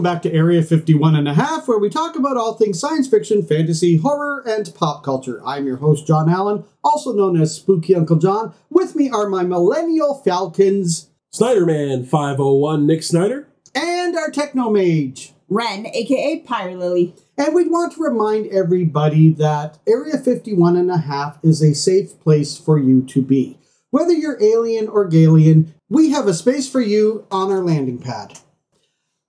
welcome 0.00 0.14
back 0.14 0.22
to 0.22 0.32
Area 0.32 0.62
51 0.62 1.14
and 1.14 1.28
a 1.28 1.34
half, 1.34 1.68
where 1.68 1.78
we 1.78 1.90
talk 1.90 2.16
about 2.16 2.38
all 2.38 2.54
things 2.54 2.80
science 2.80 3.06
fiction, 3.06 3.44
fantasy, 3.44 3.98
horror, 3.98 4.42
and 4.46 4.74
pop 4.74 5.04
culture. 5.04 5.42
I'm 5.44 5.66
your 5.66 5.76
host, 5.76 6.06
John 6.06 6.30
Allen, 6.30 6.64
also 6.82 7.12
known 7.12 7.38
as 7.38 7.54
Spooky 7.54 7.94
Uncle 7.94 8.16
John. 8.16 8.54
With 8.70 8.96
me 8.96 9.10
are 9.10 9.28
my 9.28 9.42
Millennial 9.42 10.14
Falcons 10.14 11.10
Snyderman 11.34 12.06
501, 12.06 12.86
Nick 12.86 13.02
Snyder. 13.02 13.46
and 13.74 14.16
our 14.16 14.30
Techno 14.30 14.70
Mage. 14.70 15.34
Ren, 15.50 15.86
aka 15.92 16.38
Pyre 16.46 16.76
Lily. 16.76 17.14
And 17.36 17.54
we 17.54 17.68
want 17.68 17.92
to 17.92 18.02
remind 18.02 18.46
everybody 18.46 19.32
that 19.34 19.80
Area 19.86 20.16
51 20.16 20.78
and 20.78 20.90
a 20.90 20.96
half 20.96 21.38
is 21.42 21.62
a 21.62 21.74
safe 21.74 22.18
place 22.20 22.56
for 22.56 22.78
you 22.78 23.02
to 23.02 23.20
be. 23.20 23.58
Whether 23.90 24.14
you're 24.14 24.42
alien 24.42 24.88
or 24.88 25.10
Gaylien, 25.10 25.74
we 25.90 26.08
have 26.12 26.26
a 26.26 26.32
space 26.32 26.70
for 26.70 26.80
you 26.80 27.26
on 27.30 27.52
our 27.52 27.60
landing 27.60 27.98
pad. 27.98 28.38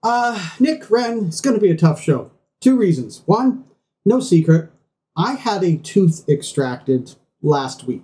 Uh, 0.04 0.50
Nick, 0.60 0.90
Ren, 0.90 1.26
it's 1.26 1.42
going 1.42 1.56
to 1.56 1.62
be 1.62 1.72
a 1.72 1.78
tough 1.78 2.02
show. 2.02 2.32
Two 2.60 2.78
reasons. 2.78 3.24
One, 3.26 3.66
no 4.06 4.20
secret, 4.20 4.72
I 5.16 5.34
had 5.34 5.64
a 5.64 5.78
tooth 5.78 6.28
extracted 6.28 7.16
last 7.42 7.84
week. 7.84 8.04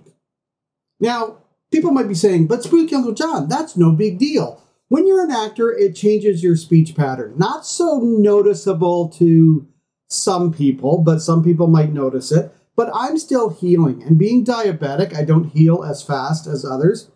Now, 1.00 1.38
people 1.72 1.90
might 1.90 2.08
be 2.08 2.14
saying, 2.14 2.46
but 2.46 2.62
Spooky 2.62 2.94
Uncle 2.94 3.14
John, 3.14 3.48
that's 3.48 3.76
no 3.76 3.92
big 3.92 4.18
deal. 4.18 4.62
When 4.88 5.06
you're 5.06 5.24
an 5.24 5.30
actor, 5.30 5.70
it 5.70 5.94
changes 5.94 6.42
your 6.42 6.56
speech 6.56 6.94
pattern. 6.94 7.34
Not 7.36 7.66
so 7.66 8.00
noticeable 8.00 9.08
to 9.10 9.66
some 10.08 10.52
people, 10.52 10.98
but 10.98 11.20
some 11.20 11.44
people 11.44 11.66
might 11.66 11.92
notice 11.92 12.32
it. 12.32 12.52
But 12.74 12.90
I'm 12.94 13.18
still 13.18 13.50
healing, 13.50 14.02
and 14.04 14.16
being 14.16 14.44
diabetic, 14.44 15.14
I 15.14 15.24
don't 15.24 15.50
heal 15.50 15.84
as 15.84 16.02
fast 16.02 16.46
as 16.46 16.64
others. 16.64 17.10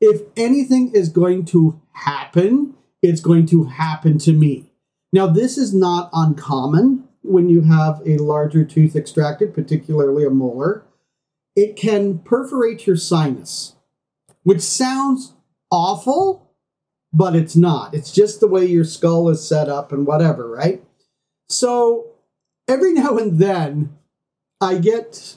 If 0.00 0.22
anything 0.36 0.92
is 0.94 1.08
going 1.08 1.46
to 1.46 1.80
happen, 1.92 2.75
it's 3.08 3.20
going 3.20 3.46
to 3.46 3.64
happen 3.64 4.18
to 4.18 4.32
me. 4.32 4.66
Now, 5.12 5.26
this 5.26 5.56
is 5.56 5.72
not 5.72 6.10
uncommon 6.12 7.04
when 7.22 7.48
you 7.48 7.62
have 7.62 8.02
a 8.06 8.18
larger 8.18 8.64
tooth 8.64 8.94
extracted, 8.94 9.54
particularly 9.54 10.24
a 10.24 10.30
molar. 10.30 10.84
It 11.54 11.76
can 11.76 12.18
perforate 12.18 12.86
your 12.86 12.96
sinus, 12.96 13.76
which 14.42 14.60
sounds 14.60 15.34
awful, 15.70 16.50
but 17.12 17.34
it's 17.34 17.56
not. 17.56 17.94
It's 17.94 18.12
just 18.12 18.40
the 18.40 18.48
way 18.48 18.66
your 18.66 18.84
skull 18.84 19.28
is 19.28 19.46
set 19.46 19.68
up 19.68 19.92
and 19.92 20.06
whatever, 20.06 20.50
right? 20.50 20.84
So 21.48 22.12
every 22.68 22.92
now 22.92 23.16
and 23.16 23.38
then, 23.38 23.96
I 24.60 24.78
get 24.78 25.36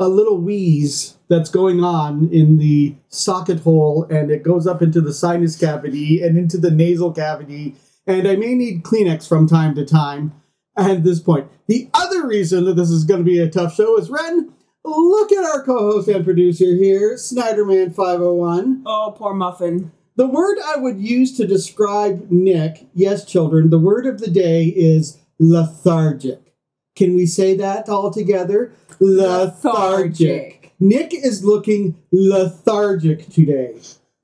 a 0.00 0.08
little 0.08 0.38
wheeze 0.38 1.16
that's 1.28 1.50
going 1.50 1.82
on 1.82 2.28
in 2.32 2.58
the 2.58 2.94
socket 3.08 3.60
hole 3.60 4.04
and 4.10 4.30
it 4.30 4.42
goes 4.42 4.66
up 4.66 4.80
into 4.80 5.00
the 5.00 5.12
sinus 5.12 5.56
cavity 5.56 6.22
and 6.22 6.38
into 6.38 6.56
the 6.56 6.70
nasal 6.70 7.12
cavity. 7.12 7.74
And 8.06 8.26
i 8.26 8.36
may 8.36 8.54
need 8.54 8.84
kleenex 8.84 9.28
from 9.28 9.46
time 9.46 9.74
to 9.74 9.84
time 9.84 10.32
at 10.76 11.04
this 11.04 11.20
point. 11.20 11.48
The 11.66 11.90
other 11.92 12.26
reason 12.26 12.64
that 12.64 12.76
this 12.76 12.90
is 12.90 13.04
going 13.04 13.20
to 13.20 13.24
be 13.24 13.38
a 13.40 13.50
tough 13.50 13.74
show 13.74 13.98
is 13.98 14.08
ren 14.10 14.52
look 14.84 15.32
at 15.32 15.44
our 15.44 15.62
co-host 15.64 16.08
and 16.08 16.24
producer 16.24 16.74
here 16.74 17.16
snyderman 17.16 17.94
501 17.94 18.82
Oh, 18.86 19.14
poor 19.14 19.34
Muffin. 19.34 19.92
the 20.16 20.26
word 20.26 20.56
i 20.64 20.76
would 20.76 20.98
use 20.98 21.36
to 21.36 21.46
describe 21.46 22.30
nick 22.30 22.86
yes 22.94 23.24
children 23.26 23.68
the 23.68 23.78
word 23.78 24.06
of 24.06 24.18
the 24.20 24.30
day 24.30 24.64
is 24.64 25.18
lethargic. 25.38 26.54
Can 26.96 27.14
we 27.14 27.26
say 27.26 27.54
that 27.56 27.88
all 27.88 28.10
together 28.10 28.72
lethargic. 29.00 30.72
Nick 30.80 31.12
is 31.14 31.44
looking 31.44 31.96
lethargic 32.12 33.28
today. 33.30 33.74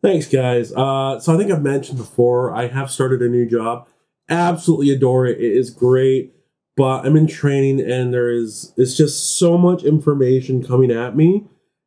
Thanks, 0.03 0.27
guys. 0.29 0.73
Uh, 0.73 1.19
so 1.19 1.35
I 1.35 1.39
think 1.39 1.51
I've 1.51 1.63
mentioned 1.63 1.99
before, 1.99 2.55
I 2.55 2.67
have 2.69 2.91
started 2.91 3.23
a 3.23 3.29
new 3.29 3.47
job. 3.49 3.89
Absolutely 4.29 4.91
adore 4.91 5.27
it. 5.27 5.39
It 5.39 5.53
is 5.57 5.71
great, 5.71 6.35
but 6.77 7.07
I'm 7.07 7.17
in 7.17 7.27
training 7.27 7.81
and 7.81 8.13
there 8.13 8.31
is 8.31 8.73
it's 8.77 8.97
just 8.97 9.39
so 9.39 9.57
much 9.59 9.83
information 9.83 10.63
coming 10.65 10.91
at 10.91 11.17
me. 11.17 11.45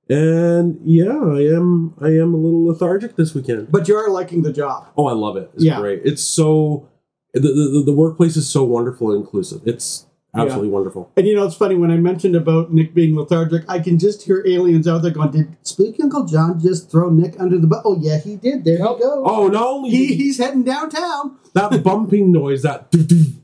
And 0.10 0.80
yeah, 0.84 1.18
I 1.20 1.42
am 1.54 1.94
I 2.02 2.08
am 2.10 2.34
a 2.34 2.38
little 2.38 2.66
lethargic 2.66 3.16
this 3.18 3.34
weekend. 3.36 3.72
But 3.72 3.88
you 3.88 3.96
are 3.96 4.10
liking 4.10 4.42
the 4.42 4.54
job. 4.54 4.88
Oh, 4.98 5.06
I 5.08 5.14
love 5.14 5.36
it. 5.38 5.52
It's 5.54 5.64
Yeah. 5.64 5.80
great. 5.80 6.02
It's 6.04 6.22
so 6.24 6.88
the, 7.34 7.42
the 7.42 7.84
the 7.88 7.94
workplace 7.94 8.36
is 8.38 8.50
so 8.50 8.64
wonderful 8.64 9.12
and 9.12 9.22
inclusive. 9.22 9.62
It's 9.66 10.07
absolutely 10.38 10.70
wonderful. 10.70 11.12
And 11.18 11.28
you 11.28 11.36
know, 11.36 11.46
it's 11.46 11.56
funny 11.56 11.76
when 11.76 11.92
I 11.92 11.98
mentioned 11.98 12.36
about 12.36 12.72
Nick 12.74 12.94
being 12.94 13.16
lethargic, 13.16 13.64
I 13.68 13.80
can 13.80 14.00
just 14.00 14.24
hear 14.24 14.44
aliens 14.48 14.88
out 14.88 15.02
there 15.02 15.12
going, 15.12 15.32
Did 15.32 15.58
Spooky 15.64 16.04
Uncle 16.04 16.26
John 16.26 16.60
just 16.60 16.92
throw 16.92 17.10
Nick 17.10 17.40
under 17.40 17.58
the 17.58 17.68
bus? 17.68 17.82
Oh, 17.86 17.98
yeah, 18.00 18.20
he 18.20 18.36
did. 18.36 18.64
There 18.66 18.78
you 18.78 18.98
go. 19.00 19.24
Oh, 19.26 19.48
no, 19.48 19.86
He, 19.86 20.16
he's 20.16 20.38
heading 20.38 20.64
downtown. 20.64 21.38
that 21.54 21.84
bumping 21.88 22.32
noise, 22.32 22.62
that 22.64 22.88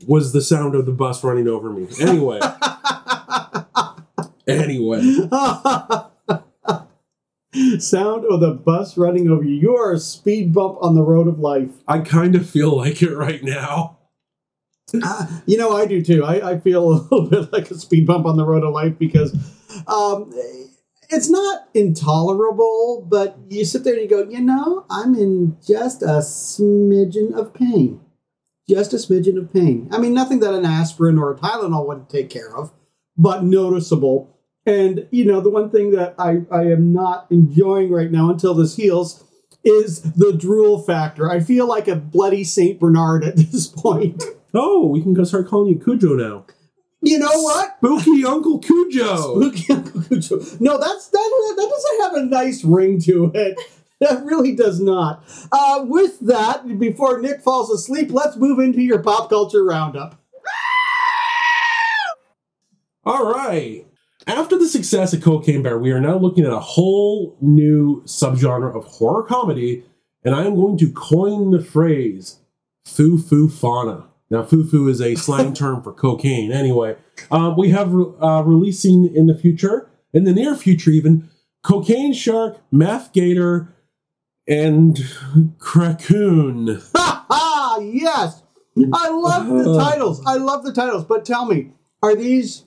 was 0.06 0.32
the 0.32 0.42
sound 0.42 0.74
of 0.74 0.86
the 0.86 0.92
bus 0.92 1.24
running 1.24 1.48
over 1.48 1.70
me. 1.70 1.86
Anyway. 2.00 2.40
anyway. 4.46 5.00
Sound 7.78 8.24
of 8.24 8.40
the 8.40 8.50
bus 8.50 8.98
running 8.98 9.28
over 9.28 9.44
you. 9.44 9.54
You 9.54 9.76
are 9.76 9.92
a 9.92 9.98
speed 9.98 10.52
bump 10.52 10.76
on 10.82 10.96
the 10.96 11.02
road 11.02 11.28
of 11.28 11.38
life. 11.38 11.70
I 11.86 12.00
kind 12.00 12.34
of 12.34 12.50
feel 12.50 12.76
like 12.76 13.00
it 13.00 13.14
right 13.14 13.44
now. 13.44 13.98
Uh, 15.02 15.26
you 15.46 15.58
know, 15.58 15.76
I 15.76 15.86
do 15.86 16.02
too. 16.02 16.24
I, 16.24 16.52
I 16.52 16.60
feel 16.60 16.84
a 16.84 16.88
little 16.94 17.28
bit 17.28 17.52
like 17.52 17.70
a 17.70 17.74
speed 17.74 18.06
bump 18.06 18.26
on 18.26 18.36
the 18.36 18.46
road 18.46 18.64
of 18.64 18.72
life 18.72 18.98
because 18.98 19.34
um, 19.86 20.32
it's 21.10 21.28
not 21.28 21.68
intolerable, 21.74 23.06
but 23.08 23.38
you 23.48 23.64
sit 23.64 23.84
there 23.84 23.94
and 23.94 24.02
you 24.02 24.08
go, 24.08 24.28
you 24.28 24.40
know, 24.40 24.86
I'm 24.90 25.14
in 25.14 25.56
just 25.66 26.02
a 26.02 26.20
smidgen 26.20 27.32
of 27.34 27.54
pain. 27.54 28.00
Just 28.68 28.92
a 28.94 28.96
smidgen 28.96 29.36
of 29.38 29.52
pain. 29.52 29.88
I 29.92 29.98
mean, 29.98 30.14
nothing 30.14 30.40
that 30.40 30.54
an 30.54 30.64
aspirin 30.64 31.18
or 31.18 31.32
a 31.32 31.36
Tylenol 31.36 31.86
wouldn't 31.86 32.08
take 32.08 32.30
care 32.30 32.56
of, 32.56 32.72
but 33.16 33.44
noticeable. 33.44 34.38
And, 34.64 35.06
you 35.10 35.26
know, 35.26 35.40
the 35.40 35.50
one 35.50 35.70
thing 35.70 35.90
that 35.90 36.14
I, 36.18 36.42
I 36.50 36.62
am 36.70 36.92
not 36.92 37.26
enjoying 37.30 37.90
right 37.90 38.10
now 38.10 38.30
until 38.30 38.54
this 38.54 38.76
heals 38.76 39.22
is 39.64 40.02
the 40.02 40.32
drool 40.32 40.78
factor. 40.78 41.30
I 41.30 41.40
feel 41.40 41.66
like 41.66 41.88
a 41.88 41.96
bloody 41.96 42.44
St. 42.44 42.80
Bernard 42.80 43.24
at 43.24 43.36
this 43.36 43.66
point. 43.76 44.22
Oh, 44.54 44.86
we 44.86 45.02
can 45.02 45.14
go 45.14 45.24
start 45.24 45.48
calling 45.48 45.72
you 45.72 45.78
Cujo 45.78 46.14
now. 46.14 46.46
You 47.02 47.18
know 47.18 47.42
what? 47.42 47.76
Spooky 47.78 48.24
Uncle 48.24 48.58
Cujo. 48.60 49.16
Spooky 49.16 49.72
Uncle 49.72 50.02
Cujo. 50.02 50.36
No, 50.60 50.78
that's 50.78 51.08
that. 51.08 51.54
That 51.56 51.68
doesn't 51.70 52.00
have 52.02 52.14
a 52.14 52.24
nice 52.26 52.64
ring 52.64 53.00
to 53.02 53.30
it. 53.34 53.58
That 54.00 54.24
really 54.24 54.54
does 54.54 54.80
not. 54.80 55.24
Uh, 55.52 55.84
with 55.86 56.18
that, 56.20 56.80
before 56.80 57.20
Nick 57.20 57.40
falls 57.40 57.70
asleep, 57.70 58.10
let's 58.10 58.36
move 58.36 58.58
into 58.58 58.82
your 58.82 58.98
pop 58.98 59.30
culture 59.30 59.64
roundup. 59.64 60.20
All 63.04 63.32
right. 63.32 63.86
After 64.26 64.58
the 64.58 64.68
success 64.68 65.12
of 65.12 65.22
Cocaine 65.22 65.62
Bear, 65.62 65.78
we 65.78 65.92
are 65.92 66.00
now 66.00 66.18
looking 66.18 66.44
at 66.44 66.52
a 66.52 66.58
whole 66.58 67.38
new 67.40 68.02
subgenre 68.04 68.76
of 68.76 68.84
horror 68.84 69.22
comedy, 69.22 69.84
and 70.24 70.34
I 70.34 70.44
am 70.44 70.56
going 70.56 70.76
to 70.78 70.90
coin 70.90 71.52
the 71.52 71.62
phrase 71.62 72.40
foo 72.84 73.16
foo 73.16 73.48
fauna. 73.48 74.08
Now, 74.30 74.42
foo 74.42 74.88
is 74.88 75.00
a 75.00 75.14
slang 75.14 75.52
term 75.60 75.82
for 75.82 75.92
cocaine. 75.92 76.50
Anyway, 76.52 76.96
um, 77.30 77.56
we 77.56 77.70
have 77.70 77.94
uh, 77.94 78.42
releasing 78.44 79.14
in 79.14 79.26
the 79.26 79.34
future, 79.36 79.90
in 80.12 80.24
the 80.24 80.32
near 80.32 80.54
future 80.54 80.90
even, 80.90 81.28
Cocaine 81.62 82.12
Shark, 82.12 82.58
Meth 82.70 83.12
Gator, 83.12 83.74
and 84.46 84.96
Krakoon. 85.58 86.82
Ha 86.96 87.26
ha! 87.28 87.78
Yes, 87.82 88.42
I 88.92 89.08
love 89.08 89.46
the 89.48 89.70
Uh. 89.70 89.90
titles. 89.90 90.22
I 90.26 90.36
love 90.36 90.64
the 90.64 90.72
titles. 90.72 91.04
But 91.04 91.24
tell 91.24 91.46
me, 91.46 91.70
are 92.02 92.14
these 92.14 92.64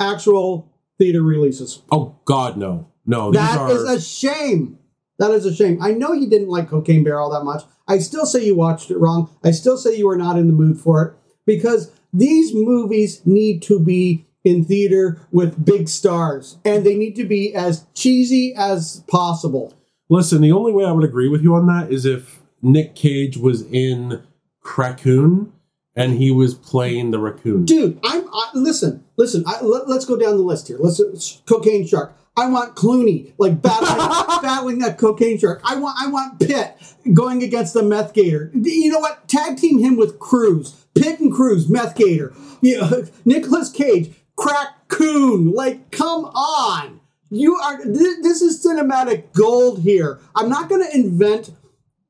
actual 0.00 0.68
theater 0.98 1.22
releases? 1.22 1.82
Oh, 1.92 2.16
God, 2.24 2.56
no. 2.56 2.88
No, 3.06 3.30
these 3.30 3.40
That 3.40 3.58
are. 3.58 3.70
is 3.70 3.82
a 3.84 4.00
shame. 4.00 4.78
That 5.18 5.30
is 5.30 5.44
a 5.44 5.54
shame. 5.54 5.82
I 5.82 5.92
know 5.92 6.12
you 6.12 6.28
didn't 6.28 6.48
like 6.48 6.70
Cocaine 6.70 7.04
Bear 7.04 7.20
all 7.20 7.30
that 7.30 7.44
much. 7.44 7.62
I 7.86 7.98
still 7.98 8.26
say 8.26 8.44
you 8.44 8.54
watched 8.54 8.90
it 8.90 8.98
wrong. 8.98 9.30
I 9.44 9.50
still 9.50 9.76
say 9.76 9.96
you 9.96 10.06
were 10.06 10.16
not 10.16 10.38
in 10.38 10.46
the 10.46 10.52
mood 10.52 10.80
for 10.80 11.02
it 11.02 11.14
because 11.46 11.90
these 12.12 12.52
movies 12.54 13.22
need 13.24 13.62
to 13.62 13.78
be 13.78 14.26
in 14.44 14.64
theater 14.64 15.20
with 15.30 15.64
big 15.64 15.88
stars 15.88 16.58
and 16.64 16.84
they 16.84 16.96
need 16.96 17.14
to 17.16 17.24
be 17.24 17.54
as 17.54 17.86
cheesy 17.94 18.54
as 18.56 19.04
possible. 19.08 19.74
Listen, 20.08 20.42
the 20.42 20.52
only 20.52 20.72
way 20.72 20.84
I 20.84 20.92
would 20.92 21.04
agree 21.04 21.28
with 21.28 21.42
you 21.42 21.54
on 21.54 21.66
that 21.66 21.92
is 21.92 22.04
if 22.04 22.40
Nick 22.60 22.94
Cage 22.94 23.36
was 23.36 23.62
in 23.62 24.22
Krakoon 24.62 25.52
and 25.94 26.14
he 26.14 26.30
was 26.30 26.54
playing 26.54 27.10
the 27.10 27.18
raccoon. 27.18 27.64
Dude, 27.64 27.98
I'm 28.04 28.26
I, 28.32 28.50
listen, 28.54 29.04
listen. 29.16 29.44
I, 29.46 29.62
let, 29.62 29.88
us 29.88 30.04
go 30.04 30.16
down 30.16 30.36
the 30.36 30.42
list 30.42 30.68
here. 30.68 30.78
Let's 30.78 31.00
uh, 31.00 31.14
Cocaine 31.46 31.86
Shark. 31.86 32.16
I 32.36 32.46
want 32.48 32.76
Clooney 32.76 33.32
like 33.36 33.60
battling, 33.60 33.96
battling 34.42 34.78
that 34.78 34.96
cocaine 34.98 35.38
shark. 35.38 35.60
I 35.64 35.76
want 35.76 35.96
I 36.00 36.08
want 36.08 36.40
Pitt 36.40 36.76
going 37.12 37.42
against 37.42 37.74
the 37.74 37.82
meth 37.82 38.14
gator. 38.14 38.50
You 38.54 38.90
know 38.90 39.00
what? 39.00 39.28
Tag 39.28 39.58
team 39.58 39.78
him 39.78 39.96
with 39.96 40.18
Cruz. 40.18 40.86
Pitt 40.94 41.20
and 41.20 41.32
Cruz, 41.32 41.68
meth 41.68 41.94
gator. 41.94 42.32
You 42.60 42.80
know, 42.80 43.04
Nicolas 43.24 43.70
Cage, 43.70 44.14
Krakoon. 44.36 45.54
Like, 45.54 45.90
come 45.90 46.24
on. 46.26 47.00
You 47.30 47.56
are 47.56 47.84
this, 47.84 48.22
this 48.22 48.42
is 48.42 48.64
cinematic 48.64 49.32
gold 49.32 49.82
here. 49.82 50.18
I'm 50.34 50.48
not 50.48 50.68
going 50.68 50.82
to 50.82 50.94
invent 50.94 51.54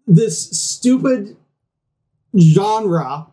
this 0.06 0.50
stupid 0.50 1.36
genre 2.38 3.28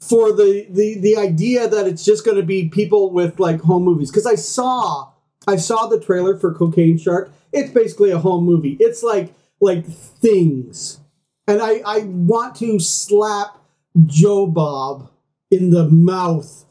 for 0.00 0.32
the 0.32 0.66
the 0.70 0.98
the 0.98 1.16
idea 1.16 1.68
that 1.68 1.86
it's 1.86 2.04
just 2.04 2.24
going 2.24 2.36
to 2.36 2.42
be 2.42 2.68
people 2.68 3.10
with 3.10 3.38
like 3.38 3.60
home 3.60 3.84
movies 3.84 4.10
because 4.10 4.26
I 4.26 4.34
saw 4.34 5.10
I 5.46 5.56
saw 5.56 5.86
the 5.86 6.00
trailer 6.00 6.36
for 6.38 6.54
Cocaine 6.54 6.98
Shark. 6.98 7.32
It's 7.52 7.70
basically 7.70 8.10
a 8.10 8.18
home 8.18 8.44
movie. 8.44 8.76
It's 8.80 9.02
like 9.02 9.34
like 9.60 9.86
things, 9.86 11.00
and 11.46 11.60
I 11.60 11.82
I 11.84 11.98
want 12.00 12.56
to 12.56 12.78
slap 12.78 13.58
Joe 14.06 14.46
Bob 14.46 15.10
in 15.50 15.70
the 15.70 15.88
mouth 15.88 16.64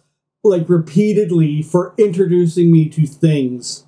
like 0.43 0.67
repeatedly 0.69 1.61
for 1.61 1.93
introducing 1.97 2.71
me 2.71 2.89
to 2.89 3.05
things. 3.05 3.85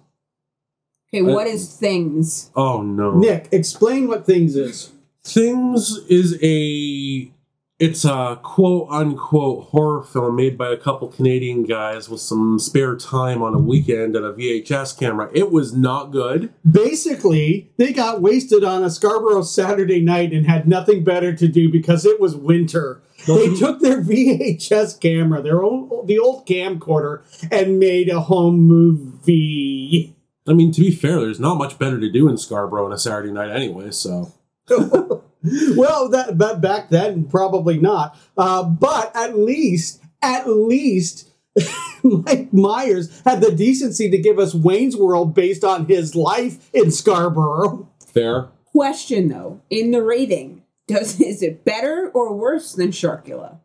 Okay, 1.14 1.24
what 1.24 1.48
uh, 1.48 1.52
is 1.52 1.76
things? 1.76 2.52
Oh 2.56 2.82
no. 2.82 3.18
Nick, 3.18 3.50
explain 3.52 4.08
what 4.08 4.26
things 4.26 4.56
is. 4.56 4.92
Things 5.24 5.98
is 6.10 6.38
a 6.42 7.32
it's 7.82 8.06
a 8.06 8.40
quote 8.44 8.88
unquote 8.92 9.70
horror 9.70 10.04
film 10.04 10.36
made 10.36 10.56
by 10.56 10.70
a 10.70 10.78
couple 10.78 11.08
Canadian 11.08 11.64
guys 11.64 12.08
with 12.08 12.22
some 12.22 12.60
spare 12.60 12.96
time 12.96 13.42
on 13.42 13.56
a 13.56 13.58
weekend 13.58 14.16
and 14.16 14.24
a 14.24 14.32
VHS 14.32 15.00
camera. 15.00 15.32
It 15.34 15.52
was 15.52 15.74
not 15.74 16.12
good. 16.12 16.54
Basically, 16.70 17.72
they 17.78 17.92
got 17.92 18.22
wasted 18.22 18.64
on 18.64 18.84
a 18.84 18.92
Scarborough 18.92 19.42
Saturday 19.42 20.00
night 20.00 20.32
and 20.32 20.46
had 20.46 20.68
nothing 20.68 21.04
better 21.04 21.34
to 21.34 21.48
do 21.48 21.72
because 21.72 22.06
it 22.06 22.22
was 22.22 22.36
winter. 22.36 23.02
They 23.26 23.56
took 23.56 23.80
their 23.80 24.00
VHS 24.04 25.02
camera, 25.02 25.42
their 25.42 25.64
old 25.64 26.08
the 26.08 26.20
old 26.20 26.46
camcorder, 26.46 27.24
and 27.52 27.80
made 27.80 28.10
a 28.10 28.22
home 28.22 28.60
movie. 28.60 30.16
I 30.48 30.54
mean, 30.54 30.72
to 30.72 30.82
be 30.82 30.92
fair, 30.92 31.20
there's 31.20 31.40
not 31.40 31.58
much 31.58 31.80
better 31.80 32.00
to 32.00 32.12
do 32.12 32.30
in 32.30 32.38
Scarborough 32.38 32.86
on 32.86 32.94
a 32.94 33.00
Saturday 33.00 33.32
night 33.32 33.50
anyway, 33.50 33.90
so 33.90 34.34
well, 35.76 36.10
that 36.10 36.38
but 36.38 36.62
back 36.62 36.90
then 36.90 37.26
probably 37.26 37.80
not. 37.80 38.18
Uh, 38.38 38.64
but 38.64 39.12
at 39.16 39.38
least, 39.38 40.02
at 40.22 40.48
least. 40.48 41.30
Mike 42.04 42.54
Myers 42.54 43.22
had 43.26 43.42
the 43.42 43.52
decency 43.52 44.10
to 44.10 44.18
give 44.18 44.40
us 44.40 44.56
Wayne's 44.56 44.96
World 44.96 45.36
based 45.36 45.66
on 45.66 45.86
his 45.86 46.16
life 46.16 46.70
in 46.74 46.92
Scarborough. 46.92 47.90
fair. 48.08 48.48
Question 48.72 49.28
though, 49.28 49.62
in 49.70 49.92
the 49.92 50.02
rating, 50.02 50.64
does 50.88 51.20
is 51.22 51.42
it 51.42 51.66
better 51.66 52.10
or 52.14 52.34
worse 52.34 52.74
than 52.74 52.90
Sharkula? 52.90 53.60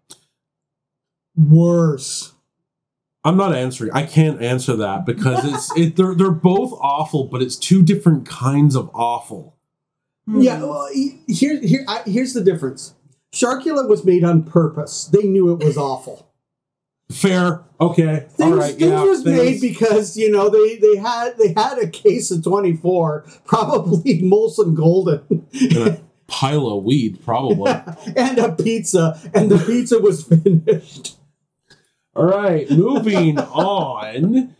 Worse. 1.36 2.32
I'm 3.24 3.36
not 3.36 3.54
answering. 3.54 3.90
I 3.92 4.06
can't 4.06 4.40
answer 4.40 4.76
that 4.76 5.04
because 5.04 5.44
it's 5.44 5.76
it 5.76 5.96
they're 5.96 6.14
they're 6.14 6.30
both 6.30 6.72
awful, 6.80 7.24
but 7.24 7.42
it's 7.42 7.56
two 7.56 7.82
different 7.82 8.26
kinds 8.26 8.76
of 8.76 8.88
awful. 8.94 9.55
Hmm. 10.26 10.40
Yeah, 10.40 10.62
well, 10.62 10.88
he- 10.92 11.20
here, 11.28 11.60
here, 11.60 11.84
I, 11.88 12.02
here's 12.06 12.32
the 12.32 12.42
difference. 12.42 12.94
Sharkula 13.34 13.88
was 13.88 14.04
made 14.04 14.24
on 14.24 14.42
purpose. 14.42 15.04
They 15.06 15.22
knew 15.22 15.52
it 15.52 15.64
was 15.64 15.76
awful. 15.76 16.32
Fair. 17.12 17.62
Okay. 17.80 18.26
Things, 18.30 18.40
All 18.40 18.54
right. 18.58 18.74
things 18.74 18.90
yeah. 18.90 19.04
was 19.04 19.24
made 19.24 19.60
because 19.60 20.16
you 20.16 20.30
know 20.30 20.48
they 20.48 20.76
they 20.76 20.96
had 20.96 21.36
they 21.38 21.52
had 21.52 21.78
a 21.78 21.86
case 21.88 22.30
of 22.30 22.42
twenty 22.42 22.74
four, 22.74 23.24
probably 23.44 24.20
Molson 24.22 24.74
Golden, 24.74 25.46
and 25.52 25.76
a 25.76 26.00
pile 26.26 26.66
of 26.66 26.84
weed, 26.84 27.24
probably. 27.24 27.70
and 28.16 28.38
a 28.38 28.52
pizza, 28.52 29.20
and 29.34 29.50
the 29.50 29.58
pizza 29.58 30.00
was 30.00 30.24
finished. 30.42 31.16
All 32.16 32.24
right, 32.24 32.68
moving 32.70 33.38
on. 33.38 34.55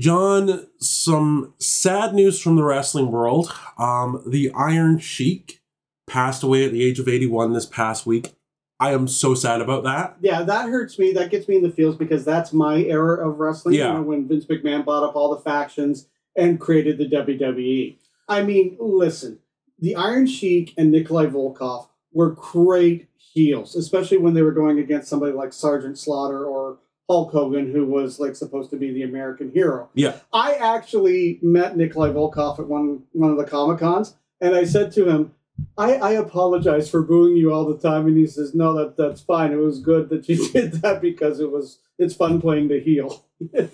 John, 0.00 0.66
some 0.78 1.52
sad 1.58 2.14
news 2.14 2.40
from 2.40 2.56
the 2.56 2.64
wrestling 2.64 3.12
world. 3.12 3.54
Um, 3.76 4.22
the 4.26 4.50
Iron 4.52 4.98
Sheik 4.98 5.60
passed 6.06 6.42
away 6.42 6.64
at 6.64 6.72
the 6.72 6.82
age 6.82 6.98
of 6.98 7.06
81 7.06 7.52
this 7.52 7.66
past 7.66 8.06
week. 8.06 8.34
I 8.80 8.94
am 8.94 9.06
so 9.06 9.34
sad 9.34 9.60
about 9.60 9.84
that. 9.84 10.16
Yeah, 10.22 10.42
that 10.42 10.70
hurts 10.70 10.98
me. 10.98 11.12
That 11.12 11.30
gets 11.30 11.48
me 11.48 11.56
in 11.56 11.62
the 11.62 11.70
feels 11.70 11.96
because 11.96 12.24
that's 12.24 12.54
my 12.54 12.78
era 12.78 13.28
of 13.28 13.38
wrestling. 13.38 13.74
Yeah. 13.74 13.88
You 13.88 13.94
know, 13.94 14.02
when 14.02 14.26
Vince 14.26 14.46
McMahon 14.46 14.86
bought 14.86 15.04
up 15.04 15.16
all 15.16 15.34
the 15.34 15.42
factions 15.42 16.06
and 16.34 16.58
created 16.58 16.96
the 16.96 17.04
WWE. 17.06 17.98
I 18.26 18.42
mean, 18.42 18.78
listen, 18.80 19.40
the 19.78 19.96
Iron 19.96 20.26
Sheik 20.26 20.72
and 20.78 20.90
Nikolai 20.90 21.26
Volkov 21.26 21.88
were 22.10 22.30
great 22.30 23.08
heels, 23.18 23.76
especially 23.76 24.16
when 24.16 24.32
they 24.32 24.42
were 24.42 24.52
going 24.52 24.78
against 24.78 25.08
somebody 25.08 25.32
like 25.32 25.52
Sergeant 25.52 25.98
Slaughter 25.98 26.46
or 26.46 26.78
Hulk 27.10 27.32
Hogan, 27.32 27.72
who 27.72 27.86
was 27.86 28.20
like 28.20 28.36
supposed 28.36 28.70
to 28.70 28.76
be 28.76 28.92
the 28.92 29.02
American 29.02 29.50
hero. 29.50 29.90
Yeah. 29.94 30.18
I 30.32 30.52
actually 30.54 31.40
met 31.42 31.76
Nikolai 31.76 32.10
Volkov 32.10 32.60
at 32.60 32.68
one 32.68 33.02
one 33.10 33.32
of 33.32 33.36
the 33.36 33.44
Comic 33.44 33.80
Cons, 33.80 34.14
and 34.40 34.54
I 34.54 34.62
said 34.64 34.92
to 34.92 35.08
him, 35.08 35.34
I, 35.76 35.94
I 35.94 36.12
apologize 36.12 36.88
for 36.88 37.02
booing 37.02 37.36
you 37.36 37.52
all 37.52 37.66
the 37.66 37.76
time. 37.76 38.06
And 38.06 38.16
he 38.16 38.28
says, 38.28 38.54
No, 38.54 38.74
that 38.74 38.96
that's 38.96 39.20
fine. 39.20 39.50
It 39.50 39.56
was 39.56 39.80
good 39.80 40.08
that 40.10 40.28
you 40.28 40.48
did 40.52 40.74
that 40.82 41.00
because 41.02 41.40
it 41.40 41.50
was 41.50 41.80
it's 41.98 42.14
fun 42.14 42.40
playing 42.40 42.68
the 42.68 42.78
heel. 42.80 43.24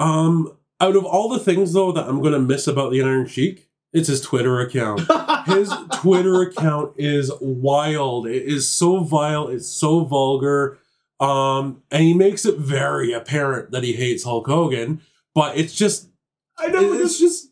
Um, 0.00 0.56
out 0.80 0.94
of 0.94 1.04
all 1.04 1.28
the 1.28 1.40
things 1.40 1.72
though 1.72 1.90
that 1.90 2.06
I'm 2.06 2.22
gonna 2.22 2.38
miss 2.38 2.68
about 2.68 2.92
the 2.92 3.02
Iron 3.02 3.26
Sheik, 3.26 3.68
it's 3.92 4.06
his 4.06 4.20
Twitter 4.20 4.60
account. 4.60 5.00
his 5.46 5.74
Twitter 5.94 6.40
account 6.40 6.92
is 6.96 7.32
wild. 7.40 8.28
It 8.28 8.44
is 8.44 8.68
so 8.68 9.00
vile. 9.00 9.48
It's 9.48 9.66
so 9.66 10.04
vulgar. 10.04 10.78
Um, 11.20 11.82
and 11.90 12.02
he 12.02 12.14
makes 12.14 12.44
it 12.44 12.58
very 12.58 13.12
apparent 13.12 13.70
that 13.72 13.84
he 13.84 13.94
hates 13.94 14.24
Hulk 14.24 14.46
Hogan. 14.46 15.00
But 15.34 15.56
it's 15.56 15.74
just, 15.74 16.08
I 16.56 16.68
know 16.68 16.92
it's 16.92 17.18
just, 17.18 17.50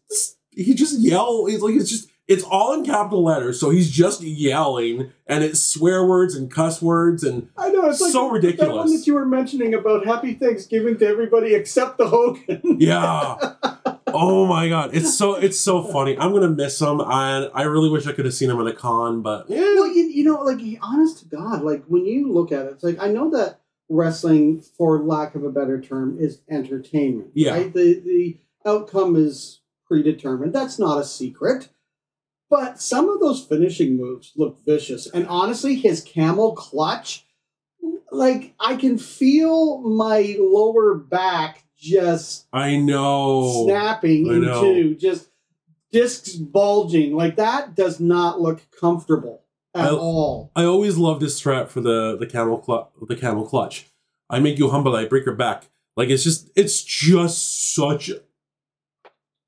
he 0.50 0.74
just 0.74 0.98
yell. 0.98 1.46
It's 1.48 1.62
like 1.62 1.74
it's 1.74 1.90
just, 1.90 2.08
it's 2.28 2.42
all 2.42 2.72
in 2.72 2.84
capital 2.84 3.22
letters. 3.24 3.60
So 3.60 3.70
he's 3.70 3.90
just 3.90 4.22
yelling, 4.22 5.12
and 5.26 5.44
it's 5.44 5.62
swear 5.62 6.04
words 6.04 6.34
and 6.34 6.50
cuss 6.50 6.82
words, 6.82 7.22
and 7.22 7.48
I 7.56 7.70
know 7.70 7.88
it's 7.88 8.00
like 8.00 8.32
ridiculous. 8.32 8.68
That 8.68 8.74
one 8.74 8.92
that 8.96 9.06
you 9.06 9.14
were 9.14 9.26
mentioning 9.26 9.74
about 9.74 10.06
Happy 10.06 10.34
Thanksgiving 10.34 10.98
to 10.98 11.06
everybody 11.06 11.54
except 11.54 11.98
the 11.98 12.08
Hogan. 12.08 12.60
yeah. 12.80 13.36
Oh 14.16 14.46
my 14.46 14.68
god, 14.68 14.94
it's 14.94 15.16
so 15.16 15.34
it's 15.34 15.60
so 15.60 15.82
funny. 15.82 16.16
I'm 16.18 16.32
gonna 16.32 16.48
miss 16.48 16.80
him, 16.80 17.00
and 17.00 17.50
I 17.54 17.62
really 17.62 17.90
wish 17.90 18.06
I 18.06 18.12
could 18.12 18.24
have 18.24 18.34
seen 18.34 18.50
him 18.50 18.60
at 18.60 18.66
a 18.66 18.72
con, 18.72 19.22
but 19.22 19.48
yeah. 19.48 19.60
Well, 19.60 19.88
you, 19.88 20.04
you 20.04 20.24
know, 20.24 20.42
like 20.42 20.60
honest 20.82 21.18
to 21.20 21.24
God, 21.26 21.62
like 21.62 21.84
when 21.86 22.06
you 22.06 22.32
look 22.32 22.52
at 22.52 22.66
it, 22.66 22.72
it's 22.72 22.84
like 22.84 22.98
I 22.98 23.08
know 23.08 23.30
that 23.30 23.60
wrestling, 23.88 24.60
for 24.60 25.02
lack 25.02 25.34
of 25.34 25.44
a 25.44 25.50
better 25.50 25.80
term, 25.80 26.16
is 26.18 26.40
entertainment. 26.50 27.30
Yeah. 27.34 27.52
Right? 27.52 27.72
The 27.72 28.00
the 28.00 28.38
outcome 28.64 29.16
is 29.16 29.60
predetermined. 29.86 30.54
That's 30.54 30.78
not 30.78 30.98
a 30.98 31.04
secret. 31.04 31.68
But 32.48 32.80
some 32.80 33.08
of 33.08 33.20
those 33.20 33.44
finishing 33.44 33.96
moves 33.96 34.32
look 34.36 34.64
vicious. 34.64 35.08
And 35.10 35.26
honestly, 35.26 35.74
his 35.74 36.00
camel 36.00 36.54
clutch, 36.54 37.26
like 38.12 38.54
I 38.60 38.76
can 38.76 38.98
feel 38.98 39.78
my 39.78 40.36
lower 40.38 40.94
back 40.94 41.64
just 41.78 42.46
I 42.52 42.76
know. 42.76 43.64
snapping 43.66 44.30
I 44.30 44.38
know. 44.38 44.64
into 44.64 44.94
just 44.94 45.28
discs 45.92 46.34
bulging. 46.34 47.14
Like 47.14 47.36
that 47.36 47.74
does 47.74 48.00
not 48.00 48.40
look 48.40 48.60
comfortable 48.78 49.42
at 49.74 49.86
I- 49.86 49.90
all. 49.96 50.50
I 50.56 50.64
always 50.64 50.96
love 50.96 51.20
this 51.20 51.40
threat 51.40 51.70
for 51.70 51.80
the 51.80 52.16
the 52.18 52.26
camel 52.26 52.58
clu- 52.58 52.86
the 53.08 53.16
camel 53.16 53.46
clutch. 53.46 53.86
I 54.28 54.40
make 54.40 54.58
you 54.58 54.70
humble, 54.70 54.96
I 54.96 55.04
break 55.04 55.24
your 55.26 55.34
back. 55.36 55.68
Like 55.96 56.08
it's 56.10 56.24
just 56.24 56.50
it's 56.56 56.82
just 56.82 57.74
such 57.74 58.08
a, 58.10 58.20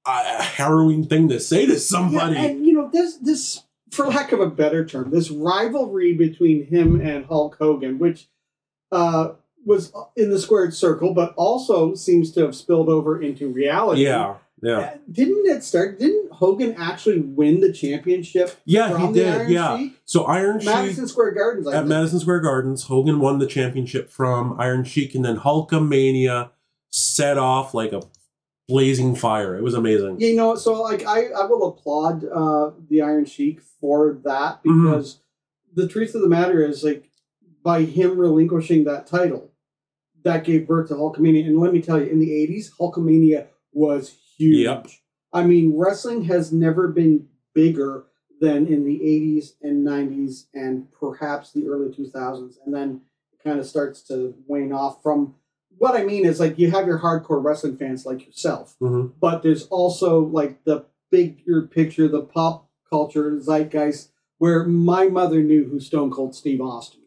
a 0.06 0.42
harrowing 0.42 1.04
thing 1.06 1.28
to 1.28 1.40
say 1.40 1.66
to 1.66 1.78
somebody. 1.78 2.34
Yeah, 2.34 2.42
and 2.42 2.64
you 2.66 2.72
know 2.72 2.88
this 2.92 3.16
this 3.16 3.64
for 3.90 4.06
lack 4.06 4.32
of 4.32 4.40
a 4.40 4.48
better 4.50 4.84
term, 4.84 5.10
this 5.10 5.30
rivalry 5.30 6.12
between 6.14 6.66
him 6.66 7.00
and 7.00 7.24
Hulk 7.26 7.56
Hogan, 7.58 7.98
which 7.98 8.28
uh, 8.92 9.30
was 9.68 9.92
in 10.16 10.30
the 10.30 10.38
squared 10.40 10.74
circle, 10.74 11.14
but 11.14 11.32
also 11.36 11.94
seems 11.94 12.32
to 12.32 12.40
have 12.40 12.56
spilled 12.56 12.88
over 12.88 13.20
into 13.22 13.48
reality. 13.48 14.02
yeah, 14.04 14.34
yeah, 14.60 14.94
Didn't 15.12 15.46
it 15.46 15.62
start? 15.62 16.00
Didn't 16.00 16.32
Hogan 16.32 16.74
actually 16.76 17.20
win 17.20 17.60
the 17.60 17.72
championship 17.72 18.56
yeah. 18.64 18.90
from 18.90 19.00
He 19.00 19.06
the 19.08 19.12
did. 19.20 19.34
Iron 19.34 19.52
yeah. 19.52 19.76
Sheik? 19.78 19.92
So 20.04 20.24
Iron 20.24 20.58
Sheik 20.58 20.66
Madison 20.70 21.06
Square 21.06 21.32
Gardens. 21.32 21.68
I 21.68 21.70
at 21.72 21.76
think. 21.80 21.88
Madison 21.90 22.18
Square 22.18 22.40
Gardens, 22.40 22.82
Hogan 22.84 23.20
won 23.20 23.38
the 23.38 23.46
championship 23.46 24.10
from 24.10 24.58
Iron 24.58 24.82
Sheik, 24.82 25.14
and 25.14 25.24
then 25.24 25.36
Hulkamania 25.38 26.50
set 26.90 27.38
off 27.38 27.74
like 27.74 27.92
a 27.92 28.02
blazing 28.66 29.14
fire. 29.14 29.56
It 29.56 29.62
was 29.62 29.74
amazing. 29.74 30.20
you 30.20 30.34
know, 30.34 30.54
so 30.56 30.82
like 30.82 31.06
I, 31.06 31.26
I 31.28 31.44
will 31.46 31.68
applaud 31.68 32.24
uh, 32.24 32.70
the 32.90 33.00
Iron 33.02 33.26
Sheik 33.26 33.60
for 33.80 34.18
that 34.24 34.62
Mhm. 34.64 34.84
because 34.90 35.20
the 35.72 35.86
truth 35.86 36.14
of 36.14 36.22
the 36.22 36.28
matter 36.28 36.64
is 36.64 36.82
like 36.82 37.10
by 37.62 37.82
him 37.82 38.18
relinquishing 38.18 38.84
that 38.84 39.06
title, 39.06 39.50
that 40.28 40.44
gave 40.44 40.66
birth 40.66 40.88
to 40.88 40.94
Hulkamania. 40.94 41.46
And 41.46 41.58
let 41.58 41.72
me 41.72 41.80
tell 41.80 41.98
you, 41.98 42.06
in 42.06 42.18
the 42.18 42.30
'80s, 42.30 42.70
Hulkamania 42.78 43.46
was 43.72 44.14
huge. 44.36 44.64
Yep. 44.64 44.88
I 45.32 45.42
mean, 45.44 45.74
wrestling 45.76 46.24
has 46.24 46.52
never 46.52 46.88
been 46.88 47.28
bigger 47.54 48.04
than 48.40 48.66
in 48.66 48.84
the 48.84 49.00
'80s 49.00 49.54
and 49.62 49.86
'90s 49.86 50.44
and 50.52 50.92
perhaps 50.92 51.52
the 51.52 51.66
early 51.66 51.88
2000s, 51.88 52.56
and 52.64 52.74
then 52.74 53.00
it 53.32 53.42
kind 53.42 53.58
of 53.58 53.66
starts 53.66 54.02
to 54.08 54.34
wane 54.46 54.72
off 54.72 55.02
from. 55.02 55.34
What 55.78 55.94
I 55.94 56.04
mean 56.04 56.26
is, 56.26 56.40
like, 56.40 56.58
you 56.58 56.70
have 56.72 56.86
your 56.86 56.98
hardcore 56.98 57.42
wrestling 57.42 57.76
fans 57.76 58.04
like 58.04 58.26
yourself, 58.26 58.76
hmm 58.80 59.06
but 59.20 59.42
there's 59.42 59.66
also 59.68 60.20
like 60.20 60.64
the 60.64 60.84
bigger 61.10 61.62
picture, 61.62 62.06
the 62.06 62.20
pop 62.20 62.68
culture 62.90 63.38
zeitgeist, 63.40 64.10
where 64.36 64.64
my 64.64 65.08
mother 65.08 65.42
knew 65.42 65.64
who 65.68 65.80
Stone 65.80 66.10
Cold 66.10 66.34
Steve 66.34 66.60
Austin. 66.60 67.00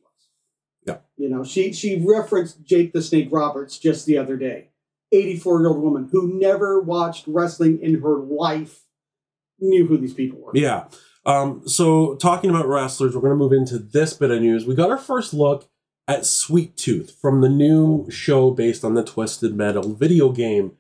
Yeah. 0.85 0.97
You 1.17 1.29
know, 1.29 1.43
she 1.43 1.73
she 1.73 2.03
referenced 2.05 2.63
Jake 2.63 2.93
the 2.93 3.01
Snake 3.01 3.29
Roberts 3.31 3.77
just 3.77 4.05
the 4.05 4.17
other 4.17 4.38
day. 4.38 4.69
84 5.11 5.59
year 5.59 5.69
old 5.69 5.81
woman 5.81 6.09
who 6.11 6.39
never 6.39 6.79
watched 6.79 7.25
wrestling 7.27 7.79
in 7.81 8.01
her 8.01 8.17
life 8.17 8.85
knew 9.59 9.85
who 9.85 9.97
these 9.97 10.13
people 10.13 10.39
were. 10.39 10.51
Yeah. 10.53 10.85
Um, 11.25 11.67
so 11.67 12.15
talking 12.15 12.50
about 12.50 12.67
wrestlers, 12.67 13.13
we're 13.13 13.21
going 13.21 13.31
to 13.31 13.38
move 13.38 13.53
into 13.53 13.77
this 13.77 14.13
bit 14.13 14.31
of 14.31 14.41
news. 14.41 14.65
We 14.65 14.75
got 14.75 14.89
our 14.89 14.97
first 14.97 15.33
look 15.33 15.69
at 16.07 16.25
Sweet 16.25 16.75
Tooth 16.77 17.15
from 17.21 17.41
the 17.41 17.50
new 17.50 18.09
show 18.09 18.51
based 18.51 18.83
on 18.83 18.95
the 18.95 19.03
Twisted 19.03 19.55
Metal 19.55 19.93
video 19.93 20.31
game, 20.31 20.73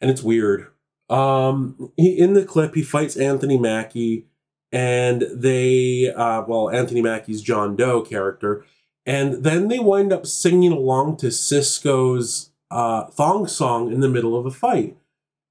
and 0.00 0.10
it's 0.10 0.22
weird. 0.22 0.68
Um, 1.10 1.92
he, 1.96 2.18
in 2.18 2.34
the 2.34 2.44
clip, 2.44 2.74
he 2.74 2.82
fights 2.82 3.16
Anthony 3.16 3.58
Mackie, 3.58 4.26
and 4.70 5.24
they, 5.32 6.12
uh, 6.14 6.44
well, 6.46 6.70
Anthony 6.70 7.02
Mackie's 7.02 7.42
John 7.42 7.74
Doe 7.74 8.00
character, 8.00 8.64
and 9.06 9.42
then 9.44 9.68
they 9.68 9.78
wind 9.78 10.12
up 10.12 10.26
singing 10.26 10.72
along 10.72 11.16
to 11.18 11.26
Sisqó's 11.26 12.50
uh, 12.70 13.06
thong 13.06 13.46
song 13.46 13.92
in 13.92 14.00
the 14.00 14.08
middle 14.08 14.36
of 14.38 14.46
a 14.46 14.50
fight, 14.50 14.96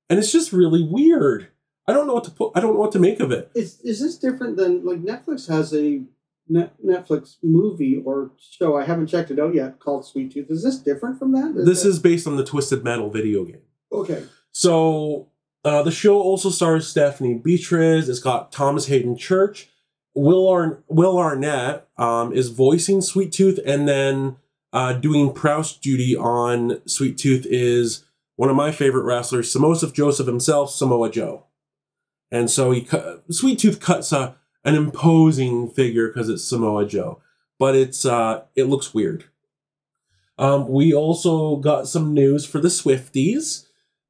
and 0.09 0.19
it's 0.19 0.31
just 0.31 0.53
really 0.53 0.83
weird. 0.83 1.47
I 1.87 1.93
don't 1.93 2.07
know 2.07 2.13
what 2.13 2.23
to 2.25 2.31
put. 2.31 2.51
I 2.55 2.59
don't 2.59 2.73
know 2.73 2.79
what 2.79 2.91
to 2.93 2.99
make 2.99 3.19
of 3.19 3.31
it. 3.31 3.51
Is 3.55 3.79
is 3.81 3.99
this 3.99 4.17
different 4.17 4.57
than 4.57 4.85
like 4.85 5.01
Netflix 5.01 5.47
has 5.49 5.73
a 5.73 6.01
Net, 6.47 6.73
Netflix 6.85 7.35
movie 7.43 8.01
or 8.05 8.31
show? 8.39 8.77
I 8.77 8.83
haven't 8.85 9.07
checked 9.07 9.31
it 9.31 9.39
out 9.39 9.53
yet. 9.53 9.79
Called 9.79 10.05
Sweet 10.05 10.31
Tooth. 10.31 10.49
Is 10.49 10.63
this 10.63 10.77
different 10.79 11.17
from 11.19 11.31
that? 11.33 11.53
This 11.65 11.83
that- 11.83 11.89
is 11.89 11.99
based 11.99 12.27
on 12.27 12.37
the 12.37 12.43
Twisted 12.45 12.83
Metal 12.83 13.09
video 13.09 13.43
game. 13.45 13.61
okay. 13.91 14.23
So 14.53 15.29
uh, 15.63 15.81
the 15.83 15.91
show 15.91 16.19
also 16.19 16.49
stars 16.49 16.87
Stephanie 16.87 17.35
Beatriz. 17.35 18.09
It's 18.09 18.19
got 18.19 18.51
Thomas 18.51 18.87
Haden 18.87 19.15
Church. 19.17 19.69
Will 20.13 20.47
Arn- 20.47 20.83
Will 20.87 21.17
Arnett 21.17 21.87
um, 21.97 22.33
is 22.33 22.49
voicing 22.49 23.01
Sweet 23.01 23.31
Tooth, 23.31 23.59
and 23.65 23.87
then 23.87 24.37
uh, 24.73 24.93
doing 24.93 25.33
Proust 25.33 25.81
duty 25.81 26.15
on 26.15 26.81
Sweet 26.87 27.17
Tooth 27.17 27.45
is 27.49 28.05
one 28.35 28.49
of 28.49 28.55
my 28.55 28.71
favorite 28.71 29.03
wrestlers, 29.03 29.53
Samosif 29.53 29.93
Joseph 29.93 30.27
himself, 30.27 30.71
Samoa 30.71 31.09
Joe. 31.11 31.45
And 32.31 32.49
so 32.49 32.71
he 32.71 32.81
cut, 32.81 33.23
Sweet 33.29 33.59
Tooth 33.59 33.79
cuts 33.79 34.11
a 34.11 34.35
an 34.63 34.75
imposing 34.75 35.69
figure 35.69 36.07
because 36.07 36.29
it's 36.29 36.43
Samoa 36.43 36.85
Joe, 36.85 37.19
but 37.57 37.75
it's 37.75 38.05
uh, 38.05 38.43
it 38.55 38.65
looks 38.65 38.93
weird. 38.93 39.25
Um, 40.37 40.67
we 40.67 40.93
also 40.93 41.57
got 41.57 41.87
some 41.87 42.13
news 42.13 42.45
for 42.45 42.59
the 42.59 42.67
Swifties. 42.67 43.65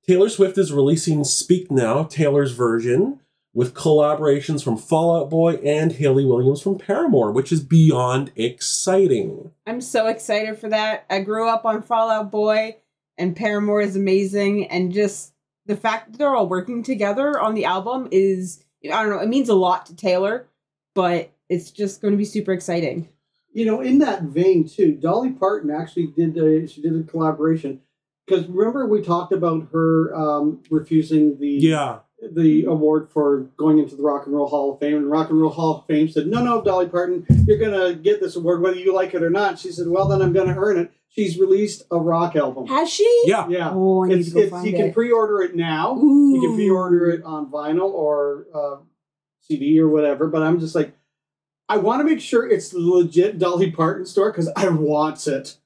Taylor 0.07 0.29
Swift 0.29 0.57
is 0.57 0.73
releasing 0.73 1.23
Speak 1.23 1.71
Now, 1.71 2.03
Taylor's 2.03 2.51
version, 2.51 3.20
with 3.53 3.73
collaborations 3.73 4.63
from 4.63 4.77
Fall 4.77 5.21
Out 5.21 5.29
Boy 5.29 5.55
and 5.55 5.91
Hayley 5.91 6.25
Williams 6.25 6.61
from 6.61 6.77
Paramore, 6.77 7.31
which 7.31 7.51
is 7.51 7.61
beyond 7.61 8.31
exciting. 8.35 9.51
I'm 9.67 9.81
so 9.81 10.07
excited 10.07 10.57
for 10.57 10.69
that. 10.69 11.05
I 11.09 11.19
grew 11.19 11.49
up 11.49 11.65
on 11.65 11.81
Fall 11.81 12.09
Out 12.09 12.31
Boy, 12.31 12.77
and 13.17 13.35
Paramore 13.35 13.81
is 13.81 13.95
amazing, 13.95 14.67
and 14.69 14.93
just 14.93 15.33
the 15.65 15.75
fact 15.75 16.11
that 16.11 16.17
they're 16.17 16.35
all 16.35 16.47
working 16.47 16.83
together 16.83 17.39
on 17.39 17.55
the 17.55 17.65
album 17.65 18.07
is 18.11 18.63
I 18.85 19.03
don't 19.03 19.09
know, 19.09 19.19
it 19.19 19.29
means 19.29 19.49
a 19.49 19.53
lot 19.53 19.85
to 19.87 19.95
Taylor, 19.95 20.47
but 20.95 21.31
it's 21.49 21.71
just 21.71 22.01
going 22.01 22.13
to 22.13 22.17
be 22.17 22.25
super 22.25 22.51
exciting. 22.51 23.09
You 23.53 23.65
know, 23.65 23.81
in 23.81 23.99
that 23.99 24.23
vein 24.23 24.67
too, 24.67 24.93
Dolly 24.93 25.31
Parton 25.31 25.69
actually 25.69 26.07
did 26.07 26.37
a 26.37 26.67
she 26.67 26.81
did 26.81 26.97
a 26.97 27.03
collaboration 27.03 27.81
because 28.25 28.47
remember 28.47 28.87
we 28.87 29.01
talked 29.01 29.33
about 29.33 29.67
her 29.73 30.15
um, 30.15 30.63
refusing 30.69 31.37
the 31.37 31.49
Yeah, 31.49 31.99
the 32.21 32.65
award 32.65 33.09
for 33.09 33.41
going 33.57 33.79
into 33.79 33.95
the 33.95 34.03
Rock 34.03 34.25
and 34.25 34.35
Roll 34.35 34.47
Hall 34.47 34.73
of 34.73 34.79
Fame, 34.79 34.95
and 34.97 35.09
Rock 35.09 35.29
and 35.29 35.39
Roll 35.41 35.49
Hall 35.51 35.79
of 35.79 35.85
Fame 35.87 36.07
said, 36.07 36.27
"No, 36.27 36.43
no, 36.43 36.61
Dolly 36.61 36.87
Parton, 36.87 37.25
you're 37.47 37.57
gonna 37.57 37.93
get 37.93 38.19
this 38.21 38.35
award 38.35 38.61
whether 38.61 38.77
you 38.77 38.93
like 38.93 39.13
it 39.13 39.23
or 39.23 39.29
not." 39.29 39.57
She 39.59 39.71
said, 39.71 39.87
"Well, 39.87 40.07
then 40.07 40.21
I'm 40.21 40.33
gonna 40.33 40.55
earn 40.57 40.77
it." 40.77 40.91
She's 41.09 41.37
released 41.37 41.83
a 41.91 41.97
rock 41.97 42.35
album. 42.37 42.67
Has 42.67 42.89
she? 42.89 43.23
yeah. 43.25 43.45
Yeah, 43.49 43.71
Oh, 43.73 44.05
I 44.05 44.07
need 44.07 44.19
it's, 44.19 44.29
to 44.29 44.33
go 44.35 44.39
it's, 44.41 44.49
find 44.49 44.65
you 44.65 44.73
can 44.73 44.93
pre-order 44.93 45.41
it 45.41 45.55
now. 45.55 45.97
Ooh. 45.97 46.35
You 46.35 46.41
can 46.41 46.55
pre-order 46.55 47.09
it 47.09 47.21
on 47.23 47.51
vinyl 47.51 47.91
or 47.91 48.45
uh, 48.55 48.77
CD 49.41 49.77
or 49.79 49.89
whatever. 49.89 50.27
But 50.27 50.41
I'm 50.43 50.59
just 50.59 50.73
like, 50.73 50.95
I 51.67 51.77
want 51.77 51.99
to 51.99 52.05
make 52.05 52.21
sure 52.21 52.47
it's 52.47 52.69
the 52.69 52.79
legit 52.79 53.39
Dolly 53.39 53.71
Parton 53.71 54.05
store 54.05 54.31
because 54.31 54.49
I 54.55 54.69
want 54.69 55.27
it. 55.27 55.57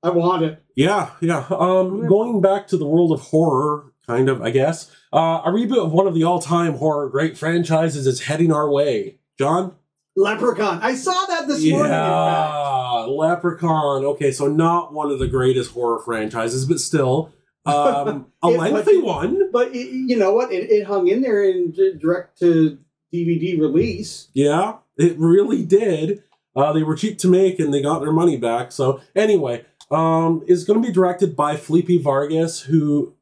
I 0.00 0.10
want 0.10 0.44
it. 0.44 0.62
Yeah, 0.76 1.10
yeah. 1.20 1.44
Um, 1.50 2.06
going 2.06 2.40
back 2.40 2.68
to 2.68 2.76
the 2.76 2.86
world 2.86 3.10
of 3.10 3.20
horror, 3.22 3.92
kind 4.08 4.28
of, 4.28 4.42
I 4.42 4.50
guess. 4.50 4.90
Uh, 5.12 5.42
a 5.44 5.48
reboot 5.50 5.84
of 5.84 5.92
one 5.92 6.06
of 6.06 6.14
the 6.14 6.24
all-time 6.24 6.74
horror 6.74 7.08
great 7.08 7.36
franchises 7.36 8.06
is 8.06 8.22
heading 8.22 8.52
our 8.52 8.70
way. 8.70 9.18
John? 9.38 9.74
Leprechaun. 10.16 10.78
I 10.82 10.94
saw 10.94 11.12
that 11.26 11.46
this 11.46 11.62
morning. 11.70 11.92
Yeah, 11.92 13.04
Leprechaun. 13.08 14.04
Okay, 14.04 14.32
so 14.32 14.46
not 14.48 14.92
one 14.92 15.10
of 15.10 15.18
the 15.18 15.26
greatest 15.26 15.72
horror 15.72 15.98
franchises, 15.98 16.64
but 16.64 16.80
still 16.80 17.32
um, 17.66 18.26
a 18.42 18.48
It- 18.48 18.58
lengthy 18.58 18.96
but- 18.96 19.04
one. 19.04 19.50
But 19.52 19.74
it, 19.74 19.88
you 19.92 20.16
know 20.16 20.32
what? 20.32 20.52
It, 20.52 20.70
it 20.70 20.86
hung 20.86 21.08
in 21.08 21.20
there 21.20 21.44
in 21.44 21.72
direct 22.00 22.38
to 22.40 22.78
DVD 23.12 23.58
release. 23.60 24.28
Yeah, 24.32 24.76
it 24.96 25.18
really 25.18 25.64
did. 25.64 26.22
Uh, 26.54 26.72
they 26.72 26.82
were 26.82 26.96
cheap 26.96 27.18
to 27.18 27.28
make, 27.28 27.58
and 27.60 27.72
they 27.74 27.82
got 27.82 27.98
their 28.00 28.12
money 28.12 28.38
back. 28.38 28.72
So 28.72 29.00
anyway, 29.14 29.66
um, 29.90 30.42
it's 30.46 30.64
going 30.64 30.80
to 30.80 30.86
be 30.86 30.92
directed 30.92 31.36
by 31.36 31.56
Felipe 31.56 32.02
Vargas, 32.02 32.60
who 32.62 33.14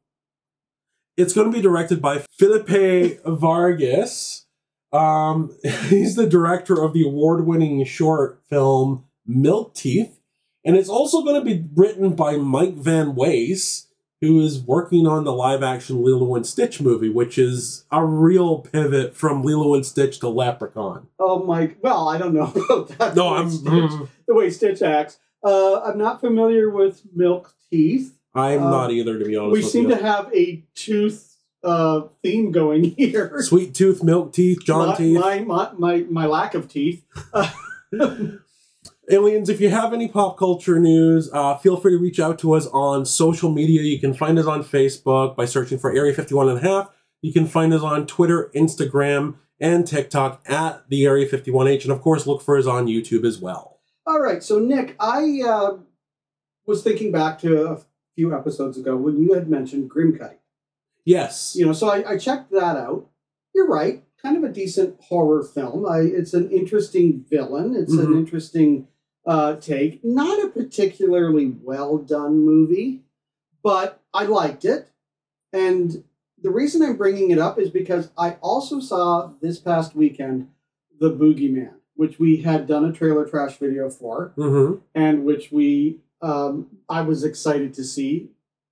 it's 1.17 1.33
going 1.33 1.51
to 1.51 1.57
be 1.57 1.63
directed 1.63 2.01
by 2.03 2.25
Felipe 2.39 3.21
Vargas. 3.25 4.47
Um, 4.93 5.57
he's 5.89 6.17
the 6.17 6.29
director 6.29 6.83
of 6.83 6.93
the 6.93 7.05
award-winning 7.05 7.85
short 7.85 8.41
film 8.49 9.05
Milk 9.27 9.75
Teeth, 9.75 10.21
and 10.65 10.77
it's 10.77 10.89
also 10.89 11.23
going 11.23 11.37
to 11.37 11.45
be 11.45 11.67
written 11.75 12.15
by 12.15 12.37
Mike 12.37 12.75
Van 12.75 13.15
Waes, 13.15 13.89
who 14.21 14.41
is 14.41 14.61
working 14.61 15.07
on 15.07 15.25
the 15.25 15.33
live-action 15.33 16.03
Lilo 16.03 16.35
and 16.37 16.47
Stitch 16.47 16.81
movie, 16.81 17.09
which 17.09 17.39
is 17.39 17.85
a 17.91 18.05
real 18.05 18.59
pivot 18.61 19.17
from 19.17 19.43
Lilo 19.43 19.75
and 19.75 19.85
Stitch 19.85 20.19
to 20.21 20.29
Leprechaun. 20.29 21.09
Oh 21.19 21.45
my! 21.45 21.75
Well, 21.81 22.09
I 22.09 22.19
don't 22.19 22.35
know 22.35 22.53
about 22.55 22.89
that. 22.99 23.17
No, 23.17 23.31
the 23.31 23.41
I'm 23.41 23.51
Stitch, 23.51 24.09
the 24.27 24.35
way 24.35 24.51
Stitch 24.51 24.83
acts. 24.83 25.19
Uh, 25.43 25.81
I'm 25.83 25.99
not 25.99 26.21
familiar 26.21 26.71
with 26.71 27.03
Milk 27.15 27.55
Teeth. 27.71 28.17
I'm 28.35 28.65
Uh, 28.65 28.71
not 28.71 28.91
either, 28.91 29.19
to 29.19 29.25
be 29.25 29.37
honest. 29.37 29.53
We 29.53 29.63
seem 29.63 29.85
you. 29.91 29.97
to 29.97 30.03
have 30.03 30.33
a 30.35 30.65
tooth 30.75 31.37
uh, 31.63 32.03
theme 32.23 32.51
going 32.53 32.85
here. 32.99 33.41
Sweet 33.43 33.75
tooth, 33.75 34.03
milk 34.03 34.33
teeth, 34.33 34.59
John 34.65 34.89
my, 34.89 34.97
teeth. 34.97 35.19
My, 35.19 35.41
my 35.41 35.71
my 35.79 35.97
my 36.11 36.27
lack 36.27 36.55
of 36.55 36.69
teeth. 36.69 37.05
Aliens, 39.11 39.51
if 39.51 39.61
you 39.61 39.69
have 39.69 39.93
any 39.93 40.09
pop 40.09 40.39
culture 40.39 40.79
news, 40.81 41.29
uh, 41.33 41.59
feel 41.59 41.77
free 41.77 41.93
to 41.93 41.99
reach 41.99 42.19
out 42.19 42.39
to 42.39 42.55
us 42.55 42.67
on 42.69 43.05
social 43.05 43.51
media. 43.53 43.83
You 43.83 44.01
can 44.01 44.15
find 44.15 44.39
us 44.39 44.47
on 44.47 44.65
Facebook 44.65 45.37
by 45.37 45.45
searching 45.45 45.79
for 45.79 45.93
Area 45.95 46.15
51 46.15 46.49
and 46.49 46.59
a 46.59 46.63
half. 46.63 46.91
You 47.21 47.31
can 47.33 47.47
find 47.47 47.75
us 47.75 47.83
on 47.83 48.07
Twitter, 48.07 48.51
Instagram, 48.55 49.35
and 49.61 49.87
TikTok 49.87 50.43
at 50.49 50.89
the 50.89 51.05
Area 51.05 51.29
51H. 51.29 51.83
And 51.85 51.93
of 51.93 52.01
course, 52.01 52.27
look 52.27 52.41
for 52.41 52.57
us 52.57 52.67
on 52.67 52.87
YouTube 52.87 53.27
as 53.27 53.39
well. 53.39 53.79
All 54.07 54.21
right, 54.21 54.43
so 54.43 54.59
Nick, 54.59 54.97
I 54.99 55.41
uh, 55.47 55.77
was 56.67 56.83
thinking 56.83 57.13
back 57.13 57.39
to 57.41 57.67
a 57.67 57.81
few 58.15 58.35
episodes 58.35 58.79
ago 58.79 58.97
when 58.97 59.17
you 59.21 59.35
had 59.35 59.49
mentioned 59.49 59.91
Grimcutty. 59.91 60.37
Yes. 61.05 61.55
You 61.57 61.67
know, 61.67 61.73
so 61.73 61.89
I, 61.89 62.13
I 62.13 62.19
checked 62.19 62.51
that 62.53 62.77
out. 62.77 63.09
You're 63.55 63.69
right, 63.69 64.03
kind 64.23 64.37
of 64.37 64.45
a 64.45 64.53
decent 64.53 64.97
horror 65.01 65.43
film. 65.45 65.87
I, 65.87 65.99
it's 66.01 66.35
an 66.35 66.51
interesting 66.51 67.25
villain. 67.29 67.75
It's 67.77 67.93
an 67.93 68.07
Mhm. 68.07 68.19
interesting 68.19 68.89
uh, 69.27 69.57
take. 69.57 70.05
Not 70.05 70.45
a 70.45 70.49
particularly 70.49 71.55
well 71.63 71.99
done 71.99 72.41
movie, 72.45 73.05
but 73.63 74.03
I 74.13 74.25
liked 74.25 74.65
it. 74.65 74.91
And 75.53 76.05
the 76.43 76.51
reason 76.51 76.83
I'm 76.83 76.97
bringing 76.97 77.31
it 77.31 77.39
up 77.39 77.59
is 77.59 77.71
because 77.71 78.11
I 78.19 78.33
also 78.43 78.81
saw 78.81 79.33
this 79.41 79.59
past 79.59 79.95
weekend 79.97 80.49
The 81.01 81.11
Boogeyman, 81.11 81.75
which 81.97 82.19
we 82.19 82.39
had 82.43 82.67
done 82.67 82.85
a 82.85 82.93
trailer 82.93 83.25
trash 83.27 83.57
video 83.57 83.89
for 83.89 84.33
Mm-hmm. 84.37 84.81
and 84.95 85.25
which 85.25 85.51
we 85.53 86.01
um, 86.23 86.69
I 86.89 87.03
was 87.03 87.25
excited 87.25 87.75
to 87.75 87.85
see, 87.85 88.31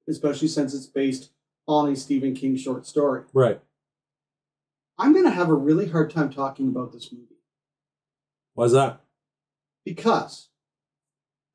especially 0.08 0.48
since 0.48 0.74
it's 0.74 0.86
based 0.86 1.30
on 1.66 1.90
a 1.90 1.96
Stephen 1.96 2.34
King 2.34 2.56
short 2.56 2.86
story. 2.86 3.24
Right. 3.32 3.60
I'm 4.98 5.12
going 5.12 5.24
to 5.24 5.30
have 5.30 5.48
a 5.48 5.54
really 5.54 5.88
hard 5.88 6.10
time 6.10 6.30
talking 6.30 6.68
about 6.68 6.92
this 6.92 7.10
movie 7.12 7.36
Why's 8.54 8.72
that? 8.72 9.00
because, 9.84 10.48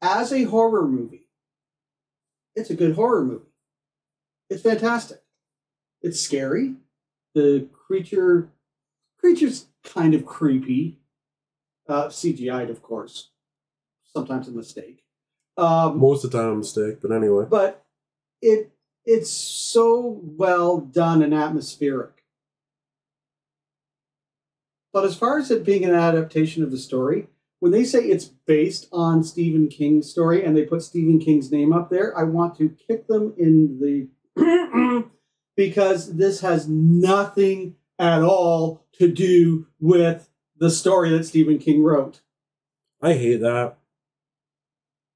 as 0.01 0.33
a 0.33 0.43
horror 0.43 0.87
movie, 0.87 1.27
it's 2.55 2.69
a 2.69 2.75
good 2.75 2.95
horror 2.95 3.23
movie. 3.23 3.45
It's 4.49 4.63
fantastic. 4.63 5.21
It's 6.01 6.19
scary. 6.19 6.75
The 7.35 7.67
creature, 7.71 8.49
creature's 9.19 9.67
kind 9.83 10.13
of 10.13 10.25
creepy. 10.25 10.99
Uh, 11.87 12.07
CGI'd, 12.07 12.69
of 12.69 12.81
course. 12.81 13.29
Sometimes 14.13 14.47
a 14.47 14.51
mistake. 14.51 15.03
Um, 15.57 15.99
Most 15.99 16.23
of 16.23 16.31
the 16.31 16.37
time, 16.37 16.51
a 16.51 16.55
mistake, 16.55 16.99
but 17.01 17.11
anyway. 17.11 17.45
but 17.49 17.83
it 18.41 18.71
it's 19.05 19.29
so 19.31 20.21
well 20.23 20.79
done 20.79 21.23
and 21.23 21.33
atmospheric. 21.33 22.23
But 24.93 25.05
as 25.05 25.15
far 25.15 25.39
as 25.39 25.49
it 25.49 25.63
being 25.65 25.85
an 25.85 25.93
adaptation 25.93 26.63
of 26.63 26.71
the 26.71 26.77
story, 26.77 27.27
when 27.59 27.71
they 27.71 27.83
say 27.83 28.05
it's 28.05 28.25
based 28.25 28.87
on 28.91 29.23
Stephen 29.23 29.67
King's 29.67 30.09
story 30.09 30.43
and 30.43 30.55
they 30.55 30.63
put 30.65 30.83
Stephen 30.83 31.19
King's 31.19 31.51
name 31.51 31.73
up 31.73 31.89
there, 31.89 32.17
I 32.17 32.23
want 32.23 32.57
to 32.57 32.69
kick 32.69 33.07
them 33.07 33.33
in 33.37 33.79
the 33.79 35.05
because 35.55 36.17
this 36.17 36.41
has 36.41 36.67
nothing 36.67 37.75
at 37.97 38.21
all 38.21 38.85
to 38.93 39.07
do 39.07 39.67
with 39.79 40.29
the 40.57 40.69
story 40.69 41.09
that 41.11 41.25
Stephen 41.25 41.57
King 41.57 41.83
wrote. 41.83 42.21
I 43.01 43.13
hate 43.13 43.41
that. 43.41 43.77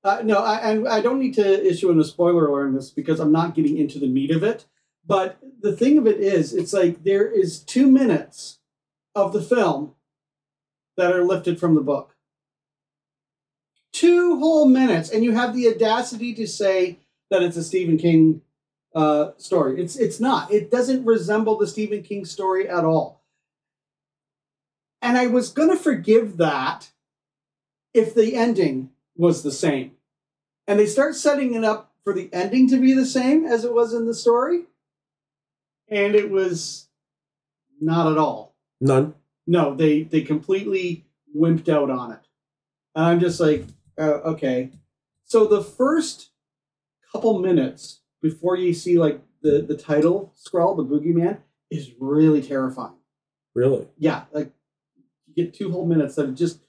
Uh, 0.04 0.22
no, 0.24 0.38
I, 0.38 0.72
and 0.72 0.88
I 0.88 1.02
don't 1.02 1.20
need 1.20 1.36
to 1.36 1.68
issue 1.68 1.98
a 1.98 2.04
spoiler 2.04 2.48
alert 2.48 2.68
on 2.68 2.76
this 2.76 2.90
because 2.90 3.20
I'm 3.20 3.32
not 3.32 3.54
getting 3.54 3.78
into 3.78 4.00
the 4.00 4.08
meat 4.08 4.32
of 4.32 4.44
it. 4.44 4.66
But 5.06 5.38
the 5.62 5.76
thing 5.76 5.98
of 5.98 6.08
it 6.08 6.20
is, 6.20 6.54
it's 6.54 6.74
like 6.74 7.04
there 7.04 7.28
is 7.28 7.60
two 7.60 7.90
minutes 7.90 8.60
of 9.16 9.34
the 9.34 9.42
film 9.42 9.96
that 10.98 11.12
are 11.12 11.24
lifted 11.24 11.60
from 11.60 11.76
the 11.76 11.82
book. 11.82 12.16
Two 13.94 14.40
whole 14.40 14.68
minutes, 14.68 15.10
and 15.10 15.24
you 15.24 15.34
have 15.34 15.54
the 15.54 15.68
audacity 15.68 16.34
to 16.34 16.48
say 16.48 17.00
that 17.30 17.44
it's 17.44 17.58
a 17.58 17.64
Stephen 17.64 17.98
King 17.98 18.42
uh, 18.96 19.32
story. 19.38 19.82
It's 19.82 19.96
it's 19.96 20.20
not. 20.20 20.52
It 20.52 20.72
doesn't 20.72 21.06
resemble 21.06 21.58
the 21.58 21.68
Stephen 21.68 22.02
King 22.02 22.26
story 22.26 22.68
at 22.68 22.86
all. 22.86 23.22
And 25.02 25.18
I 25.18 25.28
was 25.28 25.50
gonna 25.50 25.76
forgive 25.76 26.38
that 26.38 26.92
if 27.94 28.14
the 28.14 28.36
ending 28.36 28.92
was 29.22 29.44
the 29.44 29.52
same. 29.52 29.92
And 30.68 30.80
they 30.80 30.88
start 30.88 31.16
setting 31.16 31.54
it 31.54 31.64
up 31.64 31.94
for 32.04 32.12
the 32.12 32.28
ending 32.34 32.68
to 32.70 32.82
be 32.82 32.94
the 32.94 33.06
same 33.06 33.46
as 33.46 33.64
it 33.64 33.72
was 33.72 33.94
in 33.94 34.08
the 34.08 34.16
story. 34.16 34.64
And 35.90 36.16
it 36.16 36.32
was 36.32 36.88
not 37.80 38.12
at 38.12 38.18
all. 38.18 38.56
None. 38.80 39.14
No, 39.46 39.76
they 39.76 40.02
they 40.04 40.22
completely 40.22 41.06
wimped 41.36 41.70
out 41.70 41.92
on 41.92 42.14
it. 42.14 42.28
And 42.96 43.06
I'm 43.06 43.20
just 43.20 43.40
like, 43.40 43.66
uh, 43.98 44.32
okay. 44.34 44.72
So 45.26 45.46
the 45.46 45.64
first 45.64 46.32
couple 47.12 47.38
minutes 47.40 48.00
before 48.22 48.56
you 48.56 48.74
see 48.74 48.98
like 48.98 49.22
the 49.44 49.62
the 49.62 49.78
title 49.78 50.34
scroll, 50.36 50.76
the 50.76 50.84
boogeyman, 50.84 51.40
is 51.70 51.92
really 52.00 52.42
terrifying. 52.42 52.96
Really? 53.54 53.88
Yeah, 53.98 54.24
like 54.32 54.52
you 55.28 55.44
get 55.44 55.54
two 55.54 55.72
whole 55.72 55.86
minutes 55.86 56.18
of 56.18 56.34
just 56.34 56.60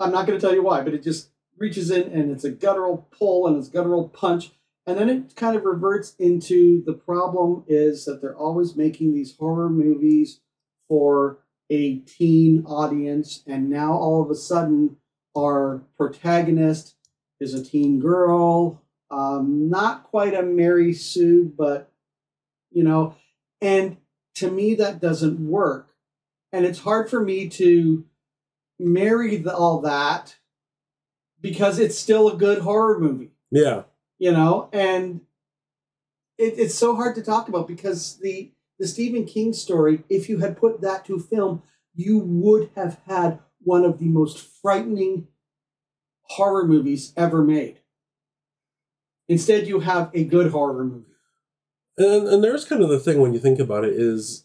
I'm 0.00 0.10
not 0.10 0.26
going 0.26 0.38
to 0.38 0.44
tell 0.44 0.54
you 0.54 0.64
why, 0.64 0.82
but 0.82 0.94
it 0.94 1.04
just 1.04 1.28
reaches 1.58 1.90
in 1.90 2.12
and 2.12 2.30
it's 2.30 2.44
a 2.44 2.50
guttural 2.50 3.08
pull 3.10 3.46
and 3.46 3.56
it's 3.56 3.68
guttural 3.68 4.08
punch. 4.08 4.52
And 4.86 4.98
then 4.98 5.08
it 5.08 5.34
kind 5.34 5.56
of 5.56 5.64
reverts 5.64 6.14
into 6.18 6.84
the 6.84 6.92
problem 6.92 7.64
is 7.66 8.04
that 8.04 8.20
they're 8.20 8.36
always 8.36 8.76
making 8.76 9.14
these 9.14 9.36
horror 9.36 9.68
movies 9.68 10.40
for 10.88 11.38
a 11.70 11.96
teen 11.96 12.64
audience. 12.66 13.42
And 13.46 13.68
now 13.68 13.94
all 13.94 14.22
of 14.22 14.30
a 14.30 14.36
sudden, 14.36 14.96
our 15.36 15.82
protagonist 15.96 16.94
is 17.40 17.52
a 17.52 17.64
teen 17.64 17.98
girl. 17.98 18.82
Um, 19.10 19.68
not 19.68 20.04
quite 20.04 20.34
a 20.34 20.42
Mary 20.42 20.92
Sue, 20.92 21.52
but, 21.56 21.90
you 22.70 22.84
know, 22.84 23.16
and 23.60 23.96
to 24.36 24.50
me, 24.50 24.74
that 24.76 25.00
doesn't 25.00 25.40
work. 25.40 25.94
And 26.52 26.64
it's 26.64 26.80
hard 26.80 27.10
for 27.10 27.20
me 27.20 27.48
to 27.50 28.04
marry 28.78 29.36
the, 29.36 29.54
all 29.54 29.80
that 29.80 30.36
because 31.40 31.78
it's 31.78 31.98
still 31.98 32.28
a 32.28 32.36
good 32.36 32.58
horror 32.60 32.98
movie, 32.98 33.30
Yeah. 33.50 33.82
you 34.18 34.32
know, 34.32 34.68
and 34.72 35.20
it, 36.38 36.54
it's 36.58 36.74
so 36.74 36.94
hard 36.96 37.14
to 37.16 37.22
talk 37.22 37.48
about 37.48 37.66
because 37.68 38.18
the 38.18 38.52
the 38.78 38.86
Stephen 38.86 39.24
King 39.24 39.54
story, 39.54 40.04
if 40.10 40.28
you 40.28 40.38
had 40.40 40.58
put 40.58 40.82
that 40.82 41.06
to 41.06 41.18
film, 41.18 41.62
you 41.94 42.18
would 42.18 42.68
have 42.76 43.00
had 43.06 43.38
one 43.62 43.84
of 43.84 43.98
the 43.98 44.04
most 44.04 44.36
frightening 44.60 45.28
horror 46.24 46.66
movies 46.66 47.14
ever 47.16 47.42
made. 47.42 47.78
Instead, 49.28 49.66
you 49.66 49.80
have 49.80 50.10
a 50.12 50.24
good 50.24 50.52
horror 50.52 50.84
movie. 50.84 51.06
And 51.96 52.28
and 52.28 52.44
there's 52.44 52.66
kind 52.66 52.82
of 52.82 52.90
the 52.90 53.00
thing 53.00 53.18
when 53.18 53.32
you 53.32 53.38
think 53.40 53.58
about 53.58 53.84
it 53.84 53.94
is 53.94 54.44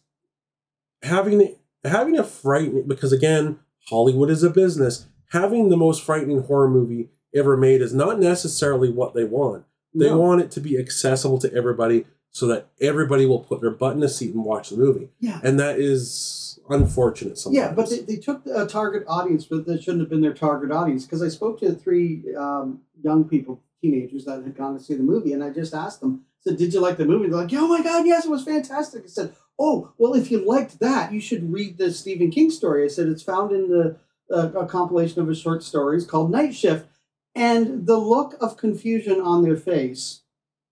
having 1.04 1.56
having 1.84 2.18
a 2.18 2.24
frightening 2.24 2.88
because 2.88 3.12
again, 3.12 3.60
Hollywood 3.90 4.30
is 4.30 4.44
a 4.44 4.50
business. 4.50 5.08
Having 5.32 5.70
the 5.70 5.78
most 5.78 6.04
frightening 6.04 6.44
horror 6.44 6.70
movie 6.70 7.10
ever 7.34 7.56
made 7.56 7.82
is 7.82 7.94
not 7.94 8.20
necessarily 8.20 8.90
what 8.90 9.14
they 9.14 9.24
want. 9.24 9.64
They 9.94 10.10
No. 10.10 10.20
want 10.20 10.42
it 10.42 10.52
to 10.52 10.60
be 10.60 10.78
accessible 10.78 11.38
to 11.40 11.54
everybody 11.54 12.06
so 12.32 12.48
that 12.48 12.68
everybody 12.82 13.26
will 13.26 13.40
put 13.40 13.62
their 13.62 13.72
butt 13.72 13.96
in 13.96 14.04
a 14.04 14.10
seat 14.10 14.34
and 14.34 14.44
watch 14.44 14.70
the 14.70 14.78
movie. 14.78 15.10
Yeah. 15.20 15.40
And 15.44 15.60
that 15.60 15.80
is 15.80 16.60
unfortunate 16.70 17.38
sometimes. 17.38 17.56
Yeah, 17.58 17.74
but 17.74 17.90
they, 17.90 18.00
they 18.00 18.16
took 18.18 18.46
a 18.46 18.66
target 18.66 19.04
audience, 19.08 19.46
but 19.46 19.66
that 19.66 19.84
shouldn't 19.84 20.02
have 20.02 20.10
been 20.10 20.22
their 20.22 20.34
target 20.34 20.72
audience. 20.72 21.06
Because 21.06 21.22
I 21.22 21.28
spoke 21.30 21.60
to 21.62 21.74
three 21.74 22.24
um, 22.38 22.82
young 23.02 23.24
people, 23.26 23.62
teenagers 23.82 24.26
that 24.26 24.44
had 24.44 24.56
gone 24.58 24.78
to 24.78 24.84
see 24.84 24.96
the 24.96 25.04
movie, 25.04 25.34
and 25.34 25.44
I 25.44 25.50
just 25.50 25.74
asked 25.74 26.00
them, 26.02 26.26
said, 26.42 26.58
"Did 26.58 26.74
you 26.74 26.80
like 26.80 26.98
the 26.98 27.06
movie?" 27.06 27.28
They're 27.28 27.38
like, 27.42 27.54
"Oh 27.54 27.68
my 27.68 27.82
god, 27.84 28.06
yes, 28.06 28.26
it 28.26 28.32
was 28.32 28.44
fantastic." 28.44 29.04
I 29.04 29.08
said, 29.08 29.34
"Oh, 29.60 29.92
well, 29.98 30.14
if 30.14 30.32
you 30.32 30.40
liked 30.46 30.80
that, 30.80 31.12
you 31.12 31.20
should 31.20 31.52
read 31.52 31.78
the 31.78 31.92
Stephen 31.92 32.32
King 32.32 32.50
story." 32.50 32.84
I 32.86 32.88
said, 32.88 33.08
"It's 33.08 33.24
found 33.24 33.52
in 33.52 33.70
the 33.70 33.98
uh, 34.34 34.52
a 34.54 34.66
compilation 34.66 35.22
of 35.22 35.28
his 35.28 35.40
short 35.40 35.64
stories 35.64 36.06
called 36.06 36.32
Night 36.32 36.56
Shift," 36.56 36.88
and 37.36 37.86
the 37.86 37.98
look 37.98 38.36
of 38.42 38.58
confusion 38.58 39.20
on 39.22 39.44
their 39.44 39.58
face, 39.58 40.22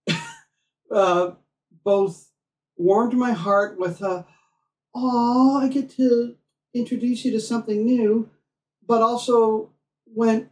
uh, 0.92 1.32
both 1.84 2.32
warmed 2.78 3.14
my 3.14 3.34
heart 3.34 3.80
with 3.80 4.02
a 4.02 4.26
oh, 4.96 5.60
I 5.62 5.68
get 5.68 5.90
to 5.92 6.36
introduce 6.74 7.26
you 7.26 7.32
to 7.32 7.40
something 7.40 7.86
new, 7.86 8.30
but 8.86 9.02
also 9.02 9.70
went, 10.06 10.50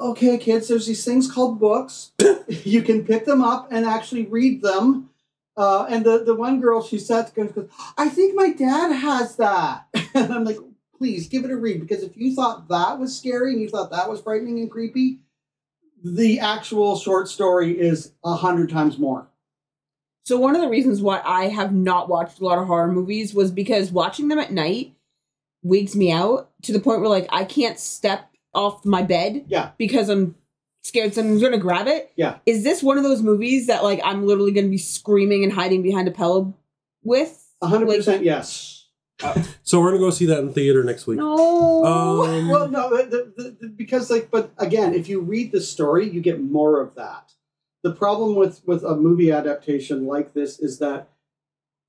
okay, 0.00 0.38
kids, 0.38 0.68
there's 0.68 0.86
these 0.86 1.04
things 1.04 1.30
called 1.30 1.60
books. 1.60 2.12
you 2.48 2.82
can 2.82 3.04
pick 3.04 3.24
them 3.24 3.42
up 3.42 3.68
and 3.70 3.84
actually 3.84 4.26
read 4.26 4.62
them. 4.62 5.10
Uh, 5.56 5.86
and 5.88 6.04
the, 6.04 6.22
the 6.24 6.34
one 6.34 6.60
girl, 6.60 6.82
she 6.82 6.98
sat 6.98 7.36
and 7.36 7.52
goes, 7.52 7.68
I 7.96 8.08
think 8.08 8.34
my 8.34 8.52
dad 8.52 8.92
has 8.92 9.36
that. 9.36 9.86
and 10.14 10.32
I'm 10.32 10.44
like, 10.44 10.58
please 10.98 11.28
give 11.28 11.44
it 11.44 11.50
a 11.50 11.56
read 11.56 11.80
because 11.80 12.02
if 12.02 12.16
you 12.16 12.34
thought 12.34 12.68
that 12.68 12.98
was 12.98 13.16
scary 13.16 13.52
and 13.52 13.62
you 13.62 13.68
thought 13.68 13.90
that 13.92 14.10
was 14.10 14.20
frightening 14.20 14.58
and 14.58 14.70
creepy, 14.70 15.18
the 16.04 16.38
actual 16.40 16.96
short 16.98 17.28
story 17.28 17.78
is 17.78 18.12
a 18.24 18.34
hundred 18.34 18.68
times 18.70 18.98
more. 18.98 19.28
So 20.24 20.36
one 20.38 20.54
of 20.54 20.60
the 20.60 20.68
reasons 20.68 21.00
why 21.00 21.22
I 21.24 21.44
have 21.48 21.72
not 21.72 22.08
watched 22.08 22.40
a 22.40 22.44
lot 22.44 22.58
of 22.58 22.66
horror 22.66 22.92
movies 22.92 23.32
was 23.32 23.50
because 23.50 23.90
watching 23.90 24.28
them 24.28 24.38
at 24.38 24.52
night 24.52 24.92
wigs 25.62 25.96
me 25.96 26.12
out 26.12 26.50
to 26.62 26.72
the 26.72 26.80
point 26.80 27.00
where 27.00 27.08
like 27.08 27.26
I 27.30 27.44
can't 27.44 27.78
step 27.78 28.30
off 28.54 28.84
my 28.84 29.02
bed 29.02 29.44
Yeah. 29.48 29.70
because 29.78 30.08
I'm 30.08 30.34
scared 30.82 31.14
someone's 31.14 31.42
gonna 31.42 31.58
grab 31.58 31.86
it. 31.86 32.12
Yeah. 32.16 32.38
Is 32.46 32.62
this 32.64 32.82
one 32.82 32.98
of 32.98 33.04
those 33.04 33.22
movies 33.22 33.66
that 33.68 33.82
like 33.82 34.00
I'm 34.04 34.26
literally 34.26 34.52
gonna 34.52 34.68
be 34.68 34.78
screaming 34.78 35.44
and 35.44 35.52
hiding 35.52 35.82
behind 35.82 36.08
a 36.08 36.12
pillow 36.12 36.54
with? 37.02 37.44
A 37.62 37.66
hundred 37.66 37.88
Like- 37.88 37.96
percent 37.98 38.22
yes. 38.24 38.77
So 39.62 39.80
we're 39.80 39.90
gonna 39.90 39.98
go 39.98 40.10
see 40.10 40.26
that 40.26 40.40
in 40.40 40.52
theater 40.52 40.84
next 40.84 41.06
week. 41.06 41.18
No. 41.18 41.84
Um, 41.84 42.48
well, 42.48 42.68
no, 42.68 42.90
the, 42.96 43.32
the, 43.36 43.56
the, 43.60 43.68
because 43.68 44.10
like, 44.10 44.30
but 44.30 44.52
again, 44.58 44.94
if 44.94 45.08
you 45.08 45.20
read 45.20 45.52
the 45.52 45.60
story, 45.60 46.08
you 46.08 46.20
get 46.20 46.40
more 46.40 46.80
of 46.80 46.94
that. 46.94 47.32
The 47.82 47.92
problem 47.92 48.36
with 48.36 48.62
with 48.66 48.84
a 48.84 48.94
movie 48.96 49.30
adaptation 49.30 50.06
like 50.06 50.34
this 50.34 50.58
is 50.58 50.78
that, 50.78 51.10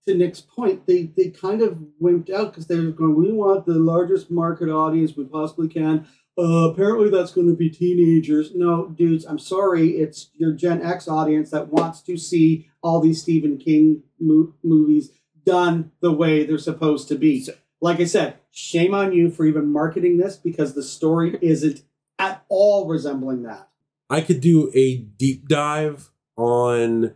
to 0.07 0.15
Nick's 0.15 0.41
point, 0.41 0.87
they 0.87 1.03
they 1.15 1.29
kind 1.29 1.61
of 1.61 1.79
wimped 2.01 2.31
out 2.31 2.51
because 2.51 2.67
they 2.67 2.79
were 2.79 2.91
going, 2.91 3.15
we 3.15 3.31
want 3.31 3.65
the 3.65 3.73
largest 3.73 4.31
market 4.31 4.69
audience 4.69 5.15
we 5.15 5.25
possibly 5.25 5.67
can. 5.67 6.07
Uh, 6.37 6.69
apparently, 6.69 7.09
that's 7.09 7.33
going 7.33 7.47
to 7.47 7.55
be 7.55 7.69
teenagers. 7.69 8.55
No, 8.55 8.87
dudes, 8.87 9.25
I'm 9.25 9.39
sorry, 9.39 9.97
it's 9.97 10.29
your 10.35 10.53
Gen 10.53 10.81
X 10.81 11.07
audience 11.07 11.51
that 11.51 11.67
wants 11.67 12.01
to 12.03 12.17
see 12.17 12.69
all 12.81 13.01
these 13.01 13.21
Stephen 13.21 13.57
King 13.57 14.03
mo- 14.19 14.53
movies 14.63 15.11
done 15.49 15.91
the 16.01 16.11
way 16.11 16.45
they're 16.45 16.57
supposed 16.57 17.07
to 17.09 17.15
be. 17.15 17.45
Like 17.81 17.99
I 17.99 18.05
said, 18.05 18.35
shame 18.51 18.93
on 18.93 19.13
you 19.13 19.31
for 19.31 19.45
even 19.45 19.71
marketing 19.71 20.17
this 20.17 20.35
because 20.37 20.73
the 20.75 20.83
story 20.83 21.37
isn't 21.41 21.81
at 22.17 22.43
all 22.49 22.87
resembling 22.87 23.43
that. 23.43 23.69
I 24.09 24.21
could 24.21 24.41
do 24.41 24.71
a 24.73 24.97
deep 24.97 25.47
dive 25.47 26.09
on 26.35 27.13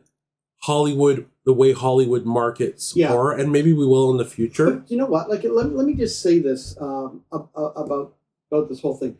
Hollywood, 0.62 1.26
the 1.46 1.54
way 1.54 1.74
Hollywood 1.74 2.26
markets 2.26 2.94
Yeah. 2.96 3.10
horror, 3.10 3.34
and 3.34 3.52
maybe 3.52 3.74
we 3.74 3.86
will 3.86 4.10
in 4.12 4.18
the 4.18 4.26
future. 4.26 4.72
But 4.72 4.90
you 4.92 4.98
know 4.98 5.06
what? 5.06 5.30
Like, 5.30 5.44
let, 5.44 5.74
let 5.76 5.86
me 5.86 5.94
just 5.96 6.22
say 6.22 6.40
this 6.40 6.76
um, 6.80 7.24
ab- 7.34 7.50
about 7.56 8.16
about 8.52 8.70
this 8.70 8.80
whole 8.82 8.96
thing. 8.96 9.18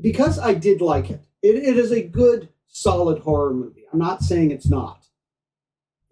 Because 0.00 0.38
I 0.38 0.54
did 0.54 0.80
like 0.80 1.10
it. 1.10 1.24
it, 1.42 1.54
it 1.56 1.76
is 1.78 1.92
a 1.92 2.02
good, 2.02 2.48
solid 2.66 3.20
horror 3.20 3.54
movie. 3.54 3.84
I'm 3.92 3.98
not 3.98 4.22
saying 4.22 4.50
it's 4.50 4.68
not. 4.68 5.01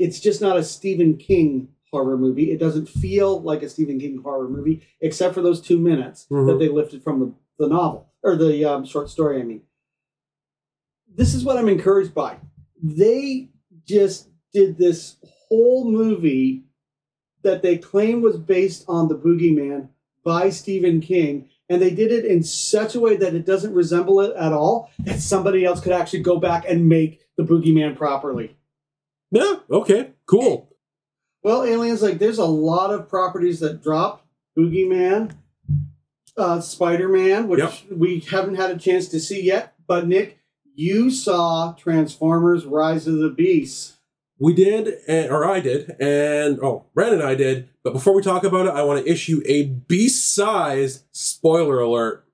It's 0.00 0.18
just 0.18 0.40
not 0.40 0.56
a 0.56 0.64
Stephen 0.64 1.16
King 1.18 1.68
horror 1.92 2.16
movie. 2.16 2.50
It 2.52 2.58
doesn't 2.58 2.88
feel 2.88 3.40
like 3.42 3.62
a 3.62 3.68
Stephen 3.68 4.00
King 4.00 4.22
horror 4.22 4.48
movie, 4.48 4.82
except 5.00 5.34
for 5.34 5.42
those 5.42 5.60
two 5.60 5.78
minutes 5.78 6.24
that 6.24 6.34
Mhm. 6.34 6.58
they 6.58 6.68
lifted 6.68 7.02
from 7.02 7.20
the, 7.20 7.32
the 7.58 7.68
novel 7.68 8.08
or 8.22 8.34
the 8.36 8.64
um, 8.64 8.84
short 8.86 9.10
story. 9.10 9.38
I 9.40 9.44
mean, 9.44 9.62
this 11.14 11.34
is 11.34 11.44
what 11.44 11.58
I'm 11.58 11.68
encouraged 11.68 12.14
by. 12.14 12.36
They 12.82 13.50
just 13.84 14.28
did 14.54 14.78
this 14.78 15.16
whole 15.48 15.90
movie 15.90 16.64
that 17.42 17.62
they 17.62 17.76
claim 17.76 18.22
was 18.22 18.38
based 18.38 18.84
on 18.88 19.08
the 19.08 19.16
Boogeyman 19.18 19.88
by 20.24 20.50
Stephen 20.50 21.00
King, 21.00 21.48
and 21.68 21.82
they 21.82 21.90
did 21.90 22.10
it 22.12 22.24
in 22.24 22.42
such 22.42 22.94
a 22.94 23.00
way 23.00 23.16
that 23.16 23.34
it 23.34 23.44
doesn't 23.46 23.74
resemble 23.74 24.20
it 24.20 24.34
at 24.36 24.52
all, 24.52 24.90
that 25.00 25.20
somebody 25.20 25.64
else 25.64 25.80
could 25.80 25.92
actually 25.92 26.20
go 26.22 26.38
back 26.38 26.64
and 26.68 26.88
make 26.88 27.20
the 27.36 27.42
Boogeyman 27.42 27.96
properly. 27.96 28.56
Yeah. 29.30 29.56
Okay. 29.70 30.10
Cool. 30.26 30.68
Well, 31.42 31.62
aliens, 31.64 32.02
like 32.02 32.18
there's 32.18 32.38
a 32.38 32.44
lot 32.44 32.92
of 32.92 33.08
properties 33.08 33.60
that 33.60 33.82
dropped. 33.82 34.26
Boogeyman, 34.58 35.32
uh, 36.36 36.60
Spider 36.60 37.08
Man, 37.08 37.48
which 37.48 37.60
Yep. 37.60 37.72
we 37.92 38.20
haven't 38.20 38.56
had 38.56 38.70
a 38.70 38.76
chance 38.78 39.08
to 39.08 39.20
see 39.20 39.42
yet. 39.42 39.74
But 39.86 40.06
Nick, 40.08 40.38
you 40.74 41.10
saw 41.10 41.72
Transformers: 41.78 42.66
Rise 42.66 43.06
of 43.06 43.18
the 43.18 43.30
Beasts. 43.30 43.98
We 44.38 44.54
did, 44.54 44.98
and, 45.06 45.30
or 45.30 45.44
I 45.48 45.60
did, 45.60 45.94
and 46.00 46.58
oh, 46.62 46.86
Brandon 46.94 47.20
and 47.20 47.28
I 47.28 47.34
did. 47.34 47.68
But 47.84 47.92
before 47.92 48.14
we 48.14 48.22
talk 48.22 48.42
about 48.42 48.66
it, 48.66 48.70
I 48.72 48.82
want 48.82 49.04
to 49.04 49.10
issue 49.10 49.42
a 49.46 49.64
beast-sized 49.64 51.04
spoiler 51.12 51.78
alert. 51.80 52.24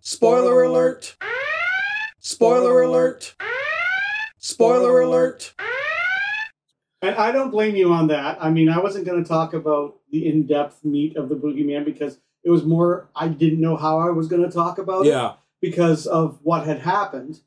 Spoiler 0.00 0.62
alert! 0.62 1.16
Spoiler 2.20 2.82
alert! 2.82 3.34
Spoiler 4.38 5.00
alert! 5.00 5.54
And 7.02 7.16
I 7.16 7.32
don't 7.32 7.50
blame 7.50 7.74
you 7.74 7.92
on 7.92 8.06
that. 8.06 8.38
I 8.40 8.48
mean, 8.50 8.68
I 8.68 8.78
wasn't 8.78 9.04
going 9.04 9.22
to 9.22 9.28
talk 9.28 9.52
about 9.54 9.96
the 10.10 10.26
in-depth 10.26 10.84
meat 10.84 11.16
of 11.16 11.28
the 11.28 11.34
Boogeyman 11.34 11.84
because 11.84 12.18
it 12.44 12.50
was 12.50 12.64
more 12.64 13.10
I 13.14 13.28
didn't 13.28 13.60
know 13.60 13.76
how 13.76 13.98
I 13.98 14.10
was 14.10 14.28
going 14.28 14.42
to 14.42 14.50
talk 14.50 14.78
about 14.78 15.04
it. 15.04 15.08
Yeah, 15.08 15.34
because 15.60 16.06
of 16.06 16.38
what 16.42 16.66
had 16.66 16.78
happened. 16.78 17.40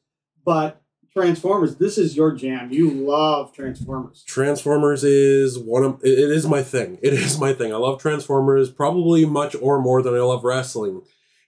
But 0.46 0.82
Transformers, 1.14 1.78
this 1.78 1.98
is 1.98 2.18
your 2.18 2.34
jam. 2.34 2.72
You 2.72 2.92
love 2.92 3.54
Transformers. 3.54 4.24
Transformers 4.28 5.06
is 5.06 5.58
one 5.58 5.86
of 5.86 6.02
it 6.04 6.20
it 6.20 6.30
is 6.32 6.46
my 6.46 6.62
thing. 6.62 7.00
It 7.02 7.14
is 7.14 7.40
my 7.40 7.54
thing. 7.54 7.74
I 7.74 7.78
love 7.78 8.02
Transformers 8.02 8.70
probably 8.70 9.26
much 9.26 9.56
or 9.62 9.82
more 9.82 10.02
than 10.02 10.14
I 10.14 10.20
love 10.20 10.44
wrestling. 10.44 11.02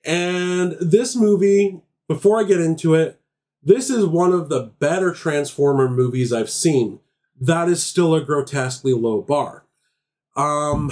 And 0.06 0.78
this 0.80 1.18
movie, 1.18 1.82
before 2.08 2.40
I 2.40 2.44
get 2.44 2.62
into 2.62 2.94
it, 2.94 3.20
this 3.62 3.90
is 3.90 4.06
one 4.06 4.32
of 4.32 4.48
the 4.48 4.72
better 4.80 5.12
Transformer 5.12 5.90
movies 5.90 6.32
I've 6.32 6.50
seen. 6.50 7.02
That 7.40 7.70
is 7.70 7.84
still 7.84 8.16
a 8.16 8.22
grotesquely 8.22 8.94
low 8.94 9.22
bar. 9.22 9.66
Um 10.36 10.92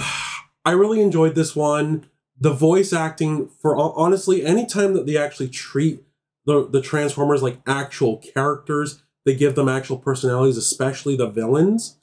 I 0.64 0.72
really 0.72 1.00
enjoyed 1.00 1.34
this 1.34 1.54
one. 1.54 2.06
The 2.38 2.52
voice 2.52 2.92
acting 2.92 3.48
for 3.48 3.76
honestly 3.76 4.44
anytime 4.44 4.94
that 4.94 5.06
they 5.06 5.16
actually 5.16 5.48
treat 5.48 6.02
the 6.44 6.66
the 6.68 6.80
Transformers 6.80 7.42
like 7.42 7.60
actual 7.66 8.18
characters, 8.18 9.02
they 9.24 9.34
give 9.34 9.54
them 9.54 9.68
actual 9.68 9.98
personalities, 9.98 10.56
especially 10.56 11.16
the 11.16 11.28
villains. 11.28 11.98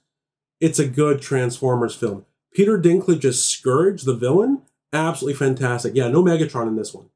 It's 0.60 0.80
a 0.80 0.88
good 0.88 1.22
Transformers 1.22 1.96
film. 1.96 2.26
Peter 2.54 2.80
Dinklage 2.80 3.26
as 3.26 3.44
Scourge, 3.44 4.04
the 4.04 4.14
villain, 4.14 4.62
absolutely 4.92 5.38
fantastic. 5.38 5.96
Yeah, 5.96 6.08
no 6.08 6.24
Megatron 6.24 6.68
in 6.68 6.76
this 6.76 6.94
one. 6.94 7.10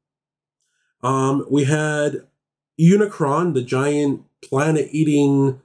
Um, 1.02 1.46
we 1.48 1.64
had 1.64 2.26
Unicron, 2.80 3.54
the 3.54 3.62
giant 3.62 4.24
planet-eating, 4.42 5.62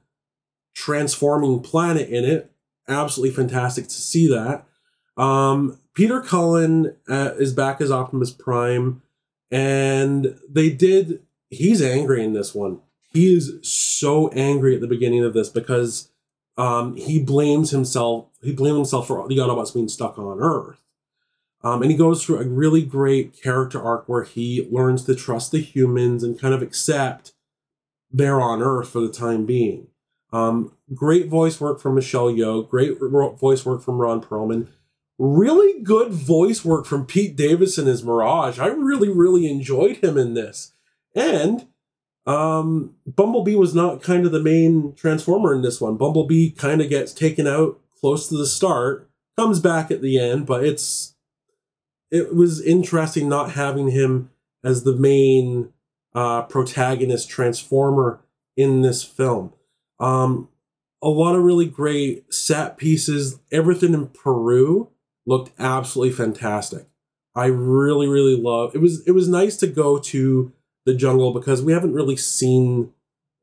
transforming 0.73 1.61
planet 1.61 2.09
in 2.09 2.25
it. 2.25 2.51
Absolutely 2.87 3.35
fantastic 3.35 3.85
to 3.85 3.91
see 3.91 4.27
that. 4.27 4.65
Um, 5.15 5.79
Peter 5.93 6.21
Cullen 6.21 6.95
uh, 7.07 7.33
is 7.37 7.53
back 7.53 7.79
as 7.79 7.91
Optimus 7.91 8.31
Prime, 8.31 9.01
and 9.51 10.37
they 10.49 10.69
did. 10.69 11.21
He's 11.49 11.81
angry 11.81 12.23
in 12.23 12.33
this 12.33 12.55
one. 12.55 12.79
He 13.11 13.35
is 13.35 13.59
so 13.61 14.29
angry 14.29 14.73
at 14.73 14.81
the 14.81 14.87
beginning 14.87 15.23
of 15.23 15.33
this 15.33 15.49
because 15.49 16.09
um, 16.57 16.95
he 16.95 17.21
blames 17.21 17.69
himself. 17.69 18.27
He 18.41 18.53
blames 18.53 18.77
himself 18.77 19.07
for 19.07 19.27
the 19.27 19.37
Autobots 19.37 19.73
being 19.73 19.87
stuck 19.87 20.17
on 20.17 20.39
Earth. 20.39 20.79
Um, 21.63 21.81
and 21.81 21.89
he 21.89 21.95
goes 21.95 22.23
through 22.23 22.39
a 22.39 22.45
really 22.45 22.83
great 22.83 23.41
character 23.41 23.81
arc 23.81 24.09
where 24.09 24.23
he 24.23 24.67
learns 24.69 25.05
to 25.05 25.15
trust 25.15 25.51
the 25.51 25.61
humans 25.61 26.21
and 26.21 26.39
kind 26.39 26.53
of 26.53 26.61
accept 26.61 27.31
they're 28.11 28.41
on 28.41 28.61
Earth 28.61 28.89
for 28.89 28.99
the 28.99 29.11
time 29.11 29.45
being. 29.45 29.87
Um, 30.33 30.73
great 30.93 31.27
voice 31.27 31.61
work 31.61 31.79
from 31.79 31.95
Michelle 31.95 32.33
Yeoh. 32.33 32.67
Great 32.67 32.97
voice 33.39 33.65
work 33.65 33.81
from 33.83 33.99
Ron 33.99 34.21
Perlman. 34.21 34.67
Really 35.19 35.79
good 35.81 36.11
voice 36.11 36.65
work 36.65 36.87
from 36.87 37.05
Pete 37.05 37.35
Davidson 37.35 37.87
as 37.87 38.03
Mirage. 38.03 38.57
I 38.57 38.67
really, 38.67 39.09
really 39.09 39.49
enjoyed 39.49 39.97
him 39.97 40.17
in 40.17 40.33
this. 40.33 40.73
And 41.15 41.67
um, 42.25 42.95
Bumblebee 43.05 43.55
was 43.55 43.75
not 43.75 44.01
kind 44.01 44.25
of 44.25 44.31
the 44.31 44.41
main 44.41 44.95
Transformer 44.95 45.53
in 45.53 45.61
this 45.61 45.79
one. 45.79 45.97
Bumblebee 45.97 46.49
kind 46.49 46.81
of 46.81 46.89
gets 46.89 47.13
taken 47.13 47.45
out 47.45 47.79
close 47.99 48.27
to 48.29 48.35
the 48.35 48.47
start, 48.47 49.07
comes 49.37 49.59
back 49.59 49.91
at 49.91 50.01
the 50.01 50.19
end, 50.19 50.47
but 50.47 50.63
it's 50.63 51.15
it 52.09 52.35
was 52.35 52.61
interesting 52.61 53.29
not 53.29 53.51
having 53.51 53.89
him 53.89 54.29
as 54.63 54.83
the 54.83 54.95
main 54.95 55.73
uh, 56.15 56.43
protagonist 56.43 57.29
Transformer 57.29 58.21
in 58.55 58.81
this 58.81 59.03
film. 59.03 59.53
Um, 59.99 60.49
a 61.01 61.09
lot 61.09 61.35
of 61.35 61.43
really 61.43 61.65
great 61.65 62.33
set 62.33 62.77
pieces. 62.77 63.39
Everything 63.51 63.93
in 63.93 64.07
Peru 64.07 64.89
looked 65.25 65.51
absolutely 65.59 66.13
fantastic. 66.13 66.87
I 67.35 67.45
really, 67.45 68.07
really 68.07 68.35
love 68.35 68.75
it. 68.75 68.79
Was 68.79 69.05
it 69.07 69.11
was 69.11 69.27
nice 69.27 69.57
to 69.57 69.67
go 69.67 69.97
to 69.97 70.51
the 70.85 70.93
jungle 70.93 71.33
because 71.33 71.61
we 71.61 71.73
haven't 71.73 71.93
really 71.93 72.15
seen 72.15 72.93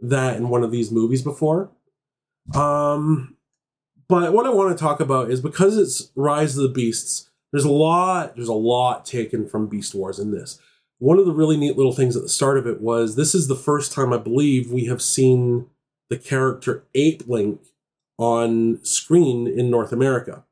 that 0.01 0.37
in 0.37 0.49
one 0.49 0.63
of 0.63 0.71
these 0.71 0.91
movies 0.91 1.23
before. 1.23 1.71
Um, 2.55 3.37
but 4.09 4.33
what 4.33 4.47
I 4.47 4.51
want 4.51 4.77
to 4.77 4.83
talk 4.83 5.01
about 5.01 5.31
is 5.31 5.41
because 5.41 5.77
it's 5.77 6.11
Rise 6.15 6.57
of 6.57 6.63
the 6.63 6.69
Beasts. 6.69 7.31
There's 7.53 7.65
a 7.65 7.71
lot. 7.71 8.37
There's 8.37 8.49
a 8.49 8.53
lot 8.53 9.05
taken 9.05 9.47
from 9.47 9.69
Beast 9.69 9.95
Wars 9.95 10.19
in 10.19 10.31
this. 10.31 10.59
One 10.99 11.19
of 11.19 11.27
the 11.27 11.33
really 11.33 11.57
neat 11.57 11.77
little 11.77 11.93
things 11.93 12.17
at 12.17 12.23
the 12.23 12.29
start 12.29 12.59
of 12.59 12.67
it 12.67 12.81
was 12.81 13.17
this 13.17 13.35
is 13.35 13.49
the 13.49 13.57
first 13.57 13.93
time 13.93 14.13
I 14.13 14.19
believe 14.19 14.71
we 14.71 14.87
have 14.87 15.03
seen 15.03 15.67
the 16.11 16.18
character 16.18 16.85
Apelinq 16.94 17.61
on 18.18 18.85
screen 18.85 19.46
in 19.46 19.70
North 19.70 19.92
America, 19.92 20.44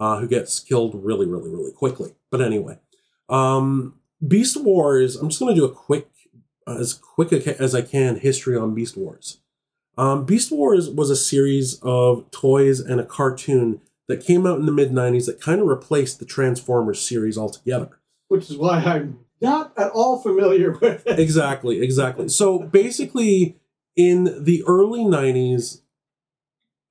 uh, 0.00 0.18
who 0.18 0.26
gets 0.26 0.58
killed 0.58 0.94
really, 1.04 1.26
really, 1.26 1.50
really 1.50 1.70
quickly. 1.70 2.14
But 2.30 2.40
anyway, 2.40 2.78
um, 3.28 4.00
Beast 4.26 4.60
Wars. 4.60 5.16
I'm 5.16 5.28
just 5.28 5.40
going 5.40 5.54
to 5.54 5.60
do 5.60 5.64
a 5.64 5.72
quick, 5.72 6.08
as 6.66 6.94
quick 6.94 7.32
as 7.32 7.74
I 7.74 7.82
can, 7.82 8.16
history 8.16 8.56
on 8.56 8.74
Beast 8.74 8.96
Wars. 8.96 9.38
Um, 9.98 10.24
Beast 10.24 10.50
Wars 10.50 10.88
was 10.88 11.10
a 11.10 11.16
series 11.16 11.78
of 11.82 12.30
toys 12.30 12.80
and 12.80 13.00
a 13.00 13.04
cartoon 13.04 13.80
that 14.08 14.24
came 14.24 14.46
out 14.46 14.58
in 14.58 14.66
the 14.66 14.72
mid 14.72 14.90
90s 14.90 15.26
that 15.26 15.40
kind 15.40 15.60
of 15.60 15.66
replaced 15.66 16.18
the 16.18 16.24
Transformers 16.24 17.00
series 17.00 17.36
altogether. 17.36 17.98
Which 18.28 18.50
is 18.50 18.56
why 18.56 18.78
I'm 18.78 19.20
not 19.40 19.72
at 19.76 19.90
all 19.90 20.20
familiar 20.20 20.72
with 20.80 21.06
it. 21.06 21.18
Exactly, 21.18 21.82
exactly. 21.82 22.28
So 22.28 22.60
basically, 22.60 23.56
in 23.96 24.44
the 24.44 24.62
early 24.66 25.00
90s, 25.00 25.80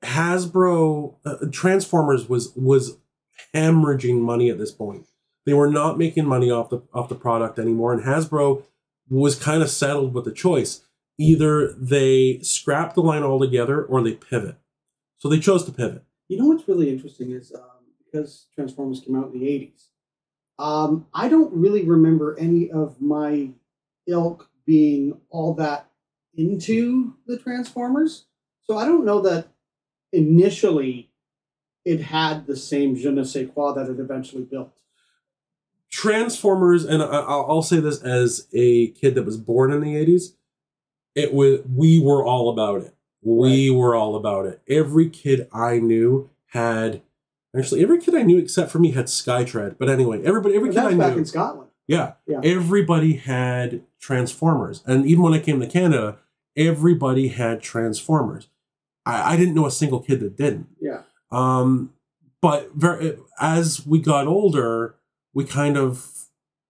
Hasbro 0.04 1.16
uh, 1.26 1.36
Transformers 1.52 2.28
was 2.28 2.54
was 2.56 2.98
hemorrhaging 3.54 4.20
money 4.20 4.50
at 4.50 4.58
this 4.58 4.72
point. 4.72 5.06
They 5.46 5.54
were 5.54 5.70
not 5.70 5.98
making 5.98 6.26
money 6.26 6.50
off 6.50 6.70
the 6.70 6.82
off 6.94 7.10
the 7.10 7.16
product 7.16 7.60
anymore, 7.60 7.94
and 7.94 8.04
Hasbro 8.04 8.64
was 9.10 9.36
kind 9.36 9.62
of 9.62 9.70
settled 9.70 10.14
with 10.14 10.26
the 10.26 10.32
choice: 10.32 10.82
either 11.20 11.74
they 11.74 12.40
scrap 12.42 12.96
the 12.96 13.02
line 13.02 13.24
altogether 13.24 13.84
or 13.84 14.04
they 14.04 14.14
pivot. 14.14 14.56
So 15.20 15.30
they 15.30 15.40
chose 15.40 15.66
to 15.66 15.72
pivot. 15.72 16.04
You 16.30 16.38
know 16.38 16.48
what's 16.48 16.68
really 16.68 16.90
interesting 16.90 17.32
is 17.32 17.54
um, 17.54 17.62
because 18.04 18.48
Transformers 18.56 19.02
came 19.02 19.16
out 19.16 19.32
in 19.34 19.40
the 19.40 19.46
80s, 19.46 19.90
um, 20.58 21.06
I 21.14 21.30
don't 21.30 21.54
really 21.54 21.84
remember 21.86 22.38
any 22.40 22.72
of 22.72 23.00
my 23.02 23.50
ilk 24.08 24.50
being 24.66 25.20
all 25.30 25.54
that 25.56 25.91
into 26.36 27.16
the 27.28 27.38
Transformers. 27.38 28.26
So 28.64 28.78
I 28.78 28.86
don't 28.86 29.06
know 29.06 29.22
that 29.22 29.48
initially 30.14 31.10
it 31.86 32.02
had 32.02 32.48
the 32.48 32.56
same 32.56 32.96
je 32.96 33.10
ne 33.12 33.24
sais 33.24 33.50
quoi 33.54 33.74
that 33.74 33.90
it 33.90 34.00
eventually 34.00 34.44
built. 34.44 34.72
Transformers, 35.90 36.86
and 36.86 37.04
I'll 37.04 37.62
say 37.62 37.80
this 37.82 38.02
as 38.02 38.48
a 38.54 38.88
kid 38.92 39.16
that 39.16 39.24
was 39.26 39.36
born 39.38 39.74
in 39.74 39.82
the 39.82 39.96
80s, 39.96 40.36
it 41.16 41.34
was 41.34 41.60
we 41.76 42.00
were 42.00 42.24
all 42.24 42.50
about 42.50 42.82
it. 42.82 42.96
We 43.22 43.70
were 43.70 43.94
all 43.94 44.16
about 44.16 44.46
it. 44.46 44.62
Every 44.70 45.10
kid 45.10 45.50
I 45.54 45.80
knew 45.80 46.30
had 46.48 47.02
actually 47.56 47.84
every 47.84 48.00
kid 48.00 48.16
I 48.16 48.24
knew 48.24 48.38
except 48.38 48.72
for 48.72 48.80
me 48.80 48.92
had 48.92 49.08
Skytread. 49.08 49.76
But 49.78 49.90
anyway, 49.90 50.24
everybody 50.24 50.56
every 50.56 50.70
kid 50.70 50.78
I 50.78 50.92
knew 50.94 51.18
in 51.18 51.26
Scotland. 51.26 51.70
yeah, 51.88 52.14
Yeah. 52.26 52.40
everybody 52.42 53.14
had 53.14 53.84
Transformers. 54.02 54.84
And 54.86 55.06
even 55.06 55.24
when 55.24 55.34
I 55.34 55.40
came 55.40 55.60
to 55.60 55.68
Canada, 55.68 56.18
everybody 56.58 57.30
had 57.30 57.62
Transformers. 57.62 58.48
I, 59.06 59.34
I 59.34 59.38
didn't 59.38 59.54
know 59.54 59.66
a 59.66 59.72
single 59.72 60.02
kid 60.02 60.20
that 60.20 60.36
didn't. 60.36 60.68
Yeah. 60.82 61.04
Um, 61.32 61.94
but 62.42 62.72
very, 62.74 63.18
as 63.40 63.86
we 63.86 64.00
got 64.00 64.28
older, 64.28 64.96
we 65.34 65.46
kind 65.46 65.78
of 65.78 66.12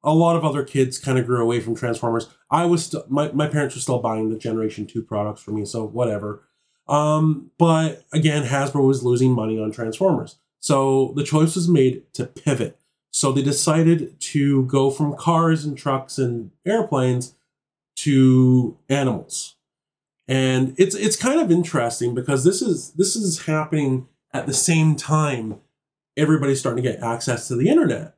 a 0.04 0.14
lot 0.14 0.36
of 0.36 0.44
other 0.44 0.64
kids 0.64 0.98
kind 0.98 1.18
of 1.18 1.26
grew 1.26 1.42
away 1.42 1.60
from 1.60 1.76
Transformers. 1.76 2.28
I 2.50 2.66
was 2.66 2.86
still 2.86 3.06
my, 3.08 3.32
my 3.32 3.48
parents 3.48 3.76
were 3.76 3.82
still 3.82 4.00
buying 4.00 4.30
the 4.30 4.38
Generation 4.38 4.86
2 4.86 5.02
products 5.04 5.42
for 5.42 5.52
me, 5.52 5.66
so 5.66 5.86
whatever. 5.86 6.44
Um, 6.88 7.52
but 7.58 8.04
again, 8.12 8.44
Hasbro 8.44 8.86
was 8.86 9.04
losing 9.04 9.32
money 9.32 9.60
on 9.60 9.72
Transformers. 9.72 10.38
So 10.60 11.14
the 11.16 11.24
choice 11.24 11.56
was 11.56 11.70
made 11.70 12.14
to 12.14 12.26
pivot. 12.26 12.81
So 13.12 13.32
they 13.32 13.42
decided 13.42 14.20
to 14.20 14.66
go 14.66 14.90
from 14.90 15.16
cars 15.16 15.66
and 15.66 15.78
trucks 15.78 16.18
and 16.18 16.52
airplanes 16.66 17.36
to 17.98 18.78
animals. 18.90 19.56
And 20.28 20.74
it's 20.78 20.96
it's 20.96 21.18
kind 21.18 21.40
of 21.40 21.52
interesting 21.52 22.16
because 22.16 22.44
this 22.44 22.62
is 22.62 22.92
this 22.94 23.16
is 23.16 23.46
happening 23.46 24.08
at 24.34 24.48
the 24.48 24.54
same 24.54 24.96
time 24.96 25.60
everybody's 26.16 26.60
starting 26.60 26.84
to 26.84 26.90
get 26.90 27.02
access 27.02 27.48
to 27.48 27.56
the 27.56 27.70
internet. 27.70 28.16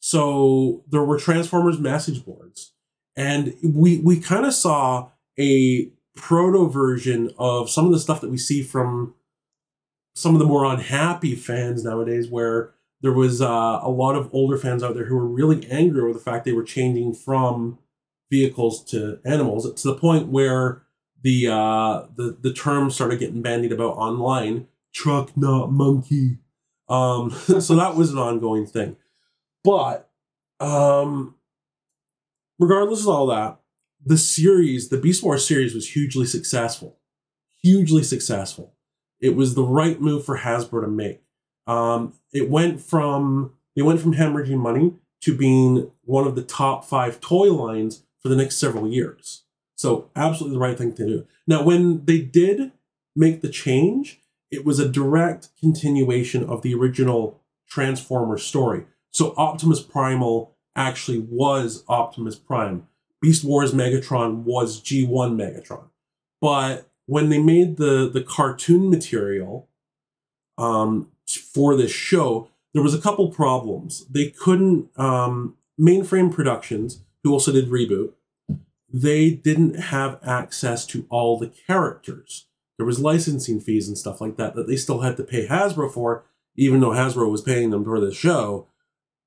So 0.00 0.82
there 0.90 1.04
were 1.04 1.18
Transformers 1.18 1.78
message 1.78 2.24
boards. 2.24 2.72
And 3.16 3.54
we 3.62 3.98
we 3.98 4.18
kind 4.18 4.46
of 4.46 4.54
saw 4.54 5.10
a 5.38 5.90
proto 6.16 6.68
version 6.68 7.30
of 7.38 7.70
some 7.70 7.86
of 7.86 7.92
the 7.92 8.00
stuff 8.00 8.20
that 8.20 8.30
we 8.30 8.38
see 8.38 8.62
from 8.62 9.14
some 10.14 10.34
of 10.34 10.40
the 10.40 10.46
more 10.46 10.64
unhappy 10.64 11.34
fans 11.34 11.84
nowadays 11.84 12.28
where 12.28 12.74
there 13.02 13.12
was 13.12 13.40
uh, 13.40 13.80
a 13.82 13.90
lot 13.90 14.14
of 14.14 14.28
older 14.32 14.58
fans 14.58 14.82
out 14.82 14.94
there 14.94 15.06
who 15.06 15.16
were 15.16 15.26
really 15.26 15.66
angry 15.70 16.00
over 16.02 16.12
the 16.12 16.18
fact 16.18 16.44
they 16.44 16.52
were 16.52 16.62
changing 16.62 17.14
from 17.14 17.78
vehicles 18.30 18.84
to 18.84 19.18
animals 19.24 19.72
to 19.82 19.88
the 19.88 19.94
point 19.94 20.28
where 20.28 20.82
the 21.22 21.48
uh, 21.48 22.06
the 22.16 22.36
the 22.40 22.52
term 22.52 22.90
started 22.90 23.18
getting 23.18 23.42
bandied 23.42 23.72
about 23.72 23.96
online 23.96 24.66
truck 24.92 25.36
not 25.36 25.70
monkey. 25.70 26.38
Um, 26.88 27.30
so 27.60 27.74
that 27.76 27.96
was 27.96 28.12
an 28.12 28.18
ongoing 28.18 28.66
thing. 28.66 28.96
But 29.64 30.10
um, 30.58 31.36
regardless 32.58 33.02
of 33.02 33.08
all 33.08 33.26
that 33.28 33.60
the 34.04 34.18
series 34.18 34.88
the 34.88 34.98
beast 34.98 35.22
wars 35.22 35.46
series 35.46 35.74
was 35.74 35.90
hugely 35.90 36.26
successful. 36.26 36.98
Hugely 37.62 38.02
successful. 38.02 38.74
It 39.20 39.36
was 39.36 39.54
the 39.54 39.64
right 39.64 40.00
move 40.00 40.24
for 40.24 40.38
hasbro 40.38 40.82
to 40.82 40.88
make 40.88 41.22
um, 41.70 42.14
it 42.32 42.50
went 42.50 42.80
from 42.80 43.52
they 43.76 43.82
went 43.82 44.00
from 44.00 44.14
hemorrhaging 44.14 44.58
money 44.58 44.94
to 45.20 45.36
being 45.36 45.92
one 46.02 46.26
of 46.26 46.34
the 46.34 46.42
top 46.42 46.84
five 46.84 47.20
toy 47.20 47.52
lines 47.52 48.02
for 48.20 48.28
the 48.28 48.34
next 48.34 48.56
several 48.56 48.88
years. 48.88 49.44
So 49.76 50.10
absolutely 50.16 50.56
the 50.56 50.60
right 50.60 50.76
thing 50.76 50.94
to 50.94 51.06
do. 51.06 51.26
Now, 51.46 51.62
when 51.62 52.04
they 52.04 52.18
did 52.18 52.72
make 53.14 53.40
the 53.40 53.48
change, 53.48 54.20
it 54.50 54.64
was 54.64 54.80
a 54.80 54.88
direct 54.88 55.50
continuation 55.60 56.42
of 56.44 56.62
the 56.62 56.74
original 56.74 57.40
Transformer 57.68 58.36
story. 58.36 58.84
So 59.12 59.32
Optimus 59.36 59.80
Primal 59.80 60.56
actually 60.74 61.20
was 61.20 61.84
Optimus 61.88 62.34
Prime. 62.34 62.88
Beast 63.22 63.44
Wars 63.44 63.72
Megatron 63.72 64.42
was 64.42 64.82
G1 64.82 65.36
Megatron. 65.36 65.84
But 66.40 66.90
when 67.06 67.28
they 67.28 67.40
made 67.40 67.76
the 67.76 68.10
the 68.12 68.22
cartoon 68.22 68.90
material 68.90 69.68
um, 70.58 71.08
for 71.36 71.76
this 71.76 71.92
show, 71.92 72.48
there 72.72 72.82
was 72.82 72.94
a 72.94 73.00
couple 73.00 73.28
problems. 73.30 74.06
They 74.06 74.30
couldn't 74.30 74.88
um, 74.98 75.56
mainframe 75.78 76.32
productions, 76.32 77.02
who 77.22 77.32
also 77.32 77.52
did 77.52 77.68
reboot. 77.68 78.12
They 78.92 79.30
didn't 79.30 79.74
have 79.74 80.18
access 80.24 80.86
to 80.86 81.06
all 81.10 81.38
the 81.38 81.52
characters. 81.66 82.46
There 82.76 82.86
was 82.86 82.98
licensing 82.98 83.60
fees 83.60 83.88
and 83.88 83.98
stuff 83.98 84.20
like 84.20 84.36
that 84.36 84.54
that 84.54 84.66
they 84.66 84.76
still 84.76 85.00
had 85.00 85.16
to 85.18 85.22
pay 85.22 85.46
Hasbro 85.46 85.92
for, 85.92 86.24
even 86.56 86.80
though 86.80 86.90
Hasbro 86.90 87.30
was 87.30 87.42
paying 87.42 87.70
them 87.70 87.84
for 87.84 88.00
this 88.00 88.16
show. 88.16 88.66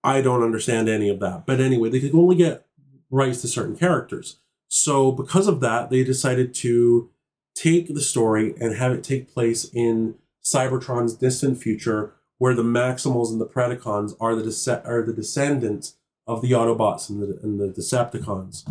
I 0.04 0.22
don't 0.22 0.44
understand 0.44 0.90
any 0.90 1.08
of 1.08 1.20
that. 1.20 1.46
But 1.46 1.62
anyway, 1.62 1.90
they 1.90 2.00
could 2.00 2.16
only 2.16 2.36
get 2.36 2.66
rights 3.10 3.42
to 3.42 3.48
certain 3.48 3.78
characters. 3.78 4.40
So 4.68 5.12
because 5.12 5.48
of 5.48 5.60
that, 5.62 5.90
they 5.90 6.04
decided 6.04 6.54
to 6.56 7.10
take 7.56 7.94
the 7.94 8.02
story 8.02 8.54
and 8.60 8.76
have 8.76 8.92
it 8.92 9.04
take 9.04 9.32
place 9.32 9.70
in 9.72 10.16
Cybertron's 10.44 11.16
distant 11.16 11.58
future, 11.62 12.14
where 12.38 12.54
the 12.54 12.64
Maximals 12.64 13.30
and 13.32 13.40
the 13.40 13.46
Predacons 13.48 14.14
are 14.20 14.36
the 14.36 14.44
dese- 14.44 14.68
are 14.86 15.02
the 15.06 15.14
descendants 15.14 15.96
of 16.28 16.42
the 16.42 16.52
Autobots 16.52 17.10
and 17.10 17.22
the 17.22 17.40
and 17.44 17.60
the 17.60 17.68
Decepticons. 17.70 18.68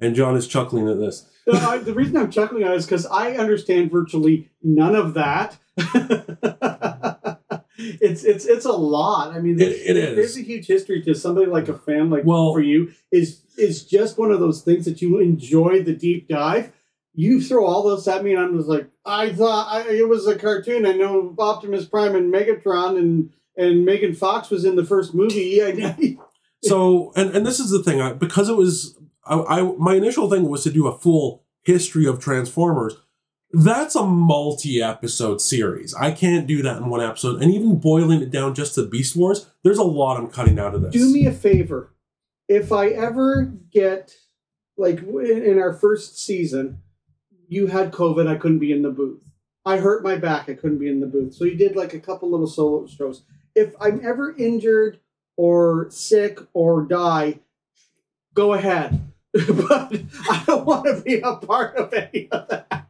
And 0.00 0.14
John 0.14 0.36
is 0.36 0.46
chuckling 0.48 0.88
at 0.88 0.98
this. 0.98 1.28
Uh, 1.50 1.56
I, 1.56 1.78
the 1.78 1.94
reason 1.94 2.16
I'm 2.16 2.30
chuckling 2.30 2.62
at 2.64 2.72
it 2.72 2.76
is 2.76 2.86
because 2.86 3.06
I 3.06 3.32
understand 3.32 3.90
virtually 3.90 4.50
none 4.62 4.94
of 4.96 5.14
that. 5.14 5.56
it's 7.78 8.24
it's 8.24 8.44
it's 8.44 8.64
a 8.64 8.72
lot. 8.72 9.32
I 9.34 9.40
mean, 9.40 9.56
there's, 9.56 9.74
It- 9.74 9.90
it 9.90 9.96
is. 9.96 10.16
there's 10.16 10.36
a 10.36 10.42
huge 10.42 10.66
history 10.66 11.02
to 11.02 11.14
somebody 11.14 11.46
like 11.46 11.68
a 11.68 11.74
fan 11.78 12.10
like 12.10 12.24
Well- 12.24 12.52
for 12.52 12.60
you 12.60 12.92
is 13.12 13.42
is 13.56 13.84
just 13.84 14.18
one 14.18 14.30
of 14.32 14.40
those 14.40 14.62
things 14.62 14.84
that 14.84 15.00
you 15.02 15.18
enjoy 15.20 15.82
the 15.82 15.94
deep 15.94 16.28
dive. 16.28 16.72
You 17.14 17.40
throw 17.40 17.64
all 17.64 17.82
those 17.84 18.08
at 18.08 18.24
me, 18.24 18.34
and 18.34 18.42
I'm 18.42 18.56
just 18.56 18.68
like, 18.68 18.88
I 19.04 19.32
thought 19.32 19.72
I, 19.72 19.88
it 19.88 20.08
was 20.08 20.26
a 20.26 20.36
cartoon. 20.36 20.84
I 20.84 20.92
know 20.92 21.34
Optimus 21.38 21.84
Prime 21.84 22.16
and 22.16 22.32
Megatron 22.32 22.98
and 22.98 23.30
and 23.56 23.84
Megan 23.84 24.14
Fox 24.14 24.50
was 24.50 24.64
in 24.64 24.76
the 24.76 24.84
first 24.84 25.14
movie. 25.14 25.62
I, 25.64 26.16
So 26.62 27.12
and 27.14 27.30
and 27.30 27.46
this 27.46 27.60
is 27.60 27.70
the 27.70 27.82
thing, 27.82 28.00
I, 28.00 28.12
because 28.12 28.48
it 28.48 28.56
was 28.56 28.98
I, 29.24 29.40
I 29.42 29.62
my 29.78 29.94
initial 29.94 30.28
thing 30.28 30.48
was 30.48 30.64
to 30.64 30.70
do 30.70 30.88
a 30.88 30.98
full 30.98 31.44
history 31.62 32.06
of 32.06 32.18
Transformers. 32.18 32.94
That's 33.56 33.94
a 33.94 34.04
multi-episode 34.04 35.40
series. 35.40 35.94
I 35.94 36.10
can't 36.10 36.48
do 36.48 36.60
that 36.62 36.78
in 36.78 36.88
one 36.88 37.00
episode. 37.00 37.40
And 37.40 37.54
even 37.54 37.78
boiling 37.78 38.20
it 38.20 38.32
down 38.32 38.52
just 38.52 38.74
to 38.74 38.84
Beast 38.84 39.14
Wars, 39.14 39.46
there's 39.62 39.78
a 39.78 39.84
lot 39.84 40.16
I'm 40.16 40.26
cutting 40.26 40.58
out 40.58 40.74
of 40.74 40.82
this. 40.82 40.92
do 40.92 41.12
me 41.12 41.26
a 41.26 41.32
favor. 41.32 41.94
If 42.48 42.72
I 42.72 42.88
ever 42.88 43.54
get 43.70 44.12
like 44.76 45.02
in 45.04 45.58
our 45.60 45.72
first 45.72 46.18
season, 46.18 46.80
you 47.48 47.66
had 47.68 47.92
COVID, 47.92 48.26
I 48.26 48.36
couldn't 48.36 48.58
be 48.58 48.72
in 48.72 48.82
the 48.82 48.90
booth. 48.90 49.20
I 49.66 49.78
hurt 49.78 50.02
my 50.02 50.16
back, 50.16 50.48
I 50.48 50.54
couldn't 50.54 50.78
be 50.78 50.88
in 50.88 51.00
the 51.00 51.06
booth. 51.06 51.34
So 51.34 51.44
you 51.44 51.54
did 51.54 51.76
like 51.76 51.94
a 51.94 52.00
couple 52.00 52.30
little 52.30 52.46
solo 52.46 52.86
shows. 52.86 53.22
If 53.54 53.74
I'm 53.80 54.04
ever 54.04 54.34
injured 54.36 55.00
or 55.36 55.88
sick 55.90 56.38
or 56.52 56.82
die, 56.82 57.40
go 58.34 58.52
ahead. 58.52 59.00
but 59.32 60.00
I 60.30 60.44
don't 60.46 60.66
want 60.66 60.84
to 60.84 61.02
be 61.02 61.20
a 61.20 61.36
part 61.36 61.76
of 61.76 61.92
any 61.92 62.28
of 62.30 62.48
that. 62.48 62.86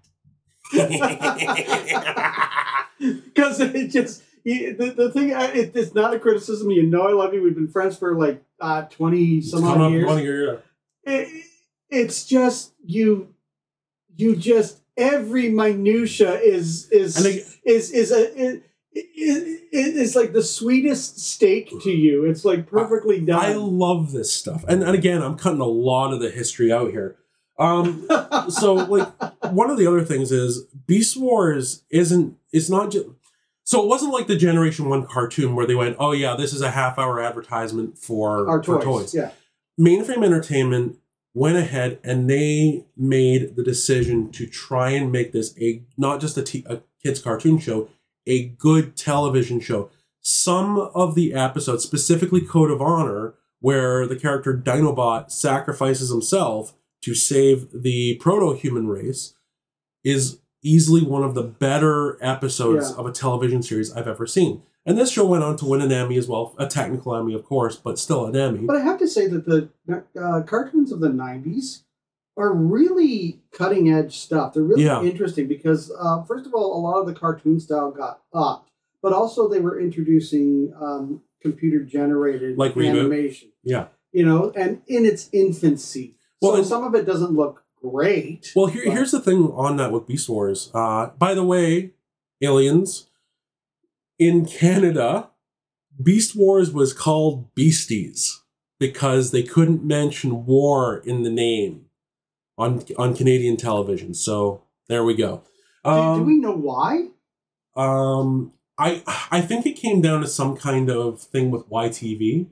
Because 2.99 3.61
it 3.61 3.89
just 3.89 4.23
you, 4.45 4.75
the, 4.77 4.91
the 4.91 5.11
thing 5.11 5.31
it, 5.31 5.73
it's 5.75 5.95
not 5.95 6.15
a 6.15 6.19
criticism. 6.19 6.71
You 6.71 6.85
know 6.85 7.09
I 7.09 7.13
love 7.13 7.35
you. 7.35 7.43
We've 7.43 7.55
been 7.55 7.69
friends 7.69 7.99
for 7.99 8.15
like 8.15 8.43
uh, 8.61 8.83
twenty 8.83 9.43
some 9.43 9.65
odd 9.65 9.91
years. 9.91 10.07
one 10.07 10.23
year, 10.23 10.63
yeah. 11.05 11.13
It, 11.13 11.45
it's 11.91 12.25
just 12.25 12.73
you 12.85 13.34
you 14.17 14.37
just 14.37 14.79
every 14.97 15.49
minutia 15.49 16.39
is 16.41 16.89
is 16.91 17.17
And 17.17 17.27
they- 17.27 17.45
is 17.65 17.91
is 17.91 18.13
a 18.13 18.23
it, 18.41 18.63
it, 18.93 19.63
it 19.73 19.97
is 19.97 20.15
like 20.15 20.33
the 20.33 20.43
sweetest 20.43 21.19
steak 21.19 21.71
to 21.83 21.91
you. 21.91 22.25
It's 22.25 22.45
like 22.45 22.69
perfectly 22.69 23.21
done. 23.21 23.45
I 23.45 23.55
love 23.55 24.13
this 24.13 24.33
stuff. 24.33 24.65
And, 24.69 24.83
and 24.85 24.95
again, 24.95 25.21
I'm 25.21 25.37
cutting 25.37 25.61
a 25.61 25.67
lot 25.67 26.13
of 26.13 26.21
the 26.21 26.31
history 26.31 26.73
out 26.73 26.93
here. 26.93 27.17
Um, 27.59 28.09
so 28.49 28.75
like 28.75 29.09
one 29.53 29.71
of 29.71 29.79
the 29.79 29.87
other 29.87 30.05
things 30.05 30.31
is 30.31 30.67
Beast 30.87 31.17
Wars 31.17 31.83
isn't 31.91 32.37
it's 32.53 32.71
not 32.71 32.91
just 32.91 33.07
so 33.65 33.83
it 33.83 33.89
wasn't 33.89 34.13
like 34.13 34.27
the 34.27 34.37
Generation 34.37 34.89
One 34.89 35.07
cartoon 35.07 35.55
where 35.55 35.67
they 35.67 35.75
went, 35.75 35.97
oh 35.99 36.13
yeah, 36.13 36.37
this 36.37 36.53
is 36.53 36.61
a 36.61 36.71
half 36.71 36.99
hour 36.99 37.21
advertisement 37.21 37.99
for, 37.99 38.49
Our 38.49 38.63
for 38.63 38.81
toys, 38.83 39.15
yeah. 39.15 39.31
Mainframe 39.81 40.25
Entertainment 40.25 40.99
went 41.35 41.57
ahead 41.57 41.99
and 42.05 42.31
they 42.31 42.87
made 42.97 43.57
the 43.57 43.63
decision 43.65 44.31
to 44.33 44.47
try 44.47 44.91
and 44.91 45.11
make 45.13 45.33
this 45.33 45.55
a 45.61 45.83
not 45.97 46.21
just 46.21 46.39
a, 46.39 46.43
t- 46.43 46.65
a 46.69 46.81
kids 47.03 47.21
cartoon 47.21 47.59
show, 47.59 47.89
a 48.27 48.47
good 48.47 48.97
television 48.97 49.61
show. 49.61 49.91
Some 50.21 50.79
of 50.95 51.15
the 51.15 51.35
episodes, 51.35 51.83
specifically 51.85 52.41
Code 52.41 52.71
of 52.71 52.81
Honor, 52.81 53.35
where 53.61 54.07
the 54.07 54.17
character 54.17 54.55
Dinobot 54.57 55.31
sacrifices 55.31 56.09
himself 56.11 56.75
to 57.03 57.15
save 57.15 57.69
the 57.73 58.17
proto-human 58.21 58.87
race, 58.89 59.35
is 60.03 60.39
easily 60.63 61.03
one 61.03 61.23
of 61.23 61.35
the 61.35 61.43
better 61.43 62.17
episodes 62.23 62.91
Yeah. 62.91 62.97
of 62.97 63.07
a 63.07 63.13
television 63.13 63.63
series 63.63 63.93
I've 63.93 64.09
ever 64.09 64.27
seen. 64.27 64.63
And 64.87 64.99
this 64.99 65.11
show 65.11 65.25
went 65.27 65.43
on 65.45 65.57
to 65.59 65.65
win 65.65 65.81
an 65.81 65.91
Emmy 65.93 66.19
as 66.19 66.29
well, 66.29 66.55
a 66.59 66.67
technical 66.67 67.15
Emmy, 67.17 67.33
of 67.35 67.45
course, 67.45 67.77
but 67.77 67.99
still 67.99 68.27
an 68.27 68.37
Emmy. 68.37 68.61
But 68.67 68.77
I 68.77 68.81
have 68.81 68.99
to 68.99 69.09
say 69.09 69.27
that 69.29 69.47
the 69.47 69.71
uh, 70.21 70.43
cartoons 70.43 70.93
of 70.93 71.01
the 71.01 71.09
'90s 71.09 71.83
are 72.37 72.53
really 72.53 73.41
cutting 73.53 73.91
edge 73.91 74.19
stuff. 74.19 74.53
They're 74.55 74.63
really 74.63 74.85
Yeah. 74.85 75.03
interesting 75.03 75.47
because, 75.47 75.91
uh, 75.99 76.23
first 76.25 76.47
of 76.47 76.53
all, 76.55 76.77
a 76.77 76.81
lot 76.81 76.99
of 77.01 77.07
the 77.07 77.15
cartoon 77.15 77.61
style 77.61 77.93
got 77.93 78.21
upped, 78.35 78.71
but 79.03 79.13
also 79.13 79.49
they 79.49 79.61
were 79.61 79.81
introducing 79.81 80.75
um, 80.81 81.23
computer 81.41 81.81
generated 81.85 82.59
Like 82.59 82.77
animation. 82.77 83.51
Yeah. 83.63 83.87
you 84.13 84.25
know, 84.27 84.53
and 84.57 84.83
in 84.87 85.05
its 85.07 85.29
infancy. 85.33 86.17
Well, 86.43 86.57
so 86.57 86.63
some 86.63 86.85
of 86.85 86.95
it 86.95 87.07
doesn't 87.07 87.33
look 87.33 87.63
great. 87.81 88.53
Well, 88.57 88.67
here, 88.67 88.83
but- 88.85 88.93
here's 88.95 89.13
the 89.13 89.21
thing 89.21 89.51
on 89.55 89.77
that 89.79 89.93
with 89.93 90.07
Beast 90.07 90.29
Wars. 90.29 90.71
Uh, 90.75 91.11
by 91.19 91.35
the 91.35 91.45
way, 91.45 91.93
aliens 92.43 93.07
in 94.19 94.47
Canada, 94.47 95.31
Beast 96.03 96.35
Wars 96.37 96.73
was 96.73 96.93
called 96.93 97.55
Beasties 97.55 98.41
because 98.79 99.31
they 99.31 99.43
couldn't 99.43 99.85
mention 99.85 100.45
war 100.47 100.99
in 100.99 101.23
the 101.23 101.31
name 101.31 101.87
on 102.59 102.83
on 102.99 103.15
Canadian 103.15 103.57
television. 103.57 104.15
So 104.15 104.63
there 104.89 105.05
we 105.05 105.15
go. 105.15 105.43
Do- 105.85 105.91
Um, 105.91 106.19
do, 106.21 106.25
we 106.25 106.37
know 106.39 106.57
why? 106.57 107.09
um, 107.77 108.53
I 108.79 109.03
I 109.31 109.41
think 109.41 109.67
it 109.67 109.73
came 109.77 110.01
down 110.01 110.21
to 110.23 110.27
some 110.27 110.57
kind 110.57 110.91
of 110.91 111.21
thing 111.21 111.51
with 111.51 111.69
YTV, 111.69 112.47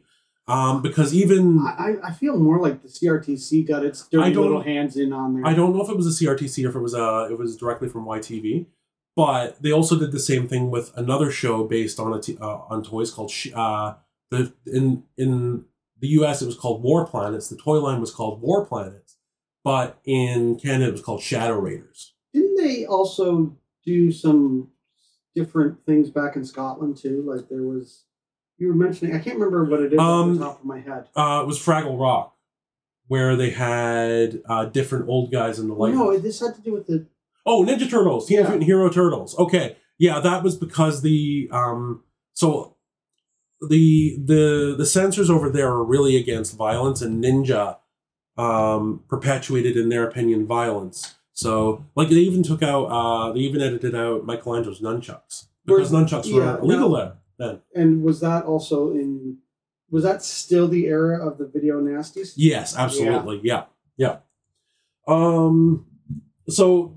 um, 0.46 0.82
because 0.82 1.14
even 1.14 1.58
I, 1.60 1.70
I- 2.02 2.08
I 2.08 2.12
feel 2.12 2.36
more 2.36 2.60
like 2.60 2.82
the 2.82 2.88
CRTC 2.88 3.66
got 3.66 3.84
its 3.84 4.06
dirty 4.08 4.34
little 4.34 4.62
hands 4.62 4.96
in 4.96 5.12
on 5.12 5.34
there. 5.34 5.46
I 5.46 5.54
don't 5.54 5.74
know 5.74 5.82
if 5.82 5.88
it 5.90 5.96
was 5.96 6.06
a 6.06 6.24
CRTC 6.24 6.64
or 6.64 6.68
if 6.70 6.74
it 6.76 6.80
was 6.80 6.94
uh 6.94 7.26
it 7.30 7.38
was 7.38 7.56
directly 7.56 7.88
from 7.88 8.04
YTV, 8.06 8.66
but 9.16 9.62
they 9.62 9.70
also 9.72 9.98
did 9.98 10.12
the 10.12 10.20
same 10.20 10.48
thing 10.48 10.70
with 10.70 10.92
another 10.96 11.30
show 11.30 11.64
based 11.64 11.98
on 12.00 12.12
a 12.12 12.20
t- 12.20 12.38
uh, 12.40 12.58
on 12.68 12.82
toys 12.82 13.10
called 13.10 13.30
Sh- 13.30 13.52
uh 13.54 13.94
the 14.30 14.52
in 14.66 15.04
in 15.16 15.64
the 16.00 16.08
U.S. 16.08 16.42
it 16.42 16.46
was 16.46 16.56
called 16.56 16.82
War 16.82 17.06
Planets. 17.06 17.48
The 17.48 17.56
toy 17.56 17.78
line 17.80 18.00
was 18.00 18.10
called 18.12 18.40
War 18.40 18.64
Planets, 18.66 19.16
but 19.62 20.00
in 20.04 20.56
Canada 20.58 20.88
it 20.88 20.92
was 20.92 21.02
called 21.02 21.22
Shadow 21.22 21.58
Raiders. 21.58 22.14
Didn't 22.32 22.56
they 22.56 22.84
also 22.86 23.56
do 23.84 24.10
some 24.10 24.68
different 25.34 25.84
things 25.86 26.10
back 26.10 26.34
in 26.36 26.44
Scotland 26.44 26.96
too? 26.96 27.22
Like 27.26 27.48
there 27.48 27.62
was, 27.62 28.04
you 28.58 28.68
were 28.68 28.74
mentioning, 28.74 29.14
I 29.14 29.18
can't 29.18 29.38
remember 29.38 29.64
what 29.64 29.80
it 29.80 29.92
is 29.92 29.98
off 29.98 30.24
Um, 30.24 30.38
the 30.38 30.44
top 30.44 30.60
of 30.60 30.64
my 30.66 30.80
head. 30.80 31.06
Uh, 31.14 31.40
it 31.42 31.46
was 31.46 31.58
Fraggle 31.58 32.00
Rock, 32.00 32.34
where 33.06 33.36
they 33.36 33.50
had 33.50 34.42
uh, 34.48 34.64
different 34.66 35.08
old 35.08 35.30
guys 35.30 35.58
in 35.58 35.68
the 35.68 35.74
light. 35.74 35.94
no, 35.94 36.16
this 36.18 36.40
had 36.40 36.54
to 36.56 36.62
do 36.62 36.72
with 36.72 36.86
the. 36.86 37.06
Oh, 37.44 37.64
Ninja 37.64 37.88
Turtles, 37.90 38.26
Teenage 38.26 38.44
Yeah. 38.44 38.48
Mutant 38.50 38.64
Hero 38.66 38.88
Turtles. 38.90 39.36
Okay, 39.38 39.76
yeah, 39.98 40.20
that 40.20 40.42
was 40.42 40.56
because 40.56 41.02
the 41.02 41.48
um, 41.52 42.02
so 42.34 42.76
the 43.68 44.16
the 44.24 44.74
the 44.76 44.86
censors 44.86 45.28
over 45.30 45.48
there 45.50 45.68
are 45.68 45.84
really 45.84 46.16
against 46.16 46.56
violence, 46.56 47.02
and 47.02 47.22
Ninja 47.22 47.78
um 48.38 49.02
perpetuated, 49.08 49.76
in 49.76 49.88
their 49.88 50.04
opinion, 50.08 50.46
violence. 50.46 51.14
So, 51.34 51.84
like, 51.96 52.08
they 52.10 52.16
even 52.16 52.42
took 52.42 52.62
out, 52.62 52.84
uh, 52.86 53.32
they 53.32 53.40
even 53.40 53.62
edited 53.62 53.94
out 53.94 54.26
Michelangelo's 54.26 54.80
nunchucks 54.82 55.46
because 55.64 55.90
Were- 55.90 55.98
nunchucks 56.00 56.32
were 56.32 56.58
illegal 56.58 56.90
now- 56.90 56.96
there 56.96 57.12
then. 57.38 57.60
And 57.74 58.02
was 58.02 58.20
that 58.20 58.44
also 58.44 58.90
in? 58.92 59.38
Was 59.90 60.04
that 60.04 60.22
still 60.22 60.68
the 60.68 60.86
era 60.86 61.26
of 61.26 61.38
the 61.38 61.46
video 61.46 61.80
nasties? 61.80 62.32
Yes, 62.36 62.76
absolutely. 62.76 63.40
Yeah, 63.42 63.64
yeah. 63.96 64.18
Um, 65.06 65.86
so 66.52 66.94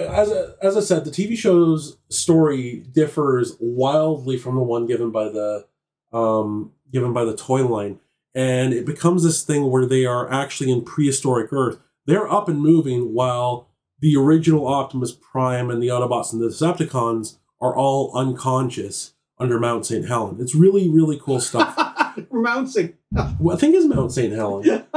as 0.00 0.32
I, 0.32 0.44
as 0.62 0.76
I 0.76 0.80
said, 0.80 1.04
the 1.04 1.10
TV 1.10 1.36
show's 1.36 1.96
story 2.08 2.84
differs 2.92 3.56
wildly 3.60 4.36
from 4.36 4.56
the 4.56 4.62
one 4.62 4.86
given 4.86 5.10
by 5.10 5.24
the 5.24 5.66
um 6.12 6.72
given 6.92 7.12
by 7.12 7.24
the 7.24 7.36
toy 7.36 7.66
line, 7.66 8.00
and 8.34 8.72
it 8.72 8.86
becomes 8.86 9.22
this 9.22 9.42
thing 9.42 9.70
where 9.70 9.86
they 9.86 10.04
are 10.04 10.30
actually 10.32 10.70
in 10.70 10.82
prehistoric 10.82 11.52
Earth. 11.52 11.78
They're 12.06 12.30
up 12.30 12.48
and 12.48 12.60
moving 12.60 13.14
while 13.14 13.68
the 14.00 14.16
original 14.16 14.66
Optimus 14.66 15.12
Prime 15.12 15.70
and 15.70 15.82
the 15.82 15.88
Autobots 15.88 16.32
and 16.32 16.42
the 16.42 16.48
Decepticons 16.48 17.38
are 17.60 17.74
all 17.74 18.12
unconscious 18.14 19.14
under 19.38 19.58
Mount 19.58 19.86
St. 19.86 20.06
Helen. 20.06 20.36
It's 20.38 20.54
really, 20.54 20.88
really 20.88 21.18
cool 21.18 21.40
stuff. 21.40 21.76
Renouncing 22.30 22.94
well, 23.38 23.56
I 23.56 23.60
think 23.60 23.74
it's 23.74 23.86
Mount 23.86 24.12
St. 24.12 24.32
Helen. 24.32 24.84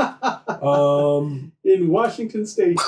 Um, 0.47 1.51
in 1.63 1.89
Washington 1.89 2.45
State. 2.47 2.79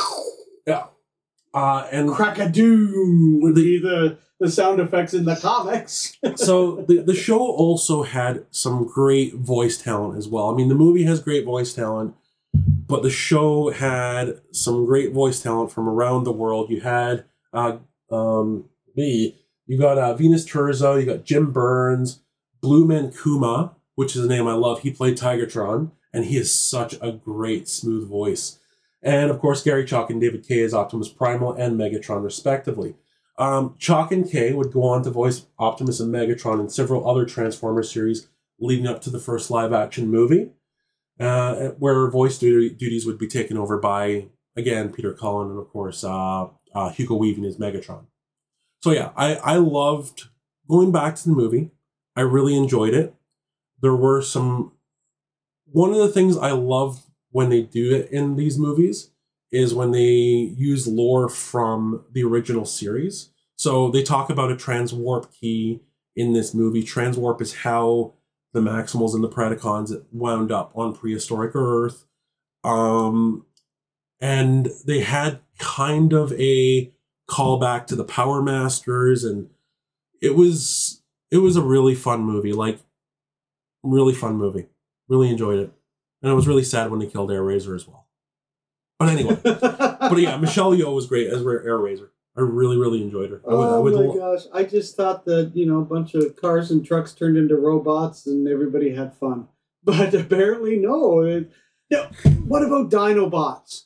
Uh, 1.54 1.88
and 1.92 2.12
Crack-a-doom 2.12 3.40
would 3.42 3.56
be 3.56 3.80
the 3.80 4.18
the 4.40 4.50
sound 4.50 4.80
effects 4.80 5.14
in 5.14 5.26
the 5.26 5.36
comics. 5.36 6.18
so 6.36 6.86
the, 6.88 7.02
the 7.02 7.14
show 7.14 7.40
also 7.40 8.04
had 8.04 8.46
some 8.52 8.86
great 8.86 9.36
voice 9.36 9.78
talent 9.78 10.18
as 10.18 10.28
well. 10.30 10.50
I 10.50 10.56
mean, 10.56 10.70
the 10.70 10.76
movie 10.76 11.04
has 11.04 11.20
great 11.22 11.44
voice 11.44 11.74
talent, 11.74 12.16
but 12.54 13.04
the 13.04 13.10
show 13.10 13.70
had 13.70 14.40
some 14.52 14.86
great 14.86 15.12
voice 15.12 15.42
talent 15.42 15.72
from 15.72 15.90
around 15.90 16.24
the 16.24 16.32
world. 16.32 16.70
You 16.70 16.82
had 16.82 17.26
uh, 17.52 17.78
um, 18.12 18.70
me, 18.96 19.36
you 19.68 19.78
got 19.78 19.98
uh, 19.98 20.14
Venus 20.14 20.46
Terzo, 20.46 21.00
you 21.00 21.06
got 21.06 21.26
Jim 21.26 21.52
Byrnes, 21.52 22.22
Blue 22.62 22.86
Man 22.86 23.12
Kuma, 23.12 23.76
which 23.96 24.16
is 24.16 24.24
a 24.24 24.28
name 24.28 24.48
I 24.48 24.54
love. 24.54 24.82
He 24.82 24.92
played 24.92 25.18
Tigatron, 25.18 25.92
and 26.14 26.26
he 26.26 26.38
has 26.38 26.54
such 26.54 26.96
a 27.02 27.12
great, 27.12 27.68
smooth 27.68 28.08
voice. 28.08 28.59
And 29.02 29.32
of 29.32 29.40
course, 29.40 29.64
Gary 29.64 29.86
Chalk 29.86 30.10
and 30.10 30.20
David 30.20 30.46
Kaye 30.48 30.64
as 30.64 30.74
Optimus 30.74 31.10
Primal 31.10 31.54
and 31.54 31.80
Megatron, 31.80 32.24
respectively. 32.24 32.96
Um, 33.38 33.76
Chalk 33.80 34.12
and 34.12 34.30
Kaye 34.30 34.52
would 34.52 34.74
go 34.74 34.84
on 34.84 35.04
to 35.04 35.10
voice 35.10 35.46
Optimus 35.58 36.02
and 36.02 36.14
Megatron 36.14 36.60
in 36.60 36.70
several 36.70 37.10
other 37.10 37.26
Transformers 37.26 37.90
series 37.92 38.28
leading 38.60 38.88
up 38.88 39.02
to 39.04 39.10
the 39.10 39.20
first 39.20 39.50
live 39.50 39.72
action 39.72 40.10
movie, 40.10 40.52
uh, 41.20 41.70
where 41.80 42.10
voice 42.10 42.38
duty, 42.38 42.70
duties 42.70 43.06
would 43.06 43.18
be 43.18 43.28
taken 43.28 43.58
over 43.58 43.78
by, 43.78 44.28
again, 44.58 44.92
Peter 44.92 45.14
Cullen 45.14 45.52
and, 45.52 45.60
of 45.60 45.70
course, 45.70 46.04
uh, 46.04 46.48
uh, 46.76 46.90
Hugo 46.90 47.16
Weaving 47.16 47.46
as 47.46 47.56
Megatron. 47.56 48.08
So, 48.84 48.92
yeah, 48.92 49.12
I, 49.16 49.36
I 49.36 49.56
loved 49.56 50.26
going 50.70 50.92
back 50.92 51.16
to 51.16 51.30
the 51.30 51.36
movie. 51.36 51.72
I 52.18 52.22
really 52.22 52.58
enjoyed 52.58 52.94
it. 52.94 53.16
There 53.82 53.96
were 53.96 54.22
some. 54.22 54.74
One 55.72 55.92
of 55.92 55.98
the 55.98 56.10
things 56.10 56.36
I 56.36 56.52
love 56.52 57.06
when 57.32 57.50
they 57.50 57.62
do 57.62 57.94
it 57.94 58.10
in 58.12 58.36
these 58.36 58.58
movies 58.58 59.12
is 59.52 59.74
when 59.74 59.92
they 59.92 60.02
use 60.02 60.88
lore 60.88 61.30
from 61.30 62.04
the 62.12 62.24
original 62.24 62.66
series. 62.66 63.32
So 63.56 63.90
they 63.90 64.04
talk 64.04 64.30
about 64.30 64.52
a 64.52 64.56
transwarp 64.56 65.32
key 65.34 65.82
in 66.16 66.34
this 66.34 66.54
movie. 66.54 66.84
Transwarp 66.84 67.42
is 67.42 67.56
how 67.56 68.14
the 68.54 68.62
Maximals 68.62 69.14
and 69.14 69.24
the 69.24 69.30
Predacons 69.30 69.92
wound 70.12 70.52
up 70.52 70.72
on 70.76 70.96
prehistoric 70.96 71.56
Earth. 71.56 72.06
Um, 72.64 73.46
and 74.20 74.70
they 74.86 75.00
had 75.02 75.40
kind 75.58 76.14
of 76.14 76.34
a 76.34 76.92
callback 77.30 77.88
to 77.88 77.96
the 77.96 78.04
Power 78.04 78.42
Masters, 78.42 79.24
and 79.24 79.50
it 80.22 80.36
was 80.36 81.02
it 81.32 81.38
was 81.38 81.56
a 81.56 81.62
really 81.62 81.96
fun 81.96 82.22
movie. 82.24 82.54
Like, 82.54 82.80
really 83.84 84.14
fun 84.14 84.36
movie. 84.36 84.68
Really 85.08 85.30
enjoyed 85.30 85.60
it, 85.60 85.72
and 86.22 86.32
I 86.32 86.34
was 86.36 86.48
really 86.48 86.64
sad 86.64 86.90
when 86.92 87.00
they 87.00 87.08
killed 87.08 87.30
Airazor 87.30 87.76
as 87.76 87.88
well. 87.88 88.08
But 88.98 89.10
anyway, 89.10 89.38
but 89.44 90.18
yeah, 90.20 90.38
Michelle 90.38 90.72
Yeoh 90.76 90.94
was 90.94 91.08
great 91.08 91.28
as 91.28 91.42
Airazor. 91.42 92.10
I 92.38 92.42
really, 92.42 92.78
really 92.78 93.02
enjoyed 93.02 93.32
her. 93.32 93.42
I 93.50 93.54
would, 93.54 93.64
I 93.66 93.70
Oh 93.72 93.82
would 93.82 93.94
my 93.96 94.00
lo- 94.02 94.36
gosh! 94.36 94.46
I 94.54 94.64
just 94.64 94.96
thought 94.96 95.26
that 95.26 95.52
you 95.56 95.66
know 95.66 95.80
a 95.80 95.86
bunch 95.86 96.14
of 96.16 96.36
cars 96.36 96.72
and 96.72 96.86
trucks 96.86 97.14
turned 97.14 97.38
into 97.38 97.56
robots 97.56 98.28
and 98.28 98.48
everybody 98.48 98.94
had 98.94 99.14
fun, 99.18 99.48
but 99.84 100.14
apparently 100.14 100.78
no. 100.78 101.22
It, 101.22 101.52
no. 101.92 102.04
What 102.46 102.64
about 102.64 102.92
Dinobots? 102.92 103.86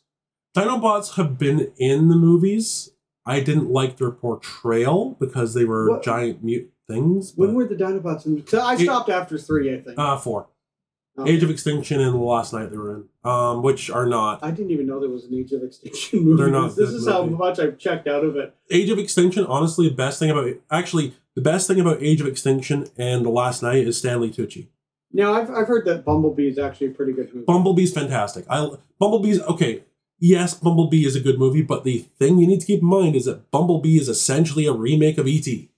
Dinobots 0.56 1.16
have 1.16 1.38
been 1.38 1.72
in 1.78 2.10
the 2.10 2.16
movies. 2.18 2.90
I 3.26 3.40
didn't 3.40 3.70
like 3.72 3.98
their 3.98 4.12
portrayal 4.12 5.16
because 5.20 5.54
they 5.54 5.64
were 5.66 5.90
What- 5.92 6.04
giant 6.04 6.44
mute 6.44 6.72
things. 6.88 7.34
When 7.36 7.54
were 7.56 7.66
the 7.66 7.76
Dinobots? 7.76 8.26
In, 8.26 8.44
I 8.60 8.74
It- 8.74 8.80
stopped 8.82 9.10
after 9.10 9.38
three, 9.38 9.74
I 9.74 9.80
think. 9.80 9.98
uh, 9.98 10.18
four. 10.18 10.48
Okay. 11.18 11.32
Age 11.32 11.44
of 11.44 11.52
Extinction 11.52 12.02
and 12.02 12.16
The 12.16 12.18
Last 12.18 12.54
Knight 12.54 12.72
they 12.72 12.78
were 12.78 12.96
in, 12.96 13.04
um, 13.24 13.62
which 13.62 13.92
are 13.92 14.08
not. 14.08 14.44
I 14.44 14.50
didn't 14.50 14.72
even 14.72 14.88
know 14.88 15.00
there 15.00 15.10
was 15.10 15.26
an 15.26 15.36
Age 15.36 15.52
of 15.52 15.64
Extinction 15.64 16.20
movie. 16.24 16.42
They're 16.42 16.52
not 16.52 16.76
this 16.76 16.90
is 16.90 17.08
how 17.08 17.26
much 17.26 17.60
I've 17.60 17.78
checked 17.78 18.08
out 18.08 18.24
of 18.24 18.36
it. 18.36 18.56
Age 18.72 18.90
of 18.90 18.98
Extinction, 18.98 19.46
honestly, 19.46 19.90
the 19.90 19.96
best 19.96 20.18
thing 20.18 20.32
about 20.32 20.50
actually 20.72 21.14
the 21.36 21.42
best 21.42 21.68
thing 21.68 21.80
about 21.80 22.02
Age 22.02 22.20
of 22.20 22.28
Extinction 22.28 22.88
and 22.98 23.24
The 23.24 23.30
Last 23.30 23.62
Knight 23.62 23.88
is 23.88 23.98
Stanley 23.98 24.32
Tucci. 24.32 24.68
Now 25.12 25.34
I've, 25.34 25.52
I've 25.52 25.68
heard 25.68 25.86
that 25.86 26.04
Bumblebee 26.04 26.48
is 26.48 26.58
actually 26.58 26.88
a 26.88 26.92
pretty 26.92 27.14
good 27.14 27.32
movie. 27.34 27.46
Bumblebee's 27.46 27.94
fantastic. 27.94 28.46
I 28.50 28.72
Bumblebee's 29.00 29.40
okay. 29.42 29.84
Yes, 30.20 30.54
Bumblebee 30.56 31.06
is 31.06 31.16
a 31.16 31.20
good 31.20 31.38
movie, 31.38 31.62
but 31.62 31.84
the 31.84 32.00
thing 32.18 32.40
you 32.40 32.48
need 32.48 32.62
to 32.62 32.66
keep 32.66 32.82
in 32.82 32.88
mind 32.88 33.16
is 33.16 33.26
that 33.26 33.52
Bumblebee 33.52 33.98
is 33.98 34.08
essentially 34.08 34.66
a 34.66 34.72
remake 34.72 35.18
of 35.18 35.28
E.T. 35.28 35.70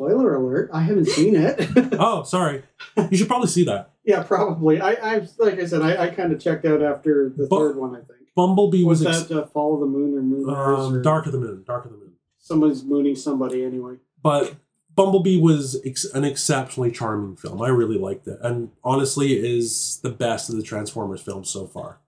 Spoiler 0.00 0.34
alert! 0.34 0.70
I 0.72 0.80
haven't 0.82 1.06
seen 1.08 1.36
it. 1.36 1.60
Oh, 2.02 2.22
sorry. 2.22 2.62
You 3.10 3.16
should 3.18 3.28
probably 3.28 3.48
see 3.48 3.64
that. 3.64 3.90
yeah, 4.04 4.22
probably. 4.22 4.80
I, 4.80 4.92
I 4.92 5.28
like 5.38 5.58
I 5.60 5.66
said, 5.66 5.82
I, 5.82 6.04
I 6.04 6.08
kind 6.08 6.32
of 6.32 6.40
checked 6.40 6.64
out 6.64 6.82
after 6.82 7.28
the 7.36 7.46
Bu- 7.46 7.58
third 7.58 7.76
one. 7.76 7.90
I 7.94 7.98
think 7.98 8.20
Bumblebee 8.34 8.82
was 8.84 9.04
was, 9.04 9.18
ex- 9.20 9.28
that 9.28 9.42
uh, 9.42 9.46
Fall 9.48 9.74
of 9.74 9.80
the 9.80 9.86
Moon 9.86 10.16
or 10.16 10.22
Moon 10.22 10.46
Rise 10.46 10.86
um, 10.86 10.94
or 10.94 11.02
Dark 11.02 11.26
of 11.26 11.32
the 11.32 11.38
Moon. 11.38 11.64
Dark 11.66 11.84
of 11.84 11.90
the 11.92 11.98
Moon. 11.98 12.12
someone's 12.38 12.82
mooning 12.82 13.14
somebody 13.14 13.62
anyway. 13.62 13.96
But 14.22 14.54
Bumblebee 14.94 15.38
was 15.38 15.78
ex- 15.84 16.06
an 16.06 16.24
exceptionally 16.24 16.90
charming 16.90 17.36
film. 17.36 17.60
I 17.60 17.68
really 17.68 17.98
liked 17.98 18.26
it, 18.26 18.38
and 18.40 18.70
honestly, 18.82 19.38
it 19.38 19.44
is 19.44 20.00
the 20.02 20.10
best 20.10 20.48
of 20.48 20.56
the 20.56 20.62
Transformers 20.62 21.20
films 21.20 21.50
so 21.50 21.66
far. 21.66 22.00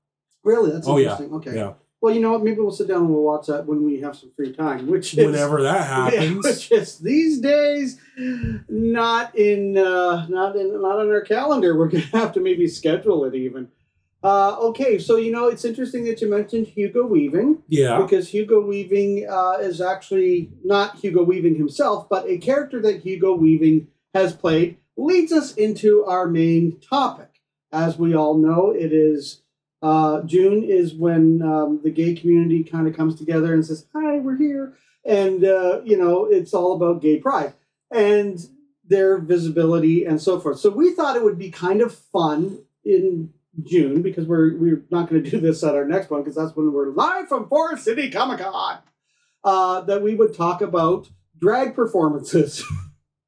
Really, 0.45 0.71
that's 0.73 0.89
Oh, 0.89 0.97
yeah. 0.97 1.11
interesting. 1.13 1.35
Okay. 1.35 1.55
Yeah. 1.57 1.73
Well, 2.03 2.13
you 2.13 2.21
know 2.21 2.33
what? 2.33 2.43
Maybe 2.43 2.59
we'll 2.59 2.73
sit 2.73 2.89
down 2.89 3.03
and 3.03 3.11
we'll 3.11 3.23
watch 3.23 3.47
that 3.47 3.65
when 3.65 3.85
we 3.85 4.01
have 4.01 4.17
some 4.17 4.33
free 4.33 4.53
time. 4.53 4.89
Which 4.89 5.17
is 5.17 5.25
Whenever 5.25 5.63
that 5.63 5.89
Yeah, 6.13 6.21
happens, 6.21 6.45
which 6.45 6.73
is 6.73 6.99
these 6.99 7.39
days 7.41 8.01
not 8.69 9.37
in 9.37 9.79
uh, 9.79 10.27
not 10.29 10.57
in 10.57 10.83
not 10.83 10.99
on 10.99 11.09
our 11.11 11.21
calendar. 11.21 11.79
We're 11.79 11.89
gonna 11.89 12.03
have 12.13 12.33
to 12.33 12.41
maybe 12.41 12.67
schedule 12.67 13.25
it 13.25 13.37
even. 13.37 13.69
Uh, 14.25 14.57
okay, 14.59 14.99
so 14.99 15.17
you 15.17 15.31
know 15.31 15.47
it's 15.47 15.65
interesting 15.65 16.05
that 16.05 16.21
you 16.21 16.29
mentioned 16.29 16.67
Hugo 16.67 17.07
Weaving 17.07 17.63
yeah, 17.69 18.01
because 18.03 18.29
Hugo 18.29 18.61
Weaving 18.61 19.27
uh, 19.29 19.59
is 19.61 19.81
actually 19.81 20.51
not 20.65 20.97
Hugo 20.97 21.23
Weaving 21.23 21.55
himself, 21.55 22.09
but 22.09 22.29
a 22.29 22.39
character 22.39 22.81
that 22.83 23.03
Hugo 23.03 23.35
Weaving 23.35 23.87
has 24.13 24.33
played 24.35 24.77
leads 24.97 25.33
us 25.33 25.55
into 25.55 26.05
our 26.05 26.27
main 26.27 26.81
topic. 26.81 27.29
As 27.71 27.97
we 27.97 28.15
all 28.15 28.37
know, 28.37 28.71
it 28.71 28.93
is 28.93 29.42
uh, 29.83 30.23
June 30.23 30.63
is 30.65 30.95
when 30.95 31.43
um, 31.43 31.81
the 31.83 31.91
gay 31.91 32.15
community 32.15 32.65
kind 32.65 32.87
of 32.87 32.97
comes 32.97 33.17
together 33.17 33.53
and 33.53 33.65
says, 33.67 33.87
"Hi, 33.95 34.19
we're 34.19 34.37
here." 34.37 34.75
and 35.05 35.45
uh, 35.45 35.81
you 35.85 35.97
know 35.97 36.27
it's 36.27 36.55
all 36.55 36.75
about 36.75 37.03
gay 37.03 37.19
pride 37.19 37.55
and 37.91 38.39
their 38.85 39.19
visibility 39.19 40.05
and 40.05 40.21
so 40.21 40.41
forth. 40.41 40.59
So 40.59 40.71
we 40.71 40.95
thought 40.95 41.17
it 41.17 41.25
would 41.25 41.39
be 41.39 41.51
kind 41.51 41.81
of 41.81 41.95
fun 41.95 42.65
in 42.85 43.33
June 43.63 44.03
because 44.03 44.27
we're 44.27 44.57
we're 44.57 44.83
not 44.91 45.09
going 45.09 45.23
to 45.23 45.31
do 45.31 45.41
this 45.41 45.63
at 45.63 45.75
our 45.75 45.85
next 45.85 46.11
one 46.11 46.23
because 46.23 46.37
that's 46.37 46.57
when 46.57 46.73
we're 46.73 46.91
live 46.91 47.29
from 47.29 47.49
Forest 47.49 47.85
City 47.85 48.11
Comic 48.11 48.41
Con. 48.41 48.79
Uh, 49.45 49.81
that 49.81 50.03
we 50.03 50.15
would 50.15 50.37
talk 50.37 50.63
about 50.63 51.09
drag 51.41 51.75
performances. 51.75 52.65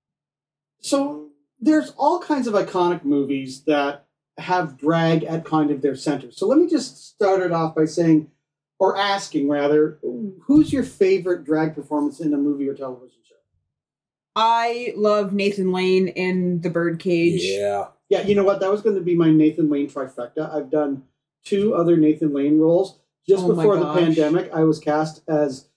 so 0.80 1.30
there's 1.58 1.90
all 1.96 2.20
kinds 2.20 2.46
of 2.46 2.54
iconic 2.54 3.04
movies 3.04 3.64
that 3.64 4.03
have 4.38 4.76
drag 4.76 5.24
at 5.24 5.44
kind 5.44 5.70
of 5.70 5.82
their 5.82 5.96
center. 5.96 6.30
So 6.32 6.46
let 6.46 6.58
me 6.58 6.68
just 6.68 7.08
start 7.08 7.40
it 7.40 7.52
off 7.52 7.74
by 7.74 7.84
saying, 7.84 8.30
or 8.78 8.96
asking 8.96 9.48
rather, 9.48 9.98
who's 10.42 10.72
your 10.72 10.82
favorite 10.82 11.44
drag 11.44 11.74
performance 11.74 12.20
in 12.20 12.34
a 12.34 12.36
movie 12.36 12.68
or 12.68 12.74
television 12.74 13.18
show? 13.22 13.36
I 14.34 14.92
love 14.96 15.32
Nathan 15.32 15.72
Lane 15.72 16.08
in 16.08 16.60
The 16.60 16.70
Birdcage. 16.70 17.42
Yeah. 17.42 17.86
Yeah, 18.08 18.22
you 18.22 18.34
know 18.34 18.44
what? 18.44 18.60
That 18.60 18.70
was 18.70 18.82
going 18.82 18.96
to 18.96 19.02
be 19.02 19.14
my 19.14 19.30
Nathan 19.30 19.70
Lane 19.70 19.88
trifecta. 19.88 20.52
I've 20.52 20.70
done 20.70 21.04
two 21.44 21.74
other 21.74 21.96
Nathan 21.96 22.34
Lane 22.34 22.58
roles. 22.58 22.98
Just 23.26 23.44
Oh 23.44 23.54
before 23.54 23.78
the 23.78 23.92
pandemic, 23.94 24.52
I 24.52 24.64
was 24.64 24.78
cast 24.78 25.22
as 25.28 25.68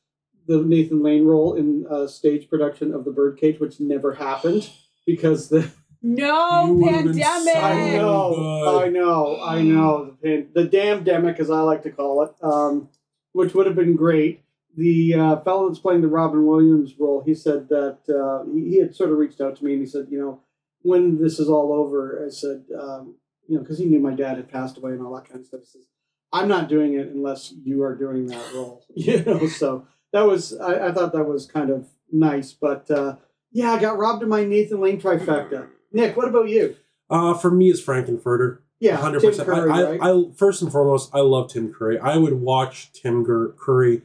the 0.47 0.61
Nathan 0.63 1.03
Lane 1.03 1.25
role 1.25 1.53
in 1.53 1.85
a 1.89 2.07
stage 2.07 2.49
production 2.49 2.93
of 2.93 3.05
The 3.05 3.11
Birdcage, 3.11 3.59
which 3.59 3.79
never 3.79 4.13
happened 4.13 4.69
because 5.05 5.47
the 5.49 5.69
No 6.07 6.77
You 6.77 6.89
pandemic. 6.89 7.55
I 7.55 7.97
know, 7.97 8.33
good. 8.33 8.83
I 8.85 8.89
know, 8.89 9.41
I 9.41 9.61
know 9.61 10.05
the 10.05 10.11
pan- 10.13 10.49
the 10.53 10.63
damn 10.63 11.03
demic, 11.03 11.37
as 11.39 11.49
I 11.49 11.59
like 11.59 11.83
to 11.83 11.91
call 11.91 12.23
it, 12.23 12.31
um, 12.41 12.87
which 13.33 13.53
would 13.53 13.65
have 13.65 13.75
been 13.75 13.97
great. 13.97 14.43
The 14.77 15.15
uh, 15.15 15.35
fellow 15.41 15.67
that's 15.67 15.79
playing 15.79 16.01
the 16.01 16.07
Robin 16.07 16.45
Williams 16.45 16.93
role, 16.97 17.23
he 17.25 17.35
said 17.35 17.67
that 17.69 17.97
uh, 18.07 18.49
he, 18.53 18.69
he 18.69 18.77
had 18.77 18.95
sort 18.95 19.11
of 19.11 19.17
reached 19.17 19.41
out 19.41 19.57
to 19.57 19.65
me 19.65 19.73
and 19.73 19.81
he 19.81 19.87
said, 19.87 20.07
you 20.09 20.19
know, 20.19 20.39
when 20.81 21.21
this 21.21 21.39
is 21.39 21.49
all 21.49 21.73
over, 21.73 22.25
I 22.25 22.29
said, 22.29 22.63
um, 22.79 23.15
you 23.49 23.57
know, 23.57 23.61
because 23.63 23.79
he 23.79 23.85
knew 23.85 23.99
my 23.99 24.13
dad 24.13 24.37
had 24.37 24.49
passed 24.49 24.77
away 24.77 24.91
and 24.91 25.01
all 25.01 25.13
that 25.15 25.27
kind 25.27 25.41
of 25.41 25.45
stuff. 25.45 25.61
He 25.61 25.65
says, 25.65 25.87
I'm 26.31 26.47
not 26.47 26.69
doing 26.69 26.93
it 26.93 27.07
unless 27.07 27.53
you 27.63 27.83
are 27.83 27.95
doing 27.95 28.27
that 28.27 28.53
role, 28.53 28.85
you 28.95 29.23
know. 29.25 29.47
So 29.47 29.87
that 30.13 30.25
was, 30.25 30.57
I, 30.57 30.87
I 30.87 30.91
thought 30.93 31.11
that 31.11 31.25
was 31.25 31.47
kind 31.47 31.69
of 31.69 31.87
nice, 32.11 32.53
but 32.53 32.89
uh, 32.89 33.17
yeah, 33.51 33.73
I 33.73 33.81
got 33.81 33.97
robbed 33.97 34.23
of 34.23 34.29
my 34.29 34.45
Nathan 34.45 34.79
Lane 34.79 35.01
trifecta. 35.01 35.67
Nick, 35.91 36.17
what 36.17 36.27
about 36.27 36.49
you? 36.49 36.75
Uh, 37.09 37.33
for 37.33 37.51
me, 37.51 37.69
it's 37.69 37.79
Frank-N-Furter. 37.79 38.59
Yeah, 38.79 38.97
hundred 38.97 39.21
Tim 39.21 39.31
percent. 39.31 39.49
Curry, 39.49 39.71
I, 39.71 39.83
right? 39.83 39.99
I, 40.01 40.11
I 40.11 40.23
first 40.35 40.61
and 40.61 40.71
foremost, 40.71 41.09
I 41.13 41.21
love 41.21 41.51
Tim 41.51 41.73
Curry. 41.73 41.97
I 41.97 42.17
would 42.17 42.33
watch 42.33 42.91
Tim 42.93 43.25
Curry 43.57 44.03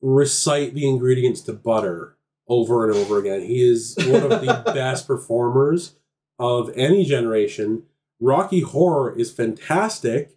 recite 0.00 0.74
the 0.74 0.88
ingredients 0.88 1.42
to 1.42 1.52
butter 1.52 2.16
over 2.46 2.88
and 2.88 2.96
over 2.96 3.18
again. 3.18 3.42
He 3.42 3.62
is 3.68 3.96
one 3.98 4.22
of 4.22 4.40
the 4.40 4.62
best 4.74 5.06
performers 5.06 5.96
of 6.38 6.70
any 6.74 7.04
generation. 7.04 7.82
Rocky 8.20 8.60
Horror 8.60 9.14
is 9.18 9.30
fantastic. 9.30 10.36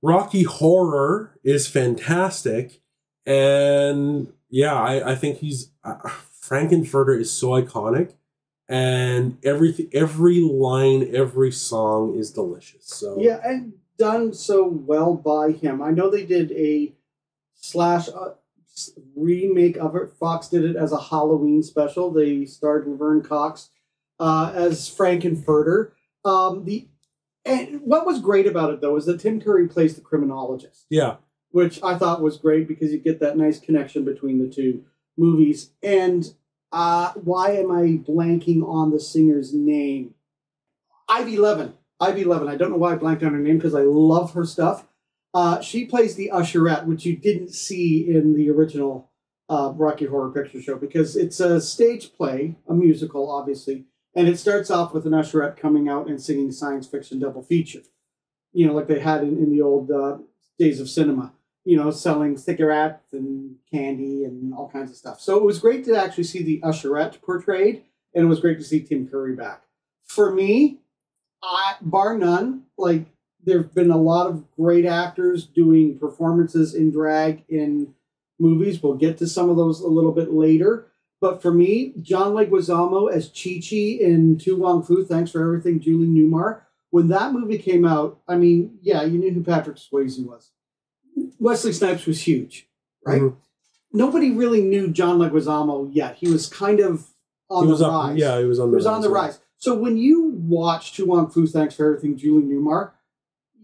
Rocky 0.00 0.44
Horror 0.44 1.38
is 1.44 1.66
fantastic, 1.66 2.80
and 3.26 4.32
yeah, 4.48 4.74
I, 4.74 5.10
I 5.10 5.14
think 5.16 5.38
he's 5.38 5.70
uh, 5.84 5.96
Frank-N-Furter 6.40 7.20
is 7.20 7.30
so 7.30 7.48
iconic 7.48 8.14
and 8.68 9.38
every 9.44 9.88
every 9.92 10.40
line, 10.40 11.14
every 11.14 11.50
song 11.50 12.16
is 12.16 12.30
delicious. 12.30 12.84
So 12.86 13.16
Yeah, 13.18 13.40
and 13.42 13.74
done 13.98 14.32
so 14.32 14.66
well 14.66 15.14
by 15.14 15.52
him. 15.52 15.82
I 15.82 15.90
know 15.90 16.10
they 16.10 16.24
did 16.24 16.52
a 16.52 16.94
slash 17.54 18.08
uh, 18.08 18.34
remake 19.16 19.76
of 19.76 19.96
it. 19.96 20.12
Fox 20.18 20.48
did 20.48 20.64
it 20.64 20.76
as 20.76 20.92
a 20.92 21.00
Halloween 21.00 21.62
special. 21.62 22.10
They 22.10 22.44
starred 22.44 22.86
Laverne 22.86 23.22
Cox 23.22 23.70
uh, 24.20 24.52
as 24.54 24.88
Frank-N-Furter. 24.88 25.92
Um, 26.24 26.64
the 26.64 26.88
and 27.44 27.80
what 27.82 28.04
was 28.04 28.20
great 28.20 28.46
about 28.46 28.72
it 28.72 28.80
though 28.80 28.96
is 28.96 29.06
that 29.06 29.20
Tim 29.20 29.40
Curry 29.40 29.68
plays 29.68 29.94
the 29.94 30.00
criminologist, 30.02 30.86
yeah, 30.90 31.16
which 31.50 31.82
I 31.82 31.96
thought 31.96 32.20
was 32.20 32.36
great 32.36 32.68
because 32.68 32.92
you 32.92 32.98
get 32.98 33.20
that 33.20 33.36
nice 33.36 33.58
connection 33.58 34.04
between 34.04 34.38
the 34.38 34.52
two 34.52 34.84
movies. 35.16 35.70
And 35.82 36.34
uh, 36.72 37.12
why 37.14 37.52
am 37.52 37.70
I 37.70 37.98
blanking 38.10 38.62
on 38.62 38.90
the 38.90 39.00
singer's 39.00 39.54
name? 39.54 40.14
Ivy 41.08 41.36
Levan. 41.36 41.74
Ivy 42.00 42.24
Levan. 42.24 42.48
I 42.48 42.56
don't 42.56 42.70
know 42.70 42.76
why 42.76 42.92
I 42.92 42.96
blanked 42.96 43.22
on 43.22 43.32
her 43.32 43.38
name 43.38 43.56
because 43.58 43.74
I 43.74 43.82
love 43.82 44.34
her 44.34 44.44
stuff. 44.44 44.86
Uh, 45.34 45.60
she 45.60 45.84
plays 45.84 46.14
the 46.14 46.30
usherette, 46.32 46.86
which 46.86 47.04
you 47.04 47.16
didn't 47.16 47.54
see 47.54 48.08
in 48.08 48.34
the 48.34 48.50
original 48.50 49.10
uh, 49.48 49.72
Rocky 49.74 50.06
Horror 50.06 50.30
Picture 50.30 50.60
Show 50.60 50.76
because 50.76 51.16
it's 51.16 51.40
a 51.40 51.60
stage 51.60 52.12
play, 52.14 52.56
a 52.68 52.74
musical, 52.74 53.30
obviously, 53.30 53.84
and 54.14 54.28
it 54.28 54.38
starts 54.38 54.70
off 54.70 54.92
with 54.92 55.06
an 55.06 55.12
usherette 55.12 55.56
coming 55.56 55.88
out 55.88 56.08
and 56.08 56.20
singing 56.20 56.52
science 56.52 56.86
fiction 56.86 57.18
double 57.18 57.42
feature. 57.42 57.80
You 58.52 58.66
know, 58.66 58.74
like 58.74 58.88
they 58.88 59.00
had 59.00 59.22
in, 59.22 59.36
in 59.38 59.50
the 59.50 59.62
old 59.62 59.90
uh, 59.90 60.18
days 60.58 60.80
of 60.80 60.88
cinema. 60.88 61.32
You 61.68 61.76
know, 61.76 61.90
selling 61.90 62.38
cigarettes 62.38 63.12
and 63.12 63.56
candy 63.70 64.24
and 64.24 64.54
all 64.54 64.70
kinds 64.70 64.90
of 64.90 64.96
stuff. 64.96 65.20
So 65.20 65.36
it 65.36 65.44
was 65.44 65.58
great 65.58 65.84
to 65.84 65.96
actually 65.96 66.24
see 66.24 66.42
the 66.42 66.60
usherette 66.64 67.20
portrayed, 67.20 67.82
and 68.14 68.24
it 68.24 68.28
was 68.28 68.40
great 68.40 68.58
to 68.58 68.64
see 68.64 68.80
Tim 68.80 69.06
Curry 69.08 69.34
back. 69.34 69.64
For 70.06 70.32
me, 70.32 70.78
I, 71.42 71.76
bar 71.82 72.16
none, 72.16 72.62
like 72.78 73.06
there 73.44 73.58
have 73.58 73.74
been 73.74 73.90
a 73.90 73.98
lot 73.98 74.26
of 74.28 74.50
great 74.56 74.86
actors 74.86 75.46
doing 75.46 75.98
performances 75.98 76.74
in 76.74 76.90
drag 76.90 77.44
in 77.48 77.94
movies. 78.38 78.82
We'll 78.82 78.94
get 78.94 79.18
to 79.18 79.26
some 79.26 79.50
of 79.50 79.56
those 79.56 79.80
a 79.80 79.88
little 79.88 80.12
bit 80.12 80.32
later. 80.32 80.86
But 81.20 81.42
for 81.42 81.52
me, 81.52 81.94
John 82.00 82.32
Leguizamo 82.32 83.12
as 83.12 83.28
Chi 83.28 83.60
Chi 83.60 84.02
in 84.04 84.38
To 84.38 84.56
Wong 84.56 84.82
Foo, 84.82 85.04
Thanks 85.04 85.32
for 85.32 85.42
Everything, 85.42 85.80
Julie 85.80 86.06
Newmar. 86.06 86.62
When 86.90 87.08
that 87.08 87.32
movie 87.32 87.58
came 87.58 87.84
out, 87.84 88.20
I 88.28 88.36
mean, 88.36 88.78
yeah, 88.80 89.02
you 89.02 89.18
knew 89.18 89.32
who 89.32 89.42
Patrick 89.42 89.76
Swayze 89.76 90.24
was. 90.24 90.52
Wesley 91.38 91.72
Snipes 91.72 92.06
was 92.06 92.20
huge, 92.26 92.68
right? 93.04 93.22
Mhm. 93.22 93.36
Nobody 93.92 94.30
really 94.30 94.62
knew 94.62 94.88
John 94.88 95.18
Leguizamo 95.18 95.88
yet. 95.92 96.16
He 96.16 96.28
was 96.30 96.48
kind 96.48 96.80
of 96.80 97.08
on 97.48 97.66
he 97.66 97.74
the 97.76 97.86
up. 97.86 97.92
rise. 97.92 98.18
Yeah, 98.18 98.38
he 98.38 98.44
was 98.44 98.58
on 98.58 98.70
the 98.70 98.76
was 98.76 98.86
on 98.86 99.00
the 99.00 99.08
rise. 99.10 99.40
So 99.56 99.74
when 99.76 99.96
you 99.96 100.28
watch 100.36 100.98
Wong 101.00 101.28
Foo, 101.30 101.46
Thanks 101.46 101.74
for 101.74 101.86
Everything, 101.86 102.16
Julie 102.16 102.42
Newmar, 102.44 102.92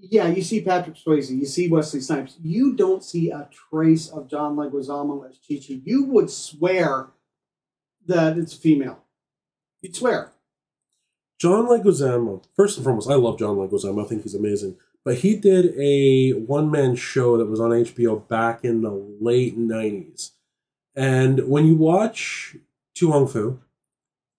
yeah, 0.00 0.28
you 0.28 0.42
see 0.42 0.60
Patrick 0.60 0.96
Swayze, 0.96 1.30
you 1.30 1.46
see 1.46 1.68
Wesley 1.68 2.00
Snipes. 2.00 2.36
You 2.42 2.74
don't 2.74 3.02
see 3.04 3.30
a 3.30 3.48
trace 3.52 4.08
of 4.08 4.28
John 4.28 4.56
Leguizamo 4.56 5.28
as 5.28 5.38
Chi 5.46 5.56
Chi. 5.56 5.80
You 5.84 6.04
would 6.06 6.30
swear 6.30 7.08
that 8.06 8.36
it's 8.36 8.52
female. 8.54 8.98
You'd 9.80 9.96
swear. 9.96 10.32
John 11.38 11.66
Leguizamo. 11.66 12.42
First 12.56 12.76
and 12.76 12.84
foremost, 12.84 13.08
I 13.10 13.14
love 13.14 13.38
John 13.38 13.56
Leguizamo. 13.56 14.04
I 14.04 14.08
think 14.08 14.22
he's 14.22 14.34
amazing. 14.34 14.76
But 15.04 15.18
he 15.18 15.36
did 15.36 15.74
a 15.78 16.32
one 16.32 16.70
man 16.70 16.96
show 16.96 17.36
that 17.36 17.46
was 17.46 17.60
on 17.60 17.70
HBO 17.70 18.26
back 18.26 18.64
in 18.64 18.82
the 18.82 18.90
late 19.20 19.58
'90s. 19.58 20.30
And 20.96 21.48
when 21.48 21.66
you 21.66 21.76
watch 21.76 22.56
To 22.96 23.10
Wong 23.10 23.26
Foo, 23.26 23.60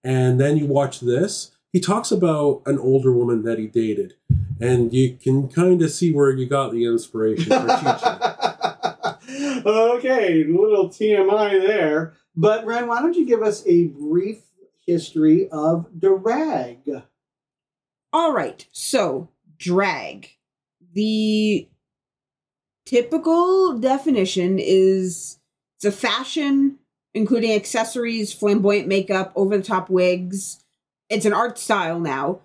and 0.03 0.39
then 0.39 0.57
you 0.57 0.66
watch 0.66 1.01
this, 1.01 1.51
he 1.72 1.80
talks 1.80 2.11
about 2.11 2.61
an 2.66 2.80
older 2.80 3.11
woman 3.11 3.43
that 3.43 3.59
he 3.59 3.68
dated, 3.68 4.13
and 4.59 4.93
you 4.93 5.18
can 5.18 5.49
kind 5.49 5.82
of 5.82 5.91
see 5.91 6.13
where 6.13 6.32
you 6.32 6.47
got 6.47 6.72
the 6.72 6.86
inspiration 6.86 7.45
for 7.45 7.68
Chi 7.68 7.97
Chi. 7.97 9.16
okay, 9.66 10.41
a 10.41 10.45
little 10.45 10.89
TMI 10.89 11.66
there. 11.66 12.13
But 12.36 12.66
Ren, 12.66 12.88
why 12.88 13.01
don't 13.01 13.16
you 13.16 13.26
give 13.26 13.41
us 13.41 13.63
a 13.68 13.88
brief 13.88 14.39
history 14.86 15.49
of 15.49 15.88
drag? 15.99 16.80
All 18.13 18.32
right. 18.32 18.66
So, 18.72 19.30
drag. 19.57 20.30
The 20.96 21.68
typical 22.86 23.78
definition 23.78 24.58
is 24.60 25.38
a 25.84 25.91
fashion 25.91 26.80
including 27.16 27.54
accessories, 27.54 28.34
flamboyant 28.34 28.88
makeup, 28.88 29.32
over 29.36 29.58
the 29.58 29.64
top 29.64 29.89
wigs. 29.89 30.64
It's 31.10 31.26
an 31.26 31.34
art 31.34 31.58
style 31.58 32.00
now. 32.00 32.41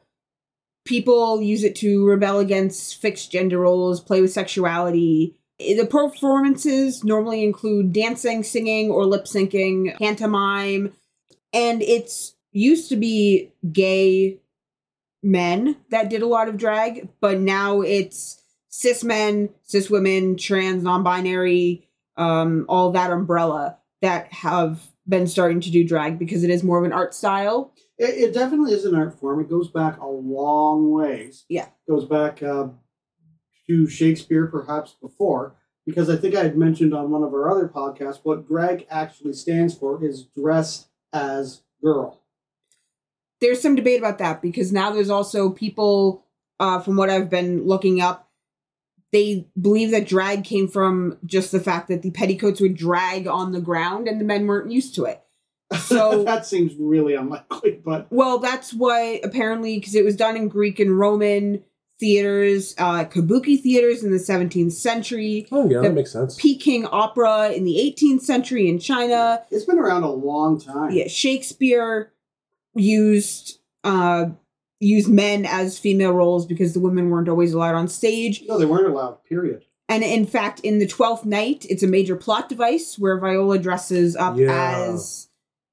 People 0.86 1.42
use 1.42 1.64
it 1.64 1.74
to 1.76 2.06
rebel 2.06 2.38
against 2.38 3.00
fixed 3.02 3.32
gender 3.32 3.58
roles, 3.58 4.00
play 4.00 4.20
with 4.22 4.32
sexuality. 4.32 5.34
Eh, 5.58 5.76
the 5.76 5.86
performances 5.86 7.04
normally 7.04 7.44
include 7.44 7.92
dancing, 7.92 8.42
singing, 8.42 8.90
or 8.90 9.04
lip 9.04 9.24
syncing, 9.24 9.98
pantomime, 9.98 10.92
and 11.52 11.82
it's 11.82 12.36
used 12.52 12.88
to 12.88 12.96
be 12.96 13.52
gay 13.72 14.38
men 15.22 15.76
that 15.90 16.08
did 16.08 16.22
a 16.22 16.26
lot 16.26 16.48
of 16.48 16.56
drag, 16.56 17.08
but 17.20 17.40
now 17.40 17.80
it's 17.82 18.39
cis 18.70 19.04
men, 19.04 19.50
cis 19.64 19.90
women, 19.90 20.36
trans, 20.36 20.82
non-binary, 20.82 21.86
um, 22.16 22.64
all 22.68 22.92
that 22.92 23.10
umbrella 23.10 23.76
that 24.00 24.32
have 24.32 24.80
been 25.06 25.26
starting 25.26 25.60
to 25.60 25.70
do 25.70 25.84
drag 25.86 26.18
because 26.18 26.42
it 26.44 26.50
is 26.50 26.62
more 26.62 26.78
of 26.78 26.84
an 26.84 26.92
art 26.92 27.14
style. 27.14 27.72
It, 27.98 28.30
it 28.30 28.34
definitely 28.34 28.72
is 28.72 28.84
an 28.84 28.94
art 28.94 29.18
form. 29.18 29.40
It 29.40 29.50
goes 29.50 29.68
back 29.70 30.00
a 30.00 30.06
long 30.06 30.90
ways. 30.92 31.44
Yeah. 31.48 31.66
goes 31.88 32.06
back 32.06 32.42
uh, 32.42 32.68
to 33.66 33.88
Shakespeare, 33.88 34.46
perhaps 34.46 34.96
before. 35.02 35.56
because 35.86 36.08
I 36.08 36.16
think 36.16 36.34
I 36.34 36.42
had 36.44 36.56
mentioned 36.56 36.94
on 36.94 37.10
one 37.10 37.22
of 37.22 37.32
our 37.34 37.50
other 37.50 37.68
podcasts 37.68 38.20
what 38.22 38.46
drag 38.46 38.86
actually 38.90 39.32
stands 39.32 39.74
for 39.74 40.02
is 40.04 40.24
dress 40.24 40.88
as 41.12 41.62
girl. 41.82 42.22
There's 43.40 43.60
some 43.60 43.74
debate 43.74 43.98
about 43.98 44.18
that 44.18 44.42
because 44.42 44.72
now 44.72 44.90
there's 44.90 45.10
also 45.10 45.50
people, 45.50 46.24
uh, 46.60 46.80
from 46.80 46.96
what 46.96 47.10
I've 47.10 47.30
been 47.30 47.66
looking 47.66 48.00
up, 48.00 48.29
they 49.12 49.46
believe 49.60 49.90
that 49.90 50.06
drag 50.06 50.44
came 50.44 50.68
from 50.68 51.18
just 51.24 51.50
the 51.52 51.60
fact 51.60 51.88
that 51.88 52.02
the 52.02 52.10
petticoats 52.10 52.60
would 52.60 52.76
drag 52.76 53.26
on 53.26 53.52
the 53.52 53.60
ground 53.60 54.06
and 54.08 54.20
the 54.20 54.24
men 54.24 54.46
weren't 54.46 54.70
used 54.70 54.94
to 54.94 55.04
it. 55.04 55.22
So 55.78 56.24
that 56.24 56.46
seems 56.46 56.74
really 56.78 57.14
unlikely, 57.14 57.80
but 57.84 58.06
Well, 58.10 58.38
that's 58.38 58.72
what 58.72 59.24
apparently 59.24 59.78
because 59.78 59.94
it 59.94 60.04
was 60.04 60.16
done 60.16 60.36
in 60.36 60.48
Greek 60.48 60.78
and 60.78 60.98
Roman 60.98 61.64
theaters, 61.98 62.74
uh, 62.78 63.04
kabuki 63.04 63.60
theaters 63.60 64.02
in 64.02 64.10
the 64.10 64.16
17th 64.18 64.72
century, 64.72 65.46
Oh 65.52 65.68
yeah, 65.68 65.80
that 65.80 65.92
makes 65.92 66.12
sense. 66.12 66.36
Peking 66.40 66.86
opera 66.86 67.50
in 67.50 67.64
the 67.64 67.76
18th 67.76 68.22
century 68.22 68.68
in 68.68 68.78
China. 68.78 69.42
it's 69.50 69.64
been 69.64 69.78
around 69.78 70.04
a 70.04 70.10
long 70.10 70.60
time. 70.60 70.92
Yeah, 70.92 71.08
Shakespeare 71.08 72.12
used 72.74 73.58
uh, 73.84 74.26
used 74.80 75.08
men 75.08 75.44
as 75.46 75.78
female 75.78 76.12
roles 76.12 76.46
because 76.46 76.72
the 76.72 76.80
women 76.80 77.10
weren't 77.10 77.28
always 77.28 77.52
allowed 77.52 77.74
on 77.74 77.86
stage. 77.86 78.42
No, 78.48 78.58
they 78.58 78.64
weren't 78.64 78.86
allowed. 78.86 79.22
Period. 79.24 79.64
And 79.88 80.02
in 80.02 80.24
fact, 80.26 80.60
in 80.60 80.78
the 80.78 80.86
Twelfth 80.86 81.24
Night, 81.24 81.66
it's 81.68 81.82
a 81.82 81.86
major 81.86 82.16
plot 82.16 82.48
device 82.48 82.98
where 82.98 83.18
Viola 83.18 83.58
dresses 83.58 84.16
up 84.16 84.36
Yeah. 84.36 84.88
as 84.92 85.28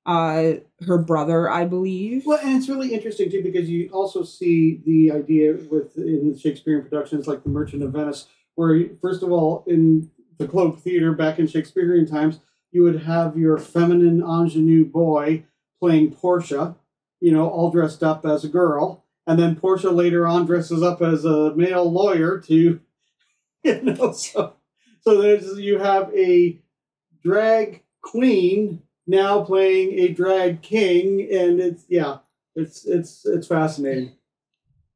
uh, 0.06 0.54
her 0.86 0.98
brother, 0.98 1.50
I 1.50 1.66
believe. 1.66 2.26
Well, 2.26 2.40
and 2.44 2.56
it's 2.58 2.70
really 2.70 2.94
interesting 2.94 3.30
too 3.30 3.44
because 3.44 3.70
you 3.70 3.90
also 3.92 4.24
see 4.24 4.82
the 4.86 5.12
idea 5.12 5.54
with 5.70 5.98
in 5.98 6.32
the 6.34 6.40
Shakespearean 6.40 6.84
productions 6.84 7.28
like 7.28 7.44
The 7.44 7.50
Merchant 7.50 7.84
of 7.84 7.92
Venice, 7.92 8.28
where 8.56 8.90
first 9.02 9.22
of 9.22 9.32
all 9.32 9.64
in 9.68 10.10
the 10.38 10.48
Globe 10.48 10.80
Theater 10.80 11.12
back 11.14 11.40
in 11.40 11.48
Shakespearean 11.48 12.06
times, 12.08 12.40
you 12.72 12.84
would 12.84 13.04
have 13.04 13.38
your 13.38 13.58
feminine 13.58 14.22
ingenue 14.22 14.86
boy 14.86 15.44
playing 15.80 16.12
Portia, 16.14 16.76
you 17.20 17.32
know, 17.32 17.50
all 17.50 17.72
dressed 17.72 18.04
up 18.04 18.26
as 18.26 18.44
a 18.44 18.50
girl, 18.50 19.04
and 19.26 19.40
then 19.40 19.56
Portia 19.56 19.90
later 19.90 20.28
on 20.28 20.46
dresses 20.46 20.84
up 20.84 21.02
as 21.02 21.26
a 21.26 21.56
male 21.56 21.90
lawyer 21.92 22.40
to, 22.42 22.80
you 23.64 23.82
know, 23.82 24.12
so 24.12 24.54
so 25.02 25.22
there's 25.22 25.60
you 25.60 25.80
have 25.80 26.14
a 26.14 26.60
drag 27.24 27.84
queen 28.02 28.82
now 29.08 29.44
playing 29.44 30.00
a 30.00 30.10
drag 30.10 30.62
king, 30.62 31.22
and 31.32 31.60
it's 31.60 31.84
yeah, 31.88 32.18
it's 32.56 32.86
it's 32.86 33.26
it's 33.26 33.48
fascinating. 33.48 34.14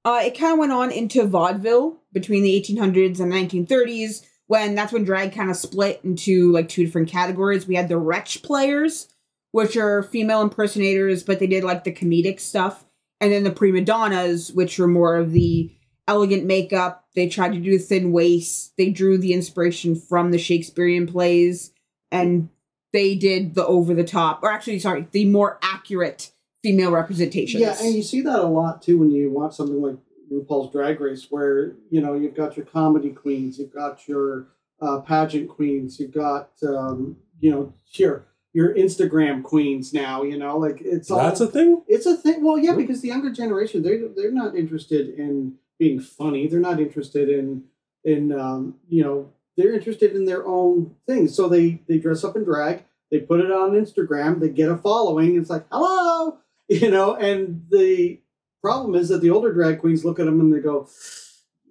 Uh, 0.04 0.22
it 0.24 0.38
kind 0.38 0.54
of 0.54 0.60
went 0.60 0.72
on 0.72 0.92
into 0.92 1.26
vaudeville 1.26 2.02
between 2.12 2.44
the 2.44 2.60
1800s 2.60 3.20
and 3.20 3.32
1930s 3.32 4.26
when 4.48 4.74
that's 4.76 4.92
when 4.92 5.04
drag 5.04 5.32
kind 5.32 5.50
of 5.50 5.56
split 5.56 6.02
into 6.04 6.52
like 6.52 6.68
two 6.68 6.84
different 6.84 7.08
categories. 7.08 7.68
We 7.68 7.76
had 7.76 7.88
the 7.88 7.98
wretch 7.98 8.42
players, 8.42 9.08
which 9.52 9.78
are 9.78 10.04
female 10.04 10.42
impersonators, 10.42 11.24
but 11.24 11.40
they 11.40 11.48
did 11.48 11.64
like 11.64 11.84
the 11.84 11.92
comedic 11.92 12.40
stuff, 12.40 12.86
and 13.20 13.32
then 13.32 13.44
the 13.44 13.52
prima 13.52 13.82
donnas, 13.82 14.52
which 14.52 14.80
were 14.80 14.88
more 14.88 15.18
of 15.18 15.32
the 15.32 15.72
elegant 16.08 16.46
makeup. 16.46 17.06
They 17.16 17.28
tried 17.28 17.54
to 17.54 17.60
do 17.60 17.78
thin 17.78 18.12
waists. 18.12 18.72
They 18.78 18.90
drew 18.90 19.18
the 19.18 19.34
inspiration 19.34 19.96
from 19.96 20.32
the 20.32 20.38
Shakespearean 20.38 21.08
plays, 21.08 21.72
and 22.12 22.50
they 22.94 23.16
did 23.16 23.56
the 23.56 23.66
over 23.66 23.94
the 23.94 24.04
top, 24.04 24.44
or 24.44 24.52
actually, 24.52 24.80
sorry, 24.80 25.08
the 25.12 25.26
more 25.26 25.60
accurate 25.62 26.32
female 26.64 26.92
representations. 26.92 27.62
Yeah, 27.62 27.76
and 27.82 27.96
you 27.96 28.04
see 28.04 28.22
that 28.22 28.40
a 28.40 28.48
lot 28.48 28.82
too 28.82 28.98
when 28.98 29.12
you 29.12 29.32
watch 29.32 29.56
something 29.56 29.82
like 29.82 29.98
RuPaul's 30.32 30.72
Drag 30.72 31.00
Race, 31.00 31.28
where 31.30 31.76
you 31.90 32.02
know 32.02 32.14
you've 32.14 32.36
got 32.36 32.58
your 32.58 32.66
comedy 32.66 33.10
queens, 33.10 33.60
you've 33.60 33.74
got 33.74 34.08
your 34.08 34.48
uh, 34.82 35.00
pageant 35.00 35.50
queens, 35.50 36.00
you've 36.00 36.14
got 36.14 36.52
um, 36.64 37.18
you 37.40 37.52
know 37.52 37.74
your 37.94 38.26
your 38.54 38.74
Instagram 38.74 39.44
queens 39.44 39.94
now. 39.94 40.24
You 40.24 40.38
know, 40.38 40.58
like 40.58 40.82
it's 40.82 41.10
all 41.10 41.20
That's 41.20 41.42
a 41.42 41.48
thing. 41.48 41.84
It's 41.88 42.06
a 42.06 42.16
thing. 42.16 42.44
Well, 42.44 42.58
yeah, 42.58 42.76
because 42.76 43.02
the 43.02 43.10
younger 43.10 43.32
generation 43.32 43.84
they 43.84 44.00
they're 44.16 44.32
not 44.32 44.56
interested 44.56 45.10
in 45.10 45.56
being 45.80 46.00
funny. 46.00 46.48
They're 46.48 46.60
not 46.60 46.80
interested 46.80 47.30
in 47.30 47.64
in 48.04 48.32
um, 48.32 48.76
you 48.88 49.04
know 49.04 49.32
they're 49.58 49.74
interested 49.74 50.16
in 50.16 50.26
their 50.26 50.46
own 50.46 50.96
things. 51.08 51.36
So 51.36 51.48
they 51.48 51.82
they 51.88 51.98
dress 51.98 52.24
up 52.24 52.36
in 52.36 52.44
drag. 52.44 52.84
They 53.10 53.20
put 53.20 53.42
it 53.42 53.52
on 53.52 53.72
Instagram. 53.72 54.40
They 54.40 54.50
get 54.50 54.72
a 54.72 54.78
following. 54.78 55.38
It's 55.38 55.50
like 55.50 55.66
hello, 55.72 56.38
you 56.70 56.90
know. 56.92 57.16
And 57.16 57.66
the 57.70 58.22
problem 58.62 58.96
is 58.96 59.10
that 59.10 59.22
the 59.22 59.32
older 59.32 59.54
drag 59.54 59.80
queens 59.80 60.06
look 60.06 60.20
at 60.20 60.26
them 60.26 60.40
and 60.40 60.54
they 60.54 60.60
go, 60.60 60.88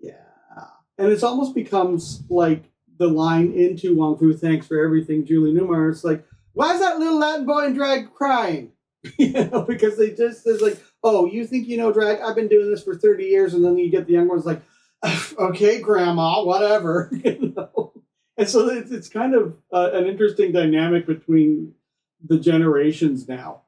yeah. 0.00 0.12
And 0.98 1.10
it's 1.10 1.22
almost 1.22 1.54
becomes 1.54 2.22
like 2.28 2.64
the 2.98 3.08
line 3.08 3.52
into 3.52 3.96
Wong 3.96 4.18
Foo. 4.18 4.34
Thanks 4.34 4.66
for 4.66 4.84
everything, 4.84 5.24
Julie 5.24 5.52
Newmar. 5.52 5.90
It's 5.90 6.04
like 6.04 6.26
why 6.54 6.74
is 6.74 6.80
that 6.80 6.98
little 6.98 7.18
Latin 7.18 7.46
boy 7.46 7.66
in 7.66 7.74
drag 7.74 8.12
crying? 8.14 8.72
you 9.18 9.32
know, 9.32 9.62
because 9.62 9.96
they 9.96 10.10
just 10.10 10.46
it's 10.46 10.62
like, 10.62 10.78
oh, 11.02 11.26
you 11.26 11.46
think 11.46 11.68
you 11.68 11.76
know 11.78 11.92
drag? 11.92 12.20
I've 12.20 12.36
been 12.36 12.48
doing 12.48 12.70
this 12.70 12.82
for 12.84 12.94
thirty 12.94 13.24
years, 13.26 13.54
and 13.54 13.64
then 13.64 13.78
you 13.78 13.90
get 13.90 14.06
the 14.06 14.12
young 14.14 14.28
ones 14.28 14.44
like, 14.46 14.62
okay, 15.38 15.80
grandma, 15.80 16.44
whatever, 16.44 17.10
you 17.24 17.54
know. 17.56 17.92
And 18.36 18.48
so 18.48 18.68
it's, 18.68 18.90
it's 18.90 19.08
kind 19.08 19.34
of 19.34 19.56
uh, 19.72 19.90
an 19.94 20.06
interesting 20.06 20.52
dynamic 20.52 21.06
between 21.06 21.74
the 22.26 22.38
generations 22.38 23.28
now. 23.28 23.62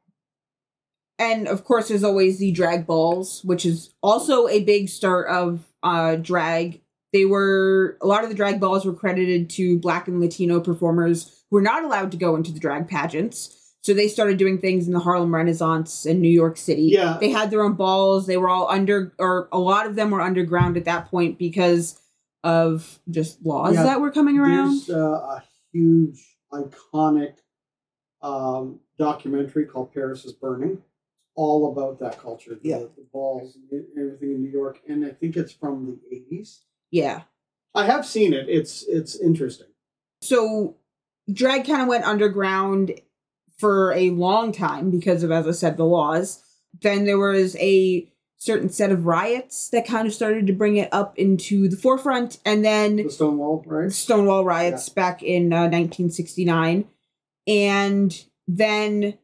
and 1.19 1.49
of 1.49 1.65
course 1.65 1.89
there's 1.89 2.05
always 2.05 2.39
the 2.39 2.53
drag 2.53 2.87
balls 2.87 3.43
which 3.45 3.65
is 3.67 3.91
also 4.03 4.49
a 4.49 4.65
big 4.65 4.89
start 4.89 5.29
of 5.29 5.67
uh 5.83 6.17
drag 6.17 6.82
they 7.13 7.25
were 7.25 7.99
a 8.01 8.07
lot 8.07 8.23
of 8.25 8.31
the 8.31 8.37
drag 8.37 8.61
balls 8.61 8.85
were 8.85 8.95
credited 8.95 9.51
to 9.51 9.79
black 9.79 10.09
and 10.09 10.21
latino 10.21 10.61
performers 10.61 11.45
who 11.51 11.57
were 11.57 11.63
not 11.63 11.85
allowed 11.85 12.11
to 12.13 12.17
go 12.17 12.35
into 12.37 12.53
the 12.53 12.61
drag 12.61 12.89
pageants 12.89 13.59
so 13.83 13.93
they 13.93 14.07
started 14.09 14.37
doing 14.39 14.59
things 14.59 14.87
in 14.87 14.93
the 14.93 15.01
harlem 15.01 15.35
renaissance 15.35 16.07
in 16.07 16.21
new 16.21 16.29
york 16.29 16.57
city 16.57 16.83
Yeah. 16.85 17.19
they 17.21 17.31
had 17.31 17.51
their 17.51 17.63
own 17.63 17.75
balls 17.75 18.27
they 18.27 18.37
were 18.37 18.49
all 18.49 18.69
under 18.71 19.13
or 19.19 19.49
a 19.53 19.59
lot 19.59 19.87
of 19.87 19.95
them 19.97 20.11
were 20.11 20.21
underground 20.21 20.77
at 20.77 20.85
that 20.87 21.11
point 21.11 21.39
because 21.39 22.01
of 22.45 22.99
just 23.11 23.45
laws 23.45 23.75
Yeah, 23.75 23.85
that 23.85 24.01
were 24.01 24.11
coming 24.11 24.39
around 24.39 24.81
There's 24.87 24.91
uh, 24.91 25.37
a 25.39 25.45
huge, 25.73 26.37
iconic 26.53 27.35
um, 28.21 28.81
documentary 28.99 29.67
called 29.67 29.93
Paris 29.93 30.25
is 30.25 30.33
Burning. 30.33 30.79
All 31.35 31.73
about 31.73 31.99
that 32.01 32.19
culture, 32.21 32.55
the, 32.61 32.69
Yeah. 32.69 32.79
the 32.81 33.07
balls, 33.13 33.57
and 33.71 33.85
everything 33.99 34.33
in 34.35 34.43
New 34.43 34.51
York, 34.51 34.81
and 34.87 35.05
I 35.07 35.11
think 35.11 35.37
it's 35.37 35.53
from 35.53 35.87
the 36.11 36.17
'80s. 36.17 36.61
Yeah 36.93 37.23
I 37.75 37.87
have 37.87 38.05
seen 38.07 38.33
it. 38.35 38.49
It's 38.49 38.83
it's 38.85 39.17
interesting. 39.19 39.67
so 40.21 40.77
drag 41.33 41.67
kind 41.67 41.83
of 41.83 41.89
went 41.89 42.05
underground 42.05 42.93
for 43.59 43.93
a 43.95 44.11
long 44.11 44.53
time 44.53 44.91
because 44.91 45.23
of 45.23 45.31
as 45.31 45.47
i 45.47 45.53
said 45.53 45.77
the 45.77 45.85
laws 45.85 46.43
then 46.81 47.05
there 47.05 47.19
was 47.19 47.55
a 47.57 48.09
certain 48.39 48.69
set 48.69 48.91
of 48.91 49.07
riots 49.07 49.69
that 49.71 49.87
kind 49.87 50.07
of 50.07 50.13
started 50.13 50.47
to 50.49 50.53
bring 50.53 50.77
it 50.77 50.89
up 50.93 51.17
into 51.17 51.69
the 51.69 51.77
forefront 51.77 52.39
and 52.45 52.65
then 52.65 52.97
The 52.97 53.11
Stonewall, 53.11 53.63
right? 53.67 53.93
stonewall 53.93 54.45
riots 54.45 54.89
back 54.89 55.23
in 55.23 55.53
uh, 55.53 55.63
1969 55.71 56.85
and 57.47 58.25
then 58.49 59.17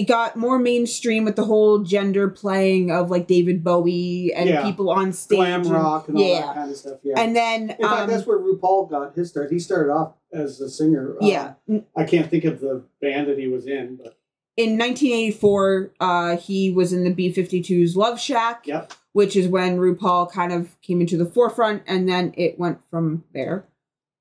it 0.00 0.08
got 0.08 0.34
more 0.34 0.58
mainstream 0.58 1.24
with 1.24 1.36
the 1.36 1.44
whole 1.44 1.80
gender 1.80 2.28
playing 2.28 2.90
of 2.90 3.10
like 3.10 3.26
david 3.26 3.62
bowie 3.62 4.32
and 4.34 4.48
Yeah. 4.48 4.62
people 4.62 4.88
on 4.90 5.12
stage 5.12 5.36
Glam 5.36 5.64
rock 5.64 6.08
and 6.08 6.16
all 6.16 6.24
yeah. 6.24 6.40
that 6.40 6.54
kind 6.54 6.70
of 6.70 6.76
stuff. 6.76 6.98
Yeah. 7.02 7.20
and 7.20 7.36
then 7.36 7.70
in 7.70 7.76
fact, 7.76 7.82
um, 7.82 8.08
that's 8.08 8.26
where 8.26 8.38
RuPaul 8.38 8.90
got 8.90 9.14
his 9.14 9.28
start. 9.28 9.50
He 9.50 9.58
started 9.58 9.92
off 9.92 10.14
as 10.32 10.60
a 10.60 10.70
singer. 10.70 11.16
Uh, 11.20 11.26
yeah 11.26 11.54
I 11.96 12.04
can't 12.04 12.30
think 12.30 12.44
of 12.44 12.60
the 12.60 12.82
band 13.00 13.28
that 13.28 13.38
he 13.38 13.46
was 13.48 13.66
in, 13.66 13.96
but 13.96 14.16
in 14.56 14.76
1984, 14.76 15.92
uh, 16.00 16.36
he 16.36 16.70
was 16.70 16.92
in 16.92 17.04
the 17.04 17.10
B-52's 17.10 17.96
Love 17.96 18.20
Shack, 18.20 18.66
yep. 18.66 18.92
which 19.12 19.34
is 19.34 19.48
when 19.48 19.78
RuPaul 19.78 20.30
kind 20.30 20.52
of 20.52 20.78
came 20.82 21.00
into 21.00 21.16
the 21.16 21.24
forefront, 21.24 21.82
and 21.86 22.06
then 22.06 22.34
it 22.36 22.58
went 22.58 22.84
from 22.90 23.24
there. 23.32 23.64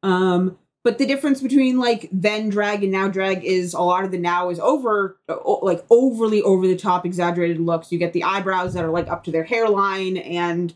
Um, 0.01 0.57
but 0.83 0.97
the 0.97 1.05
difference 1.05 1.41
between 1.41 1.77
like 1.77 2.09
then 2.11 2.49
drag 2.49 2.83
and 2.83 2.91
now 2.91 3.07
drag 3.07 3.43
is 3.43 3.73
a 3.73 3.81
lot 3.81 4.05
of 4.05 4.11
the 4.11 4.17
now 4.17 4.49
is 4.49 4.59
over, 4.59 5.19
like 5.61 5.83
overly 5.89 6.41
over 6.41 6.65
the 6.67 6.77
top, 6.77 7.05
exaggerated 7.05 7.59
looks. 7.59 7.91
You 7.91 7.99
get 7.99 8.13
the 8.13 8.23
eyebrows 8.23 8.73
that 8.73 8.85
are 8.85 8.89
like 8.91 9.07
up 9.07 9.23
to 9.25 9.31
their 9.31 9.43
hairline 9.43 10.17
and 10.17 10.73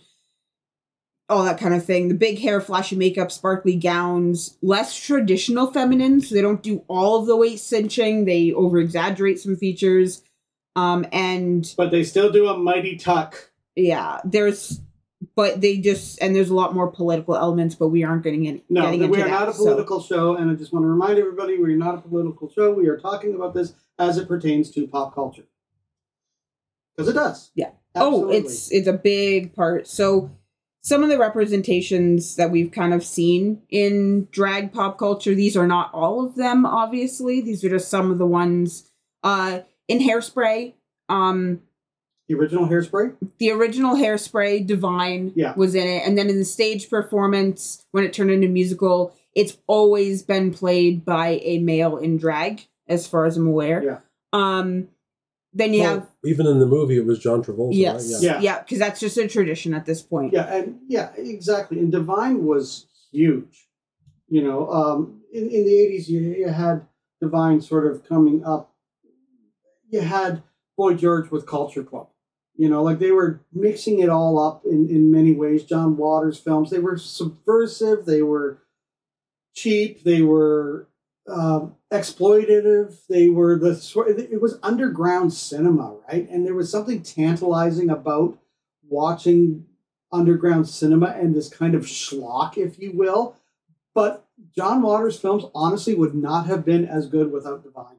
all 1.30 1.46
that 1.46 1.58
kind 1.60 1.74
of 1.74 1.86
thing. 1.86 2.10
The 2.10 2.16
big 2.16 2.40
hair, 2.40 2.60
flashy 2.60 2.98
makeup, 2.98 3.32
sparkly 3.32 3.76
gowns, 3.78 4.58
less 4.62 4.96
traditional 4.96 5.72
feminine, 5.72 6.20
so 6.20 6.36
they 6.36 6.42
don't 6.42 6.62
do 6.62 6.84
all 6.90 7.20
of 7.22 7.26
the 7.26 7.38
weight 7.38 7.60
cinching. 7.60 8.26
They 8.26 8.52
over 8.52 8.78
exaggerate 8.80 9.40
some 9.40 9.56
features. 9.56 10.22
Um, 10.76 11.06
and 11.12 11.74
But 11.78 11.92
they 11.92 12.04
still 12.04 12.32
do 12.32 12.48
a 12.50 12.58
mighty 12.58 12.98
tuck. 12.98 13.52
yeah, 13.76 14.20
there's, 14.26 14.82
but 15.36 15.62
they 15.62 15.78
just 15.78 16.22
and 16.22 16.36
there's 16.36 16.50
a 16.50 16.56
lot 16.56 16.74
more 16.74 16.90
political 16.90 17.36
elements, 17.36 17.76
but 17.76 17.90
we 17.90 18.04
aren't 18.04 18.24
getting 18.24 18.46
in. 18.46 18.62
No, 18.70 18.84
getting 18.84 19.10
we 19.10 19.22
are 19.22 19.26
that, 19.26 19.30
not 19.30 19.50
a 19.50 19.54
so- 19.54 19.64
political 19.64 20.02
show, 20.02 20.36
and 20.36 20.50
I 20.50 20.56
just 20.56 20.74
want 20.74 20.84
to 20.84 20.90
remind 20.90 21.18
everybody 21.20 21.58
we 21.58 21.74
are 21.74 21.78
not 21.78 21.96
a 21.96 22.02
political 22.02 22.50
show. 22.50 22.72
We 22.74 22.88
are 22.88 22.98
talking 22.98 23.36
about 23.36 23.54
this 23.54 23.74
as 24.00 24.18
it 24.18 24.28
pertains 24.28 24.72
to 24.72 24.88
pop 24.88 25.14
culture. 25.14 25.46
Because 26.96 27.10
it 27.10 27.14
does. 27.14 27.52
Yeah. 27.56 27.72
Absolutely. 27.96 28.36
Oh, 28.36 28.40
it's 28.40 28.72
it's 28.72 28.88
a 28.88 28.94
big 28.94 29.56
part. 29.56 29.88
So 29.88 30.32
some 30.82 31.02
of 31.02 31.10
the 31.10 31.18
representations 31.18 32.36
that 32.36 32.52
we've 32.52 32.72
kind 32.72 32.94
of 32.94 33.06
seen 33.06 33.62
in 33.70 34.28
drag 34.32 34.74
pop 34.74 34.98
culture. 34.98 35.34
These 35.34 35.56
are 35.56 35.68
not 35.68 35.94
all 35.94 36.26
of 36.26 36.36
them, 36.36 36.66
obviously. 36.66 37.42
These 37.42 37.64
are 37.64 37.70
just 37.70 37.90
some 37.90 38.12
of 38.12 38.18
the 38.18 38.26
ones 38.26 38.92
uh, 39.24 39.62
in 39.88 40.00
Hairspray. 40.00 40.74
Um, 41.08 41.62
The 42.30 42.36
original 42.36 42.68
Hairspray. 42.68 43.16
the 43.38 43.52
original 43.52 43.96
Hairspray, 43.96 44.66
Divine, 44.66 45.34
Yeah. 45.36 45.54
was 45.58 45.76
in 45.76 45.86
it, 45.88 46.08
and 46.08 46.18
then 46.18 46.30
in 46.30 46.38
the 46.38 46.46
stage 46.46 46.90
performance, 46.90 47.86
when 47.92 48.04
it 48.06 48.14
turned 48.14 48.32
into 48.32 48.48
musical, 48.48 49.14
it's 49.36 49.58
always 49.68 50.24
been 50.24 50.52
played 50.54 51.04
by 51.04 51.40
a 51.44 51.60
male 51.60 51.98
in 51.98 52.18
drag, 52.18 52.68
as 52.88 53.08
far 53.08 53.26
as 53.26 53.36
I'm 53.36 53.48
aware. 53.48 53.84
Yeah. 53.84 53.98
Um, 54.32 54.88
then 55.54 55.74
you 55.74 55.82
Well, 55.82 55.90
have 56.00 56.10
even 56.26 56.48
in 56.48 56.60
the 56.60 56.66
movie, 56.66 56.98
it 56.98 57.06
was 57.06 57.20
John 57.20 57.44
Travolta. 57.44 57.76
yes, 57.76 58.12
Right? 58.14 58.24
Yeah. 58.24 58.40
yeah, 58.40 58.60
because 58.64 58.80
that's 58.80 59.00
just 59.02 59.18
a 59.18 59.28
tradition 59.28 59.74
at 59.74 59.86
this 59.86 60.02
point. 60.02 60.32
Yeah, 60.34 60.46
and 60.56 60.80
yeah, 60.88 61.12
exactly. 61.18 61.78
And 61.80 61.92
Divine 61.92 62.46
was 62.46 62.88
huge. 63.12 63.68
You 64.30 64.42
know, 64.44 64.68
um, 64.72 65.22
in, 65.32 65.44
in 65.50 65.66
the 65.66 65.76
eighties, 65.78 66.10
you, 66.10 66.22
you 66.22 66.48
had 66.48 66.88
Divine 67.22 67.60
sort 67.62 67.86
of 67.86 68.04
coming 68.08 68.44
up. 68.46 68.74
You 69.90 70.02
had 70.02 70.42
Boy 70.78 70.96
George 70.96 71.30
with 71.30 71.46
Culture 71.46 71.84
Club. 71.84 72.08
You 72.56 72.70
know, 72.70 72.84
like 72.84 73.00
they 73.00 73.12
were 73.12 73.42
mixing 73.52 74.00
it 74.00 74.10
all 74.10 74.40
up 74.40 74.64
in, 74.66 74.88
in 74.90 75.12
many 75.12 75.34
ways. 75.34 75.64
John 75.64 75.98
Waters 75.98 76.38
films, 76.38 76.70
they 76.70 76.80
were 76.80 76.98
subversive, 76.98 78.06
they 78.06 78.22
were 78.22 78.60
cheap, 79.56 80.04
they 80.04 80.22
were 80.22 80.88
um, 81.28 81.76
exploitative, 81.92 83.08
they 83.10 83.30
were 83.30 83.58
the 83.58 83.76
sort. 83.76 84.20
It 84.20 84.42
was 84.42 84.60
underground 84.62 85.34
cinema, 85.34 85.98
right? 86.08 86.30
And 86.30 86.46
there 86.46 86.54
was 86.54 86.70
something 86.70 87.02
tantalizing 87.02 87.90
about 87.90 88.38
watching 88.88 89.66
underground 90.12 90.70
cinema 90.70 91.08
and 91.08 91.36
this 91.36 91.50
kind 91.50 91.74
of 91.74 91.84
schlock, 91.84 92.58
if 92.58 92.78
you 92.78 92.92
will. 92.94 93.36
But 93.96 94.28
John 94.56 94.82
Waters' 94.82 95.20
films 95.20 95.46
honestly 95.56 95.96
would 95.96 96.14
not 96.14 96.46
have 96.48 96.66
been 96.66 96.86
as 96.86 97.08
good 97.08 97.32
without 97.32 97.64
Divine. 97.64 97.98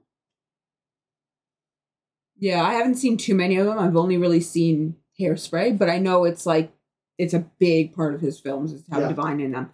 Yeah, 2.38 2.64
I 2.64 2.74
haven't 2.74 2.96
seen 2.96 3.16
too 3.16 3.34
many 3.34 3.56
of 3.56 3.66
them. 3.66 3.78
I've 3.78 3.96
only 3.96 4.16
really 4.16 4.40
seen 4.40 4.96
Hairspray, 5.20 5.78
but 5.78 5.88
I 5.88 5.98
know 5.98 6.24
it's 6.24 6.46
like 6.46 6.72
it's 7.18 7.34
a 7.34 7.46
big 7.58 7.94
part 7.94 8.14
of 8.14 8.20
his 8.20 8.40
films 8.40 8.72
is 8.72 8.82
how 8.90 9.00
Yeah. 9.00 9.08
Divine 9.08 9.40
in 9.40 9.52
them. 9.52 9.70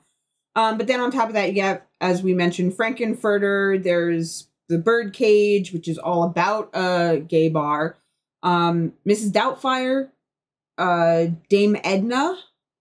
Um, 0.57 0.77
but 0.77 0.87
then 0.87 1.01
on 1.01 1.11
top 1.11 1.29
of 1.29 1.35
that, 1.35 1.55
you 1.55 1.63
have, 1.63 1.81
as 2.01 2.23
we 2.23 2.35
mentioned, 2.35 2.75
Frank-N-Furter. 2.77 3.83
There's 3.83 4.49
the 4.69 4.79
Birdcage, 4.79 5.73
which 5.73 5.89
is 5.89 5.97
all 5.97 6.25
about 6.25 6.71
a 6.75 7.19
gay 7.27 7.49
bar. 7.49 7.97
Um, 8.43 8.93
Mrs. 9.09 9.31
Doubtfire, 9.31 10.11
uh, 10.77 11.29
Dame 11.49 11.77
Edna, 11.85 12.37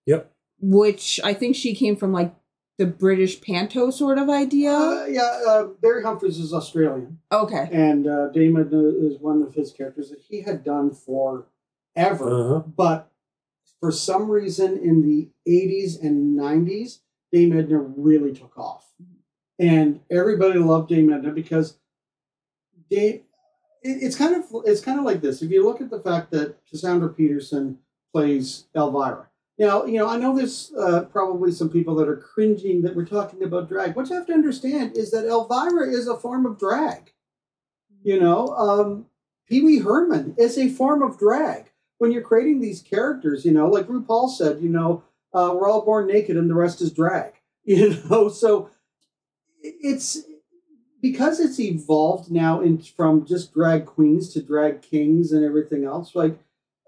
Yep. 0.08 0.32
which 0.62 1.20
I 1.24 1.34
think 1.34 1.56
she 1.56 1.74
came 1.76 1.96
from 1.96 2.12
like 2.12 2.34
the 2.80 2.86
British 2.86 3.42
panto 3.42 3.92
sort 3.92 4.18
of 4.18 4.30
idea. 4.30 4.72
Uh, 4.72 5.06
yeah, 5.06 5.42
uh, 5.48 5.64
Barry 5.82 6.02
Humphries 6.02 6.40
is 6.40 6.54
Australian, 6.54 7.20
okay. 7.30 7.68
and 7.72 8.08
uh, 8.08 8.30
Damon 8.30 8.70
is 9.02 9.20
one 9.20 9.44
of 9.44 9.54
his 9.54 9.74
characters 9.74 10.10
that 10.10 10.22
he 10.22 10.42
had 10.42 10.64
done 10.64 10.92
forever. 10.92 11.46
Uh-huh. 11.96 12.60
But 12.60 13.12
for 13.82 13.92
some 13.92 14.32
reason 14.32 14.78
in 14.78 15.02
the 15.02 15.30
80s 15.48 16.02
and 16.02 16.40
90s, 16.40 17.00
Dame 17.34 17.58
Edna 17.60 17.80
really 17.80 18.34
took 18.34 18.58
off. 18.58 18.88
And 19.60 20.00
everybody 20.10 20.58
loved 20.58 20.88
Dame 20.88 21.12
Edna 21.12 21.32
because 21.32 21.78
Dame, 22.90 23.24
it- 23.84 24.04
it's 24.04 24.16
kind 24.16 24.36
of 24.36 24.46
it's 24.66 24.82
kind 24.82 25.00
of 25.00 25.06
like 25.06 25.20
this. 25.20 25.42
If 25.42 25.52
you 25.52 25.66
look 25.66 25.82
at 25.82 25.90
the 25.90 26.00
fact 26.00 26.32
that 26.32 26.66
Cassandra 26.66 27.10
Peterson 27.10 27.80
plays 28.14 28.68
Elvira. 28.74 29.28
Now, 29.60 29.84
you 29.84 30.00
know, 30.00 30.08
I 30.08 30.18
know 30.18 30.36
there's 30.36 30.72
uh, 30.80 31.02
probably 31.12 31.52
some 31.52 31.70
people 31.70 31.94
that 31.96 32.08
are 32.08 32.16
cringing 32.16 32.82
that 32.84 32.96
we're 32.96 33.06
talking 33.06 33.44
about 33.44 33.68
drag. 33.68 33.94
What 33.94 34.10
you 34.10 34.16
have 34.16 34.26
to 34.28 34.34
understand 34.34 34.98
is 34.98 35.12
that 35.12 35.26
Elvira 35.26 35.90
is 35.90 36.08
a 36.08 36.16
form 36.16 36.46
of 36.46 36.58
drag. 36.58 37.12
You 38.02 38.22
know, 38.22 38.48
um, 38.56 39.08
Pee 39.50 39.62
Wee 39.62 39.80
Herman 39.80 40.36
is 40.38 40.58
a 40.58 40.70
form 40.70 41.02
of 41.02 41.20
drag. 41.20 41.66
When 41.98 42.14
you're 42.14 42.22
creating 42.22 42.62
these 42.62 42.82
characters, 42.82 43.44
you 43.44 43.52
know, 43.52 43.68
like 43.68 43.88
RuPaul 43.88 44.30
said, 44.30 44.62
you 44.62 44.70
know, 44.70 45.04
uh, 45.34 45.52
we're 45.54 45.70
all 45.70 45.84
born 45.84 46.08
naked 46.08 46.38
and 46.38 46.50
the 46.50 46.56
rest 46.56 46.82
is 46.82 46.92
drag. 46.92 47.34
You 47.66 48.02
know, 48.10 48.30
so 48.30 48.72
it's 49.62 50.18
because 51.04 51.40
it's 51.40 51.60
evolved 51.60 52.32
now 52.32 52.62
in 52.62 52.82
from 52.82 53.28
just 53.28 53.54
drag 53.54 53.86
queens 53.86 54.34
to 54.34 54.42
drag 54.42 54.82
kings 54.82 55.32
and 55.32 55.46
everything 55.46 55.84
else. 55.84 56.16
Like 56.16 56.40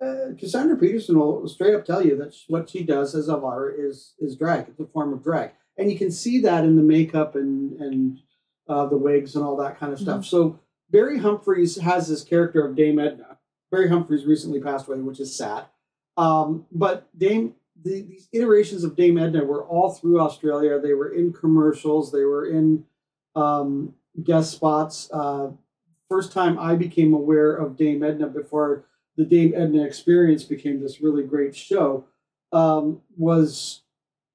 uh, 0.02 0.34
Cassandra 0.38 0.78
Peterson 0.78 1.20
will 1.20 1.48
straight 1.48 1.76
up 1.76 1.86
tell 1.86 2.06
you 2.06 2.18
that 2.18 2.36
what 2.48 2.70
she 2.70 2.84
does 2.84 3.14
as 3.14 3.30
Elvira 3.30 3.74
is 3.78 4.14
is 4.20 4.36
drag. 4.36 4.68
It's 4.68 4.80
a 4.80 4.86
form 4.86 5.14
of 5.14 5.24
drag, 5.24 5.52
and 5.78 5.92
you 5.92 5.98
can 5.98 6.12
see 6.12 6.40
that 6.42 6.64
in 6.64 6.76
the 6.76 6.82
makeup 6.82 7.36
and 7.36 7.80
and 7.80 8.20
uh, 8.68 8.86
the 8.88 8.98
wigs 8.98 9.36
and 9.36 9.46
all 9.46 9.56
that 9.58 9.80
kind 9.80 9.94
of 9.94 10.00
stuff. 10.00 10.26
So 10.26 10.60
Barry 10.90 11.20
Humphries 11.20 11.78
has 11.78 12.08
this 12.08 12.24
character 12.24 12.66
of 12.66 12.76
Dame 12.76 13.00
Edna. 13.00 13.38
Barry 13.72 13.90
Humphries 13.90 14.26
recently 14.26 14.60
passed 14.60 14.88
away, 14.88 14.98
which 14.98 15.20
is 15.20 15.36
sad. 15.36 15.66
Um, 16.18 16.66
but 16.72 17.08
Dame, 17.18 17.56
the, 17.82 18.02
these 18.02 18.28
iterations 18.34 18.84
of 18.84 18.96
Dame 18.96 19.18
Edna 19.18 19.44
were 19.46 19.64
all 19.64 19.92
through 19.92 20.20
Australia. 20.20 20.80
They 20.80 20.94
were 20.94 21.14
in 21.14 21.32
commercials. 21.32 22.12
They 22.12 22.26
were 22.26 22.46
in 22.46 22.86
um, 23.36 23.94
guest 24.22 24.52
spots. 24.52 25.10
Uh, 25.12 25.52
first 26.10 26.34
time 26.34 26.60
I 26.60 26.76
became 26.76 27.14
aware 27.14 27.56
of 27.56 27.78
Dame 27.78 28.04
Edna 28.04 28.28
before 28.28 28.86
the 29.22 29.28
Dame 29.28 29.54
Edna 29.56 29.84
Experience 29.84 30.44
became 30.44 30.82
this 30.82 31.00
really 31.00 31.24
great 31.24 31.56
show 31.56 32.06
um, 32.52 33.02
was 33.16 33.84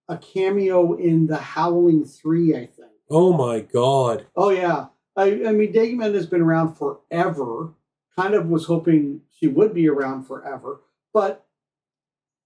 a 0.09 0.17
cameo 0.17 0.95
in 0.95 1.27
The 1.27 1.39
Howling 1.39 2.05
Three, 2.05 2.55
I 2.55 2.67
think. 2.67 2.93
Oh 3.11 3.33
my 3.33 3.61
god. 3.61 4.27
Oh 4.37 4.51
yeah, 4.51 4.87
I, 5.17 5.45
I 5.47 5.53
mean 5.53 5.73
Dame 5.73 6.01
Edna's 6.01 6.27
been 6.27 6.41
around 6.41 6.75
forever. 6.75 7.73
Kind 8.17 8.35
of 8.35 8.47
was 8.47 8.67
hoping 8.67 9.23
she 9.29 9.49
would 9.49 9.75
be 9.75 9.89
around 9.89 10.25
forever, 10.25 10.81
but 11.13 11.45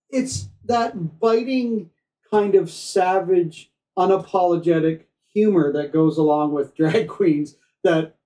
it's 0.09 0.49
that 0.65 1.21
biting 1.21 1.91
kind 2.31 2.55
of 2.55 2.71
savage, 2.71 3.71
unapologetic 3.99 5.05
humor 5.33 5.73
that 5.75 5.93
goes 5.93 6.17
along 6.17 6.53
with 6.53 6.75
drag 6.77 7.07
queens 7.07 7.57
that 7.85 8.17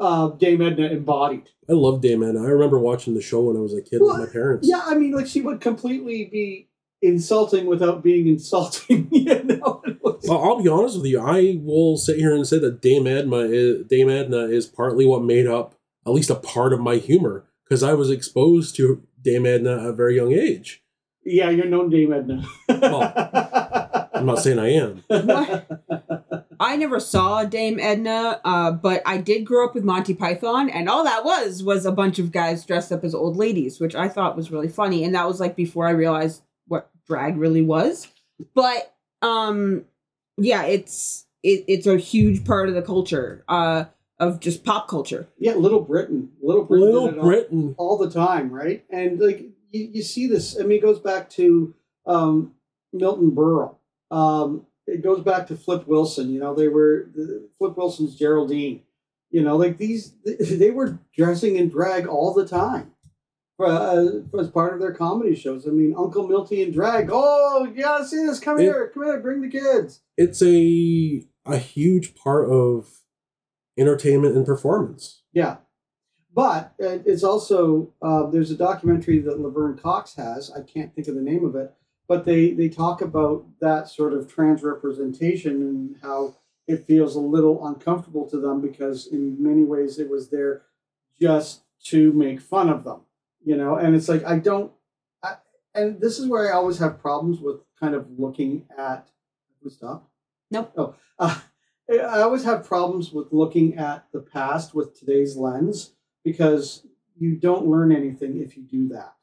uh, 0.00 0.28
Dame 0.30 0.62
Edna 0.62 0.86
embodied. 0.88 1.48
I 1.68 1.72
love 1.72 2.00
Dame 2.00 2.22
Edna. 2.22 2.42
I 2.44 2.48
remember 2.48 2.78
watching 2.78 3.14
the 3.14 3.22
show 3.22 3.42
when 3.42 3.56
I 3.56 3.60
was 3.60 3.74
a 3.74 3.82
kid 3.82 4.00
Well, 4.00 4.18
with 4.18 4.28
my 4.28 4.32
parents. 4.32 4.68
Yeah, 4.68 4.82
I 4.84 4.94
mean, 4.94 5.12
like 5.12 5.26
she 5.26 5.40
would 5.42 5.60
completely 5.60 6.24
be 6.26 6.68
insulting 7.02 7.66
without 7.66 8.02
being 8.02 8.26
insulting. 8.36 9.08
You 9.10 9.42
know, 9.44 9.82
I'll, 10.28 10.38
I'll 10.42 10.62
be 10.62 10.68
honest 10.68 10.96
with 10.96 11.06
you. 11.06 11.20
I 11.20 11.58
will 11.62 11.96
sit 11.96 12.18
here 12.18 12.34
and 12.34 12.46
say 12.46 12.58
that 12.58 12.80
Dame 12.80 13.06
Edna 13.06 13.38
is, 13.38 13.86
Dame 13.86 14.10
Edna 14.10 14.44
is 14.46 14.66
partly 14.66 15.06
what 15.06 15.22
made 15.24 15.46
up 15.46 15.74
at 16.06 16.12
least 16.12 16.30
a 16.30 16.36
part 16.36 16.72
of 16.72 16.80
my 16.80 16.96
humor 16.96 17.44
because 17.64 17.82
I 17.82 17.94
was 17.94 18.10
exposed 18.10 18.76
to 18.76 19.02
Dame 19.20 19.44
Edna 19.46 19.80
at 19.82 19.86
a 19.88 19.92
very 19.92 20.14
young 20.16 20.32
age. 20.32 20.82
yeah, 21.24 21.50
you're 21.50 21.66
known 21.66 21.90
Dame 21.90 22.12
Edna. 22.12 22.44
well, 22.68 24.08
I'm 24.14 24.24
not 24.26 24.38
saying 24.38 24.58
I 24.60 24.68
am. 24.72 25.02
I 26.60 26.76
never 26.76 27.00
saw 27.00 27.44
Dame 27.44 27.78
Edna, 27.80 28.40
uh, 28.44 28.70
but 28.72 29.02
I 29.06 29.18
did 29.18 29.44
grow 29.44 29.64
up 29.66 29.74
with 29.74 29.84
Monty 29.84 30.14
Python, 30.14 30.68
and 30.70 30.88
all 30.88 31.04
that 31.04 31.24
was 31.24 31.62
was 31.62 31.84
a 31.86 31.92
bunch 31.92 32.18
of 32.18 32.32
guys 32.32 32.64
dressed 32.64 32.92
up 32.92 33.04
as 33.04 33.14
old 33.14 33.36
ladies, 33.36 33.80
which 33.80 33.94
I 33.94 34.08
thought 34.08 34.36
was 34.36 34.50
really 34.50 34.68
funny. 34.68 35.04
And 35.04 35.14
that 35.14 35.26
was 35.26 35.40
like 35.40 35.56
before 35.56 35.86
I 35.86 35.90
realized 35.90 36.42
what 36.68 36.90
drag 37.06 37.36
really 37.36 37.62
was. 37.62 38.08
But 38.54 38.94
um, 39.22 39.84
yeah, 40.36 40.64
it's 40.64 41.26
it, 41.42 41.64
it's 41.68 41.86
a 41.86 41.96
huge 41.96 42.44
part 42.44 42.68
of 42.68 42.74
the 42.74 42.82
culture, 42.82 43.44
uh, 43.48 43.84
of 44.18 44.40
just 44.40 44.64
pop 44.64 44.88
culture. 44.88 45.28
Yeah, 45.38 45.54
Little 45.54 45.80
Britain. 45.80 46.30
Little 46.42 46.64
Britain. 46.64 46.86
Little 46.86 47.06
did 47.06 47.14
it 47.14 47.18
all- 47.20 47.26
Britain. 47.26 47.74
all 47.78 47.98
the 47.98 48.10
time, 48.10 48.50
right? 48.50 48.84
And 48.90 49.20
like 49.20 49.40
you, 49.70 49.90
you 49.92 50.02
see 50.02 50.26
this. 50.26 50.58
I 50.58 50.62
mean, 50.64 50.78
it 50.78 50.82
goes 50.82 50.98
back 50.98 51.28
to 51.30 51.74
um, 52.06 52.54
Milton 52.92 53.30
Berle. 53.32 53.76
Um, 54.10 54.66
it 54.86 55.02
goes 55.02 55.20
back 55.22 55.46
to 55.48 55.56
Flip 55.56 55.86
Wilson. 55.86 56.30
You 56.30 56.40
know, 56.40 56.54
they 56.54 56.68
were 56.68 57.08
Flip 57.58 57.76
Wilson's 57.76 58.14
Geraldine. 58.16 58.82
You 59.30 59.42
know, 59.42 59.56
like 59.56 59.76
these, 59.78 60.14
they 60.24 60.70
were 60.70 60.98
dressing 61.16 61.56
in 61.56 61.68
drag 61.68 62.06
all 62.06 62.32
the 62.34 62.46
time. 62.46 62.92
Uh, 63.58 64.04
as 64.38 64.50
part 64.50 64.74
of 64.74 64.80
their 64.80 64.92
comedy 64.92 65.34
shows. 65.34 65.66
I 65.66 65.70
mean, 65.70 65.94
Uncle 65.96 66.28
Milty 66.28 66.60
in 66.62 66.72
drag. 66.72 67.08
Oh, 67.10 67.64
you 67.74 67.82
gotta 67.82 68.06
see 68.06 68.18
this. 68.26 68.38
Come 68.38 68.58
It- 68.58 68.64
here. 68.64 68.90
Come 68.92 69.04
here. 69.04 69.18
Bring 69.20 69.40
the 69.40 69.48
kids. 69.48 70.02
It's 70.18 70.42
a 70.42 71.24
a 71.46 71.56
huge 71.56 72.14
part 72.14 72.50
of 72.50 72.86
entertainment 73.78 74.36
and 74.36 74.44
performance. 74.44 75.22
Yeah. 75.32 75.56
But 76.34 76.74
uh, 76.82 76.98
it's 77.06 77.24
also 77.24 77.94
uh, 78.02 78.26
there's 78.26 78.50
a 78.50 78.56
documentary 78.58 79.20
that 79.20 79.40
Laverne 79.40 79.78
Cox 79.78 80.14
has. 80.16 80.50
I 80.50 80.60
can't 80.60 80.94
think 80.94 81.08
of 81.08 81.14
the 81.14 81.22
name 81.22 81.44
of 81.44 81.56
it, 81.56 81.72
but 82.08 82.24
they 82.24 82.52
they 82.52 82.68
talk 82.68 83.00
about 83.00 83.44
that 83.60 83.88
sort 83.88 84.12
of 84.12 84.32
trans 84.32 84.62
representation 84.62 85.62
and 85.62 85.96
how 86.02 86.34
it 86.66 86.86
feels 86.86 87.14
a 87.14 87.20
little 87.20 87.66
uncomfortable 87.66 88.28
to 88.28 88.38
them 88.38 88.60
because 88.60 89.06
in 89.06 89.42
many 89.42 89.64
ways 89.64 89.98
it 89.98 90.08
was 90.08 90.30
there 90.30 90.62
just 91.20 91.62
to 91.84 92.12
make 92.12 92.40
fun 92.40 92.68
of 92.68 92.84
them, 92.84 93.00
you 93.44 93.56
know. 93.56 93.76
And 93.76 93.94
it's 93.94 94.08
like 94.08 94.24
I 94.24 94.38
don't. 94.38 94.72
I, 95.22 95.36
and 95.74 96.00
this 96.00 96.18
is 96.18 96.26
where 96.26 96.52
I 96.52 96.56
always 96.56 96.78
have 96.78 97.00
problems 97.00 97.40
with 97.40 97.60
kind 97.78 97.94
of 97.94 98.06
looking 98.18 98.66
at. 98.76 99.10
We 99.62 99.70
stop. 99.70 100.08
Nope. 100.50 100.72
Oh, 100.76 100.94
uh, 101.18 101.40
I 101.90 102.20
always 102.20 102.44
have 102.44 102.66
problems 102.66 103.12
with 103.12 103.32
looking 103.32 103.78
at 103.78 104.06
the 104.12 104.20
past 104.20 104.74
with 104.74 104.98
today's 104.98 105.36
lens 105.36 105.92
because 106.24 106.86
you 107.18 107.36
don't 107.36 107.66
learn 107.66 107.92
anything 107.92 108.40
if 108.40 108.56
you 108.56 108.62
do 108.62 108.88
that. 108.88 109.14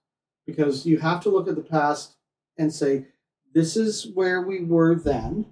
Because 0.45 0.85
you 0.85 0.99
have 0.99 1.21
to 1.23 1.29
look 1.29 1.47
at 1.47 1.55
the 1.55 1.61
past 1.61 2.15
and 2.57 2.73
say, 2.73 3.07
this 3.53 3.77
is 3.77 4.07
where 4.13 4.41
we 4.41 4.63
were 4.63 4.95
then, 4.95 5.45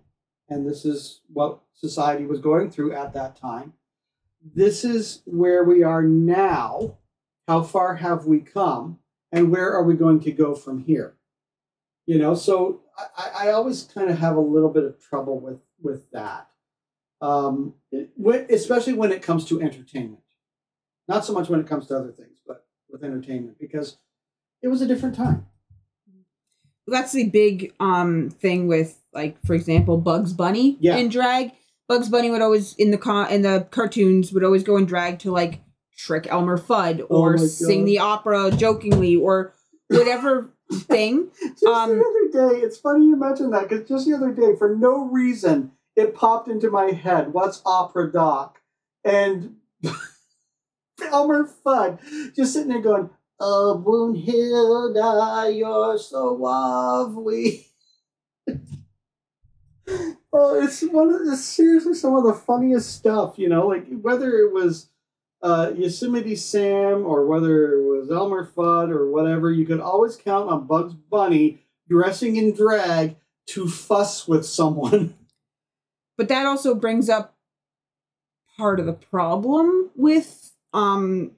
and 0.50 0.68
this 0.68 0.86
is 0.86 1.22
what 1.32 1.62
society 1.74 2.26
was 2.26 2.40
going 2.40 2.72
through 2.72 2.94
at 2.94 3.14
that 3.14 3.36
time. 3.36 3.74
This 4.44 4.84
is 4.84 5.22
where 5.26 5.64
we 5.64 5.84
are 5.84 6.02
now. 6.02 6.98
How 7.48 7.64
far 7.64 7.96
have 7.96 8.26
we 8.26 8.40
come? 8.40 9.00
And 9.32 9.52
where 9.52 9.72
are 9.72 9.84
we 9.84 9.94
going 9.94 10.20
to 10.22 10.32
go 10.32 10.56
from 10.56 10.84
here? 10.84 11.16
You 12.06 12.18
know, 12.18 12.36
so 12.36 12.82
I, 13.18 13.48
I 13.48 13.52
always 13.52 13.84
kind 13.84 14.10
of 14.10 14.18
have 14.18 14.36
a 14.36 14.42
little 14.42 14.70
bit 14.70 14.84
of 14.84 15.02
trouble 15.02 15.40
with 15.40 15.60
with 15.82 16.12
that, 16.12 16.52
um, 17.22 17.74
especially 18.50 18.94
when 18.94 19.12
it 19.12 19.22
comes 19.22 19.46
to 19.46 19.62
entertainment. 19.62 20.22
Not 21.08 21.26
so 21.26 21.34
much 21.34 21.50
when 21.50 21.60
it 21.60 21.68
comes 21.68 21.88
to 21.88 21.98
other 21.98 22.12
things, 22.12 22.40
but 22.46 22.66
with 22.90 23.04
entertainment 23.04 23.58
because 23.60 23.98
it 24.62 24.68
was 24.68 24.82
a 24.82 24.88
different 24.88 25.16
time. 25.16 25.48
That's 26.92 27.12
the 27.14 27.30
big 27.30 27.74
um 27.80 28.30
thing 28.30 28.68
with 28.68 29.00
like 29.14 29.38
for 29.46 29.54
example 29.54 29.98
Bugs 29.98 30.34
Bunny 30.34 30.78
Yeah. 30.80 30.98
in 30.98 31.10
drag. 31.10 31.52
Bugs 31.88 32.10
Bunny 32.10 32.30
would 32.32 32.42
always 32.42 32.76
in 32.76 32.92
the 32.92 32.98
con 32.98 33.32
in 33.32 33.42
the 33.42 33.68
cartoons 33.72 34.32
would 34.34 34.44
always 34.44 34.64
go 34.64 34.78
in 34.78 34.86
drag 34.86 35.20
to 35.20 35.32
like 35.32 35.62
trick 35.98 36.28
Elmer 36.30 36.58
Fudd 36.58 37.02
Oh 37.02 37.06
or 37.24 37.38
my 37.38 37.46
sing 37.46 37.86
the 37.86 38.00
opera 38.00 38.52
jokingly 38.52 39.16
or 39.16 39.54
whatever 39.90 40.54
thing. 40.72 41.30
Just 41.42 41.66
Um, 41.66 41.90
the 41.90 42.06
other 42.36 42.50
day, 42.54 42.60
it's 42.62 42.78
funny 42.78 43.06
you 43.08 43.16
mentioned 43.18 43.54
that 43.54 43.68
because 43.68 43.88
just 43.88 44.08
the 44.08 44.16
other 44.16 44.32
day, 44.32 44.56
for 44.58 44.74
no 44.76 45.06
reason, 45.10 45.72
it 45.98 46.16
popped 46.16 46.48
into 46.48 46.70
my 46.72 46.92
head. 46.92 47.34
What's 47.34 47.62
opera 47.66 48.10
doc? 48.12 48.60
And 49.04 49.58
Elmer 51.12 51.50
Fudd 51.66 52.00
just 52.36 52.54
sitting 52.54 52.70
there 52.70 52.82
going, 52.82 53.10
"Oh, 53.44 53.82
Brunhilde, 53.84 55.58
you're 55.58 55.98
so 55.98 56.34
lovely." 56.34 57.68
oh, 60.34 60.64
it's 60.64 60.82
one 60.84 61.12
of 61.14 61.26
the 61.26 61.36
seriously 61.36 61.94
some 61.94 62.16
of 62.16 62.24
the 62.24 62.34
funniest 62.34 62.96
stuff. 62.96 63.38
You 63.38 63.50
know, 63.50 63.68
like 63.68 63.88
whether 64.02 64.38
it 64.38 64.54
was 64.54 64.90
uh, 65.42 65.72
Yosemite 65.76 66.36
Sam 66.36 67.06
or 67.06 67.26
whether 67.26 67.74
it 67.74 67.84
was 67.84 68.12
Elmer 68.12 68.46
Fudd 68.46 68.92
or 68.92 69.10
whatever, 69.10 69.52
you 69.52 69.66
could 69.66 69.80
always 69.80 70.16
count 70.16 70.50
on 70.50 70.68
Bugs 70.68 70.94
Bunny 70.94 71.60
dressing 71.90 72.36
in 72.36 72.54
drag 72.54 73.16
to 73.48 73.68
fuss 73.68 74.28
with 74.28 74.46
someone. 74.46 75.16
But 76.18 76.28
that 76.28 76.46
also 76.46 76.76
brings 76.76 77.10
up 77.10 77.36
part 78.56 78.80
of 78.80 78.86
the 78.86 78.94
problem 78.94 79.90
with 79.96 80.54
um 80.72 81.32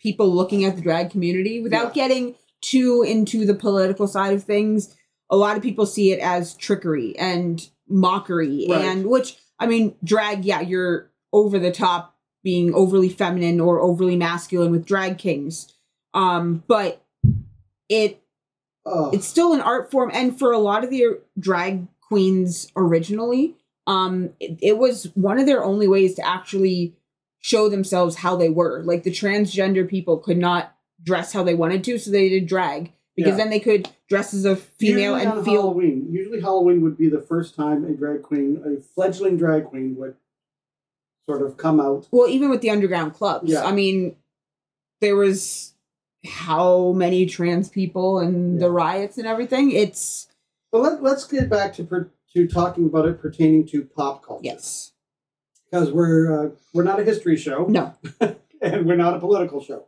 people 0.00 0.28
looking 0.34 0.64
at 0.64 0.76
the 0.76 0.82
drag 0.82 1.10
community 1.10 1.60
without 1.60 1.94
getting 1.94 2.34
too 2.60 3.02
into 3.02 3.46
the 3.46 3.54
political 3.54 4.06
side 4.06 4.32
of 4.34 4.44
things. 4.44 4.94
A 5.30 5.36
lot 5.36 5.56
of 5.56 5.62
people 5.62 5.86
see 5.86 6.12
it 6.12 6.18
as 6.20 6.54
trickery 6.54 7.16
and 7.18 7.68
mockery 7.88 8.66
Right. 8.68 8.82
and 8.84 9.06
which 9.06 9.36
I 9.58 9.66
mean 9.66 9.94
drag 10.02 10.44
yeah, 10.44 10.60
you're 10.60 11.10
over 11.32 11.58
the 11.58 11.72
top 11.72 12.16
being 12.42 12.72
overly 12.74 13.08
feminine 13.08 13.60
or 13.60 13.80
overly 13.80 14.16
masculine 14.16 14.70
with 14.72 14.86
drag 14.86 15.18
kings. 15.18 15.72
Um 16.14 16.64
but 16.66 17.04
it 17.88 18.22
Oh, 18.86 19.10
it's 19.10 19.26
still 19.26 19.52
an 19.52 19.60
art 19.60 19.90
form 19.90 20.10
and 20.14 20.38
for 20.38 20.52
a 20.52 20.58
lot 20.58 20.82
of 20.84 20.90
the 20.90 21.20
drag 21.38 21.86
queens 22.08 22.72
originally 22.74 23.54
um 23.86 24.30
it, 24.40 24.58
it 24.62 24.78
was 24.78 25.04
one 25.14 25.38
of 25.38 25.44
their 25.46 25.62
only 25.62 25.86
ways 25.86 26.14
to 26.14 26.26
actually 26.26 26.94
show 27.40 27.68
themselves 27.68 28.16
how 28.16 28.36
they 28.36 28.48
were 28.50 28.82
like 28.84 29.02
the 29.02 29.10
transgender 29.10 29.88
people 29.88 30.18
could 30.18 30.36
not 30.38 30.76
dress 31.02 31.32
how 31.32 31.42
they 31.42 31.54
wanted 31.54 31.82
to 31.82 31.98
so 31.98 32.10
they 32.10 32.28
did 32.28 32.46
drag 32.46 32.92
because 33.16 33.30
Yeah. 33.32 33.36
then 33.36 33.50
they 33.50 33.60
could 33.60 33.88
dress 34.08 34.32
as 34.34 34.44
a 34.44 34.54
female 34.56 35.16
usually 35.18 35.36
and 35.36 35.44
feel 35.44 35.62
Halloween. 35.62 36.08
Usually, 36.10 36.40
Halloween 36.40 36.82
would 36.82 36.96
be 36.98 37.08
the 37.08 37.20
first 37.20 37.54
time 37.54 37.84
a 37.84 37.90
drag 37.92 38.22
queen, 38.22 38.62
a 38.64 38.80
fledgling 38.80 39.36
drag 39.36 39.64
queen, 39.66 39.96
would 39.96 40.14
sort 41.26 41.42
of 41.42 41.56
come 41.56 41.80
out. 41.80 42.08
well 42.10 42.28
even 42.28 42.50
with 42.50 42.60
the 42.60 42.70
underground 42.70 43.14
clubs 43.14 43.50
Yeah. 43.50 43.64
i 43.64 43.72
mean 43.72 44.16
there 45.00 45.16
was 45.16 45.74
how 46.26 46.92
many 46.92 47.24
trans 47.26 47.68
people 47.68 48.18
and 48.18 48.54
Yeah. 48.54 48.66
the 48.66 48.70
riots 48.72 49.16
and 49.16 49.26
everything 49.26 49.70
it's 49.70 50.26
But 50.72 50.82
let, 50.82 51.02
let's 51.02 51.24
get 51.26 51.48
back 51.48 51.72
to 51.74 51.84
per, 51.84 52.10
to 52.34 52.46
talking 52.48 52.86
about 52.86 53.06
it 53.06 53.20
pertaining 53.20 53.66
to 53.68 53.84
pop 53.84 54.24
culture. 54.26 54.44
yes 54.44 54.89
because 55.70 55.92
we're 55.92 56.46
uh, 56.46 56.50
we're 56.72 56.84
not 56.84 57.00
a 57.00 57.04
history 57.04 57.36
show. 57.36 57.66
no 57.66 57.94
and 58.60 58.86
we're 58.86 58.96
not 58.96 59.14
a 59.14 59.20
political 59.20 59.62
show. 59.62 59.86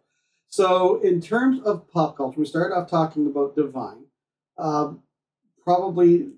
So, 0.48 1.00
in 1.00 1.20
terms 1.20 1.60
of 1.60 1.90
pop 1.90 2.16
culture, 2.16 2.38
we 2.38 2.46
started 2.46 2.74
off 2.74 2.90
talking 2.90 3.26
about 3.26 3.56
Divine. 3.56 4.04
Um, 4.58 5.02
probably 5.64 6.32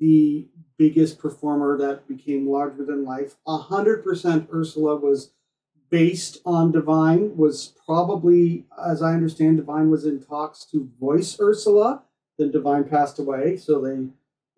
the 0.00 0.48
biggest 0.78 1.18
performer 1.18 1.76
that 1.76 2.08
became 2.08 2.48
larger 2.48 2.84
than 2.84 3.04
life. 3.04 3.36
A 3.46 3.58
hundred 3.58 4.02
percent 4.02 4.48
Ursula 4.52 4.96
was 4.96 5.32
based 5.90 6.38
on 6.46 6.72
Divine. 6.72 7.36
Was 7.36 7.74
probably, 7.84 8.64
as 8.82 9.02
I 9.02 9.12
understand, 9.12 9.58
Divine 9.58 9.90
was 9.90 10.06
in 10.06 10.22
talks 10.22 10.64
to 10.72 10.88
voice 10.98 11.38
Ursula. 11.38 12.02
Then 12.38 12.50
Divine 12.50 12.84
passed 12.84 13.18
away, 13.18 13.58
so 13.58 13.80
they 13.82 14.06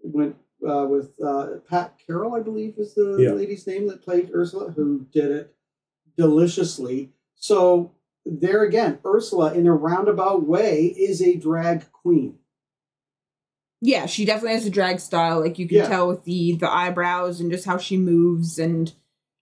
went 0.05 0.37
uh, 0.67 0.87
with 0.87 1.13
uh, 1.25 1.59
Pat 1.69 1.95
Carroll, 2.07 2.35
I 2.35 2.41
believe, 2.41 2.75
is 2.79 2.95
the 2.95 3.17
Yeah. 3.19 3.33
lady's 3.33 3.67
name 3.67 3.87
that 3.89 4.03
played 4.03 4.31
Ursula, 4.35 4.73
who 4.73 5.07
did 5.13 5.31
it 5.31 5.55
deliciously. 6.17 7.13
So 7.35 7.93
there 8.25 8.63
again, 8.63 8.99
Ursula, 9.05 9.53
in 9.55 9.67
a 9.67 9.73
roundabout 9.75 10.47
way, 10.47 10.87
is 10.87 11.21
a 11.23 11.35
drag 11.37 11.91
queen. 11.93 12.39
Yeah, 13.81 14.07
she 14.07 14.25
definitely 14.25 14.53
has 14.55 14.67
a 14.67 14.71
drag 14.71 15.01
style. 15.01 15.41
Like 15.41 15.59
you 15.59 15.67
can 15.67 15.79
Yeah. 15.79 15.89
tell 15.89 16.07
with 16.09 16.25
the 16.25 16.55
the 16.57 16.71
eyebrows 16.71 17.41
and 17.41 17.51
just 17.51 17.65
how 17.65 17.79
she 17.79 17.97
moves 17.97 18.59
and 18.59 18.93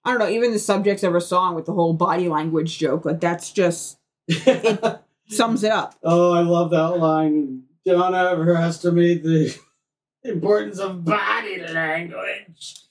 I 0.03 0.11
don't 0.12 0.18
know, 0.18 0.31
even 0.31 0.53
the 0.53 0.59
subjects 0.59 1.03
of 1.03 1.12
her 1.12 1.21
song 1.21 1.55
with 1.55 1.66
the 1.66 1.75
whole 1.75 1.93
body 1.93 2.27
language 2.31 2.79
joke, 2.79 3.05
like 3.05 3.21
that's 3.21 3.53
just 3.53 3.99
it 4.29 4.81
sums 5.29 5.62
it 5.62 5.71
up. 5.73 5.95
oh, 6.03 6.33
I 6.33 6.41
love 6.41 6.71
that 6.71 6.99
line. 6.99 7.64
Don't 7.85 8.14
overestimate 8.14 9.23
the 9.23 9.55
importance 10.25 10.79
of 10.79 11.05
body 11.05 11.61
language. 11.62 12.83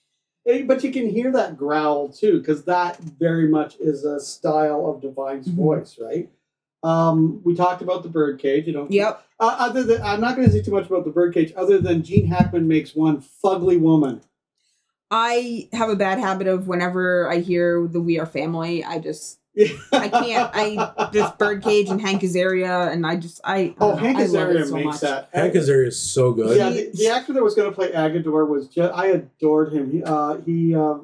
Hey, 0.46 0.64
But 0.64 0.84
you 0.84 0.92
can 0.92 1.08
hear 1.10 1.32
that 1.34 1.58
growl 1.58 2.10
too, 2.10 2.40
because 2.40 2.64
that 2.66 2.98
very 2.98 3.48
much 3.48 3.76
is 3.80 4.04
a 4.04 4.20
style 4.20 4.88
of 4.90 5.02
Divine's 5.02 5.48
Mhm. 5.48 5.56
voice, 5.56 6.00
right? 6.02 6.30
Um, 6.82 7.42
we 7.44 7.56
talked 7.56 7.82
about 7.82 8.04
the 8.04 8.10
birdcage. 8.10 8.66
You 8.66 8.74
don't. 8.74 8.90
Yep. 8.90 9.22
Uh, 9.40 9.56
other 9.60 9.84
than 9.84 10.02
I'm 10.02 10.22
not 10.22 10.36
going 10.36 10.48
to 10.48 10.54
say 10.54 10.62
too 10.62 10.72
much 10.72 10.88
about 10.88 11.04
the 11.04 11.12
birdcage, 11.12 11.54
other 11.56 11.78
than 11.80 12.04
Gene 12.04 12.26
Hackman 12.28 12.68
makes 12.68 12.96
one 12.96 13.22
fugly 13.22 13.80
woman. 13.80 14.22
I 15.12 15.68
have 15.74 15.90
a 15.90 15.96
bad 15.96 16.20
habit 16.20 16.48
of 16.48 16.68
whenever 16.68 17.30
I 17.30 17.40
hear 17.40 17.86
the 17.88 18.00
We 18.00 18.18
Are 18.20 18.26
Family, 18.26 18.84
I 18.84 19.00
just 19.00 19.39
I 19.92 20.10
can't. 20.10 20.52
I 20.54 21.10
just 21.14 21.38
Birdcage 21.38 21.90
and 21.90 22.00
Hank 22.00 22.22
Azaria, 22.22 22.92
and 22.92 23.06
I 23.06 23.16
just 23.18 23.42
I. 23.44 23.56
I 23.58 23.76
Oh, 23.80 23.90
don't 23.92 23.96
know, 23.98 24.04
Hank 24.04 24.18
I 24.18 24.26
love 24.26 24.30
Azaria 24.50 24.66
so 24.68 24.74
makes 24.76 24.86
much. 24.86 25.00
that. 25.02 25.30
Hank 25.34 25.54
Azaria 25.54 25.88
is 25.88 26.00
so 26.02 26.32
good. 26.32 26.58
Yeah, 26.58 26.70
the, 26.70 26.92
the 26.94 27.08
actor 27.10 27.34
that 27.34 27.44
was 27.44 27.56
going 27.56 27.70
to 27.70 27.76
play 27.76 27.92
Agador 27.92 28.48
was 28.48 28.68
just, 28.68 28.94
I 28.94 29.08
adored 29.08 29.74
him. 29.74 29.92
He 29.92 30.04
uh, 30.04 30.38
he 30.46 30.76
uh, 30.76 31.00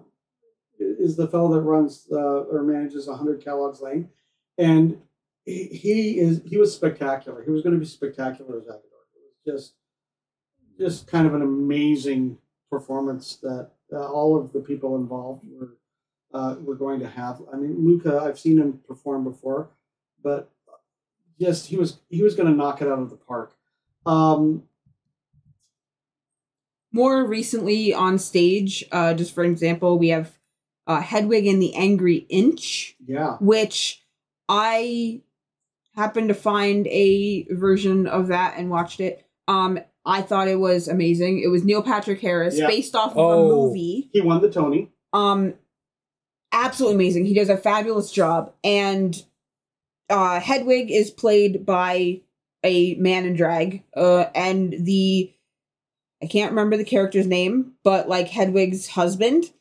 is 0.79 1.15
the 1.15 1.27
fellow 1.27 1.53
that 1.53 1.61
runs 1.61 2.07
uh, 2.11 2.15
or 2.17 2.63
manages 2.63 3.07
100 3.07 3.43
Kellogg's 3.43 3.81
Lane, 3.81 4.09
and 4.57 5.01
he, 5.45 5.65
he 5.65 6.19
is 6.19 6.41
he 6.45 6.57
was 6.57 6.73
spectacular. 6.73 7.43
He 7.43 7.51
was 7.51 7.61
going 7.61 7.73
to 7.73 7.79
be 7.79 7.85
spectacular 7.85 8.57
as 8.57 8.65
Agador. 8.65 9.01
It 9.15 9.21
was 9.53 9.61
just 9.61 9.73
just 10.79 11.07
kind 11.07 11.25
of 11.27 11.33
an 11.33 11.41
amazing 11.41 12.37
performance 12.69 13.37
that 13.41 13.71
uh, 13.93 13.97
all 14.11 14.35
of 14.37 14.51
the 14.53 14.59
people 14.59 14.95
involved 14.97 15.43
were 15.49 15.75
uh, 16.35 16.55
were 16.61 16.75
going 16.75 16.99
to 16.99 17.07
have. 17.07 17.41
I 17.53 17.55
mean, 17.55 17.85
Luca, 17.85 18.19
I've 18.21 18.37
seen 18.39 18.57
him 18.59 18.81
perform 18.87 19.23
before, 19.23 19.69
but 20.21 20.51
yes, 21.37 21.65
he 21.67 21.77
was 21.77 21.99
he 22.09 22.21
was 22.23 22.35
going 22.35 22.49
to 22.51 22.55
knock 22.55 22.81
it 22.81 22.87
out 22.87 22.99
of 22.99 23.09
the 23.09 23.15
park. 23.15 23.55
Um, 24.05 24.63
More 26.91 27.25
recently 27.25 27.93
on 27.93 28.17
stage, 28.19 28.83
uh, 28.91 29.13
just 29.13 29.33
for 29.33 29.43
example, 29.43 29.97
we 29.99 30.09
have 30.09 30.33
uh, 30.87 31.01
Hedwig 31.01 31.45
and 31.47 31.61
the 31.61 31.73
Angry 31.75 32.25
Inch. 32.29 32.95
yeah. 33.05 33.37
which 33.41 34.03
I 34.47 35.21
happened 35.95 36.27
to 36.29 36.33
find 36.35 36.85
a 36.87 37.43
version 37.51 38.05
of 38.07 38.27
that 38.27 38.55
and 38.57 38.69
watched 38.69 38.99
it. 38.99 39.25
Um, 39.47 39.79
I 40.05 40.21
thought 40.21 40.47
it 40.47 40.59
was 40.59 40.87
amazing. 40.87 41.41
It 41.41 41.47
was 41.47 41.63
Neil 41.63 41.81
Patrick 41.81 42.21
Harris, 42.21 42.57
Yeah. 42.59 42.67
based 42.67 42.95
off 42.95 43.11
of 43.13 43.17
a 43.17 43.21
Oh. 43.21 43.67
movie. 43.67 44.09
He 44.13 44.21
won 44.21 44.41
the 44.41 44.49
Tony. 44.51 44.91
Um, 45.13 45.55
absolutely 46.55 46.95
amazing. 46.95 47.25
He 47.25 47.33
does 47.35 47.49
a 47.49 47.57
fabulous 47.57 48.11
job, 48.11 48.51
and 48.63 49.15
uh, 50.09 50.39
Hedwig 50.39 50.89
is 50.89 51.11
played 51.11 51.65
by 51.65 52.21
a 52.63 52.95
man 52.95 53.25
in 53.25 53.35
drag, 53.35 53.83
uh, 53.95 54.25
and 54.33 54.73
the 54.85 55.31
I 56.23 56.27
can't 56.27 56.51
remember 56.51 56.77
the 56.77 56.85
character's 56.85 57.27
name, 57.27 57.73
but 57.83 58.07
like 58.09 58.29
Hedwig's 58.29 58.87
husband, 58.87 59.51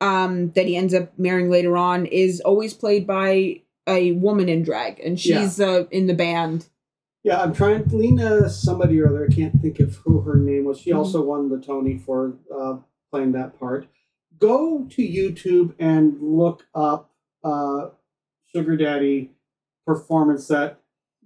um, 0.00 0.50
that 0.50 0.66
he 0.66 0.76
ends 0.76 0.92
up 0.92 1.18
marrying 1.18 1.48
later 1.50 1.76
on, 1.76 2.04
is 2.04 2.40
always 2.40 2.74
played 2.74 3.06
by 3.06 3.62
a 3.86 4.12
woman 4.12 4.48
in 4.48 4.62
drag, 4.62 5.00
and 5.00 5.18
she's 5.18 5.60
uh, 5.60 5.84
in 5.90 6.06
the 6.08 6.14
band. 6.14 6.66
Yeah, 7.22 7.40
I'm 7.42 7.52
trying. 7.54 7.84
Lena, 7.88 8.48
somebody 8.50 9.00
or 9.00 9.08
other, 9.08 9.26
I 9.30 9.34
can't 9.34 9.60
think 9.60 9.78
of 9.78 9.96
who 9.96 10.20
her 10.22 10.36
name 10.36 10.64
was. 10.64 10.80
She 10.80 10.90
Mhm. 10.90 10.96
also 10.96 11.22
won 11.22 11.48
the 11.50 11.58
Tony 11.60 11.98
for 11.98 12.34
uh, 12.54 12.78
playing 13.12 13.32
that 13.32 13.58
part. 13.60 13.86
Go 14.40 14.86
to 14.90 15.02
YouTube 15.02 15.74
and 15.78 16.16
look 16.20 16.66
up 16.74 17.10
uh, 17.44 17.90
Sugar 18.54 18.76
Daddy 18.76 19.32
performance 19.86 20.48
that 20.48 20.80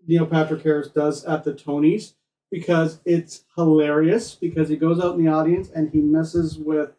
Neil 0.06 0.26
Patrick 0.26 0.62
Harris 0.62 0.88
does 0.88 1.24
at 1.24 1.44
the 1.44 1.52
Tonys 1.52 2.14
because 2.50 3.00
it's 3.04 3.44
hilarious. 3.56 4.34
Because 4.34 4.68
he 4.68 4.76
goes 4.76 5.00
out 5.00 5.16
in 5.16 5.24
the 5.24 5.30
audience 5.30 5.70
and 5.70 5.90
he 5.90 6.00
messes 6.00 6.58
with 6.58 6.90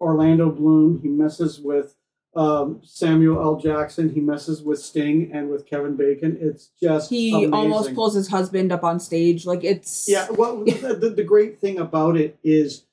Orlando 0.00 0.50
Bloom. 0.50 1.00
He 1.02 1.08
messes 1.08 1.58
with 1.60 1.96
um, 2.36 2.80
Samuel 2.84 3.40
L. 3.40 3.56
Jackson. 3.56 4.12
He 4.12 4.20
messes 4.20 4.62
with 4.62 4.80
Sting 4.80 5.30
and 5.32 5.50
with 5.50 5.66
Kevin 5.66 5.96
Bacon. 5.96 6.36
It's 6.40 6.70
just 6.80 7.10
He 7.10 7.30
amazing. 7.30 7.54
almost 7.54 7.94
pulls 7.94 8.14
his 8.14 8.28
husband 8.28 8.70
up 8.72 8.84
on 8.84 9.00
stage, 9.00 9.46
like 9.46 9.64
it's 9.64 10.06
Yeah, 10.08 10.28
well, 10.30 10.64
the, 10.64 10.94
the, 11.00 11.10
the 11.10 11.24
great 11.24 11.58
thing 11.60 11.78
about 11.78 12.16
it 12.16 12.38
is 12.42 12.84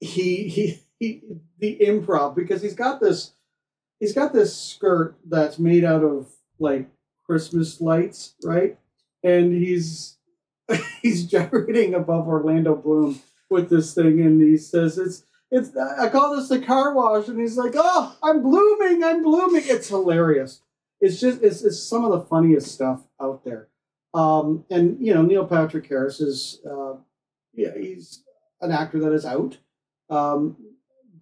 he, 0.00 0.48
he 0.48 0.80
he 1.04 1.22
the 1.58 1.78
improv 1.80 2.34
because 2.34 2.62
he's 2.62 2.74
got 2.74 3.00
this 3.00 3.32
he's 4.00 4.14
got 4.14 4.32
this 4.32 4.56
skirt 4.56 5.16
that's 5.26 5.58
made 5.58 5.84
out 5.84 6.02
of 6.02 6.28
like 6.58 6.88
Christmas 7.26 7.80
lights, 7.80 8.34
right? 8.44 8.78
And 9.22 9.52
he's 9.52 10.18
he's 11.02 11.26
gyrating 11.26 11.94
above 11.94 12.28
Orlando 12.28 12.74
Bloom 12.74 13.20
with 13.50 13.70
this 13.70 13.94
thing, 13.94 14.20
and 14.20 14.40
he 14.40 14.56
says 14.56 14.98
it's 14.98 15.24
it's 15.50 15.76
I 15.76 16.08
call 16.08 16.36
this 16.36 16.48
the 16.48 16.60
car 16.60 16.94
wash, 16.94 17.28
and 17.28 17.40
he's 17.40 17.56
like, 17.56 17.72
oh, 17.76 18.16
I'm 18.22 18.42
blooming, 18.42 19.04
I'm 19.04 19.22
blooming. 19.22 19.62
It's 19.64 19.88
hilarious. 19.88 20.60
It's 21.00 21.20
just 21.20 21.42
it's, 21.42 21.62
it's 21.62 21.82
some 21.82 22.04
of 22.04 22.12
the 22.12 22.26
funniest 22.26 22.72
stuff 22.72 23.02
out 23.20 23.44
there. 23.44 23.68
Um, 24.14 24.64
and 24.70 25.04
you 25.04 25.12
know, 25.12 25.22
Neil 25.22 25.46
Patrick 25.46 25.86
Harris 25.88 26.20
is, 26.20 26.60
uh, 26.70 26.94
yeah, 27.52 27.76
he's 27.76 28.22
an 28.60 28.70
actor 28.70 29.00
that 29.00 29.12
is 29.12 29.26
out, 29.26 29.58
um, 30.08 30.56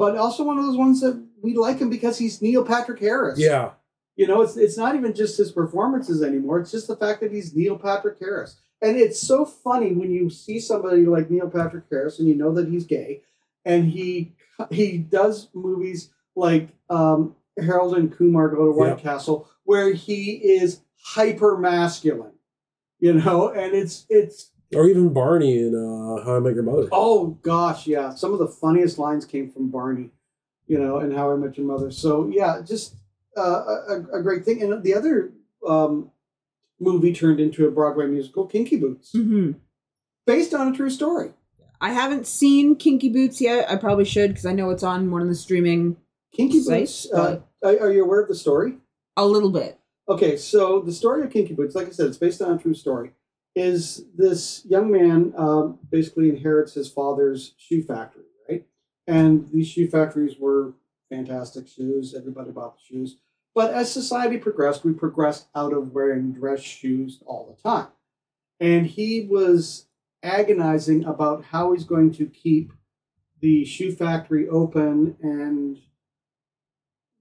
but 0.03 0.17
also 0.17 0.43
one 0.43 0.59
of 0.59 0.65
those 0.65 0.77
ones 0.77 1.01
that 1.01 1.15
we 1.43 1.55
like 1.55 1.79
him 1.79 1.89
because 1.89 2.19
he's 2.19 2.43
Neil 2.43 2.65
Patrick 2.65 2.99
Harris. 2.99 3.39
Yeah. 3.39 3.71
you 4.17 4.27
know, 4.27 4.43
it's 4.43 4.57
it's 4.57 4.77
not 4.77 4.97
even 4.97 5.15
just 5.15 5.39
his 5.39 5.53
performances 5.53 6.23
anymore. 6.25 6.59
It's 6.59 6.73
just 6.73 6.89
the 6.89 6.97
fact 6.97 7.21
that 7.21 7.31
he's 7.33 7.55
Neil 7.55 7.79
Patrick 7.79 8.19
Harris, 8.19 8.57
and 8.81 8.97
it's 8.97 9.21
so 9.21 9.45
funny 9.45 9.93
when 9.93 10.11
you 10.11 10.29
see 10.29 10.59
somebody 10.59 11.07
like 11.07 11.31
Neil 11.31 11.49
Patrick 11.49 11.85
Harris 11.89 12.19
and 12.19 12.27
you 12.29 12.35
know 12.35 12.53
that 12.55 12.69
he's 12.69 12.85
gay, 12.85 13.23
and 13.65 13.87
he 13.97 14.33
he 14.71 14.99
does 14.99 15.49
movies 15.55 16.11
like 16.35 16.69
um, 16.91 17.37
Harold 17.59 17.97
and 17.97 18.11
Kumar 18.17 18.49
Go 18.49 18.67
to 18.67 18.73
White 18.73 18.99
Yeah. 18.99 19.03
Castle, 19.11 19.49
where 19.65 19.93
he 19.93 20.33
is 20.61 20.81
hyper 21.15 21.57
masculine, 21.59 22.33
you 22.99 23.13
know, 23.15 23.51
and 23.51 23.73
it's 23.75 24.05
it's 24.09 24.51
Or 24.75 24.87
even 24.89 25.13
Barney 25.13 25.59
in 25.59 25.75
uh, 25.75 26.25
How 26.25 26.37
I 26.37 26.41
Met 26.41 26.55
Your 26.55 26.63
Mother. 26.65 26.89
oh 26.93 27.39
gosh, 27.43 27.87
yeah, 27.87 28.15
some 28.15 28.33
of 28.33 28.39
the 28.39 28.47
funniest 28.49 28.99
lines 28.99 29.25
came 29.27 29.51
from 29.51 29.71
Barney, 29.71 30.11
you 30.67 30.79
know, 30.79 30.99
and 30.99 31.13
How 31.15 31.31
I 31.33 31.37
Met 31.37 31.59
Your 31.59 31.67
Mother. 31.67 31.91
So 31.91 32.29
yeah, 32.33 32.61
just 32.65 32.95
uh, 33.37 33.63
a, 33.89 34.05
a 34.15 34.23
great 34.23 34.45
thing. 34.45 34.63
And 34.63 34.83
the 34.83 34.95
other 34.95 35.33
um, 35.67 36.11
movie 36.81 37.13
turned 37.13 37.39
into 37.41 37.67
a 37.67 37.71
Broadway 37.71 38.07
musical, 38.07 38.47
Kinky 38.47 38.77
Boots, 38.77 39.13
Mhm. 39.15 39.57
based 40.27 40.55
on 40.55 40.69
a 40.73 40.77
true 40.77 40.91
story. 40.91 41.33
I 41.81 41.93
haven't 41.93 42.27
seen 42.27 42.77
Kinky 42.77 43.09
Boots 43.09 43.41
yet. 43.41 43.69
I 43.71 43.77
probably 43.77 44.05
should 44.05 44.31
because 44.31 44.47
I 44.47 44.53
know 44.53 44.71
it's 44.71 44.85
on 44.85 45.11
one 45.11 45.21
of 45.23 45.29
the 45.29 45.35
streaming 45.35 45.97
Kinky 46.33 46.61
Sites, 46.63 47.07
Boots. 47.07 47.13
Uh, 47.13 47.41
are 47.65 47.79
are 47.81 47.93
you 47.93 48.05
aware 48.05 48.21
of 48.23 48.29
the 48.29 48.35
story? 48.35 48.79
a 49.17 49.27
little 49.27 49.51
bit. 49.51 49.79
Okay, 50.09 50.37
so 50.39 50.81
the 50.81 50.93
story 50.93 51.23
of 51.23 51.31
Kinky 51.31 51.53
Boots, 51.55 51.75
like 51.75 51.89
I 51.89 51.91
said, 51.91 52.07
it's 52.07 52.17
based 52.17 52.41
on 52.41 52.57
a 52.57 52.59
true 52.59 52.73
story. 52.73 53.13
Is 53.55 54.05
this 54.17 54.65
young 54.65 54.91
man 54.91 55.35
um, 55.37 55.79
basically 55.91 56.31
inherits 56.31 56.75
his 56.75 56.91
father's 56.91 57.55
shoe 57.59 57.83
factory, 57.83 58.25
right? 58.49 58.65
And 59.07 59.49
these 59.53 59.69
shoe 59.69 59.89
factories 59.89 60.39
were 60.39 60.73
fantastic 61.11 61.69
shoes. 61.69 62.15
Everybody 62.15 62.51
bought 62.51 62.77
the 62.77 62.83
shoes. 62.83 63.17
But 63.55 63.75
as 63.75 63.93
society 63.93 64.39
progressed, 64.39 64.85
we 64.85 64.95
progressed 64.95 65.49
out 65.55 65.75
of 65.75 65.93
wearing 65.93 66.33
dress 66.33 66.61
shoes 66.61 67.23
all 67.27 67.55
the 67.55 67.69
time. 67.69 67.89
And 68.59 68.87
he 68.87 69.27
was 69.29 69.87
agonizing 70.23 71.05
about 71.05 71.45
how 71.45 71.73
he's 71.73 71.85
going 71.85 72.13
to 72.13 72.27
keep 72.27 72.73
the 73.41 73.65
shoe 73.65 73.93
factory 73.93 74.49
open 74.49 75.17
and 75.21 75.79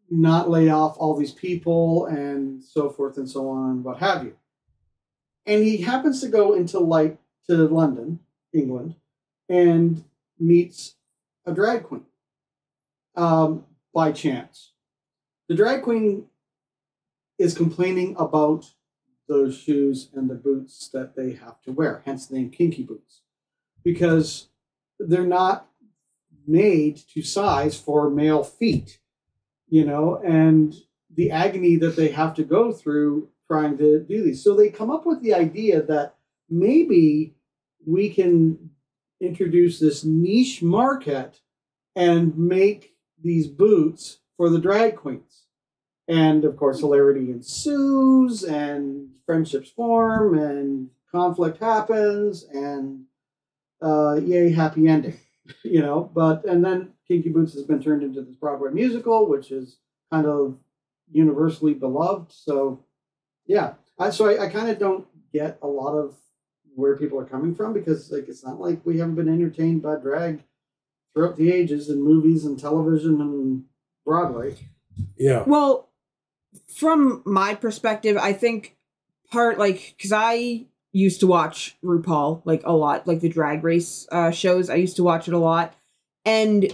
not 0.09 0.49
lay 0.49 0.69
off 0.69 0.95
all 0.97 1.17
these 1.17 1.31
people 1.31 2.05
and 2.05 2.63
so 2.63 2.89
forth 2.89 3.17
and 3.17 3.29
so 3.29 3.49
on 3.49 3.81
what 3.81 3.97
have 3.97 4.23
you. 4.23 4.35
And 5.45 5.63
he 5.63 5.77
happens 5.77 6.21
to 6.21 6.27
go 6.27 6.53
into 6.53 6.79
light 6.79 7.17
to 7.47 7.67
London, 7.67 8.19
England, 8.53 8.95
and 9.49 10.03
meets 10.39 10.95
a 11.45 11.53
drag 11.53 11.83
queen 11.83 12.05
um, 13.15 13.65
by 13.93 14.11
chance. 14.11 14.71
The 15.49 15.55
drag 15.55 15.81
queen 15.81 16.27
is 17.37 17.55
complaining 17.55 18.15
about 18.17 18.71
those 19.27 19.57
shoes 19.57 20.09
and 20.13 20.29
the 20.29 20.35
boots 20.35 20.89
that 20.93 21.15
they 21.15 21.33
have 21.33 21.61
to 21.63 21.71
wear, 21.71 22.03
hence 22.05 22.27
the 22.27 22.35
name 22.35 22.49
kinky 22.51 22.83
boots, 22.83 23.21
because 23.83 24.47
they're 24.99 25.25
not 25.25 25.67
made 26.47 26.97
to 27.13 27.21
size 27.21 27.79
for 27.79 28.09
male 28.09 28.43
feet 28.43 28.99
you 29.71 29.85
know, 29.85 30.21
and 30.23 30.75
the 31.15 31.31
agony 31.31 31.77
that 31.77 31.95
they 31.95 32.09
have 32.09 32.35
to 32.35 32.43
go 32.43 32.71
through 32.71 33.29
trying 33.51 33.77
to 33.77 33.99
do 33.99 34.23
these. 34.23 34.41
So 34.41 34.55
they 34.55 34.69
come 34.69 34.89
up 34.89 35.05
with 35.05 35.21
the 35.21 35.33
idea 35.33 35.81
that 35.81 36.15
maybe 36.49 37.35
we 37.85 38.09
can 38.09 38.69
introduce 39.19 39.77
this 39.77 40.05
niche 40.05 40.63
market 40.63 41.41
and 41.93 42.37
make 42.37 42.93
these 43.21 43.47
boots 43.47 44.19
for 44.37 44.49
the 44.49 44.59
drag 44.59 44.95
queens. 44.95 45.43
And 46.07 46.45
of 46.45 46.55
course, 46.55 46.79
hilarity 46.79 47.29
ensues, 47.29 48.43
and 48.43 49.09
friendships 49.25 49.69
form, 49.69 50.37
and 50.37 50.89
conflict 51.11 51.59
happens, 51.59 52.45
and 52.53 53.03
uh, 53.81 54.15
yay, 54.15 54.51
happy 54.51 54.87
ending 54.87 55.17
you 55.63 55.81
know. 55.81 56.09
But 56.13 56.45
and 56.45 56.63
then 56.63 56.93
Kinky 57.07 57.29
Boots 57.29 57.53
has 57.53 57.63
been 57.63 57.83
turned 57.83 58.03
into 58.03 58.21
this 58.21 58.35
Broadway 58.35 58.71
musical, 58.71 59.29
which 59.29 59.51
is 59.51 59.77
kind 60.11 60.25
of 60.25 60.57
universally 61.11 61.73
beloved. 61.73 62.31
So 62.31 62.85
yeah, 63.45 63.73
I, 63.99 64.09
so 64.09 64.27
I, 64.27 64.45
I 64.45 64.49
kind 64.49 64.69
of 64.69 64.79
don't 64.79 65.07
get 65.33 65.59
a 65.61 65.67
lot 65.67 65.93
of 65.93 66.15
where 66.75 66.97
people 66.97 67.19
are 67.19 67.25
coming 67.25 67.53
from 67.53 67.73
because 67.73 68.11
like 68.11 68.27
it's 68.27 68.43
not 68.43 68.59
like 68.59 68.85
we 68.85 68.97
haven't 68.97 69.15
been 69.15 69.29
entertained 69.29 69.81
by 69.81 69.95
drag 69.95 70.43
throughout 71.13 71.37
the 71.37 71.51
ages 71.51 71.89
in 71.89 72.01
movies 72.01 72.45
and 72.45 72.59
television 72.59 73.19
and 73.19 73.63
Broadway. 74.05 74.55
Yeah. 75.17 75.43
Well, 75.45 75.89
from 76.67 77.21
my 77.25 77.55
perspective, 77.55 78.17
I 78.17 78.33
think 78.33 78.75
part 79.29 79.57
like 79.59 79.93
because 79.97 80.11
I 80.11 80.65
used 80.91 81.19
to 81.21 81.27
watch 81.27 81.77
RuPaul 81.83 82.41
like 82.45 82.61
a 82.65 82.73
lot, 82.73 83.07
like 83.07 83.21
the 83.21 83.29
Drag 83.29 83.63
Race 83.63 84.07
uh, 84.11 84.31
shows. 84.31 84.69
I 84.69 84.75
used 84.75 84.97
to 84.97 85.03
watch 85.03 85.27
it 85.27 85.33
a 85.33 85.39
lot, 85.39 85.75
and 86.25 86.73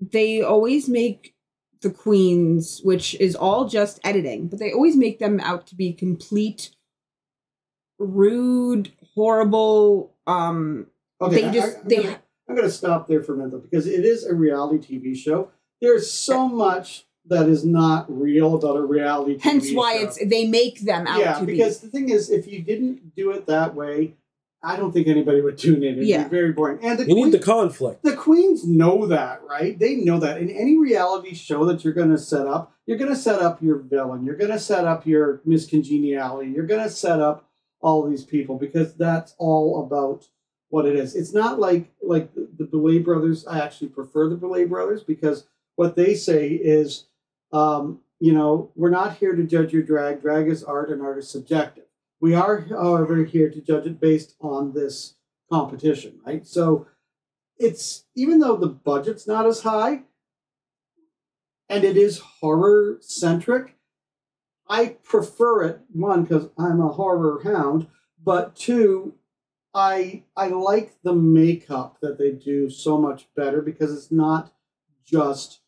they 0.00 0.42
always 0.42 0.88
make 0.88 1.31
the 1.82 1.90
queens, 1.90 2.80
which 2.82 3.14
is 3.20 3.34
all 3.36 3.68
just 3.68 4.00
editing, 4.04 4.48
but 4.48 4.58
they 4.58 4.72
always 4.72 4.96
make 4.96 5.18
them 5.18 5.40
out 5.40 5.66
to 5.68 5.74
be 5.74 5.92
complete 5.92 6.70
rude, 7.98 8.92
horrible. 9.14 10.14
Um, 10.26 10.86
Okay, 11.20 11.42
they 11.42 11.48
I- 11.48 11.52
just 11.52 11.76
I, 11.76 11.80
am 11.80 11.88
they 11.88 12.16
I'm 12.48 12.56
gonna 12.56 12.68
stop 12.70 13.06
there 13.06 13.22
for 13.22 13.34
a 13.34 13.36
minute 13.36 13.52
though, 13.52 13.58
because 13.58 13.86
it 13.86 14.04
is 14.04 14.24
a 14.24 14.34
reality 14.34 14.98
TV 14.98 15.16
show. 15.16 15.50
There's 15.80 16.10
so 16.10 16.48
much 16.48 17.06
that 17.26 17.48
is 17.48 17.64
not 17.64 18.06
real 18.08 18.56
about 18.56 18.76
a 18.76 18.82
reality. 18.82 19.36
TV 19.36 19.42
hence 19.42 19.72
why 19.72 19.98
show. 19.98 20.02
it's 20.04 20.24
they 20.26 20.48
make 20.48 20.80
them 20.80 21.06
out 21.06 21.20
yeah, 21.20 21.38
to 21.38 21.46
because 21.46 21.80
the 21.80 21.88
thing 21.88 22.08
is, 22.08 22.30
if 22.30 22.48
you 22.48 22.60
didn't 22.60 23.14
do 23.14 23.30
it 23.30 23.46
that 23.46 23.74
way, 23.76 24.14
I 24.64 24.76
don't 24.76 24.92
think 24.92 25.08
anybody 25.08 25.40
would 25.40 25.58
tune 25.58 25.82
in. 25.82 25.94
It'd 25.96 26.06
Yeah. 26.06 26.24
be 26.24 26.30
very 26.30 26.52
boring. 26.52 26.78
And 26.82 26.98
the 26.98 27.06
You 27.08 27.14
need 27.16 27.32
the 27.32 27.38
conflict. 27.38 28.02
the 28.04 28.14
queens 28.14 28.64
know 28.66 29.06
that, 29.06 29.42
right? 29.48 29.76
They 29.78 29.96
know 29.96 30.20
that. 30.20 30.40
In 30.40 30.48
any 30.50 30.78
reality 30.78 31.34
show 31.34 31.64
that 31.64 31.82
you're 31.84 31.92
going 31.92 32.10
to 32.10 32.18
set 32.18 32.46
up, 32.46 32.72
you're 32.86 32.98
going 32.98 33.10
to 33.10 33.16
set 33.16 33.40
up 33.40 33.60
your 33.62 33.78
villain. 33.78 34.24
You're 34.24 34.36
going 34.36 34.50
to 34.52 34.58
set 34.60 34.84
up 34.86 35.04
your 35.06 35.38
miscongeniality. 35.46 36.54
You're 36.54 36.66
going 36.66 36.82
to 36.82 36.90
set 36.90 37.20
up 37.20 37.48
all 37.80 38.08
these 38.08 38.24
people 38.24 38.56
because 38.56 38.94
that's 38.94 39.34
all 39.38 39.82
about 39.84 40.28
what 40.68 40.86
it 40.86 40.94
is. 40.96 41.14
It's 41.16 41.34
not 41.34 41.58
like 41.58 41.90
like 42.02 42.32
the, 42.34 42.48
the 42.58 42.64
Boulet 42.64 43.04
brothers. 43.04 43.46
I 43.46 43.58
actually 43.60 43.88
prefer 43.88 44.28
the 44.28 44.36
Boulet 44.36 44.68
brothers 44.68 45.02
because 45.02 45.44
what 45.76 45.96
they 45.96 46.14
say 46.14 46.48
is, 46.50 47.06
um, 47.52 48.00
you 48.20 48.32
know, 48.32 48.70
we're 48.76 48.90
not 48.90 49.16
here 49.16 49.34
to 49.34 49.42
judge 49.42 49.72
your 49.72 49.82
drag. 49.82 50.22
Drag 50.22 50.48
is 50.48 50.62
art, 50.62 50.90
and 50.90 51.02
art 51.02 51.18
is 51.18 51.28
subjective. 51.28 51.84
We 52.22 52.36
are, 52.36 52.60
however, 52.60 53.24
here 53.24 53.50
to 53.50 53.60
judge 53.60 53.84
it 53.84 53.98
based 53.98 54.36
on 54.40 54.74
this 54.74 55.14
competition, 55.50 56.20
right? 56.24 56.46
So 56.46 56.86
it's 57.58 58.04
even 58.14 58.38
though 58.38 58.56
the 58.56 58.68
budget's 58.68 59.26
not 59.26 59.44
as 59.44 59.62
high 59.62 60.02
and 61.68 61.82
it 61.82 61.96
is 61.96 62.20
horror 62.20 62.98
centric, 63.00 63.76
I 64.68 64.98
prefer 65.02 65.64
it 65.64 65.80
one 65.92 66.22
because 66.22 66.48
I'm 66.56 66.80
a 66.80 66.92
horror 66.92 67.40
hound, 67.42 67.88
but 68.22 68.54
two, 68.54 69.14
I 69.74 70.22
I 70.36 70.46
like 70.46 71.02
the 71.02 71.16
makeup 71.16 71.98
that 72.02 72.18
they 72.18 72.30
do 72.30 72.70
so 72.70 72.98
much 72.98 73.26
better 73.34 73.60
because 73.60 73.92
it's 73.92 74.12
not 74.12 74.54
just 75.04 75.60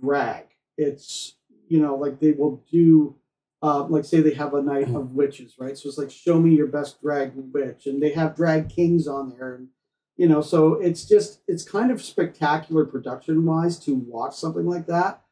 drag. 0.00 0.44
It's 0.78 1.34
you 1.66 1.80
know 1.80 1.96
like 1.96 2.20
they 2.20 2.30
will 2.30 2.62
do 2.70 3.16
uh, 3.62 3.84
like 3.84 4.04
say 4.04 4.20
they 4.20 4.34
have 4.34 4.54
a 4.54 4.62
night 4.62 4.88
of 4.94 5.12
witches, 5.12 5.54
right? 5.58 5.76
So 5.76 5.88
it's 5.88 5.98
like 5.98 6.10
show 6.10 6.40
me 6.40 6.54
your 6.54 6.66
best 6.66 7.00
drag 7.02 7.32
witch, 7.34 7.86
and 7.86 8.02
they 8.02 8.10
have 8.12 8.36
drag 8.36 8.68
kings 8.68 9.06
on 9.06 9.30
there, 9.30 9.54
and 9.54 9.68
you 10.16 10.28
know 10.28 10.40
so 10.40 10.74
it's 10.74 11.04
just 11.04 11.40
it's 11.46 11.62
kind 11.64 11.90
of 11.90 12.02
spectacular 12.02 12.84
production 12.84 13.44
wise 13.44 13.78
to 13.80 13.94
watch 13.94 14.34
something 14.36 14.66
like 14.66 14.86
that. 14.86 15.22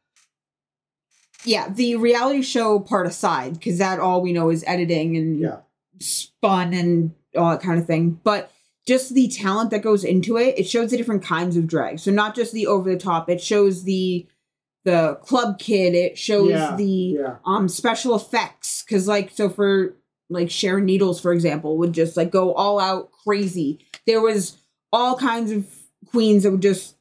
Yeah, 1.45 1.69
the 1.69 1.95
reality 1.95 2.41
show 2.41 2.79
part 2.79 3.07
aside, 3.07 3.53
because 3.53 3.77
that 3.77 3.99
all 3.99 4.21
we 4.21 4.33
know 4.33 4.49
is 4.49 4.63
editing 4.67 5.15
and 5.15 5.39
Yeah. 5.39 5.57
spun 5.99 6.73
and 6.73 7.13
all 7.35 7.51
that 7.51 7.61
kind 7.61 7.79
of 7.79 7.87
thing. 7.87 8.19
But 8.23 8.51
just 8.85 9.13
the 9.13 9.27
talent 9.29 9.69
that 9.71 9.81
goes 9.81 10.03
into 10.03 10.37
it, 10.37 10.57
it 10.57 10.63
shows 10.67 10.91
the 10.91 10.97
different 10.97 11.23
kinds 11.23 11.55
of 11.55 11.67
drag. 11.67 11.99
So 11.99 12.11
not 12.11 12.35
just 12.35 12.51
the 12.53 12.67
over 12.67 12.89
the 12.89 12.97
top, 12.97 13.29
it 13.29 13.41
shows 13.41 13.83
the 13.83 14.27
the 14.85 15.15
club 15.23 15.59
kid, 15.59 15.93
it 15.93 16.17
shows 16.17 16.49
Yeah, 16.49 16.75
the 16.75 16.83
Yeah, 16.85 17.35
um 17.45 17.67
special 17.69 18.15
effects. 18.15 18.83
Cause 18.89 19.07
like 19.07 19.31
so 19.31 19.49
for 19.49 19.95
like 20.29 20.49
Sharon 20.51 20.85
Needles, 20.85 21.19
for 21.19 21.33
example, 21.33 21.77
would 21.77 21.93
just 21.93 22.15
like 22.15 22.31
go 22.31 22.53
all 22.53 22.79
out 22.79 23.11
crazy. 23.23 23.79
There 24.05 24.21
was 24.21 24.57
all 24.93 25.15
kinds 25.17 25.51
of 25.51 25.65
queens 26.07 26.43
that 26.43 26.51
would 26.51 26.61
just 26.61 26.95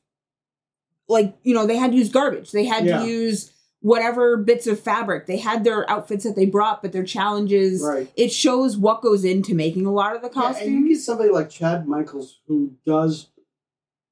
like, 1.09 1.37
you 1.43 1.55
know, 1.55 1.67
they 1.67 1.77
had 1.77 1.93
to 1.93 1.97
use 1.97 2.11
garbage. 2.11 2.51
They 2.53 2.65
had 2.65 2.85
Yeah. 2.85 3.01
to 3.01 3.07
use 3.07 3.53
whatever 3.81 4.37
bits 4.37 4.67
of 4.67 4.79
fabric. 4.81 5.27
They 5.27 5.37
had 5.39 5.63
their 5.65 5.89
outfits 5.89 6.25
that 6.25 6.35
they 6.37 6.47
brought, 6.47 6.83
but 6.83 6.93
their 6.93 7.05
challenges. 7.05 7.81
right. 7.83 8.11
It 8.17 8.33
shows 8.33 8.77
what 8.77 9.03
goes 9.03 9.25
into 9.25 9.55
making 9.55 9.87
a 9.87 9.93
lot 9.93 10.17
of 10.17 10.21
the 10.23 10.31
Yeah, 10.35 10.49
and 10.59 10.73
you 10.73 10.79
costumes. 10.97 11.05
somebody 11.05 11.31
like 11.31 11.49
Chad 11.49 11.87
Michaels 11.87 12.41
who 12.49 12.73
does 12.85 13.29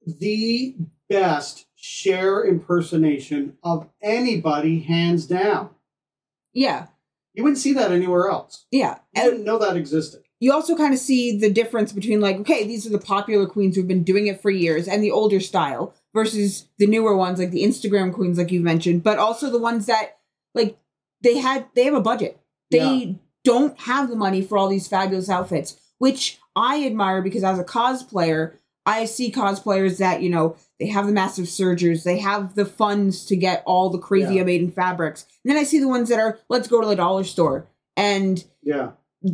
the 0.06 0.76
best 1.08 1.65
Cher 1.88 2.44
impersonation 2.44 3.56
of 3.62 3.88
anybody, 4.02 4.80
hands 4.80 5.24
down. 5.24 5.70
Yeah. 6.52 6.86
You 7.32 7.44
wouldn't 7.44 7.58
see 7.60 7.74
that 7.74 7.92
anywhere 7.92 8.28
else. 8.28 8.66
Yeah. 8.72 8.96
You 9.14 9.22
And 9.22 9.30
didn't 9.30 9.44
know 9.44 9.58
that 9.58 9.76
existed. 9.76 10.22
you 10.40 10.52
also 10.52 10.74
kind 10.76 10.92
of 10.92 10.98
see 10.98 11.38
the 11.38 11.48
difference 11.48 11.92
between 11.92 12.20
like, 12.20 12.38
okay, 12.40 12.66
these 12.66 12.86
are 12.88 12.90
the 12.90 12.98
popular 12.98 13.46
queens 13.46 13.76
who've 13.76 13.86
been 13.86 14.02
doing 14.02 14.26
it 14.26 14.40
for 14.42 14.50
years 14.50 14.88
and 14.88 15.00
the 15.00 15.12
older 15.12 15.38
style 15.38 15.94
versus 16.12 16.66
the 16.78 16.88
newer 16.88 17.14
ones 17.16 17.38
like 17.38 17.52
the 17.52 17.62
Instagram 17.62 18.12
queens 18.12 18.36
like 18.36 18.50
you 18.50 18.60
mentioned, 18.60 19.04
but 19.04 19.18
also 19.20 19.48
the 19.48 19.58
ones 19.60 19.86
that 19.86 20.18
like 20.56 20.76
they 21.22 21.38
had 21.38 21.66
they 21.76 21.84
have 21.84 21.94
a 21.94 22.00
budget. 22.00 22.40
They 22.72 22.94
Yeah. 22.94 23.12
don't 23.44 23.78
have 23.82 24.10
the 24.10 24.16
money 24.16 24.42
for 24.42 24.58
all 24.58 24.68
these 24.68 24.88
fabulous 24.88 25.30
outfits, 25.30 25.78
which 25.98 26.40
I 26.56 26.84
admire 26.84 27.22
because 27.22 27.44
as 27.44 27.60
a 27.60 27.64
cosplayer, 27.64 28.54
I 28.84 29.04
see 29.04 29.30
cosplayers 29.30 29.98
that, 29.98 30.20
you 30.22 30.30
know, 30.30 30.56
they 30.78 30.86
have 30.88 31.06
the 31.06 31.12
massive 31.12 31.46
surgers, 31.48 32.04
they 32.04 32.18
have 32.18 32.54
the 32.54 32.64
funds 32.66 33.24
to 33.26 33.36
get 33.36 33.62
all 33.66 33.90
the 33.90 33.98
crazy 33.98 34.34
Yeah. 34.34 34.42
amazing 34.42 34.72
fabrics. 34.72 35.26
And 35.44 35.50
then 35.50 35.58
I 35.58 35.64
see 35.64 35.78
the 35.80 35.88
ones 35.88 36.08
that 36.10 36.18
are 36.18 36.38
let's 36.48 36.68
go 36.68 36.80
to 36.80 36.86
the 36.86 36.96
dollar 36.96 37.24
store 37.24 37.66
and 37.96 38.44
Yeah. 38.62 38.90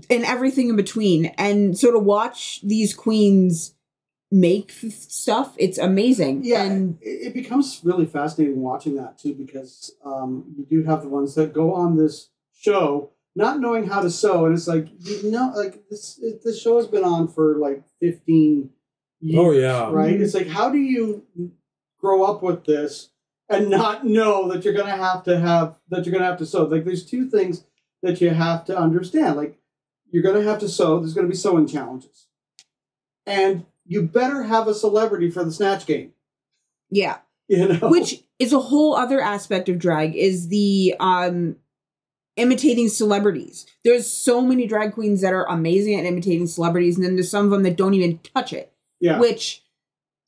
and 0.09 0.25
everything 0.25 0.69
in 0.69 0.77
between. 0.77 1.27
And 1.39 1.77
so 1.79 1.91
to 1.91 1.99
watch 1.99 2.61
these 2.63 2.95
queens 2.95 3.75
make 4.31 4.71
f- 4.71 4.93
stuff, 4.93 5.55
it's 5.59 5.79
amazing. 5.79 6.43
Yeah, 6.45 6.63
And 6.65 6.99
it, 7.03 7.29
it 7.29 7.35
becomes 7.35 7.81
really 7.85 8.07
fascinating 8.07 8.63
watching 8.63 8.95
that 8.97 9.19
too 9.19 9.35
because 9.35 9.91
um, 10.05 10.45
you 10.57 10.65
do 10.65 10.85
have 10.85 11.03
the 11.03 11.09
ones 11.09 11.35
that 11.35 11.53
go 11.53 11.75
on 11.75 11.97
this 11.97 12.29
show 12.55 13.11
not 13.35 13.61
knowing 13.61 13.87
how 13.87 14.03
to 14.03 14.11
sew, 14.11 14.45
and 14.45 14.55
it's 14.55 14.69
like 14.69 14.89
you 15.01 15.31
know, 15.31 15.53
like 15.57 15.89
this 15.89 16.19
it, 16.23 16.43
this 16.45 16.61
show 16.61 16.77
has 16.77 16.87
been 16.87 17.03
on 17.03 17.27
for 17.29 17.57
like 17.57 17.83
fifteen 17.99 18.69
years. 19.23 19.39
Oh, 19.39 19.53
yeah. 19.53 19.91
right. 19.91 20.21
It's 20.21 20.35
like 20.35 20.49
how 20.49 20.71
do 20.71 20.79
you 20.79 21.25
grow 22.01 22.25
up 22.25 22.43
with 22.43 22.65
this 22.65 23.11
and 23.49 23.71
not 23.71 24.05
know 24.05 24.49
that 24.49 24.65
you're 24.65 24.75
gonna 24.75 24.97
have 24.97 25.23
to 25.25 25.39
have 25.39 25.77
that 25.89 26.05
you're 26.05 26.13
gonna 26.13 26.27
have 26.27 26.39
to 26.39 26.47
sew? 26.47 26.65
Like 26.65 26.85
there's 26.85 27.07
two 27.07 27.31
things 27.31 27.65
that 28.03 28.21
you 28.21 28.31
have 28.31 28.65
to 28.67 28.77
understand. 28.77 29.37
Like 29.37 29.59
you're 30.11 30.23
gonna 30.23 30.43
have 30.43 30.59
to 30.61 30.69
sew. 30.69 30.99
There's 30.99 31.15
gonna 31.15 31.29
be 31.29 31.35
sewing 31.35 31.67
challenges, 31.67 32.27
and 33.27 33.65
you 33.87 34.03
better 34.03 34.43
have 34.43 34.69
a 34.69 34.75
celebrity 34.75 35.31
for 35.31 35.45
the 35.45 35.53
snatch 35.53 35.87
game. 35.87 36.13
yeah, 36.91 37.19
You 37.49 37.69
know, 37.69 37.89
which 37.89 38.23
is 38.39 38.53
a 38.53 38.61
whole 38.61 38.95
other 38.95 39.21
aspect 39.21 39.69
of 39.69 39.79
drag 39.79 40.15
is 40.17 40.49
the 40.49 40.95
um 41.01 41.57
imitating 42.37 42.89
celebrities. 42.89 43.67
There's 43.85 44.07
so 44.07 44.41
many 44.41 44.67
drag 44.67 44.93
queens 44.95 45.21
that 45.21 45.35
are 45.35 45.47
amazing 45.49 45.99
at 45.99 46.07
imitating 46.07 46.47
celebrities, 46.47 46.97
and 46.97 47.05
then 47.05 47.15
there's 47.15 47.31
some 47.31 47.45
of 47.45 47.51
them 47.51 47.63
that 47.65 47.77
don't 47.77 47.95
even 47.95 48.19
touch 48.19 48.53
it. 48.53 48.72
Yeah, 49.03 49.19
Which 49.19 49.63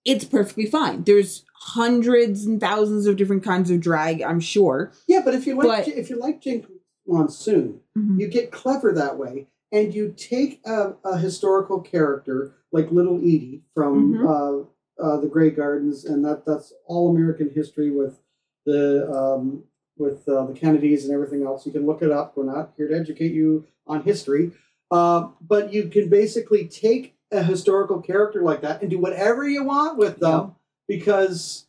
it's 0.04 0.24
perfectly 0.24 0.66
fine. 0.66 1.04
There's 1.04 1.44
hundreds 1.54 2.44
and 2.44 2.60
thousands 2.60 3.06
of 3.06 3.16
different 3.16 3.42
kinds 3.44 3.70
of 3.70 3.80
drag, 3.80 4.20
I'm 4.20 4.40
sure. 4.40 4.92
yeah. 5.08 5.22
But 5.24 5.34
if 5.34 5.46
you 5.46 5.54
like, 5.56 5.86
but- 5.86 5.88
if 5.88 6.10
you 6.10 6.18
like 6.18 6.42
Jinkx 6.42 6.66
Monsoon, 7.06 7.80
you 8.18 8.26
get 8.28 8.50
clever 8.50 8.92
that 8.92 9.16
way, 9.16 9.46
and 9.72 9.94
you 9.94 10.12
take 10.16 10.60
a, 10.66 10.94
a 11.04 11.16
historical 11.18 11.80
character 11.80 12.54
like 12.72 12.90
Little 12.90 13.18
Edie 13.18 13.62
from 13.74 14.26
uh, 14.26 14.58
uh, 15.02 15.16
the 15.20 15.28
Grey 15.28 15.50
Gardens, 15.50 16.04
and 16.04 16.24
that 16.24 16.44
that's 16.44 16.72
all 16.86 17.10
American 17.14 17.50
history 17.54 17.90
with 17.90 18.18
the 18.66 19.08
um, 19.10 19.64
with 19.96 20.28
uh, 20.28 20.44
the 20.46 20.54
Kennedys 20.54 21.04
and 21.04 21.14
everything 21.14 21.44
else. 21.44 21.64
You 21.66 21.72
can 21.72 21.86
look 21.86 22.02
it 22.02 22.10
up. 22.10 22.36
We're 22.36 22.44
not 22.52 22.72
here 22.76 22.88
to 22.88 22.98
educate 22.98 23.32
you 23.32 23.66
on 23.86 24.02
history, 24.02 24.50
uh, 24.90 25.28
but 25.40 25.72
you 25.72 25.88
can 25.88 26.08
basically 26.08 26.66
take 26.66 27.13
a 27.34 27.42
historical 27.42 28.00
character 28.00 28.42
like 28.42 28.62
that 28.62 28.80
and 28.82 28.90
do 28.90 28.98
whatever 28.98 29.46
you 29.48 29.64
want 29.64 29.98
with 29.98 30.18
them 30.20 30.54
because 30.88 31.66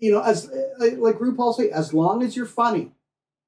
you 0.00 0.10
know 0.12 0.22
as 0.22 0.48
uh, 0.50 0.90
like 0.98 1.16
RuPaul 1.18 1.54
say, 1.56 1.70
as 1.70 1.92
long 1.94 2.22
as 2.22 2.36
you're 2.36 2.46
funny, 2.46 2.92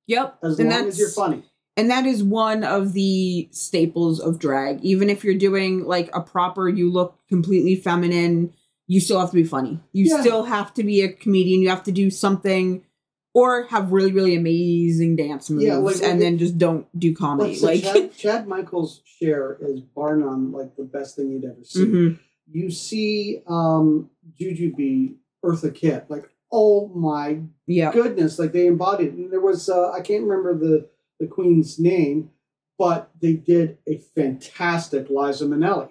Yep. 0.07 0.38
as 0.42 0.59
and 0.59 0.70
long 0.70 0.86
as 0.88 0.98
you're 0.98 1.09
funny. 1.11 1.42
and 1.76 1.90
that 1.90 2.07
is 2.07 2.22
one 2.22 2.64
of 2.64 2.92
the 2.92 3.48
staples 3.51 4.20
of 4.20 4.38
drag. 4.38 4.82
Even 4.84 5.09
if 5.11 5.24
you're 5.24 5.34
doing 5.34 5.84
like 5.84 6.11
a 6.14 6.20
proper, 6.20 6.68
you 6.68 6.90
look 6.90 7.18
completely 7.28 7.76
feminine, 7.76 8.53
you 8.86 9.01
still 9.01 9.20
have 9.20 9.30
to 9.30 9.36
be 9.36 9.44
funny. 9.44 9.80
You 9.92 10.07
Yeah. 10.07 10.20
still 10.20 10.44
have 10.44 10.74
to 10.74 10.82
be 10.84 11.03
a 11.03 11.12
comedian. 11.12 11.62
You 11.62 11.68
have 11.70 11.84
to 11.84 11.92
do 11.92 12.11
something 12.11 12.84
or 13.33 13.66
have 13.68 13.93
really, 13.93 14.12
really 14.12 14.35
amazing 14.35 15.16
dance 15.16 15.51
moves 15.51 15.64
Yeah, 15.64 15.76
like- 15.76 16.03
and 16.03 16.20
then 16.20 16.39
just 16.39 16.59
don't 16.59 16.87
do 16.99 17.14
comedy. 17.14 17.59
Like, 17.61 17.83
Chad, 17.83 18.16
Chad 18.16 18.49
Michaels' 18.49 19.03
Cher 19.05 19.57
is 19.61 19.81
bar 19.81 20.16
none 20.16 20.53
like 20.53 20.76
the 20.76 20.85
best 20.85 21.16
thing 21.16 21.31
you'd 21.31 21.45
ever 21.45 21.62
see. 21.62 21.85
Mhm. 21.85 22.18
You 22.51 22.70
see 22.70 23.43
um 23.47 24.11
Jujubee, 24.41 25.14
Eartha 25.45 25.74
Kitt, 25.74 26.07
like 26.09 26.28
oh 26.53 26.89
my 26.89 27.41
yeah. 27.66 27.93
goodness, 27.93 28.39
like 28.39 28.53
they 28.53 28.66
embodied. 28.66 29.09
it. 29.09 29.14
And 29.14 29.33
there 29.33 29.41
was 29.41 29.68
uh, 29.68 29.91
I 29.93 30.01
can't 30.01 30.24
remember 30.24 30.59
the 30.59 30.89
the 31.20 31.26
queen's 31.26 31.78
name, 31.78 32.31
but 32.78 33.11
they 33.20 33.35
did 33.35 33.78
a 33.87 33.99
fantastic 33.99 35.09
Liza 35.11 35.47
Minnelli. 35.47 35.91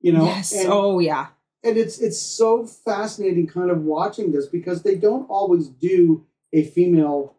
You 0.00 0.12
know, 0.12 0.24
yes. 0.26 0.52
and, 0.54 0.68
oh, 0.72 1.00
yeah. 1.00 1.26
and 1.64 1.76
it's 1.76 1.98
it's 1.98 2.20
so 2.20 2.64
fascinating 2.64 3.48
kind 3.48 3.70
of 3.70 3.82
watching 3.82 4.30
this 4.30 4.46
because 4.46 4.82
they 4.84 4.94
don't 4.94 5.28
always 5.28 5.66
do 5.68 6.24
a 6.52 6.64
female 6.64 7.36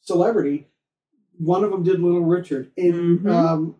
celebrity. 0.00 0.68
One 1.38 1.64
of 1.64 1.70
them 1.70 1.82
did 1.82 2.00
Little 2.00 2.24
Richard 2.24 2.70
in 2.76 3.20
Mhm. 3.20 3.30
um, 3.30 3.76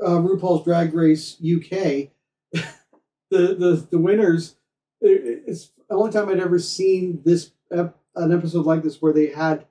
uh, 0.00 0.18
RuPaul's 0.18 0.64
Drag 0.64 0.92
Race 0.94 1.36
UK. 1.40 2.12
the 2.52 3.54
the 3.54 3.86
the 3.90 3.98
winners. 3.98 4.56
it- 5.00 5.44
It's 5.46 5.72
the 5.88 5.94
only 5.96 6.12
time 6.12 6.28
I'd 6.28 6.38
ever 6.40 6.58
seen 6.58 7.22
this 7.24 7.52
ep- 7.70 7.98
an 8.14 8.32
episode 8.32 8.66
like 8.66 8.82
this 8.82 9.00
where 9.02 9.12
they 9.12 9.26
had 9.28 9.66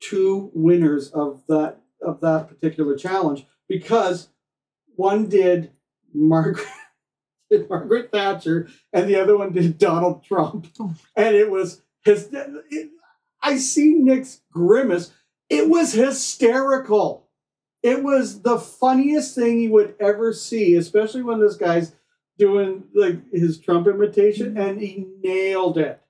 two 0.00 0.50
winners 0.54 1.10
of 1.12 1.42
that 1.48 1.80
of 2.02 2.20
that 2.20 2.48
particular 2.48 2.96
challenge 2.96 3.46
because 3.68 4.28
one 4.96 5.28
did 5.28 5.70
Margaret 6.12 6.66
did 7.50 7.68
Margaret 7.70 8.10
Thatcher 8.12 8.68
and 8.92 9.08
the 9.08 9.16
other 9.16 9.36
one 9.38 9.52
did 9.52 9.78
Donald 9.78 10.24
Trump, 10.24 10.66
Oh. 10.80 10.94
and 11.14 11.34
it 11.36 11.50
was 11.50 11.82
his. 12.04 12.28
It, 12.32 12.90
I 13.46 13.58
see 13.58 13.94
Nick's 13.94 14.40
grimace. 14.52 15.12
It 15.48 15.70
was 15.70 15.92
hysterical. 15.92 17.28
It 17.80 18.02
was 18.02 18.42
the 18.42 18.58
funniest 18.58 19.36
thing 19.36 19.60
you 19.60 19.70
would 19.70 19.94
ever 20.00 20.32
see, 20.32 20.74
especially 20.74 21.22
when 21.22 21.40
this 21.40 21.54
guy's 21.54 21.92
doing 22.38 22.82
like 22.92 23.30
his 23.32 23.58
Trump 23.60 23.86
imitation, 23.86 24.58
and 24.58 24.80
he 24.80 25.06
nailed 25.22 25.78
it. 25.78 26.02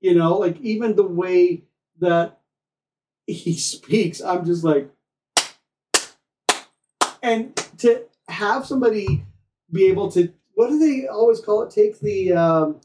You 0.00 0.14
know, 0.14 0.38
like 0.38 0.60
even 0.60 0.94
the 0.94 1.02
way 1.02 1.64
that 1.98 2.38
he 3.26 3.54
speaks, 3.58 4.22
I'm 4.22 4.44
just 4.44 4.62
like, 4.62 4.88
and 7.20 7.56
to 7.78 8.04
have 8.28 8.66
somebody 8.66 9.24
be 9.72 9.86
able 9.86 10.12
to 10.12 10.32
what 10.54 10.68
do 10.68 10.78
they 10.78 11.08
always 11.08 11.40
call 11.40 11.64
it? 11.64 11.72
Take 11.72 11.98
the 11.98 12.34
um, 12.34 12.80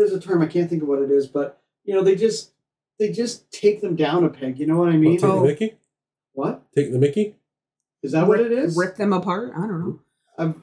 there's 0.00 0.12
a 0.12 0.20
term 0.20 0.42
I 0.42 0.46
can't 0.46 0.68
think 0.68 0.82
of 0.82 0.88
what 0.88 1.02
it 1.02 1.10
is, 1.10 1.26
but 1.26 1.60
you 1.84 1.94
know 1.94 2.02
they 2.02 2.14
just 2.16 2.52
they 2.98 3.10
just 3.12 3.50
take 3.52 3.80
them 3.80 3.96
down 3.96 4.24
a 4.24 4.28
peg. 4.28 4.58
You 4.58 4.66
know 4.66 4.76
what 4.76 4.88
I 4.88 4.96
mean? 4.96 5.18
Take 5.18 5.30
Oh. 5.30 5.40
the 5.42 5.48
Mickey? 5.48 5.74
What 6.32 6.62
Take 6.74 6.92
the 6.92 6.98
Mickey? 6.98 7.36
is 8.02 8.12
that? 8.12 8.26
What 8.26 8.40
it 8.40 8.52
is? 8.52 8.76
Rip 8.76 8.96
them 8.96 9.12
apart? 9.12 9.52
I 9.56 9.60
don't 9.66 9.80
know. 9.80 10.00
I've, 10.38 10.54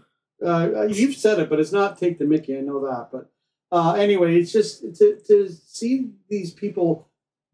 uh, 0.45 0.83
you've 0.89 1.15
said 1.15 1.39
it, 1.39 1.49
but 1.49 1.59
it's 1.59 1.71
not 1.71 1.97
take 1.97 2.17
the 2.19 2.25
Mickey. 2.25 2.57
I 2.57 2.61
know 2.61 2.79
that, 2.85 3.09
but 3.11 3.29
uh, 3.71 3.93
anyway, 3.93 4.39
it's 4.39 4.51
just 4.51 4.81
to 4.97 5.19
to 5.27 5.49
see 5.49 6.11
these 6.29 6.51
people 6.53 7.07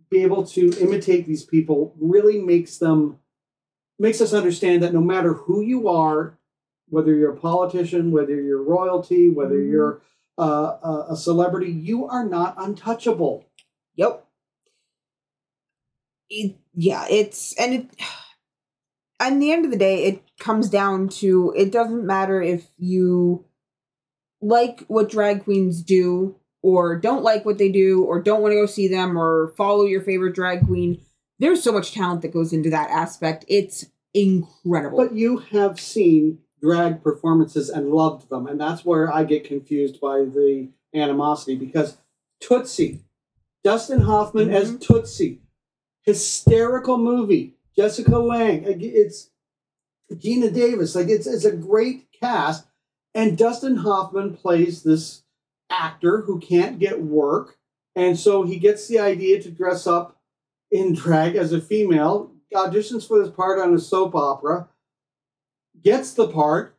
be 0.09 0.21
able 0.23 0.45
to 0.45 0.69
imitate 0.79 1.25
these 1.25 1.43
people 1.43 1.95
really 1.99 2.39
makes 2.39 2.77
them 2.77 3.17
makes 3.99 4.21
us 4.21 4.34
understand 4.34 4.84
that 4.84 4.93
no 4.93 5.01
matter 5.01 5.34
who 5.34 5.61
you 5.61 5.88
are, 5.88 6.38
whether 6.89 7.13
you're 7.15 7.34
a 7.34 7.38
politician, 7.38 8.11
whether 8.11 8.36
you're 8.39 8.61
royalty, 8.61 9.29
whether 9.29 9.55
Mhm. 9.55 9.71
you're 9.71 10.01
uh, 10.38 11.03
a, 11.09 11.15
celebrity, 11.15 11.71
you 11.71 12.07
are 12.07 12.25
not 12.25 12.55
untouchable. 12.57 13.45
Yep. 13.95 14.25
It, 16.29 16.55
yeah, 16.73 17.05
it's 17.09 17.53
and 17.59 17.73
it. 17.73 17.89
At 19.19 19.39
the 19.39 19.53
end 19.53 19.63
of 19.63 19.71
the 19.71 19.77
day, 19.77 20.03
it 20.03 20.23
comes 20.38 20.67
down 20.69 21.07
to 21.07 21.53
it 21.55 21.71
doesn't 21.71 22.05
matter 22.05 22.41
if 22.41 22.67
you 22.77 23.45
like 24.41 24.84
what 24.88 25.09
drag 25.09 25.45
queens 25.45 25.81
do 25.81 26.36
or 26.61 26.97
don't 26.97 27.23
like 27.23 27.45
what 27.45 27.57
they 27.57 27.69
do 27.71 28.03
or 28.03 28.21
don't 28.21 28.41
want 28.41 28.51
to 28.51 28.57
go 28.57 28.65
see 28.65 28.88
them 28.89 29.17
or 29.17 29.53
follow 29.55 29.86
your 29.86 30.01
favorite 30.01 30.36
drag 30.36 30.65
queen. 30.65 30.99
There's 31.39 31.63
so 31.63 31.71
much 31.71 31.93
talent 31.93 32.21
that 32.23 32.34
goes 32.34 32.51
into 32.51 32.69
that 32.71 32.89
aspect. 32.89 33.45
It's 33.47 33.86
incredible. 34.13 34.97
But 34.97 35.15
you 35.15 35.38
have 35.38 35.79
seen 35.79 36.39
drag 36.64 37.03
performances 37.03 37.70
and 37.70 37.91
loved 37.91 38.30
them, 38.30 38.47
and 38.47 38.59
that's 38.59 38.86
where 38.86 39.14
I 39.14 39.26
get 39.26 39.43
confused 39.43 39.99
by 39.99 40.20
the 40.20 40.70
animosity 40.95 41.57
because 41.57 41.97
Tootsie, 42.39 43.01
Dustin 43.66 44.01
Hoffman 44.01 44.49
as 44.49 44.72
Mhm. 44.72 44.80
Tootsie, 44.80 45.41
hysterical 46.03 46.97
movie. 46.97 47.57
Jessica 47.76 48.18
Lange, 48.18 48.64
it's 48.66 49.32
Geena 50.11 50.53
Davis, 50.53 50.95
like 50.95 51.09
it's 51.09 51.28
it's 51.28 51.43
a 51.43 51.55
great 51.55 52.07
cast, 52.14 52.66
and 53.14 53.38
Dustin 53.38 53.78
Hoffman 53.78 54.36
plays 54.36 54.84
this 54.84 55.24
actor 55.70 56.22
who 56.22 56.39
can't 56.39 56.80
get 56.80 57.03
work, 57.03 57.57
and 57.95 58.18
so 58.18 58.43
he 58.43 58.57
gets 58.57 58.88
the 58.88 58.99
idea 58.99 59.41
to 59.41 59.51
dress 59.51 59.86
up 59.86 60.22
in 60.72 60.93
drag 60.93 61.36
as 61.36 61.51
a 61.51 61.59
female, 61.59 62.32
auditions 62.53 63.05
for 63.07 63.20
this 63.20 63.34
part 63.34 63.59
on 63.59 63.74
a 63.74 63.80
soap 63.80 64.14
opera, 64.16 64.70
gets 65.84 66.13
the 66.13 66.27
part. 66.27 66.77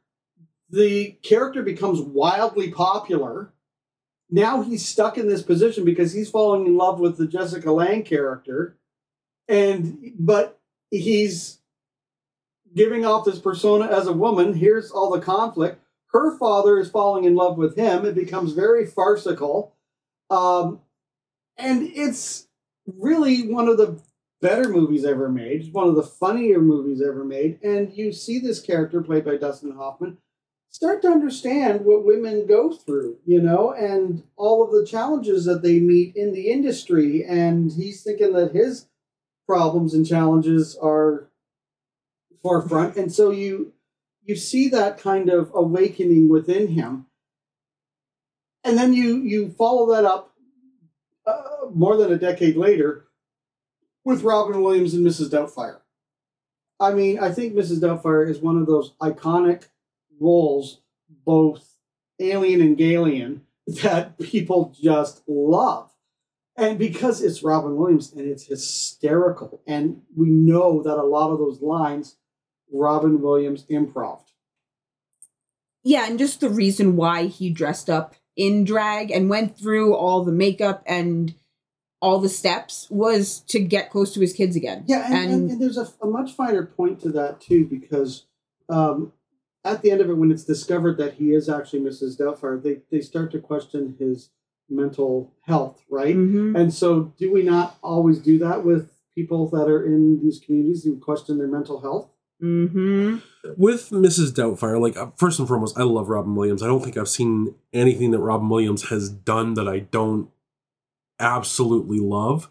The 0.70 1.12
character 1.22 1.62
becomes 1.62 2.00
wildly 2.00 2.70
popular. 2.70 3.52
Now 4.30 4.62
he's 4.62 4.86
stuck 4.86 5.18
in 5.18 5.28
this 5.28 5.42
position 5.42 5.84
because 5.84 6.12
he's 6.12 6.30
falling 6.30 6.66
in 6.66 6.76
love 6.76 6.98
with 6.98 7.16
the 7.18 7.26
Jessica 7.26 7.70
Lange 7.70 8.02
character, 8.02 8.76
and 9.46 10.12
but 10.18 10.59
he's 10.90 11.59
giving 12.74 13.05
off 13.05 13.24
this 13.24 13.38
persona 13.38 13.86
as 13.86 14.07
a 14.07 14.12
woman. 14.12 14.55
Here's 14.55 14.90
all 14.90 15.11
the 15.11 15.20
conflict. 15.20 15.80
Her 16.09 16.36
father 16.38 16.78
is 16.78 16.90
falling 16.90 17.24
in 17.24 17.34
love 17.34 17.59
with 17.59 17.76
him. 17.76 18.05
It 18.05 18.14
becomes 18.14 18.52
very 18.52 18.86
farcical, 18.86 19.76
um, 20.30 20.80
and 21.57 21.82
it's 21.94 22.48
really 22.86 23.48
one 23.48 23.68
of 23.68 23.76
the 23.76 24.00
better 24.45 24.68
movies 24.68 25.07
ever 25.07 25.30
made. 25.30 25.62
It's 25.62 25.72
one 25.72 25.88
of 25.88 25.95
the 25.95 26.03
funnier 26.03 26.61
movies 26.61 27.01
ever 27.01 27.24
made. 27.24 27.59
And 27.62 27.90
you 27.97 28.12
see 28.12 28.38
this 28.38 28.61
character 28.61 29.01
played 29.01 29.24
by 29.24 29.38
Dustin 29.38 29.74
Hoffman 29.74 30.18
start 30.68 31.01
to 31.01 31.09
understand 31.09 31.86
what 31.86 32.05
women 32.05 32.47
go 32.47 32.70
through, 32.70 33.16
you 33.24 33.40
know, 33.40 33.72
and 33.72 34.22
all 34.36 34.62
of 34.62 34.70
the 34.70 34.86
challenges 34.86 35.47
that 35.47 35.62
they 35.62 35.78
meet 35.78 36.14
in 36.14 36.34
the 36.34 36.51
industry. 36.51 37.24
And 37.24 37.72
he's 37.72 38.03
thinking 38.03 38.34
that 38.34 38.53
his 38.53 38.86
problems 39.47 39.95
and 39.95 40.07
challenges 40.07 40.76
are 40.76 41.30
forefront. 42.42 42.97
And 42.97 43.11
so 43.11 43.30
you 43.30 43.72
you 44.24 44.36
see 44.36 44.68
that 44.68 44.99
kind 44.99 45.30
of 45.30 45.53
awakening 45.55 46.28
within 46.28 46.68
him. 46.68 47.07
And 48.62 48.76
then 48.76 48.92
you 48.92 49.22
you 49.22 49.55
follow 49.57 49.95
that 49.95 50.05
up 50.05 50.34
uh, 51.26 51.70
more 51.72 51.97
than 51.97 52.12
a 52.12 52.18
decade 52.18 52.59
later 52.59 53.03
with 54.05 54.22
Robin 54.22 54.62
Williams 54.62 54.94
and 54.94 55.07
Mrs. 55.07 55.30
Doubtfire. 55.30 55.80
I 56.80 56.92
mean, 56.92 57.18
I 57.18 57.30
think 57.32 57.55
Mrs. 57.55 57.80
Doubtfire 57.80 58.28
is 58.28 58.40
one 58.40 58.59
of 58.59 58.66
those 58.66 58.92
iconic 59.00 59.68
roles, 60.20 60.80
both 61.24 61.78
alien 62.18 62.61
and 62.61 62.76
Gaylien, 62.76 63.40
that 63.82 64.18
people 64.18 64.74
just 64.80 65.22
love. 65.26 65.90
And 66.57 66.78
because 66.78 67.20
it's 67.22 67.42
Robin 67.42 67.76
Williams 67.76 68.12
and 68.12 68.28
it's 68.28 68.46
hysterical, 68.46 69.61
and 69.66 70.02
we 70.16 70.28
know 70.28 70.82
that 70.82 70.98
a 70.98 71.02
lot 71.02 71.30
of 71.30 71.38
those 71.38 71.61
lines, 71.61 72.16
Robin 72.72 73.20
Williams 73.20 73.64
improv. 73.70 74.20
yeah, 75.82 76.07
and 76.09 76.18
just 76.18 76.40
the 76.40 76.48
reason 76.48 76.96
why 76.96 77.26
he 77.26 77.50
dressed 77.50 77.90
up 77.90 78.14
in 78.36 78.64
drag 78.64 79.11
and 79.11 79.28
went 79.30 79.57
through 79.59 79.94
all 79.94 80.24
the 80.24 80.32
makeup 80.32 80.82
and 80.86 81.34
all 82.05 82.18
the 82.20 82.28
steps 82.28 82.86
was 82.90 83.40
to 83.48 83.59
get 83.59 83.90
close 83.90 84.12
to 84.14 84.20
his 84.20 84.32
kids 84.34 84.55
again. 84.57 84.84
Yeah, 84.86 85.05
and, 85.07 85.14
and, 85.14 85.32
And- 85.32 85.50
and 85.52 85.61
there's 85.62 85.78
a, 85.78 85.88
a 86.02 86.07
much 86.07 86.32
finer 86.32 86.64
point 86.64 87.00
to 87.00 87.09
that 87.12 87.40
too, 87.40 87.64
because 87.66 88.26
um, 88.68 89.12
at 89.64 89.80
the 89.82 89.90
end 89.90 90.00
of 90.02 90.11
it, 90.11 90.16
when 90.18 90.30
it's 90.30 90.44
discovered 90.44 90.98
that 90.98 91.14
he 91.14 91.32
is 91.32 91.48
actually 91.48 91.80
Mrs. 91.80 92.18
Doubtfire, 92.20 92.62
they 92.62 92.76
they 92.90 93.00
start 93.00 93.32
to 93.32 93.38
question 93.40 93.96
his 93.98 94.30
mental 94.68 95.32
health, 95.42 95.82
right? 95.90 96.16
Mhm. 96.16 96.59
And 96.59 96.72
so, 96.72 97.12
do 97.18 97.32
we 97.32 97.42
not 97.42 97.76
always 97.82 98.18
do 98.20 98.38
that 98.38 98.64
with 98.64 98.90
people 99.14 99.48
that 99.50 99.66
are 99.68 99.84
in 99.84 100.20
these 100.22 100.40
communities 100.44 100.84
who 100.84 100.96
question 100.98 101.38
their 101.38 101.48
mental 101.59 101.80
health? 101.80 102.09
Mm-hmm. 102.42 103.18
With 103.57 103.90
Mrs. 103.90 104.32
Doubtfire, 104.32 104.80
like 104.80 104.96
uh, 104.96 105.11
first 105.16 105.38
and 105.38 105.46
foremost, 105.49 105.79
I 105.79 105.83
love 105.83 106.08
Robin 106.08 106.34
Williams. 106.34 106.62
I 106.62 106.66
don't 106.66 106.83
think 106.83 106.96
I've 106.96 107.08
seen 107.08 107.54
anything 107.72 108.11
that 108.11 108.18
Robin 108.20 108.49
Williams 108.49 108.88
has 108.91 109.08
done 109.08 109.54
that 109.54 109.68
I 109.68 109.79
don't 109.80 110.29
absolutely 111.18 111.99
love. 111.99 112.49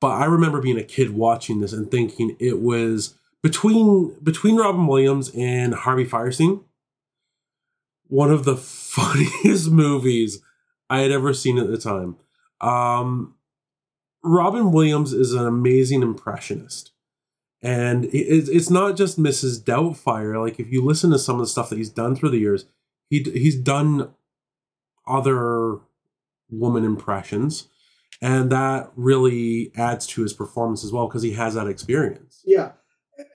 But 0.00 0.12
I 0.12 0.24
remember 0.24 0.62
being 0.62 0.78
a 0.78 0.84
kid 0.84 1.10
watching 1.10 1.60
this 1.60 1.72
and 1.72 1.90
thinking 1.90 2.36
it 2.40 2.60
was 2.60 3.14
between 3.42 4.16
between 4.22 4.56
Robin 4.56 4.86
Williams 4.86 5.30
and 5.34 5.74
Harvey 5.74 6.06
Fierstein, 6.06 6.64
one 8.06 8.30
of 8.30 8.44
the 8.44 8.56
funniest 8.56 9.70
movies 9.70 10.42
I 10.88 11.00
had 11.00 11.10
ever 11.10 11.34
seen 11.34 11.58
at 11.58 11.68
the 11.68 11.78
time. 11.78 12.16
Um, 12.60 13.34
Robin 14.22 14.72
Williams 14.72 15.12
is 15.12 15.32
an 15.32 15.46
amazing 15.46 16.02
impressionist. 16.02 16.92
And 17.62 18.08
it's 18.10 18.70
not 18.70 18.96
just 18.96 19.20
Mrs. 19.20 19.62
Doubtfire. 19.62 20.42
Like 20.42 20.58
if 20.58 20.72
you 20.72 20.82
listen 20.82 21.10
to 21.10 21.18
some 21.18 21.36
of 21.36 21.42
the 21.42 21.46
stuff 21.46 21.68
that 21.68 21.76
he's 21.76 21.90
done 21.90 22.16
through 22.16 22.30
the 22.30 22.38
years, 22.38 22.64
he 23.10 23.22
he's 23.22 23.56
done 23.56 24.14
other 25.06 25.78
woman 26.50 26.84
impressions, 26.84 27.68
and 28.22 28.50
that 28.50 28.90
really 28.96 29.72
adds 29.76 30.06
to 30.08 30.22
his 30.22 30.32
performance 30.32 30.84
as 30.84 30.92
well 30.92 31.06
because 31.08 31.22
he 31.22 31.32
has 31.32 31.54
that 31.54 31.66
experience. 31.66 32.42
Yeah. 32.44 32.72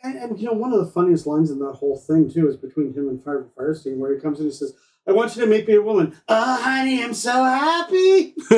And, 0.03 0.17
and 0.17 0.39
you 0.39 0.45
know, 0.47 0.53
one 0.53 0.73
of 0.73 0.79
the 0.79 0.91
funniest 0.91 1.27
lines 1.27 1.51
in 1.51 1.59
that 1.59 1.73
whole 1.73 1.97
thing 1.97 2.29
too 2.31 2.47
is 2.49 2.57
between 2.57 2.93
him 2.93 3.07
and 3.07 3.21
Harvey 3.23 3.49
Fierstein, 3.57 3.97
where 3.97 4.13
he 4.13 4.19
comes 4.19 4.39
in 4.39 4.45
and 4.45 4.53
says, 4.53 4.73
"I 5.07 5.11
want 5.11 5.35
you 5.35 5.41
to 5.43 5.47
make 5.47 5.67
me 5.67 5.75
a 5.75 5.81
woman." 5.81 6.15
Oh, 6.27 6.61
honey, 6.61 7.03
I'm 7.03 7.13
so 7.13 7.31
happy. 7.31 8.33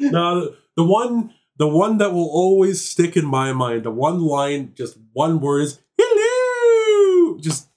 now 0.00 0.34
the, 0.40 0.56
the 0.76 0.84
one 0.84 1.32
the 1.56 1.68
one 1.68 1.98
that 1.98 2.12
will 2.12 2.28
always 2.30 2.84
stick 2.84 3.16
in 3.16 3.24
my 3.24 3.52
mind, 3.52 3.84
the 3.84 3.90
one 3.92 4.20
line, 4.20 4.72
just 4.74 4.98
one 5.12 5.40
word 5.40 5.60
is 5.62 5.80
hello. 5.98 7.38
Just 7.38 7.68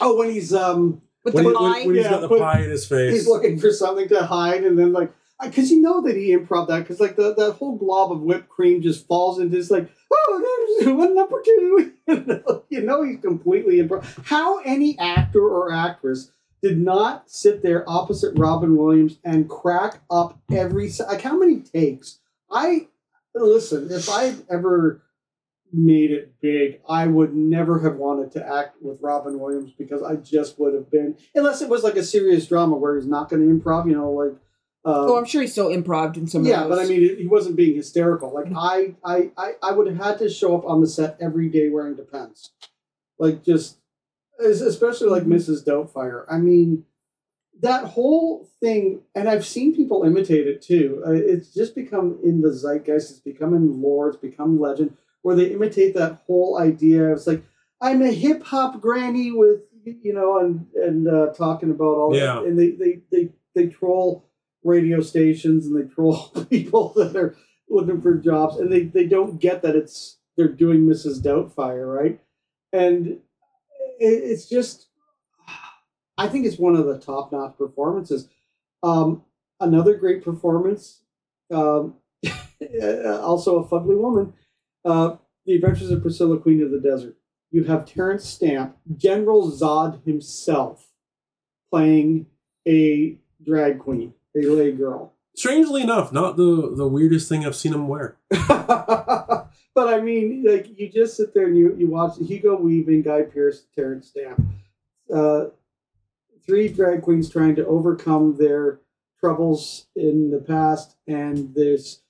Oh, 0.00 0.16
when 0.16 0.30
he's 0.30 0.52
um 0.54 1.02
With 1.22 1.34
when, 1.34 1.44
the 1.44 1.50
he, 1.50 1.56
pie. 1.56 1.86
when 1.86 1.94
he's 1.96 2.04
Yeah, 2.04 2.10
got 2.12 2.20
the 2.28 2.38
pie 2.38 2.60
in 2.62 2.70
his 2.70 2.86
face. 2.86 3.12
he's 3.12 3.28
looking 3.28 3.58
for 3.58 3.70
something 3.70 4.08
to 4.08 4.24
hide, 4.24 4.64
and 4.64 4.78
then 4.78 4.92
like, 4.92 5.12
because 5.44 5.70
you 5.70 5.80
know 5.80 6.00
that 6.02 6.16
he 6.16 6.36
improv 6.36 6.68
that, 6.68 6.80
because 6.80 7.00
like 7.00 7.16
the 7.16 7.34
that 7.34 7.52
whole 7.52 7.76
glob 7.76 8.12
of 8.12 8.20
whipped 8.20 8.48
cream 8.48 8.82
just 8.82 9.06
falls 9.06 9.38
into 9.38 9.56
this 9.56 9.70
like, 9.70 9.90
oh, 10.12 10.76
there's 10.80 10.94
one 10.94 11.14
number 11.14 11.42
two. 11.44 11.92
you 12.68 12.82
know 12.82 13.02
he's 13.02 13.20
completely 13.20 13.78
improv. 13.78 14.04
How 14.26 14.58
any 14.58 14.98
actor 14.98 15.46
or 15.46 15.72
actress 15.72 16.30
did 16.62 16.78
not 16.78 17.30
sit 17.30 17.62
there 17.62 17.88
opposite 17.88 18.38
Robin 18.38 18.76
Williams 18.76 19.18
and 19.24 19.48
crack 19.48 20.00
up 20.10 20.38
every 20.50 20.90
like 21.08 21.22
how 21.22 21.38
many 21.38 21.60
takes? 21.60 22.20
I 22.50 22.88
listen. 23.34 23.88
If 23.90 24.08
I 24.08 24.34
ever 24.50 25.02
made 25.74 26.10
it 26.10 26.40
big, 26.40 26.80
I 26.88 27.06
would 27.06 27.34
never 27.34 27.80
have 27.80 27.96
wanted 27.96 28.32
to 28.32 28.46
act 28.46 28.76
with 28.80 28.98
Robin 29.02 29.38
Williams 29.38 29.72
because 29.76 30.02
I 30.02 30.16
just 30.16 30.58
would 30.58 30.74
have 30.74 30.90
been, 30.90 31.16
unless 31.34 31.62
it 31.62 31.68
was 31.68 31.82
like 31.82 31.96
a 31.96 32.04
serious 32.04 32.46
drama 32.46 32.76
where 32.76 32.96
he's 32.96 33.06
not 33.06 33.28
going 33.28 33.42
to 33.42 33.54
improv, 33.54 33.86
you 33.86 33.96
know, 33.96 34.10
like 34.10 34.34
Uh, 34.86 35.06
oh, 35.08 35.16
I'm 35.18 35.24
sure 35.24 35.40
he's 35.40 35.54
so 35.54 35.68
improv 35.68 36.16
in 36.16 36.26
some 36.26 36.44
yeah, 36.44 36.64
of 36.64 36.68
but. 36.68 36.78
I 36.78 36.84
mean, 36.84 37.16
he 37.16 37.26
wasn't 37.26 37.56
being 37.56 37.74
hysterical. 37.74 38.32
Like 38.34 38.52
I, 38.54 38.94
I, 39.02 39.30
I, 39.36 39.52
I 39.62 39.72
would 39.72 39.86
have 39.86 39.96
had 39.96 40.18
to 40.18 40.28
show 40.28 40.56
up 40.56 40.66
on 40.66 40.82
the 40.82 40.86
set 40.86 41.16
every 41.20 41.48
day 41.48 41.70
wearing 41.70 41.94
Depends, 41.94 42.50
like 43.18 43.42
just, 43.42 43.78
especially 44.38 45.08
like 45.08 45.22
Mrs. 45.22 45.64
Doubtfire. 45.64 46.26
I 46.28 46.36
mean, 46.36 46.84
that 47.62 47.84
whole 47.84 48.46
thing, 48.60 49.00
and 49.14 49.26
I've 49.26 49.46
seen 49.46 49.74
people 49.74 50.02
imitate 50.02 50.46
it 50.46 50.60
too. 50.60 51.02
Uh, 51.06 51.12
it's 51.12 51.54
just 51.54 51.74
become 51.74 52.18
in 52.22 52.42
the 52.42 52.52
zeitgeist. 52.52 53.10
It's 53.10 53.20
become 53.20 53.54
in 53.54 53.80
lore. 53.80 54.08
It's 54.08 54.18
become 54.18 54.60
legend 54.60 54.96
where 55.22 55.34
they 55.34 55.46
imitate 55.46 55.94
that 55.94 56.20
whole 56.26 56.58
idea. 56.58 57.10
It's 57.12 57.26
like 57.26 57.42
I'm 57.80 58.02
a 58.02 58.12
hip 58.12 58.42
hop 58.42 58.82
granny 58.82 59.32
with 59.32 59.62
you 59.84 60.12
know, 60.12 60.38
and 60.40 60.66
and 60.74 61.08
uh, 61.08 61.32
talking 61.32 61.70
about 61.70 61.96
all 61.96 62.14
Yeah. 62.14 62.34
that, 62.34 62.44
and 62.44 62.58
they 62.58 62.70
they 62.72 63.00
they 63.10 63.28
they 63.54 63.66
troll 63.68 64.24
radio 64.64 65.00
stations 65.00 65.66
and 65.66 65.76
they 65.76 65.92
troll 65.94 66.28
people 66.50 66.92
that 66.96 67.14
are 67.14 67.36
looking 67.68 68.00
for 68.00 68.14
jobs, 68.14 68.56
and 68.56 68.72
they 68.72 68.84
they 68.84 69.06
don't 69.06 69.40
get 69.40 69.62
that 69.62 69.76
it's 69.76 70.18
they're 70.36 70.48
doing 70.48 70.86
Mrs. 70.86 71.22
Doubtfire, 71.22 71.86
right? 71.86 72.20
And 72.72 73.06
it, 73.06 73.20
it's 74.00 74.48
just, 74.48 74.88
I 76.18 76.28
think 76.28 76.46
it's 76.46 76.58
one 76.58 76.74
of 76.74 76.86
the 76.86 76.98
top 76.98 77.32
notch 77.32 77.56
performances. 77.56 78.28
Um, 78.82 79.22
another 79.60 79.94
great 79.94 80.24
performance, 80.24 81.02
um, 81.52 81.94
also 82.24 83.58
a 83.58 83.68
fugly 83.68 83.98
woman, 83.98 84.34
uh, 84.84 85.16
The 85.46 85.54
Adventures 85.54 85.90
of 85.90 86.02
Priscilla, 86.02 86.38
Queen 86.38 86.62
of 86.62 86.70
the 86.70 86.80
Desert. 86.80 87.16
You 87.50 87.64
have 87.64 87.86
Terence 87.86 88.24
Stamp, 88.26 88.76
General 88.96 89.50
Zod 89.50 90.04
himself, 90.04 90.88
playing 91.70 92.26
a 92.66 93.18
drag 93.44 93.78
queen, 93.78 94.14
a 94.34 94.40
lay 94.40 94.72
girl. 94.72 95.14
Strangely 95.36 95.82
enough, 95.82 96.12
not 96.12 96.36
the 96.36 96.72
the 96.74 96.86
weirdest 96.86 97.28
thing 97.28 97.44
I've 97.44 97.56
seen 97.56 97.74
him 97.74 97.88
wear. 97.88 98.16
but 98.30 99.48
I 99.76 100.00
mean, 100.00 100.44
like 100.46 100.78
you 100.78 100.88
just 100.88 101.16
sit 101.16 101.34
there 101.34 101.46
and 101.46 101.56
you 101.56 101.74
you 101.76 101.88
watch 101.88 102.16
Hugo 102.18 102.56
Weaving, 102.56 103.02
Guy 103.02 103.22
Pearce, 103.22 103.64
Terence 103.74 104.08
Stamp, 104.08 104.40
uh, 105.12 105.46
three 106.46 106.68
drag 106.68 107.02
queens 107.02 107.28
trying 107.28 107.56
to 107.56 107.66
overcome 107.66 108.36
their 108.36 108.80
troubles 109.18 109.86
in 109.96 110.30
the 110.30 110.38
past, 110.38 110.96
and 111.08 111.52
this 111.54 112.02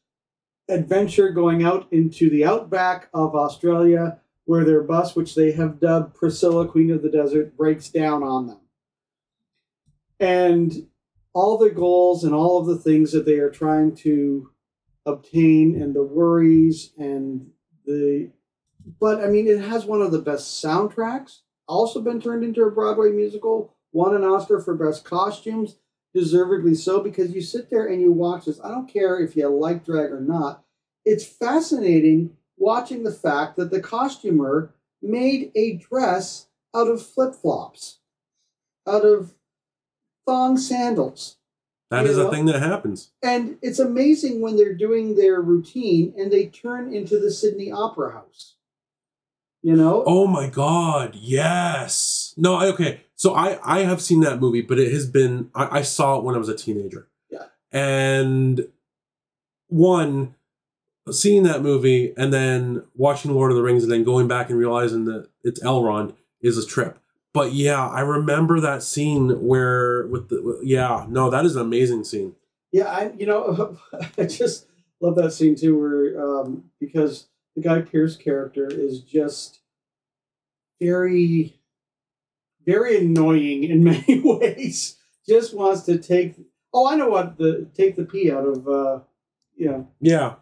adventure 0.68 1.30
going 1.30 1.64
out 1.64 1.86
into 1.90 2.28
the 2.28 2.44
outback 2.44 3.08
of 3.14 3.34
Australia, 3.34 4.18
where 4.44 4.64
their 4.64 4.82
bus, 4.82 5.16
which 5.16 5.34
they 5.34 5.52
have 5.52 5.80
dubbed 5.80 6.14
Priscilla, 6.14 6.66
Queen 6.68 6.90
of 6.90 7.02
the 7.02 7.10
Desert, 7.10 7.56
breaks 7.56 7.88
down 7.88 8.22
on 8.22 8.48
them, 8.48 8.60
and 10.20 10.88
all 11.34 11.58
the 11.58 11.70
goals 11.70 12.24
and 12.24 12.32
all 12.32 12.58
of 12.58 12.66
the 12.66 12.78
things 12.78 13.12
that 13.12 13.26
they 13.26 13.38
are 13.38 13.50
trying 13.50 13.94
to 13.94 14.50
obtain 15.04 15.80
and 15.80 15.94
the 15.94 16.02
worries 16.02 16.92
and 16.96 17.50
the 17.84 18.30
but 19.00 19.22
I 19.22 19.26
mean 19.26 19.46
it 19.46 19.60
has 19.60 19.84
one 19.84 20.00
of 20.00 20.12
the 20.12 20.20
best 20.20 20.62
soundtracks. 20.62 21.40
Also 21.66 22.00
been 22.00 22.20
turned 22.20 22.44
into 22.44 22.62
a 22.62 22.70
Broadway 22.70 23.10
musical, 23.10 23.74
won 23.92 24.14
an 24.14 24.24
Oscar 24.24 24.60
for 24.60 24.74
best 24.74 25.04
costumes, 25.04 25.76
deservedly 26.14 26.74
so 26.74 27.00
because 27.00 27.34
you 27.34 27.40
sit 27.40 27.70
there 27.70 27.86
and 27.86 28.00
you 28.00 28.12
watch 28.12 28.44
this. 28.44 28.60
I 28.62 28.68
don't 28.68 28.88
care 28.88 29.18
if 29.18 29.36
you 29.36 29.48
like 29.48 29.84
drag 29.84 30.12
or 30.12 30.20
not. 30.20 30.64
It's 31.04 31.26
fascinating 31.26 32.36
watching 32.56 33.02
the 33.02 33.12
fact 33.12 33.56
that 33.56 33.70
the 33.70 33.80
costumer 33.80 34.74
made 35.02 35.50
a 35.54 35.76
dress 35.76 36.46
out 36.74 36.88
of 36.88 37.04
flip-flops, 37.04 37.98
out 38.86 39.04
of 39.04 39.34
thong 40.26 40.56
sandals. 40.56 41.36
That 41.90 42.06
is 42.06 42.16
You 42.16 42.26
a 42.26 42.30
thing 42.30 42.46
that 42.46 42.60
happens. 42.60 43.12
And 43.22 43.56
it's 43.62 43.78
amazing 43.78 44.40
when 44.40 44.56
they're 44.56 44.74
doing 44.74 45.16
their 45.16 45.40
routine 45.40 46.14
and 46.16 46.32
they 46.32 46.46
turn 46.46 46.92
into 46.92 47.20
the 47.20 47.30
Sydney 47.30 47.70
Opera 47.70 48.12
House. 48.12 48.56
You 49.62 49.76
know? 49.76 50.02
Oh 50.06 50.26
my 50.26 50.48
god, 50.48 51.14
yes. 51.14 52.34
No, 52.36 52.54
I- 52.56 52.66
okay. 52.68 53.02
So 53.16 53.34
I 53.34 53.58
I 53.64 53.84
have 53.84 54.02
seen 54.02 54.20
that 54.20 54.40
movie, 54.40 54.60
but 54.60 54.78
it 54.78 54.92
has 54.92 55.06
been 55.06 55.50
I, 55.54 55.78
I 55.78 55.82
saw 55.82 56.18
it 56.18 56.24
when 56.24 56.34
I 56.34 56.38
was 56.38 56.48
a 56.48 56.56
teenager. 56.56 57.08
Yeah. 57.30 57.46
And 57.72 58.68
one 59.68 60.34
seeing 61.10 61.42
that 61.44 61.62
movie 61.62 62.12
and 62.16 62.32
then 62.32 62.82
watching 62.94 63.32
Lord 63.34 63.50
of 63.50 63.56
the 63.56 63.62
Rings 63.62 63.82
and 63.82 63.92
then 63.92 64.04
going 64.04 64.26
back 64.26 64.48
and 64.50 64.58
realizing 64.58 65.04
that 65.04 65.28
it's 65.42 65.60
Elrond 65.62 66.14
is 66.40 66.58
a 66.58 66.66
trip. 66.66 66.98
But 67.34 67.52
yeah, 67.52 67.86
I 67.88 68.00
remember 68.00 68.60
that 68.60 68.84
scene 68.84 69.28
where 69.44 70.06
with 70.06 70.28
the 70.28 70.60
yeah, 70.62 71.04
no, 71.08 71.28
that 71.30 71.44
is 71.44 71.56
an 71.56 71.62
amazing 71.62 72.04
scene. 72.04 72.36
Yeah, 72.72 72.84
I 72.84 73.12
you 73.18 73.26
know 73.26 73.76
I 74.18 74.24
just 74.24 74.66
love 75.00 75.16
that 75.16 75.32
scene 75.32 75.56
too, 75.56 75.76
where 75.78 76.40
um, 76.40 76.70
because 76.80 77.26
the 77.56 77.62
Guy 77.62 77.80
Pearce 77.82 78.16
character 78.16 78.68
is 78.70 79.00
just 79.00 79.60
very, 80.80 81.60
very 82.64 82.98
annoying 82.98 83.64
in 83.64 83.82
many 83.90 84.20
ways. 84.20 84.96
Just 85.28 85.54
wants 85.54 85.82
to 85.82 85.98
take. 85.98 86.36
Oh, 86.72 86.86
I 86.88 86.96
know 86.96 87.08
what 87.08 87.36
the 87.36 87.68
take 87.74 87.96
the 87.96 88.04
pee 88.04 88.30
out 88.30 88.46
of. 88.46 88.68
Uh, 88.68 89.00
you 89.56 89.68
know, 89.68 89.88
Yeah. 90.00 90.34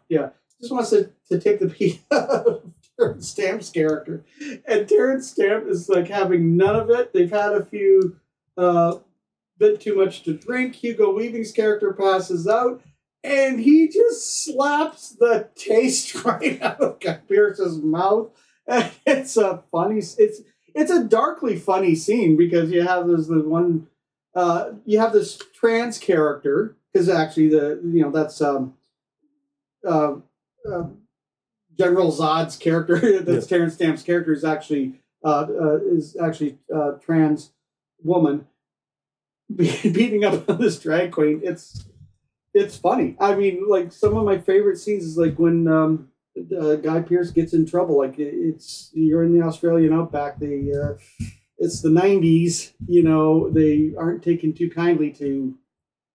just 0.60 0.72
wants 0.72 0.90
to, 0.90 1.10
to 1.28 1.38
take 1.38 1.60
the 1.60 1.68
pee 1.68 2.00
out 2.10 2.30
of 2.30 2.71
Terence 2.98 3.28
Stamp's 3.28 3.70
character. 3.70 4.24
And 4.66 4.88
Terence 4.88 5.30
Stamp 5.30 5.66
is 5.68 5.88
like 5.88 6.08
having 6.08 6.56
none 6.56 6.76
of 6.76 6.90
it. 6.90 7.12
They've 7.12 7.30
had 7.30 7.52
a 7.52 7.64
few 7.64 8.16
uh 8.56 8.98
bit 9.58 9.80
too 9.80 9.96
much 9.96 10.22
to 10.24 10.34
drink. 10.34 10.74
Hugo 10.74 11.16
Weaving's 11.16 11.52
character 11.52 11.92
passes 11.92 12.48
out 12.48 12.82
and 13.24 13.60
he 13.60 13.88
just 13.88 14.44
slaps 14.44 15.10
the 15.10 15.48
taste 15.54 16.14
right 16.24 16.60
out 16.60 16.80
of 16.80 17.00
Guy 17.00 17.20
mouth. 17.82 18.30
And 18.66 18.90
it's 19.06 19.36
a 19.36 19.62
funny 19.70 19.98
it's 19.98 20.40
it's 20.74 20.90
a 20.90 21.04
darkly 21.04 21.56
funny 21.56 21.94
scene 21.94 22.36
because 22.36 22.70
you 22.70 22.82
have 22.82 23.06
this 23.08 23.26
the 23.26 23.40
one 23.40 23.88
uh 24.34 24.70
you 24.84 24.98
have 24.98 25.12
this 25.12 25.38
trans 25.54 25.98
character 25.98 26.76
because 26.92 27.08
actually 27.08 27.48
the 27.48 27.80
you 27.84 28.02
know 28.02 28.10
that's 28.10 28.40
um 28.40 28.74
uh, 29.86 30.14
uh, 30.70 30.84
General 31.84 32.12
Zod's 32.12 32.56
character, 32.56 33.22
that's 33.26 33.46
Terence 33.46 33.74
Stamp's 33.74 34.02
character, 34.02 34.32
is 34.32 34.44
actually 34.44 34.94
uh, 35.24 35.46
uh, 35.60 35.78
is 35.84 36.16
actually 36.20 36.58
uh, 36.74 36.92
trans 37.04 37.52
woman 38.02 38.46
be- 39.56 39.90
beating 39.90 40.24
up 40.24 40.48
on 40.48 40.60
this 40.60 40.78
drag 40.78 41.12
queen. 41.12 41.40
It's 41.44 41.84
it's 42.54 42.76
funny. 42.76 43.16
I 43.20 43.34
mean, 43.34 43.68
like 43.68 43.92
some 43.92 44.16
of 44.16 44.24
my 44.24 44.38
favorite 44.38 44.78
scenes 44.78 45.04
is 45.04 45.18
like 45.18 45.38
when 45.38 45.68
um, 45.68 46.08
uh, 46.58 46.76
Guy 46.76 47.00
Pearce 47.02 47.30
gets 47.30 47.54
in 47.54 47.66
trouble. 47.66 47.98
Like 47.98 48.18
it- 48.18 48.34
it's 48.34 48.90
you're 48.94 49.24
in 49.24 49.38
the 49.38 49.44
Australian 49.46 49.92
outback. 49.92 50.38
The 50.38 50.98
uh, 50.98 51.24
it's 51.58 51.80
the 51.82 51.90
'90s. 51.90 52.72
You 52.86 53.02
know 53.04 53.50
they 53.50 53.94
aren't 53.98 54.22
taken 54.22 54.52
too 54.52 54.70
kindly 54.70 55.10
to 55.12 55.56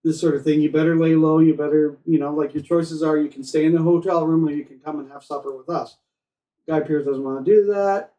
this 0.07 0.21
sort 0.21 0.35
of 0.35 0.43
thing. 0.43 0.61
You 0.61 0.71
better 0.71 0.95
lay 0.95 1.15
low. 1.15 1.39
You 1.39 1.53
better, 1.53 1.97
you 2.05 2.17
know, 2.17 2.33
like 2.33 2.53
your 2.53 2.63
choices 2.63 3.03
are 3.03 3.17
you 3.17 3.29
can 3.29 3.43
stay 3.43 3.65
in 3.65 3.73
the 3.73 3.81
hotel 3.81 4.25
room 4.25 4.47
or 4.47 4.51
you 4.51 4.63
can 4.63 4.79
come 4.79 4.99
and 4.99 5.11
have 5.11 5.23
supper 5.23 5.55
with 5.55 5.69
us. 5.69 5.97
Guy 6.67 6.79
Pearce 6.79 7.05
doesn't 7.05 7.23
want 7.23 7.45
to 7.45 7.51
do 7.51 7.65
that. 7.67 8.13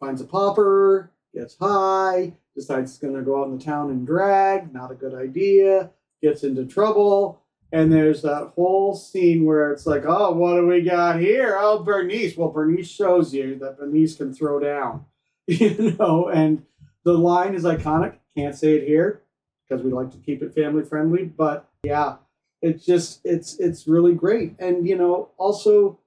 Finds 0.00 0.20
a 0.22 0.24
popper, 0.24 1.10
gets 1.34 1.56
high, 1.58 2.32
decides 2.54 2.92
he's 2.92 2.98
going 2.98 3.14
to 3.14 3.22
go 3.22 3.40
out 3.40 3.48
in 3.48 3.58
the 3.58 3.64
town 3.64 3.90
and 3.90 4.06
drag. 4.06 4.72
Not 4.72 4.90
a 4.90 4.94
good 4.94 5.14
idea. 5.14 5.90
Gets 6.22 6.44
into 6.44 6.64
trouble. 6.64 7.42
And 7.72 7.92
there's 7.92 8.22
that 8.22 8.52
whole 8.54 8.94
scene 8.94 9.44
where 9.44 9.72
it's 9.72 9.86
like, 9.86 10.04
oh, 10.06 10.32
what 10.32 10.54
do 10.54 10.66
we 10.66 10.80
got 10.80 11.20
here? 11.20 11.58
Oh, 11.60 11.82
Bernice. 11.82 12.36
Well, 12.36 12.48
Bernice 12.48 12.88
shows 12.88 13.34
you 13.34 13.58
that 13.58 13.78
Bernice 13.78 14.16
can 14.16 14.32
throw 14.32 14.60
down, 14.60 15.04
you 15.46 15.96
know, 15.98 16.28
and 16.28 16.64
the 17.04 17.14
line 17.14 17.54
is 17.54 17.64
iconic. 17.64 18.14
Can't 18.34 18.54
say 18.54 18.76
it 18.76 18.86
here 18.86 19.22
because 19.68 19.84
we 19.84 19.92
like 19.92 20.10
to 20.12 20.18
keep 20.18 20.42
it 20.42 20.54
family 20.54 20.84
friendly. 20.84 21.24
But 21.24 21.68
yeah, 21.82 22.16
it's 22.62 22.84
just 22.84 23.20
it's 23.24 23.58
it's 23.58 23.86
really 23.86 24.14
great, 24.14 24.54
and 24.58 24.86
you 24.88 24.96
know 24.96 25.30
also 25.36 25.98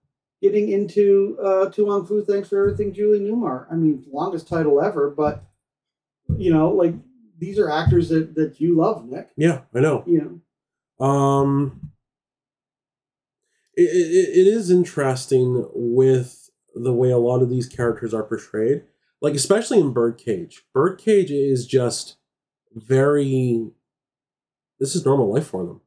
getting 0.41 0.69
into 0.69 1.37
uh, 1.43 1.69
To 1.69 1.85
Wong 1.85 2.05
Foo. 2.05 2.23
Thanks 2.23 2.49
for 2.49 2.59
everything, 2.59 2.93
Julie 2.93 3.19
Newmar. 3.19 3.65
I 3.71 3.75
mean, 3.75 4.05
longest 4.11 4.47
title 4.47 4.81
ever, 4.81 5.09
but 5.09 5.43
you 6.37 6.53
know, 6.53 6.69
like 6.71 6.93
these 7.37 7.59
are 7.59 7.69
actors 7.69 8.09
that 8.09 8.35
that 8.35 8.59
you 8.59 8.75
love, 8.75 9.05
Nick. 9.05 9.29
Yeah, 9.37 9.61
I 9.73 9.79
know. 9.79 10.03
You 10.05 10.41
know, 10.99 11.05
Um, 11.05 11.91
it, 13.75 13.83
it, 13.83 14.39
it 14.39 14.47
is 14.47 14.69
interesting 14.69 15.65
with 15.73 16.49
the 16.75 16.93
way 16.93 17.11
a 17.11 17.17
lot 17.17 17.41
of 17.41 17.49
these 17.49 17.67
characters 17.67 18.13
are 18.13 18.23
portrayed, 18.23 18.83
like 19.21 19.33
especially 19.33 19.79
in 19.79 19.91
Birdcage. 19.91 20.63
Birdcage 20.73 21.31
is 21.31 21.65
just 21.65 22.17
very. 22.73 23.69
This 24.79 24.95
is 24.95 25.05
normal 25.05 25.33
life 25.33 25.47
for 25.47 25.65
them. 25.65 25.81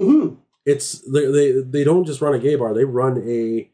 Mhm. 0.00 0.36
It's 0.64 1.00
they 1.00 1.26
they 1.30 1.52
they 1.60 1.84
don't 1.84 2.04
just 2.04 2.20
run 2.20 2.34
a 2.34 2.38
gay 2.38 2.54
bar; 2.56 2.72
they 2.74 2.84
run 2.84 3.22
a 3.28 3.70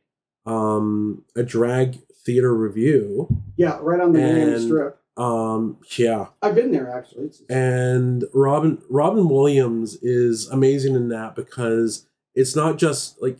um 0.47 1.25
a 1.37 1.43
drag 1.43 1.99
theater 2.25 2.55
review 2.55 3.29
yeah, 3.57 3.79
right 3.83 4.01
on 4.01 4.13
the 4.13 4.21
And- 4.23 4.63
strip. 4.63 4.99
Um, 5.17 5.79
yeah, 5.97 6.29
I've 6.43 6.57
been 6.57 6.73
there 6.73 6.91
actually. 6.91 7.31
And 7.49 8.25
Robin 8.35 8.83
Robin 8.91 9.29
Williams 9.29 9.95
is 10.03 10.49
amazing 10.49 10.97
in 10.97 11.09
that 11.11 11.37
because 11.37 12.07
it's 12.35 12.57
not 12.57 12.79
just 12.79 13.23
like 13.23 13.39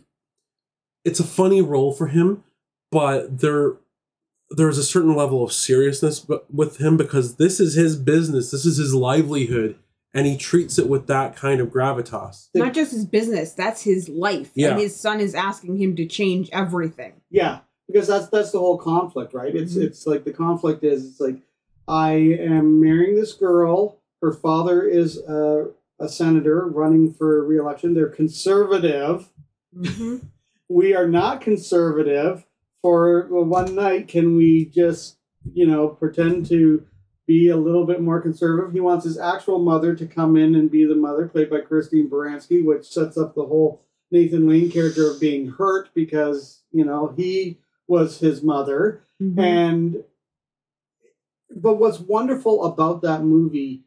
it's 1.03 1.19
a 1.19 1.23
funny 1.25 1.61
role 1.61 1.91
for 1.91 2.07
him, 2.07 2.45
but 2.91 3.39
there 3.39 3.73
there's 4.51 4.77
a 4.77 4.83
certain 4.83 5.15
level 5.15 5.43
of 5.43 5.51
seriousness 5.51 6.19
b- 6.19 6.37
with 6.51 6.77
him 6.77 6.97
because 6.97 7.35
this 7.37 7.59
is 7.59 7.73
his 7.75 7.95
business, 7.95 8.51
this 8.51 8.65
is 8.65 8.77
his 8.77 8.93
livelihood, 8.93 9.75
and 10.13 10.25
he 10.27 10.37
treats 10.37 10.77
it 10.77 10.87
with 10.87 11.07
that 11.07 11.35
kind 11.35 11.59
of 11.59 11.69
gravitas. 11.69 12.49
Not 12.53 12.73
just 12.73 12.91
his 12.91 13.05
business, 13.05 13.53
that's 13.53 13.81
his 13.83 14.07
life. 14.07 14.51
Yeah. 14.55 14.71
And 14.71 14.79
his 14.79 14.95
son 14.95 15.19
is 15.19 15.33
asking 15.35 15.77
him 15.77 15.95
to 15.97 16.05
change 16.05 16.49
everything. 16.51 17.13
yeah, 17.29 17.59
because 17.87 18.07
that's 18.07 18.27
that's 18.29 18.51
the 18.51 18.59
whole 18.59 18.77
conflict, 18.77 19.33
right? 19.33 19.53
It's 19.55 19.75
Mhm. 19.75 19.83
it's 19.83 20.05
like 20.07 20.23
the 20.25 20.31
conflict 20.33 20.83
is 20.83 21.05
it's 21.05 21.19
like 21.19 21.37
I 21.87 22.13
am 22.13 22.79
marrying 22.81 23.15
this 23.15 23.33
girl. 23.33 23.99
Her 24.21 24.31
father 24.31 24.81
is 24.83 25.17
a, 25.17 25.67
a 25.99 26.07
senator 26.09 26.65
running 26.65 27.13
for 27.13 27.43
reelection. 27.45 27.93
They're 27.93 28.07
conservative. 28.09 29.29
Mm-hmm. 29.75 30.17
we 30.69 30.95
are 30.95 31.07
not 31.07 31.41
conservative 31.41 32.43
for 32.85 33.25
one 33.29 33.73
night 33.73 34.07
can 34.07 34.35
we 34.37 34.65
just 34.65 35.17
you 35.55 35.65
know 35.65 35.87
pretend 35.87 36.45
to 36.45 36.85
be 37.25 37.49
a 37.49 37.57
little 37.57 37.83
bit 37.83 37.99
more 37.99 38.21
conservative 38.21 38.71
he 38.73 38.79
wants 38.79 39.05
his 39.05 39.17
actual 39.17 39.57
mother 39.57 39.95
to 39.95 40.05
come 40.05 40.37
in 40.37 40.53
and 40.53 40.69
be 40.69 40.85
the 40.85 40.93
mother 40.93 41.27
played 41.27 41.49
by 41.49 41.59
christine 41.59 42.07
baranski 42.07 42.63
which 42.63 42.85
sets 42.85 43.17
up 43.17 43.33
the 43.33 43.45
whole 43.45 43.81
nathan 44.11 44.47
lane 44.47 44.69
character 44.69 45.09
of 45.09 45.19
being 45.19 45.49
hurt 45.49 45.89
because 45.95 46.61
you 46.71 46.85
know 46.85 47.11
he 47.17 47.57
was 47.87 48.19
his 48.19 48.43
mother 48.43 49.01
Mm-hmm. 49.21 49.39
and 49.39 50.03
but 51.55 51.75
what's 51.75 52.01
wonderful 52.01 52.65
about 52.65 53.01
that 53.01 53.23
movie 53.23 53.85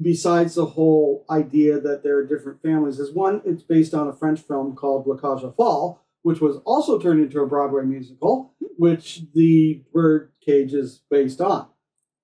besides 0.00 0.54
the 0.54 0.66
whole 0.66 1.24
idea 1.30 1.80
that 1.80 2.02
there 2.02 2.18
are 2.18 2.26
different 2.26 2.60
families 2.62 2.98
is 3.00 3.10
one 3.10 3.40
it's 3.46 3.62
based 3.62 3.94
on 3.94 4.06
a 4.06 4.12
french 4.12 4.40
film 4.40 4.76
called 4.76 5.06
la 5.06 5.16
cage 5.16 5.42
aux 5.42 5.54
folles 5.56 5.96
which 6.26 6.40
was 6.40 6.56
also 6.64 6.98
turned 6.98 7.22
into 7.22 7.40
a 7.40 7.46
broadway 7.46 7.84
musical 7.84 8.52
which 8.78 9.22
the 9.32 9.80
bird 9.92 10.30
cage 10.44 10.74
is 10.74 11.02
based 11.08 11.40
on. 11.40 11.66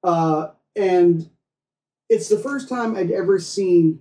Uh, 0.04 0.48
and 0.74 1.30
it's 2.08 2.28
the 2.28 2.38
first 2.38 2.68
time 2.68 2.96
i'd 2.96 3.10
ever 3.10 3.38
seen 3.38 4.00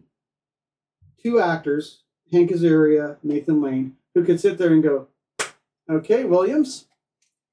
two 1.21 1.39
actors 1.39 2.03
hank 2.31 2.49
azaria 2.49 3.17
nathan 3.23 3.61
lane 3.61 3.95
who 4.15 4.23
could 4.23 4.39
sit 4.39 4.57
there 4.57 4.73
and 4.73 4.83
go 4.83 5.07
okay 5.89 6.23
williams 6.23 6.87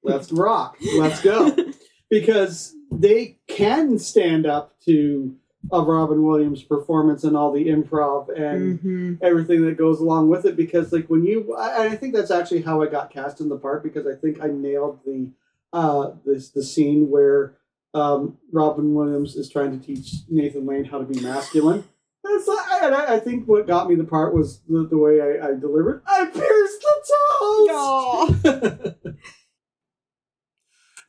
let's 0.03 0.31
rock. 0.31 0.77
Let's 0.97 1.21
go. 1.21 1.55
Because 2.11 2.73
they 2.91 3.37
can 3.47 3.99
stand 3.99 4.47
up 4.47 4.73
to 4.85 5.35
a 5.71 5.81
Robin 5.81 6.23
Williams 6.23 6.63
performance 6.63 7.23
and 7.23 7.35
all 7.35 7.51
the 7.51 7.67
improv 7.67 8.29
and 8.29 8.79
hmm 8.79 9.15
everything 9.21 9.65
that 9.65 9.77
goes 9.77 9.99
along 9.99 10.29
with 10.29 10.45
it. 10.45 10.55
Because 10.55 10.93
like 10.93 11.07
when 11.07 11.25
you, 11.25 11.53
I, 11.55 11.87
I 11.87 11.95
think 11.97 12.13
that's 12.13 12.31
actually 12.31 12.61
how 12.61 12.81
I 12.81 12.87
got 12.87 13.11
cast 13.11 13.41
in 13.41 13.49
the 13.49 13.57
part 13.57 13.83
because 13.83 14.07
I 14.07 14.15
think 14.15 14.41
I 14.41 14.47
nailed 14.47 15.01
the 15.05 15.29
uh 15.73 16.11
this 16.25 16.49
the 16.49 16.63
scene 16.63 17.09
where 17.09 17.55
um 17.93 18.37
Robin 18.53 18.93
Williams 18.93 19.35
is 19.35 19.49
trying 19.49 19.77
to 19.77 19.85
teach 19.85 20.13
Nathan 20.29 20.65
Lane 20.65 20.85
how 20.85 20.99
to 20.99 21.05
be 21.05 21.19
masculine. 21.19 21.83
That's 22.23 22.47
like, 22.47 22.83
and 22.83 22.95
I, 22.95 23.15
I 23.15 23.19
think 23.19 23.47
what 23.47 23.67
got 23.67 23.89
me 23.89 23.95
the 23.95 24.03
part 24.03 24.33
was 24.33 24.59
the, 24.69 24.85
the 24.85 24.97
way 24.97 25.21
I, 25.21 25.47
I 25.47 25.55
delivered. 25.55 26.03
I 26.05 26.25
pierced 26.25 26.81
the 26.81 27.01
toes. 29.03 29.15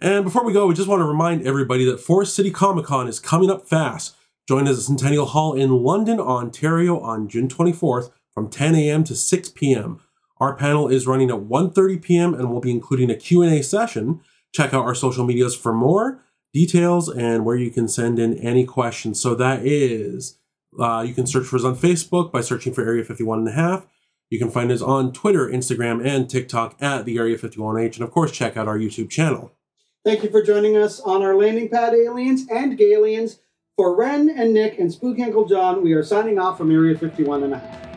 And 0.01 0.25
before 0.25 0.45
we 0.45 0.53
go, 0.53 0.67
we 0.67 0.75
just 0.75 0.89
want 0.89 1.01
to 1.01 1.05
remind 1.05 1.47
everybody 1.47 1.85
that 1.85 2.01
Forest 2.01 2.35
City 2.35 2.51
Comic 2.51 2.87
Con 2.87 3.07
is 3.07 3.21
coming 3.21 3.51
up 3.51 3.69
fast. 3.69 4.17
Join 4.51 4.67
us 4.67 4.79
at 4.79 4.83
Centennial 4.83 5.27
Hall 5.27 5.53
in 5.55 5.85
London, 5.85 6.19
Ontario 6.19 6.99
on 6.99 7.29
June 7.29 7.47
24th 7.47 8.11
from 8.35 8.51
10 8.51 8.75
a.m. 8.75 9.05
to 9.05 9.15
6 9.15 9.49
p.m. 9.51 10.01
Our 10.39 10.57
panel 10.57 10.89
is 10.89 11.07
running 11.07 11.31
at 11.31 11.37
1.30 11.37 12.03
p.m. 12.03 12.35
and 12.35 12.51
we'll 12.51 12.61
be 12.61 12.73
including 12.73 13.13
a 13.13 13.15
Q&A 13.15 13.63
session. 13.63 14.23
Check 14.53 14.75
out 14.75 14.85
our 14.85 14.95
social 14.97 15.25
medias 15.25 15.55
for 15.55 15.73
more 15.73 16.25
details 16.53 17.09
and 17.09 17.45
where 17.45 17.55
you 17.55 17.71
can 17.71 17.87
send 17.87 18.19
in 18.19 18.37
any 18.39 18.67
questions. 18.67 19.21
So 19.21 19.37
that 19.37 19.65
is, 19.65 20.37
uh, 20.81 21.05
you 21.07 21.15
can 21.15 21.29
search 21.29 21.47
for 21.47 21.55
us 21.55 21.63
on 21.63 21.77
Facebook 21.77 22.33
by 22.33 22.41
searching 22.41 22.75
for 22.75 22.85
Area 22.85 23.05
51 23.05 23.39
and 23.39 23.49
a 23.51 23.53
half. 23.53 23.87
You 24.31 24.41
can 24.41 24.51
find 24.51 24.73
us 24.73 24.83
on 24.83 25.13
Twitter, 25.13 25.47
Instagram, 25.47 26.05
and 26.05 26.29
TikTok 26.29 26.75
at 26.83 27.05
the 27.05 27.19
Area 27.19 27.39
51H. 27.39 27.95
And 27.95 28.03
of 28.03 28.11
course, 28.11 28.33
check 28.33 28.57
out 28.57 28.67
our 28.67 28.77
YouTube 28.77 29.11
channel. 29.11 29.53
Thank 30.05 30.25
you 30.25 30.29
for 30.29 30.43
joining 30.43 30.77
us 30.77 30.99
on 30.99 31.23
our 31.23 31.37
landing 31.37 31.69
pad, 31.69 31.95
aliens 31.95 32.49
and 32.51 32.77
Gayliens. 32.77 33.39
For 33.81 33.97
Ren 33.97 34.29
and 34.29 34.53
Nick 34.53 34.79
and 34.79 34.93
Spook 34.93 35.19
Uncle 35.21 35.47
John, 35.47 35.83
we 35.83 35.95
are 35.95 36.03
signing 36.03 36.39
off 36.39 36.59
from 36.59 36.71
Area 36.71 36.99
51 36.99 37.45
and 37.45 37.55
a 37.55 37.59
half. 37.61 37.90